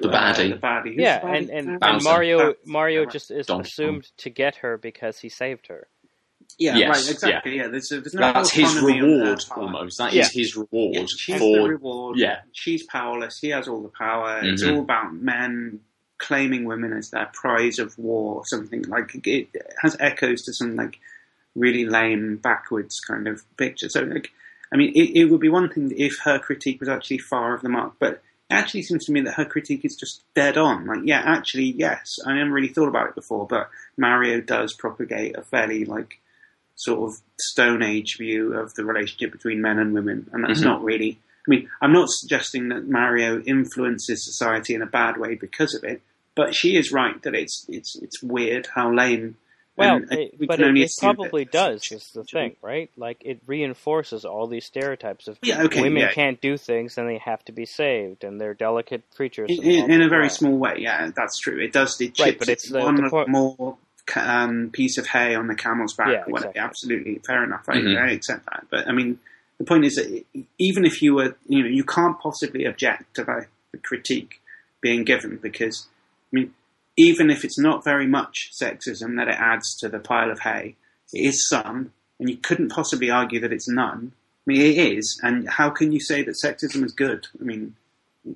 The 0.00 0.08
uh, 0.08 0.12
baddie. 0.34 0.50
the 0.50 0.56
baddie. 0.58 0.94
Who's 0.94 0.96
yeah, 1.02 1.20
the 1.20 1.26
baddie? 1.26 1.36
and, 1.38 1.50
and, 1.50 1.78
and 1.82 2.02
Mario 2.04 2.38
Bowser. 2.38 2.56
Mario 2.66 3.04
just 3.06 3.30
is 3.30 3.46
Donkey 3.46 3.68
assumed 3.68 4.10
to 4.18 4.30
get 4.30 4.56
her 4.56 4.76
because 4.76 5.18
he 5.18 5.28
saved 5.28 5.66
her. 5.68 5.86
Yeah, 6.58 6.76
Yes, 6.76 6.88
right, 7.06 7.10
exactly. 7.14 7.56
Yeah, 7.56 7.68
there's, 7.68 7.88
there's 7.88 8.12
no 8.12 8.32
That's 8.32 8.50
his 8.52 8.70
autonomy 8.76 9.00
on 9.00 9.08
their 9.08 9.18
reward, 9.20 9.44
part. 9.48 9.60
almost. 9.60 9.98
That 9.98 10.08
is 10.08 10.14
Yeah. 10.34 10.40
his 10.42 10.56
reward 10.56 10.94
Yeah, 10.94 11.04
she's 11.16 11.38
for. 11.38 11.56
the 11.62 11.68
reward. 11.68 12.18
yeah. 12.18 12.40
she's 12.52 12.84
powerless. 12.86 13.38
He 13.38 13.48
has 13.50 13.68
all 13.68 13.80
the 13.82 13.88
power. 13.96 14.40
It's 14.42 14.62
Mhm. 14.62 14.72
all 14.74 14.80
about 14.80 15.14
men 15.14 15.80
claiming 16.18 16.64
women 16.64 16.92
as 16.92 17.10
their 17.10 17.30
prize 17.32 17.78
of 17.78 17.96
war. 17.98 18.42
Something 18.46 18.82
like 18.88 19.26
it 19.26 19.48
has 19.82 19.96
echoes 20.00 20.42
to 20.42 20.52
some 20.52 20.76
like 20.76 20.98
really 21.54 21.86
lame 21.86 22.36
backwards 22.36 23.00
kind 23.00 23.26
of 23.26 23.42
picture. 23.56 23.88
So 23.88 24.02
like, 24.02 24.30
I 24.72 24.76
mean, 24.76 24.92
it, 24.94 25.18
it 25.18 25.24
would 25.26 25.40
be 25.40 25.48
one 25.48 25.70
thing 25.70 25.92
if 25.96 26.18
her 26.24 26.38
critique 26.38 26.80
was 26.80 26.88
actually 26.90 27.18
far 27.18 27.54
of 27.54 27.62
the 27.62 27.68
mark, 27.70 27.94
but 27.98 28.12
it 28.14 28.22
actually 28.50 28.82
seems 28.82 29.04
to 29.06 29.12
me 29.12 29.20
that 29.22 29.34
her 29.34 29.44
critique 29.44 29.84
is 29.84 29.96
just 29.96 30.22
dead 30.34 30.56
on. 30.58 30.86
Like, 30.86 31.00
yeah, 31.04 31.22
actually, 31.24 31.64
yes, 31.76 32.16
I 32.26 32.34
never 32.34 32.50
really 32.50 32.68
thought 32.68 32.88
about 32.88 33.08
it 33.08 33.14
before, 33.14 33.46
but 33.46 33.68
Mario 33.96 34.40
does 34.40 34.74
propagate 34.74 35.36
a 35.36 35.42
fairly 35.42 35.84
like 35.84 36.18
sort 36.76 37.10
of 37.10 37.20
Stone 37.38 37.82
Age 37.82 38.16
view 38.18 38.54
of 38.54 38.74
the 38.74 38.84
relationship 38.84 39.32
between 39.32 39.60
men 39.60 39.78
and 39.78 39.92
women, 39.94 40.28
and 40.32 40.44
that's 40.44 40.60
Mhm. 40.60 40.64
not 40.64 40.82
really. 40.84 41.18
I 41.46 41.50
mean, 41.50 41.68
I'm 41.80 41.92
not 41.92 42.08
suggesting 42.10 42.68
that 42.68 42.88
Mario 42.88 43.40
influences 43.42 44.24
society 44.24 44.74
in 44.74 44.82
a 44.82 44.86
bad 44.86 45.16
way 45.18 45.34
because 45.34 45.74
of 45.74 45.84
it, 45.84 46.02
but 46.34 46.54
she 46.54 46.76
is 46.76 46.92
right 46.92 47.20
that 47.22 47.34
it's 47.34 47.64
it's 47.68 47.96
it's 47.96 48.22
weird 48.22 48.68
how 48.74 48.92
lame. 48.92 49.36
Well, 49.80 50.00
it, 50.10 50.34
we 50.38 50.46
but 50.46 50.56
can 50.56 50.64
it, 50.64 50.68
only 50.68 50.82
it 50.82 50.84
assume 50.86 51.08
that- 51.10 51.16
probably 51.16 51.44
does. 51.44 51.90
Is 51.90 52.10
the 52.12 52.24
thing, 52.24 52.56
right? 52.62 52.90
Like 52.96 53.22
it 53.24 53.40
reinforces 53.46 54.24
all 54.24 54.46
these 54.46 54.64
stereotypes 54.64 55.26
of 55.28 55.38
Yeah, 55.42 55.62
okay, 55.64 55.82
women 55.82 56.02
yeah. 56.02 56.12
can't 56.12 56.40
do 56.40 56.56
things 56.56 56.96
and 56.98 57.08
they 57.08 57.18
have 57.18 57.44
to 57.46 57.52
be 57.52 57.66
saved 57.66 58.24
and 58.24 58.40
they're 58.40 58.54
delicate 58.54 59.02
creatures. 59.16 59.48
In, 59.50 59.62
in, 59.64 59.90
in 59.90 60.02
a 60.02 60.08
very 60.08 60.28
blah. 60.28 60.34
small 60.34 60.56
way, 60.56 60.76
yeah, 60.78 61.10
that's 61.14 61.38
true. 61.38 61.58
It 61.58 61.72
does. 61.72 62.00
It 62.00 62.14
chips 62.14 62.20
Right, 62.20 62.38
but 62.38 62.48
it's 62.48 62.68
the- 62.68 62.80
one 62.80 62.94
the 62.96 63.10
point- 63.10 63.28
more 63.28 63.76
um, 64.16 64.70
piece 64.72 64.98
of 64.98 65.06
hay 65.06 65.34
on 65.34 65.46
the 65.46 65.54
camel's 65.54 65.94
back. 65.94 66.08
Yeah, 66.08 66.24
exactly. 66.26 66.60
Absolutely, 66.60 67.18
fair 67.24 67.44
enough. 67.44 67.64
I, 67.68 67.76
Mhm. 67.76 68.02
I 68.02 68.10
accept 68.12 68.44
that. 68.46 68.66
But 68.70 68.88
I 68.88 68.92
mean, 68.92 69.20
the 69.58 69.64
point 69.64 69.84
is 69.84 69.96
that 69.96 70.24
even 70.58 70.84
if 70.84 71.00
you 71.02 71.14
were, 71.14 71.36
you 71.46 71.62
know, 71.62 71.68
you 71.68 71.84
can't 71.84 72.18
possibly 72.18 72.64
object 72.64 73.14
to 73.14 73.24
the, 73.24 73.46
the 73.72 73.78
critique 73.78 74.40
being 74.80 75.04
given 75.04 75.36
because, 75.36 75.86
I 76.32 76.36
mean, 76.36 76.54
even 77.08 77.30
if 77.30 77.44
it's 77.44 77.58
not 77.58 77.84
very 77.84 78.06
much 78.06 78.50
sexism 78.60 79.16
that 79.16 79.28
it 79.28 79.36
adds 79.38 79.76
to 79.78 79.88
the 79.88 79.98
pile 79.98 80.30
of 80.30 80.40
hay, 80.40 80.76
it 81.12 81.20
is 81.20 81.48
some, 81.48 81.92
and 82.18 82.28
you 82.30 82.36
couldn't 82.36 82.70
possibly 82.70 83.10
argue 83.10 83.40
that 83.40 83.52
it's 83.52 83.68
none. 83.68 84.12
I 84.46 84.52
mean, 84.52 84.60
it 84.60 84.78
is, 84.96 85.20
and 85.22 85.48
how 85.48 85.70
can 85.70 85.92
you 85.92 86.00
say 86.00 86.22
that 86.22 86.36
sexism 86.44 86.84
is 86.84 86.92
good? 86.92 87.26
I 87.40 87.44
mean, 87.44 87.76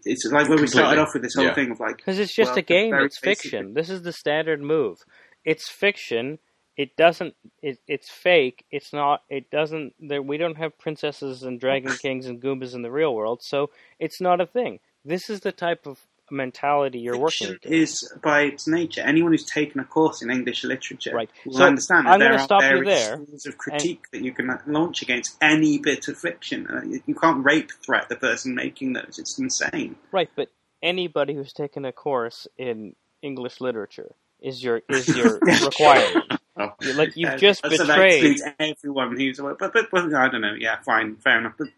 it's 0.04 0.24
like 0.26 0.48
where 0.48 0.58
we 0.58 0.66
started 0.66 1.00
off 1.00 1.12
with 1.14 1.22
this 1.22 1.34
whole 1.34 1.44
Yeah. 1.44 1.54
thing 1.54 1.70
of 1.70 1.80
like, 1.80 1.96
Because 1.98 2.18
it's 2.18 2.34
just 2.34 2.50
well, 2.52 2.58
a 2.58 2.62
game. 2.62 2.90
very 2.90 3.06
It's 3.06 3.20
basic- 3.20 3.42
fiction. 3.50 3.74
This 3.74 3.90
is 3.90 4.02
the 4.02 4.12
standard 4.12 4.60
move. 4.62 4.98
It's 5.44 5.68
fiction. 5.70 6.38
It 6.76 6.96
doesn't. 6.96 7.34
It, 7.62 7.78
it's 7.86 8.10
fake. 8.10 8.64
It's 8.70 8.92
not. 8.92 9.22
It 9.28 9.50
doesn't. 9.50 9.94
There, 10.00 10.22
we 10.22 10.38
don't 10.38 10.56
have 10.56 10.76
princesses 10.78 11.42
and 11.44 11.60
dragon 11.60 11.92
kings 12.02 12.26
and 12.26 12.40
goombas 12.42 12.74
in 12.74 12.82
the 12.82 12.90
real 12.90 13.14
world, 13.14 13.42
so 13.42 13.70
it's 14.00 14.20
not 14.20 14.40
a 14.40 14.46
thing. 14.46 14.80
This 15.04 15.28
is 15.30 15.40
the 15.40 15.52
type 15.52 15.86
of 15.86 16.00
mentality 16.34 16.98
you're 16.98 17.16
working 17.16 17.48
with. 17.50 17.64
is 17.64 18.12
by 18.22 18.42
its 18.42 18.66
nature. 18.68 19.00
Anyone 19.00 19.32
who's 19.32 19.46
taken 19.46 19.80
a 19.80 19.84
course 19.84 20.20
in 20.22 20.30
English 20.30 20.64
literature 20.64 21.12
Right. 21.14 21.30
will 21.46 21.54
So, 21.54 21.64
understand 21.64 22.06
that 22.06 22.14
I'm 22.14 22.20
there 22.20 22.32
are 22.34 22.38
stop 22.38 22.62
you 22.62 22.68
various 22.68 23.06
there, 23.06 23.16
rules 23.18 23.46
of 23.46 23.56
critique 23.56 24.04
that 24.12 24.22
you 24.22 24.32
can 24.32 24.48
launch 24.66 25.02
against 25.02 25.36
any 25.40 25.78
bit 25.78 26.08
of 26.08 26.18
fiction. 26.18 26.66
Uh, 26.66 26.82
you- 26.84 27.14
can't 27.14 27.44
rape 27.44 27.70
threat 27.84 28.08
the 28.08 28.16
person 28.16 28.54
making 28.54 28.92
those. 28.92 29.18
It's 29.18 29.38
insane. 29.38 29.96
Right, 30.12 30.28
but 30.36 30.50
anybody 30.82 31.34
who's 31.34 31.52
taken 31.52 31.84
a 31.84 31.92
course 31.92 32.46
in 32.58 32.94
English 33.22 33.60
literature 33.60 34.14
is 34.40 34.62
your 34.62 34.82
is 34.90 35.08
your 35.16 35.38
requirement. 35.40 36.24
Oh. 36.56 36.70
Like 36.94 37.16
you've 37.16 37.30
Uh, 37.30 37.36
just 37.36 37.62
so 37.62 37.68
that 37.70 37.78
betrayed. 37.86 38.14
includes 38.24 38.42
everyone 38.60 39.16
who's 39.18 39.38
but, 39.40 39.58
but, 39.58 39.72
but 39.90 40.14
I 40.14 40.28
don't 40.28 40.40
know. 40.42 40.54
Yeah, 40.58 40.76
fine, 40.84 41.16
fair 41.16 41.38
enough. 41.38 41.54
But 41.58 41.68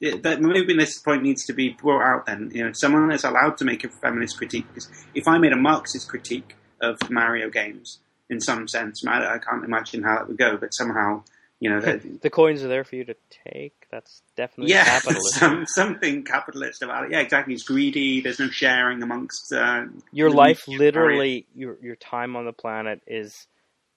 that, 0.00 0.40
maybe 0.40 0.74
this 0.74 0.98
point 0.98 1.22
needs 1.22 1.44
to 1.46 1.52
be 1.52 1.70
brought 1.70 2.02
out. 2.02 2.26
Then 2.26 2.50
you 2.54 2.64
know, 2.64 2.72
someone 2.72 3.10
is 3.12 3.24
allowed 3.24 3.56
to 3.58 3.64
make 3.64 3.84
a 3.84 3.88
feminist 3.88 4.36
critique. 4.36 4.66
Because 4.68 4.90
if 5.14 5.26
I 5.28 5.38
made 5.38 5.52
a 5.52 5.56
Marxist 5.56 6.08
critique 6.08 6.56
of 6.80 6.98
Mario 7.10 7.48
games, 7.50 8.00
in 8.28 8.40
some 8.40 8.68
sense, 8.68 9.04
I, 9.06 9.34
I 9.34 9.38
can't 9.38 9.64
imagine 9.64 10.02
how 10.02 10.16
that 10.16 10.28
would 10.28 10.38
go. 10.38 10.56
But 10.56 10.74
somehow, 10.74 11.22
you 11.60 11.70
know, 11.70 11.80
that- 11.80 12.22
The 12.22 12.30
coins 12.30 12.62
are 12.62 12.68
there 12.68 12.84
for 12.84 12.96
you 12.96 13.04
to 13.04 13.14
take. 13.50 13.86
That's 13.90 14.22
definitely 14.36 14.72
yeah, 14.74 14.84
capitalism. 15.00 15.38
some, 15.38 15.66
something 15.66 16.24
capitalist 16.24 16.82
about 16.82 17.04
it. 17.04 17.12
Yeah, 17.12 17.20
exactly. 17.20 17.54
It's 17.54 17.62
greedy. 17.62 18.20
There's 18.20 18.38
no 18.38 18.48
sharing 18.50 19.02
amongst 19.02 19.52
uh, 19.52 19.84
your 20.12 20.30
life 20.30 20.66
literally 20.68 21.46
your 21.54 21.78
your 21.80 21.96
time 21.96 22.36
on 22.36 22.44
the 22.44 22.52
planet 22.52 23.00
is 23.06 23.46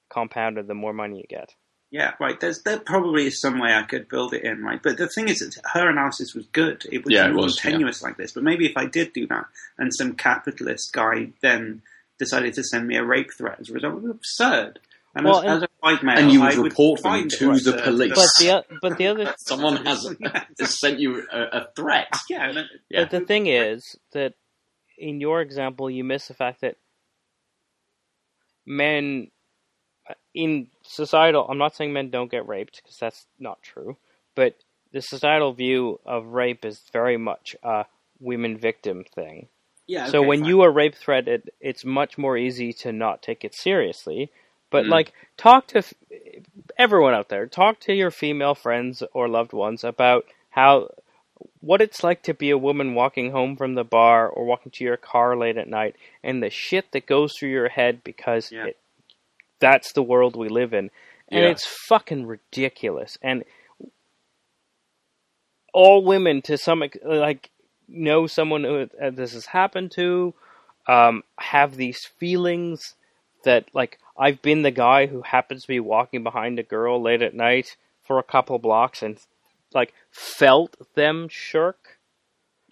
compounded 0.09 0.67
the 0.67 0.73
more 0.73 0.93
money 0.93 1.17
you 1.17 1.25
get. 1.27 1.53
Yeah, 1.91 2.13
right. 2.19 2.39
There's 2.39 2.61
there 2.61 2.79
probably 2.79 3.25
is 3.27 3.41
some 3.41 3.57
way 3.59 3.73
I 3.73 3.81
could 3.83 4.07
build 4.09 4.33
it 4.35 4.43
in, 4.43 4.63
right? 4.63 4.79
But 4.81 4.97
the 4.97 5.07
thing 5.09 5.27
is, 5.27 5.39
that 5.39 5.59
her 5.73 5.89
analysis 5.89 6.35
was 6.35 6.45
good. 6.47 6.83
It 6.91 7.03
was, 7.03 7.11
Yeah, 7.13 7.25
it 7.25 7.31
it 7.31 7.35
was, 7.35 7.59
yeah. 7.63 7.71
tenuous 7.71 8.03
like 8.03 8.15
this. 8.17 8.31
But 8.31 8.43
maybe 8.43 8.67
if 8.67 8.77
I 8.77 8.85
did 8.85 9.11
do 9.13 9.25
that, 9.27 9.45
and 9.79 9.91
some 9.93 10.13
capitalist 10.15 10.93
guy 10.93 11.29
then 11.41 11.81
decided 12.19 12.53
to 12.55 12.63
send 12.63 12.87
me 12.87 12.95
a 12.95 13.03
rape 13.03 13.31
threat 13.35 13.59
as 13.59 13.69
a 13.69 13.73
result, 13.73 13.95
it 13.95 14.01
was 14.03 14.11
absurd. 14.11 14.79
And 15.15 15.25
Well, 15.25 15.39
as, 15.39 15.43
and- 15.45 15.51
as 15.55 15.63
a 15.63 15.67
white 15.79 16.03
male, 16.03 16.19
And 16.19 16.31
you 16.31 16.43
I 16.43 16.49
would 16.55 16.63
report 16.65 17.01
them 17.01 17.27
to 17.27 17.45
the 17.45 17.51
absurd, 17.53 17.83
police. 17.83 18.13
But 18.13 18.29
the 18.37 18.65
but 18.83 18.97
the 18.99 19.07
other 19.07 19.33
Someone 19.47 19.83
has, 19.87 20.15
has 20.59 20.79
sent 20.79 20.99
you 20.99 21.25
a, 21.31 21.41
a 21.41 21.67
threat. 21.75 22.09
yeah, 22.29 22.51
no, 22.51 22.63
Yeah. 22.89 23.01
but 23.05 23.09
the 23.11 23.21
thing 23.25 23.47
is 23.47 23.95
that 24.13 24.35
in 24.99 25.19
your 25.19 25.41
example 25.41 25.89
you 25.89 26.03
miss 26.03 26.27
the 26.27 26.35
fact 26.35 26.61
that 26.61 26.75
men 28.65 29.31
in 30.33 30.67
societal 30.83 31.45
I'm 31.49 31.57
not 31.57 31.75
saying 31.75 31.93
men 31.93 32.09
don't 32.09 32.31
get 32.31 32.47
raped 32.47 32.81
because 32.83 32.97
that's 32.97 33.25
not 33.39 33.61
true, 33.61 33.97
but 34.35 34.55
the 34.91 35.01
societal 35.01 35.53
view 35.53 35.99
of 36.05 36.27
rape 36.27 36.65
is 36.65 36.81
very 36.91 37.17
much 37.17 37.55
a 37.63 37.85
women 38.19 38.57
victim 38.57 39.03
thing. 39.15 39.47
yeah. 39.87 40.05
so 40.07 40.19
okay, 40.19 40.27
when 40.27 40.39
fine. 40.41 40.49
you 40.49 40.61
are 40.61 40.71
rape 40.71 40.95
threatened, 40.95 41.49
it's 41.61 41.85
much 41.85 42.17
more 42.17 42.37
easy 42.37 42.73
to 42.73 42.91
not 42.91 43.21
take 43.21 43.43
it 43.45 43.53
seriously. 43.55 44.31
But 44.71 44.85
Mm. 44.85 44.89
like, 44.89 45.13
talk 45.37 45.65
to 45.67 45.79
f- 45.79 45.93
everyone 46.77 47.13
out 47.13 47.29
there. 47.29 47.47
Talk 47.47 47.79
to 47.81 47.93
your 47.93 48.11
female 48.11 48.55
friends 48.55 49.01
or 49.13 49.27
loved 49.27 49.53
ones 49.53 49.83
about 49.83 50.25
how 50.51 50.89
what 51.61 51.81
it's 51.81 52.03
like 52.03 52.21
to 52.23 52.33
be 52.33 52.49
a 52.49 52.57
woman 52.57 52.93
walking 52.95 53.31
home 53.31 53.55
from 53.55 53.73
the 53.75 53.83
bar 53.83 54.27
or 54.27 54.45
walking 54.45 54.71
to 54.73 54.83
your 54.83 54.97
car 54.97 55.35
late 55.37 55.57
at 55.57 55.67
night, 55.69 55.95
and 56.23 56.43
the 56.43 56.49
shit 56.49 56.91
that 56.91 57.05
goes 57.05 57.33
through 57.37 57.49
your 57.49 57.69
head 57.69 58.03
because 58.03 58.51
Yeah. 58.51 58.65
it, 58.67 58.77
that's 59.59 59.93
the 59.93 60.03
world 60.03 60.35
we 60.35 60.49
live 60.49 60.73
in, 60.73 60.89
and 61.29 61.43
Yeah. 61.43 61.49
it's 61.51 61.65
fucking 61.87 62.25
ridiculous. 62.25 63.17
And 63.21 63.43
all 65.73 66.03
women, 66.03 66.41
to 66.43 66.57
some 66.57 66.83
like, 67.03 67.51
know 67.87 68.27
someone 68.27 68.63
who 68.63 68.89
uh, 69.01 69.09
this 69.11 69.33
has 69.33 69.47
happened 69.47 69.91
to, 69.91 70.33
um, 70.87 71.23
have 71.37 71.75
these 71.75 72.05
feelings 72.05 72.95
that 73.43 73.65
like 73.73 73.99
I've 74.17 74.41
been 74.41 74.63
the 74.63 74.71
guy 74.71 75.05
who 75.05 75.21
happens 75.21 75.61
to 75.63 75.67
be 75.67 75.79
walking 75.79 76.23
behind 76.23 76.59
a 76.59 76.63
girl 76.63 77.01
late 77.01 77.21
at 77.21 77.33
night 77.33 77.77
for 78.03 78.19
a 78.19 78.23
couple 78.23 78.57
blocks 78.59 79.01
and 79.03 79.17
like 79.73 79.93
felt 80.11 80.75
them 80.95 81.27
shirk, 81.29 81.99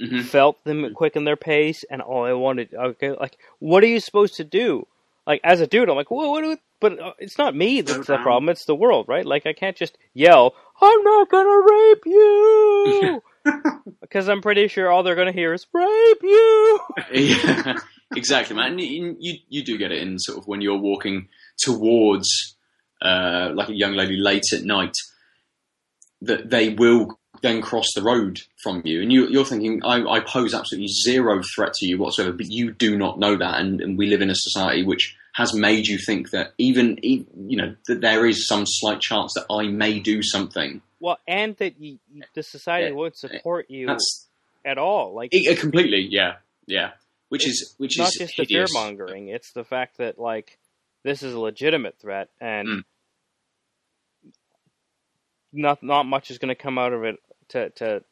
Mhm. 0.01 0.23
felt 0.23 0.63
them 0.63 0.93
quicken 0.93 1.23
their 1.23 1.35
pace, 1.35 1.83
and 1.89 2.01
all 2.01 2.25
I 2.25 2.33
wanted, 2.33 2.73
okay, 2.73 3.11
like 3.11 3.37
what 3.59 3.83
are 3.83 3.87
you 3.87 3.99
supposed 3.99 4.35
to 4.35 4.43
do? 4.43 4.87
Like 5.27 5.41
as 5.43 5.59
a 5.59 5.67
dude, 5.67 5.89
I'm 5.89 5.97
like, 5.97 6.09
whoa, 6.09 6.31
what 6.31 6.41
do? 6.41 6.57
But 6.79 6.99
uh, 6.99 7.13
it's 7.19 7.37
not 7.37 7.53
me 7.53 7.81
that's 7.81 8.07
the 8.07 8.17
problem; 8.17 8.47
it's 8.47 8.63
the 8.65 8.75
world, 8.75 9.07
right? 9.09 9.25
Like 9.25 9.45
I 9.45 9.51
can't 9.51 9.75
just 9.75 9.97
yell, 10.13 10.55
"I'm 10.81 11.03
not 11.03 11.29
gonna 11.29 11.65
rape 11.69 12.03
you," 12.05 13.21
because 14.01 14.29
I'm 14.29 14.41
pretty 14.41 14.69
sure 14.69 14.89
all 14.89 15.03
they're 15.03 15.15
gonna 15.15 15.33
hear 15.33 15.53
is 15.53 15.67
"rape 15.73 16.21
you." 16.23 16.79
yeah, 17.13 17.77
exactly, 18.15 18.55
man. 18.55 18.71
And 18.71 18.81
You, 18.81 19.17
you 19.19 19.33
you 19.49 19.63
do 19.65 19.77
get 19.77 19.91
it 19.91 20.01
in 20.01 20.17
sort 20.17 20.37
of 20.37 20.47
when 20.47 20.61
you're 20.61 20.79
walking 20.79 21.27
towards 21.61 22.55
uh, 23.01 23.51
like 23.53 23.67
a 23.67 23.75
young 23.75 23.93
lady 23.93 24.15
late 24.15 24.45
at 24.53 24.63
night 24.63 24.93
that 26.21 26.49
they 26.49 26.69
will 26.69 27.16
then 27.41 27.61
cross 27.61 27.87
the 27.95 28.01
road 28.01 28.39
from 28.63 28.81
you, 28.85 29.01
and 29.01 29.11
you, 29.11 29.27
you're 29.27 29.45
thinking, 29.45 29.81
I, 29.83 30.03
I 30.03 30.19
pose 30.19 30.53
absolutely 30.53 30.87
zero 30.87 31.41
threat 31.55 31.73
to 31.75 31.85
you 31.85 31.97
whatsoever, 31.97 32.31
but 32.31 32.49
you 32.49 32.71
do 32.71 32.97
not 32.97 33.19
know 33.19 33.35
that, 33.37 33.59
and, 33.59 33.81
and 33.81 33.97
we 33.97 34.07
live 34.07 34.21
in 34.21 34.29
a 34.29 34.35
society 34.35 34.83
which 34.83 35.15
has 35.33 35.53
made 35.53 35.85
you 35.85 35.99
think 35.99 36.31
that 36.31 36.53
even 36.57 36.97
you 37.03 37.57
know 37.57 37.75
that 37.87 38.01
there 38.01 38.25
is 38.25 38.47
some 38.47 38.63
slight 38.65 38.99
chance 38.99 39.33
that 39.35 39.45
I 39.51 39.67
may 39.67 39.99
do 39.99 40.23
something. 40.23 40.81
Well, 40.99 41.19
and 41.27 41.55
that 41.57 41.79
you, 41.79 41.99
the 42.33 42.41
society 42.41 42.87
Yeah. 42.87 42.93
won't 42.95 43.15
support 43.15 43.69
you 43.69 43.85
That's 43.85 44.27
at 44.65 44.79
all. 44.79 45.13
Like 45.13 45.33
it, 45.33 45.45
it 45.45 45.59
completely, 45.59 46.07
yeah, 46.09 46.37
yeah. 46.65 46.91
Which 47.29 47.47
is 47.47 47.75
which 47.77 47.99
not 47.99 48.07
is 48.07 48.15
just 48.15 48.37
the 48.37 48.45
fear 48.45 48.65
mongering; 48.73 49.27
it's 49.27 49.51
the 49.51 49.63
fact 49.63 49.97
that 49.97 50.17
like 50.17 50.57
this 51.03 51.21
is 51.21 51.33
a 51.33 51.39
legitimate 51.39 51.99
threat, 51.99 52.29
and 52.41 52.67
Mm. 52.67 52.83
not 55.53 55.83
not 55.83 56.05
much 56.05 56.31
is 56.31 56.37
going 56.37 56.49
to 56.49 56.55
come 56.55 56.77
out 56.77 56.93
of 56.93 57.03
it 57.03 57.19
to 57.49 57.69
to 57.71 58.03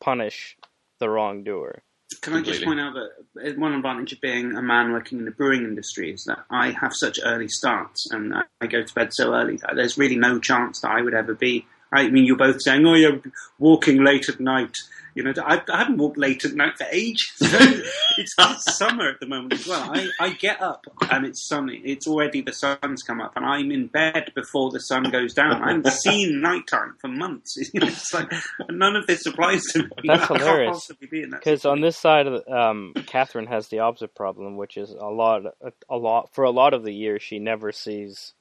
punish 0.00 0.56
the 0.98 1.08
wrongdoer. 1.08 1.82
Can 2.22 2.34
I 2.34 2.42
just 2.42 2.64
point 2.64 2.80
out 2.80 2.94
that 3.34 3.58
one 3.58 3.74
advantage 3.74 4.14
of 4.14 4.20
being 4.22 4.56
a 4.56 4.62
man 4.62 4.92
working 4.92 5.18
in 5.18 5.24
the 5.26 5.30
brewing 5.30 5.64
industry 5.64 6.10
is 6.12 6.24
that 6.24 6.38
I 6.50 6.70
have 6.70 6.94
such 6.94 7.18
early 7.22 7.48
starts 7.48 8.10
and 8.10 8.34
I- 8.34 8.44
I 8.62 8.66
go 8.66 8.82
to 8.82 8.94
bed 8.94 9.12
so 9.12 9.34
early 9.34 9.58
that 9.58 9.72
there's 9.76 9.98
really 9.98 10.16
no 10.16 10.38
chance 10.38 10.80
that 10.80 10.90
I 10.90 11.02
would 11.02 11.12
ever 11.14 11.34
be. 11.34 11.66
I 11.92 12.08
mean, 12.08 12.24
you're 12.24 12.36
both 12.36 12.62
saying, 12.62 12.84
"Oh, 12.86 12.94
you're 12.94 13.20
walking 13.58 14.04
late 14.04 14.28
at 14.28 14.40
night." 14.40 14.76
You 15.14 15.24
know, 15.24 15.32
I, 15.44 15.60
I 15.72 15.78
haven't 15.78 15.96
walked 15.96 16.16
late 16.16 16.44
at 16.44 16.54
night 16.54 16.78
for 16.78 16.86
ages. 16.92 17.32
it's, 17.40 18.34
it's 18.38 18.76
summer 18.78 19.08
at 19.08 19.18
the 19.18 19.26
moment 19.26 19.54
as 19.54 19.66
well. 19.66 19.90
I, 19.92 20.08
I 20.20 20.30
get 20.34 20.62
up 20.62 20.86
and 21.10 21.26
it's 21.26 21.48
sunny. 21.48 21.82
It's 21.84 22.06
already 22.06 22.40
the 22.40 22.52
sun's 22.52 23.02
come 23.02 23.20
up, 23.20 23.32
and 23.34 23.44
I'm 23.44 23.72
in 23.72 23.88
bed 23.88 24.30
before 24.36 24.70
the 24.70 24.78
sun 24.78 25.04
goes 25.04 25.34
down. 25.34 25.60
I 25.60 25.72
haven't 25.72 25.90
seen 25.92 26.40
nighttime 26.40 26.94
for 27.00 27.08
months. 27.08 27.56
It's 27.74 28.14
like 28.14 28.32
none 28.70 28.94
of 28.94 29.06
this 29.06 29.26
applies 29.26 29.64
to 29.72 29.82
me. 29.82 29.88
That's 30.04 30.30
I 30.30 30.38
hilarious. 30.38 30.88
Because 31.00 31.64
on 31.64 31.80
this 31.80 31.96
side 31.96 32.26
of 32.26 32.44
the, 32.44 32.52
um, 32.52 32.92
Catherine 33.06 33.46
has 33.46 33.68
the 33.68 33.80
opposite 33.80 34.14
problem, 34.14 34.56
which 34.56 34.76
is 34.76 34.90
a 34.90 35.06
lot, 35.06 35.46
a, 35.60 35.72
a 35.88 35.96
lot 35.96 36.32
for 36.32 36.44
a 36.44 36.50
lot 36.50 36.74
of 36.74 36.84
the 36.84 36.92
year 36.92 37.18
she 37.18 37.38
never 37.38 37.72
sees 37.72 38.34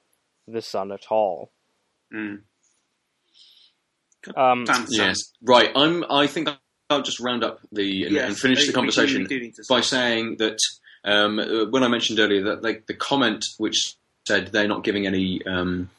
the 0.48 0.62
sun 0.62 0.92
at 0.92 1.08
all. 1.10 1.52
Mm. 2.14 2.42
Um, 4.36 4.66
Yes, 4.90 5.18
right. 5.42 5.70
I'm. 5.76 6.04
I 6.10 6.28
think 6.28 6.50
I'll 6.90 7.02
just 7.02 7.20
round 7.20 7.44
up 7.44 7.60
the 7.72 8.04
and, 8.06 8.16
Yes, 8.16 8.28
and 8.30 8.38
finish 8.38 8.62
we- 8.62 8.68
the 8.68 8.74
conversation 8.74 9.18
really 9.24 9.28
do 9.28 9.40
need 9.40 9.56
to 9.56 9.64
by 9.70 9.82
saying 9.82 10.38
that 10.38 10.58
um, 11.04 11.40
uh, 11.40 11.66
when 11.66 11.84
I 11.84 11.88
mentioned 11.88 12.20
earlier 12.20 12.44
that 12.46 12.64
like 12.64 12.86
the 12.88 12.94
comment 12.94 13.46
which 13.58 13.94
said 14.28 14.48
they're 14.48 14.68
not 14.68 14.84
giving 14.84 15.06
any. 15.08 15.46
Um, 15.46 15.90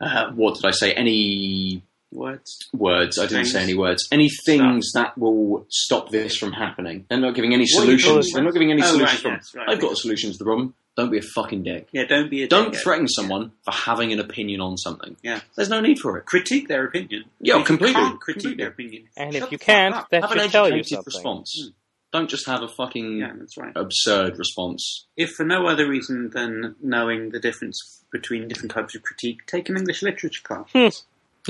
uh, 0.00 0.30
what 0.32 0.56
did 0.56 0.64
I 0.64 0.72
say? 0.72 0.92
Any 0.92 1.82
words. 2.10 2.68
words? 2.72 3.18
I 3.18 3.22
didn't 3.22 3.44
Things. 3.44 3.52
say 3.52 3.62
any 3.62 3.74
words. 3.74 4.08
Any 4.10 4.28
things 4.44 4.90
that 4.94 5.16
will 5.16 5.64
stop 5.70 6.10
this 6.10 6.36
from 6.36 6.52
happening. 6.52 7.06
They're 7.08 7.20
not 7.20 7.34
giving 7.36 7.54
any 7.54 7.62
What 7.72 7.84
solutions. 7.84 8.32
They're 8.32 8.42
not 8.42 8.52
giving 8.52 8.72
any 8.72 8.82
Oh, 8.82 8.86
solutions. 8.86 9.24
right, 9.24 9.32
yes, 9.36 9.54
right. 9.54 9.68
I've 9.68 9.80
got 9.80 9.92
a 9.92 9.96
solution 9.96 10.32
to 10.32 10.38
the 10.38 10.44
problem. 10.44 10.74
Don't 10.96 11.10
be 11.10 11.18
a 11.18 11.22
fucking 11.22 11.62
dick. 11.62 11.88
Yeah, 11.92 12.04
don't 12.04 12.28
be 12.30 12.42
a 12.42 12.48
Don't 12.48 12.74
dickhead. 12.74 12.82
threaten 12.82 13.08
someone 13.08 13.52
for 13.64 13.70
having 13.72 14.12
an 14.12 14.20
opinion 14.20 14.60
on 14.60 14.76
something. 14.76 15.16
Yeah. 15.22 15.40
There's 15.56 15.70
no 15.70 15.80
need 15.80 15.98
for 15.98 16.18
it. 16.18 16.26
critique 16.26 16.68
their 16.68 16.84
opinion. 16.84 17.24
Yeah, 17.40 17.60
If 17.60 17.66
completely, 17.66 18.00
You 18.00 18.08
can't 18.08 18.20
critique 18.20 18.42
completely. 18.42 18.62
their 18.64 18.72
opinion. 18.72 19.08
and 19.16 19.32
Shut 19.32 19.42
if 19.44 19.52
you 19.52 19.58
the 19.58 19.64
fuck 19.64 19.66
can't, 19.66 19.94
up. 19.94 20.10
that 20.10 20.20
have 20.22 20.32
an 20.32 20.38
should 20.40 20.50
tell 20.52 20.68
you 20.68 20.74
educated 20.80 20.90
something. 20.90 21.12
response. 21.14 21.60
Hmm. 21.62 21.70
Don't 22.12 22.28
just 22.28 22.46
have 22.46 22.60
a 22.62 22.68
fucking 22.68 23.18
yeah, 23.20 23.32
that's 23.38 23.56
right. 23.56 23.72
absurd 23.74 24.38
response. 24.38 25.06
If 25.16 25.30
for 25.30 25.44
no 25.46 25.66
other 25.66 25.88
reason 25.88 26.28
than 26.28 26.74
knowing 26.82 27.30
the 27.30 27.40
difference 27.40 28.04
between 28.12 28.48
different 28.48 28.72
types 28.72 28.94
of 28.94 29.02
critique, 29.02 29.46
take 29.46 29.70
an 29.70 29.78
English 29.78 30.02
literature 30.02 30.42
class. 30.42 30.66
Hmm. 30.74 30.88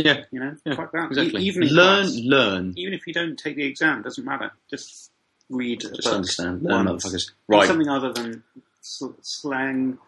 Yeah, 0.00 0.22
You 0.30 0.38
know, 0.38 0.54
yeah, 0.64 0.76
fuck 0.76 0.92
that. 0.92 1.08
exactly. 1.08 1.42
E- 1.42 1.46
Even 1.48 1.64
in 1.64 1.68
learn, 1.70 2.04
class, 2.04 2.16
learn. 2.22 2.74
even 2.76 2.94
if 2.94 3.08
you 3.08 3.12
don't 3.12 3.36
take 3.36 3.56
the 3.56 3.64
exam, 3.64 4.02
doesn't 4.02 4.24
matter. 4.24 4.52
Just 4.70 5.10
read. 5.50 5.82
a 5.84 5.88
Just 5.88 6.04
book 6.04 6.12
understand. 6.14 6.62
Learn, 6.62 6.86
motherfuckers. 6.86 7.32
Right. 7.48 7.66
Something 7.66 7.88
other 7.88 8.12
than 8.12 8.44
sl- 8.82 9.18
slang, 9.22 9.98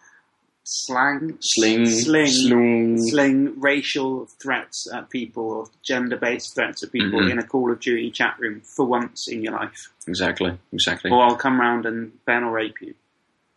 slang, 0.65 1.37
Sling, 1.41 1.87
sling, 1.87 2.27
slung. 2.27 2.99
sling 3.09 3.61
racial 3.61 4.27
threats 4.43 4.87
at 4.93 5.11
people 5.11 5.45
or 5.51 5.67
gender-based 5.83 6.55
threats 6.55 6.83
at 6.83 6.93
people 6.93 7.21
Mhm. 7.21 7.31
in 7.33 7.39
a 7.39 7.43
Call 7.47 7.71
of 7.73 7.81
Duty 7.81 8.11
chat 8.11 8.37
room 8.39 8.61
for 8.63 8.85
once 8.87 9.29
in 9.29 9.43
your 9.43 9.53
life. 9.55 9.91
Exactly, 10.07 10.59
exactly. 10.73 11.11
Or 11.11 11.23
I'll 11.23 11.37
come 11.37 11.61
round 11.61 11.87
and 11.87 12.13
Ben 12.27 12.45
will 12.45 12.53
rape 12.53 12.81
you. 12.81 12.95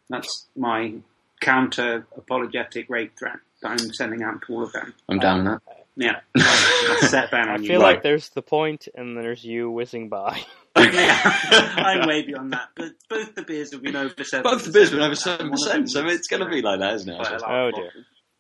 That's 0.10 0.48
my 0.56 0.95
counter 1.41 2.06
apologetic 2.15 2.89
rape 2.89 3.18
threat 3.18 3.39
that 3.61 3.72
I'm 3.72 3.94
sending 3.94 4.23
out 4.23 4.41
to 4.48 4.53
all 4.53 4.64
of 4.64 4.72
them. 4.73 4.94
I'm 5.10 5.19
down 5.19 5.44
with 5.45 5.61
that. 5.65 5.85
Yeah, 5.99 6.19
I'll 6.38 7.07
set 7.10 7.31
Ben 7.31 7.48
I 7.49 7.53
on 7.56 7.64
you. 7.64 7.69
feel 7.69 7.81
Right. 7.81 7.95
like 7.95 8.03
there's 8.03 8.30
the 8.30 8.41
point, 8.44 8.88
and 8.95 9.18
there's 9.18 9.44
you 9.44 9.69
whizzing 9.72 10.10
by. 10.10 10.44
yeah, 10.80 11.20
I'm 11.78 12.08
way 12.08 12.24
beyond 12.24 12.54
that. 12.54 12.70
But 12.76 12.91
both 13.10 13.36
the 13.36 13.44
beers 13.44 13.72
have 13.72 13.82
been 13.82 13.95
over 13.95 14.24
seven. 14.24 14.44
Both 14.44 14.66
the 14.66 14.72
beers 14.72 14.91
been 14.91 15.02
over 15.02 15.16
seven 15.16 15.52
percent, 15.52 15.90
so 15.91 16.06
it's 16.08 16.28
going 16.28 16.44
to 16.44 16.49
be 16.49 16.62
like 16.62 16.80
that, 16.80 16.94
isn't 16.95 17.10
it? 17.10 17.41
Oh, 17.45 17.72
dear. 17.72 17.91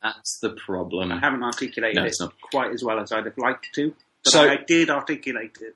That's 0.03 0.39
the 0.39 0.51
problem. 0.51 1.11
I 1.11 1.19
haven't 1.19 1.43
articulated 1.43 1.95
No, 1.97 2.05
it 2.05 2.13
not. 2.19 2.33
quite 2.51 2.71
as 2.71 2.83
well 2.83 2.99
as 2.99 3.11
I'd 3.11 3.25
have 3.25 3.37
liked 3.37 3.69
to, 3.75 3.93
but 4.23 4.31
So- 4.31 4.47
I 4.49 4.57
did 4.57 4.89
articulate 4.89 5.57
it. 5.61 5.75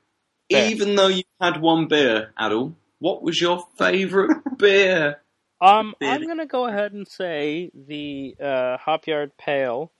Fair. 0.52 0.70
Even 0.70 0.96
though 0.96 1.08
you 1.08 1.24
had 1.40 1.62
one 1.62 1.88
beer, 1.88 2.32
Aadil, 2.40 2.74
what 3.00 3.24
was 3.24 3.40
your 3.40 3.66
favourite 3.78 4.36
beer? 4.58 5.22
Um, 5.62 5.94
Beer. 6.00 6.10
I'm 6.12 6.28
gonna 6.28 6.46
go 6.46 6.66
ahead 6.66 6.92
and 6.92 7.08
say 7.08 7.72
the 7.74 8.36
uh, 8.44 8.78
Hopyard 8.78 9.32
Pale, 9.38 9.92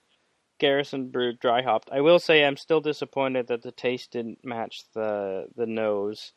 Garrison 0.58 1.08
Brewed 1.08 1.38
Dry 1.40 1.62
Hopped. 1.62 1.88
I 1.92 2.00
will 2.00 2.18
say 2.18 2.44
I'm 2.44 2.56
still 2.56 2.80
disappointed 2.80 3.46
that 3.46 3.62
the 3.62 3.72
taste 3.72 4.10
didn't 4.12 4.44
match 4.44 4.82
the 4.94 5.46
the 5.56 5.66
nose. 5.66 6.32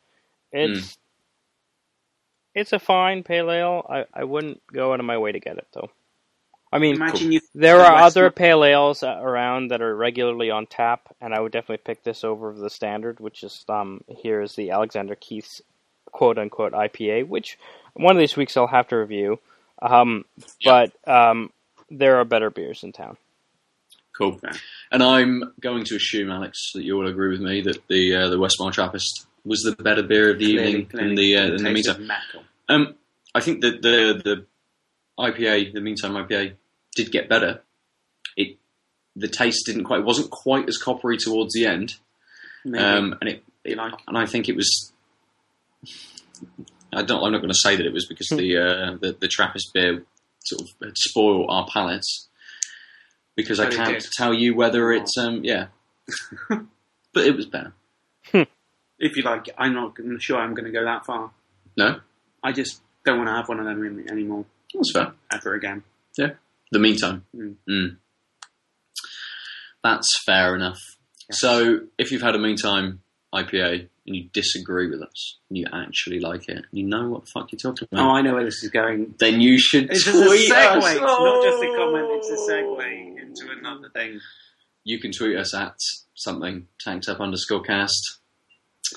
It's 0.52 0.96
it's 2.54 2.72
a 2.72 2.78
fine 2.78 3.22
pale 3.22 3.50
ale. 3.50 3.86
I, 3.88 4.04
I 4.14 4.24
wouldn't 4.24 4.62
go 4.72 4.92
out 4.92 5.00
of 5.00 5.06
my 5.06 5.18
way 5.18 5.32
to 5.32 5.40
get 5.40 5.58
it 5.58 5.66
though. 5.72 5.90
I 6.72 6.78
mean, 6.78 6.96
Imagine 6.96 7.32
you. 7.32 7.40
there 7.54 7.80
are 7.80 7.94
West- 7.94 8.16
other 8.16 8.30
pale 8.30 8.64
ales 8.64 9.02
uh, 9.02 9.18
around 9.20 9.68
that 9.70 9.82
are 9.82 9.94
regularly 9.94 10.50
on 10.50 10.66
tap, 10.66 11.14
and 11.20 11.32
I 11.32 11.40
would 11.40 11.52
definitely 11.52 11.82
pick 11.84 12.02
this 12.02 12.24
over 12.24 12.52
the 12.52 12.70
standard, 12.70 13.20
which 13.20 13.42
is 13.42 13.64
um 13.68 14.02
here 14.08 14.40
is 14.40 14.54
the 14.56 14.70
Alexander 14.70 15.14
Keith's 15.14 15.62
quote 16.12 16.38
unquote 16.38 16.72
IPA, 16.72 17.28
which 17.28 17.58
one 17.94 18.16
of 18.16 18.20
these 18.20 18.36
weeks 18.36 18.56
I'll 18.56 18.66
have 18.66 18.88
to 18.88 18.96
review. 18.96 19.38
Um, 19.80 20.24
but 20.64 20.92
um, 21.06 21.50
there 21.90 22.16
are 22.16 22.24
better 22.24 22.50
beers 22.50 22.82
in 22.82 22.92
town. 22.92 23.16
Cool. 24.16 24.40
And 24.90 25.02
I'm 25.02 25.52
going 25.60 25.84
to 25.84 25.96
assume, 25.96 26.30
Alex, 26.30 26.72
that 26.74 26.82
you 26.84 26.96
will 26.96 27.06
agree 27.08 27.28
with 27.30 27.40
me 27.42 27.60
that 27.60 27.86
the 27.88 28.14
uh, 28.14 28.28
the 28.30 28.36
Westmalle 28.38 28.72
Trappist 28.72 29.26
was 29.46 29.62
the 29.62 29.80
better 29.82 30.02
beer 30.02 30.32
of 30.32 30.38
the 30.38 30.52
Clearly- 30.52 30.68
evening 30.68 30.86
clearly 30.86 31.08
in 31.10 31.14
the 31.14 31.36
uh, 31.36 31.46
in 31.54 31.62
the 31.62 31.70
meantime. 31.70 32.10
Um, 32.68 32.94
I 33.34 33.40
think 33.40 33.60
that 33.62 33.80
the 33.82 34.20
the 34.24 34.46
IPA, 35.18 35.72
the 35.72 35.80
Meantime 35.80 36.12
IPA, 36.12 36.54
did 36.96 37.10
get 37.12 37.28
better. 37.28 37.62
It 38.36 38.58
the 39.14 39.28
taste 39.28 39.66
didn't 39.66 39.84
quite 39.84 40.04
wasn't 40.04 40.30
quite 40.30 40.68
as 40.68 40.76
coppery 40.78 41.16
towards 41.16 41.54
the 41.54 41.66
end, 41.66 41.94
um, 42.66 43.14
and 43.20 43.30
it, 43.30 43.44
it 43.64 43.78
and 43.78 44.18
I 44.18 44.26
think 44.26 44.48
it 44.48 44.56
was. 44.56 44.92
I 46.92 47.02
don't. 47.02 47.22
I'm 47.22 47.32
not 47.32 47.38
going 47.38 47.50
to 47.50 47.58
say 47.58 47.76
that 47.76 47.86
it 47.86 47.92
was 47.92 48.06
because 48.06 48.28
the 48.28 48.56
uh, 48.58 48.96
the 49.00 49.16
the 49.18 49.28
Trappist 49.28 49.72
beer 49.72 50.04
sort 50.44 50.62
of 50.62 50.68
had 50.82 50.96
spoiled 50.96 51.46
our 51.50 51.66
palates 51.72 52.28
because 53.36 53.60
I 53.60 53.64
But 53.64 53.72
it 53.72 53.76
can't 53.76 54.06
tell 54.16 54.34
you 54.34 54.54
whether 54.54 54.92
it's 54.92 55.16
um 55.18 55.44
yeah, 55.44 55.66
but 56.48 57.26
it 57.26 57.36
was 57.36 57.46
better. 57.46 57.72
If 58.98 59.16
you 59.16 59.22
like, 59.22 59.48
I'm 59.58 59.74
not 59.74 59.94
sure 60.20 60.38
I'm 60.38 60.54
going 60.54 60.64
to 60.64 60.70
go 60.72 60.84
that 60.84 61.04
far. 61.04 61.30
No, 61.76 62.00
I 62.42 62.52
just 62.52 62.80
don't 63.04 63.18
want 63.18 63.28
to 63.28 63.34
have 63.34 63.48
one 63.48 63.60
of 63.60 63.66
them 63.66 63.84
in, 63.84 64.10
anymore 64.10 64.44
that's 64.74 64.92
fair. 64.92 65.12
ever 65.32 65.54
again. 65.54 65.82
Yeah. 66.18 66.30
The 66.72 66.78
meantime. 66.78 67.24
Mm. 67.36 67.54
Mm. 67.68 67.96
That's 69.84 70.08
fair 70.24 70.54
enough. 70.56 70.78
Yes. 71.28 71.38
So, 71.40 71.80
if 71.98 72.10
you've 72.10 72.22
had 72.22 72.34
a 72.34 72.38
Meantime 72.38 73.00
IPA 73.34 73.88
and 74.06 74.16
you 74.16 74.28
disagree 74.32 74.88
with 74.88 75.02
us, 75.02 75.38
and 75.48 75.58
you 75.58 75.66
actually 75.72 76.20
like 76.20 76.48
it, 76.48 76.64
you 76.72 76.84
know 76.84 77.08
what 77.10 77.24
the 77.24 77.30
fuck 77.32 77.52
you're 77.52 77.58
talking 77.58 77.86
about. 77.90 78.04
Oh, 78.04 78.10
I 78.14 78.22
know 78.22 78.34
where 78.34 78.44
this 78.44 78.62
is 78.62 78.70
going. 78.70 79.14
then 79.18 79.40
you 79.40 79.58
should 79.58 79.90
It's 79.90 80.04
tweet 80.04 80.48
just 80.48 80.50
a 80.50 80.54
segue. 80.54 80.78
us. 80.78 80.90
It's 80.92 81.00
not 81.00 81.44
just 81.44 81.62
a 81.62 81.76
comment. 81.76 82.06
It's 82.10 82.30
a 82.30 82.52
segue 82.52 83.22
into 83.22 83.52
another 83.58 83.90
thing. 83.90 84.20
You 84.84 85.00
can 85.00 85.10
tweet 85.12 85.36
us 85.36 85.54
at 85.54 85.76
something 86.14 86.66
tanked 86.80 87.08
up 87.08 87.20
underscore 87.20 87.62
cast. 87.62 88.18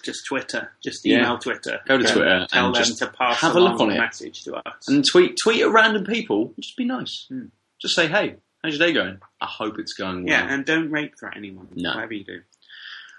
Just 0.04 0.26
Twitter. 0.28 0.72
Just 0.84 1.06
Yeah. 1.06 1.20
email 1.20 1.38
Twitter. 1.38 1.80
Go 1.88 1.98
to 1.98 2.04
and 2.04 2.14
Twitter 2.14 2.48
Tell 2.50 2.66
and 2.68 2.76
them 2.76 2.84
just 2.84 2.98
to 3.00 3.08
pass 3.08 3.40
have 3.42 3.56
a 3.56 3.60
look 3.60 3.80
on 3.80 3.90
the 3.90 3.96
it. 3.96 4.00
message 4.00 4.44
to 4.44 4.56
us. 4.56 4.88
and 4.88 5.04
tweet 5.10 5.38
tweet 5.44 5.62
at 5.62 5.70
random 5.72 6.06
people. 6.06 6.54
Just 6.60 6.76
be 6.78 6.86
nice. 6.86 7.26
Hmm. 7.30 7.46
Just 7.82 7.96
say, 7.96 8.08
hey, 8.08 8.36
how's 8.64 8.78
your 8.78 8.88
day 8.88 8.94
going? 8.94 9.20
I 9.42 9.46
hope 9.46 9.80
it's 9.80 9.94
going 9.94 10.26
well. 10.26 10.34
yeah, 10.34 10.54
and 10.54 10.66
don't 10.66 10.92
rape 10.92 11.14
threat 11.20 11.34
anyone. 11.38 11.68
No. 11.76 11.96
Whatever 11.96 12.14
you 12.14 12.24
do. 12.24 12.42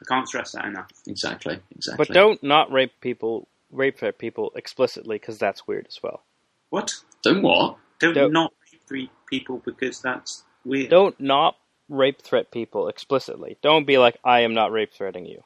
I 0.02 0.04
can't 0.08 0.26
stress 0.28 0.52
that 0.52 0.64
enough. 0.64 0.90
exactly, 1.06 1.58
exactly. 1.76 2.06
But 2.06 2.14
don't 2.14 2.42
not 2.42 2.72
rape 2.72 2.92
people, 3.00 3.48
rape 3.70 3.98
threat 3.98 4.18
people 4.18 4.50
explicitly, 4.54 5.16
because 5.16 5.38
that's 5.38 5.66
weird 5.66 5.86
as 5.88 6.02
well. 6.02 6.22
What? 6.70 6.90
don't 7.22 7.42
what? 7.42 7.76
Don't, 7.98 8.14
Don't- 8.14 8.32
not 8.32 8.52
rape 8.72 8.80
three 8.88 9.10
people 9.28 9.60
because 9.64 10.00
that's 10.00 10.44
weird. 10.64 10.88
Don't 10.90 11.18
not 11.20 11.56
rape 11.90 12.22
threat 12.22 12.50
people 12.50 12.88
explicitly. 12.88 13.58
Don't 13.60 13.86
be 13.86 13.98
like, 13.98 14.16
I 14.24 14.40
am 14.40 14.54
not 14.54 14.72
rape 14.72 14.92
threatening 14.94 15.26
you. 15.26 15.42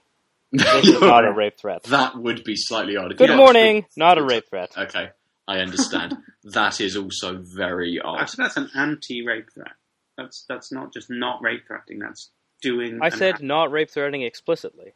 This 0.54 0.86
is 0.88 1.00
not 1.00 1.24
a 1.26 1.32
rape 1.32 1.58
threat. 1.58 1.82
That 1.84 2.16
would 2.16 2.44
be 2.44 2.54
slightly 2.56 2.96
odd. 2.96 3.12
If 3.12 3.18
Good 3.18 3.30
you- 3.30 3.36
morning, 3.36 3.86
not 3.96 4.18
a 4.18 4.22
rape 4.24 4.48
threat. 4.48 4.70
Okay, 4.76 5.10
I 5.48 5.58
understand. 5.58 6.16
that 6.44 6.80
is 6.80 6.96
also 6.96 7.38
very 7.42 8.00
odd. 8.00 8.20
Actually, 8.20 8.44
that's 8.44 8.56
an 8.56 8.70
anti-rape 8.74 9.48
threat. 9.52 9.72
That's 10.16 10.44
that's 10.48 10.70
not 10.72 10.92
just 10.92 11.10
not 11.10 11.42
rape 11.42 11.66
threatening. 11.66 11.98
That's 11.98 12.30
doing. 12.62 13.00
I 13.02 13.08
said 13.08 13.34
act- 13.34 13.42
not 13.42 13.70
rape 13.72 13.90
threatening 13.90 14.22
explicitly. 14.22 14.94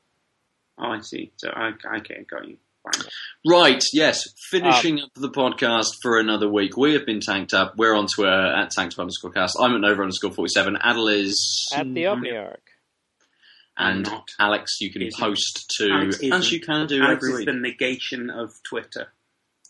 Oh, 0.78 0.90
I 0.92 1.00
see. 1.00 1.32
So 1.36 1.50
I 1.50 1.72
okay, 1.98 2.24
got 2.30 2.46
you. 2.46 2.56
Right, 3.46 3.84
yes. 3.92 4.22
Finishing 4.50 4.98
Um, 5.00 5.04
up 5.04 5.10
the 5.14 5.28
podcast 5.28 5.88
for 6.02 6.18
another 6.18 6.48
week. 6.48 6.76
We 6.76 6.94
have 6.94 7.04
been 7.04 7.20
tanked 7.20 7.52
up. 7.52 7.74
We're 7.76 7.94
on 7.94 8.06
Twitter 8.06 8.30
at 8.30 8.70
tanked 8.70 8.98
underscore 8.98 9.30
cast. 9.32 9.56
I'm 9.60 9.74
at 9.74 9.80
Nova 9.82 10.02
underscore 10.02 10.32
47. 10.32 10.76
Aadil 10.82 11.12
is. 11.12 11.70
At 11.76 11.92
the 11.92 12.04
Omniarch. 12.04 12.56
And 13.78 14.02
not. 14.04 14.28
Alex, 14.40 14.80
you 14.80 14.90
can 14.92 15.02
Isn't. 15.02 15.20
post 15.20 15.72
to 15.78 15.88
Alex 15.90 16.16
isn't. 16.16 16.32
as 16.32 16.50
you 16.52 16.60
can 16.60 16.86
do 16.88 17.00
Alex 17.02 17.16
every 17.24 17.30
is 17.30 17.36
week. 17.38 17.46
the 17.46 17.52
negation 17.52 18.28
of 18.30 18.50
Twitter. 18.68 19.12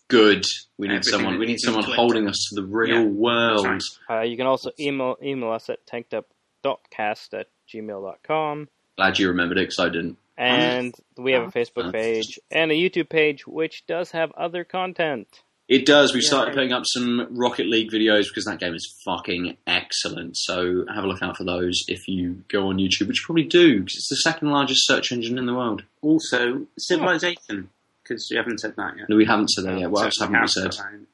Good. 0.07 0.43
We 0.77 0.87
need 0.87 0.95
Everything 0.95 1.11
someone. 1.11 1.37
We 1.39 1.45
need 1.45 1.55
is 1.55 1.63
someone 1.63 1.83
Twitter. 1.83 1.95
holding 1.95 2.27
us 2.27 2.37
to 2.49 2.55
the 2.61 2.65
real 2.67 3.03
Yeah, 3.03 3.05
world. 3.05 3.65
that's 3.65 3.99
Uh, 4.09 4.21
you 4.21 4.35
can 4.37 4.47
also 4.47 4.71
email 4.79 5.15
email 5.21 5.51
us 5.51 5.69
at 5.69 5.85
tankedup.cast 5.85 7.33
at 7.35 7.47
gmail.com. 7.71 8.69
Glad 8.97 9.19
you 9.19 9.27
remembered 9.27 9.57
it 9.59 9.69
because 9.69 9.79
I 9.79 9.89
didn't. 9.89 10.17
And 10.37 10.95
we 11.17 11.33
have 11.33 11.43
a 11.43 11.47
Uh, 11.47 11.51
Facebook 11.51 11.91
page 11.91 12.39
and 12.49 12.71
a 12.71 12.73
YouTube 12.75 13.09
page, 13.09 13.45
which 13.45 13.85
does 13.85 14.11
have 14.11 14.31
other 14.31 14.63
content. 14.63 15.41
It 15.69 15.85
does. 15.85 16.13
We've 16.13 16.23
Yeah. 16.23 16.29
started 16.29 16.53
putting 16.55 16.73
up 16.73 16.83
some 16.87 17.27
Rocket 17.29 17.67
League 17.67 17.91
videos 17.91 18.23
because 18.27 18.43
that 18.45 18.59
game 18.59 18.73
is 18.73 18.91
fucking 19.05 19.55
excellent. 19.67 20.35
So 20.35 20.83
have 20.93 21.03
a 21.03 21.07
look 21.07 21.21
out 21.21 21.37
for 21.37 21.43
those 21.43 21.79
if 21.87 22.07
you 22.07 22.43
go 22.49 22.67
on 22.69 22.77
YouTube, 22.77 23.07
which 23.07 23.19
you 23.21 23.25
probably 23.25 23.43
do 23.43 23.79
because 23.81 23.93
it's 23.95 24.09
the 24.09 24.15
second 24.17 24.49
largest 24.49 24.85
search 24.87 25.11
engine 25.11 25.37
in 25.37 25.45
the 25.45 25.53
world. 25.53 25.83
Also, 26.01 26.65
Civilization, 26.77 27.69
because 28.03 28.27
we 28.31 28.37
haven't 28.37 28.59
said 28.59 28.75
that 28.77 28.97
yet. 28.97 29.09
No, 29.09 29.15
we 29.15 29.25
haven't 29.25 29.49
said 29.49 29.65
that 29.65 29.79
yet. 29.79 29.91
What 29.91 29.99
So 29.99 30.05
else 30.05 30.15
haven't 30.19 30.41
we 30.41 30.47
said? 30.47 30.73
said. 30.73 31.05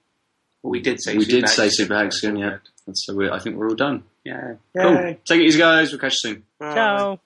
Well, 0.64 0.72
we 0.72 0.80
did 0.80 1.02
say 1.04 1.16
We 1.18 1.26
Super 1.26 1.42
did 1.42 1.50
say 1.50 1.70
Super 1.70 1.96
Hexagon, 1.98 2.38
yeah. 2.38 2.58
And 2.88 2.98
so 2.98 3.14
we're, 3.14 3.32
I 3.34 3.40
think 3.40 3.58
we're 3.58 3.68
all 3.70 3.76
done. 3.76 4.04
Yeah. 4.24 4.56
Cool. 4.76 5.16
Take 5.26 5.42
it 5.42 5.46
easy, 5.48 5.60
guys. 5.60 5.92
We'll 5.92 6.00
catch 6.00 6.14
you 6.24 6.32
soon. 6.32 6.44
Bye. 6.60 6.74
Ciao. 6.74 7.20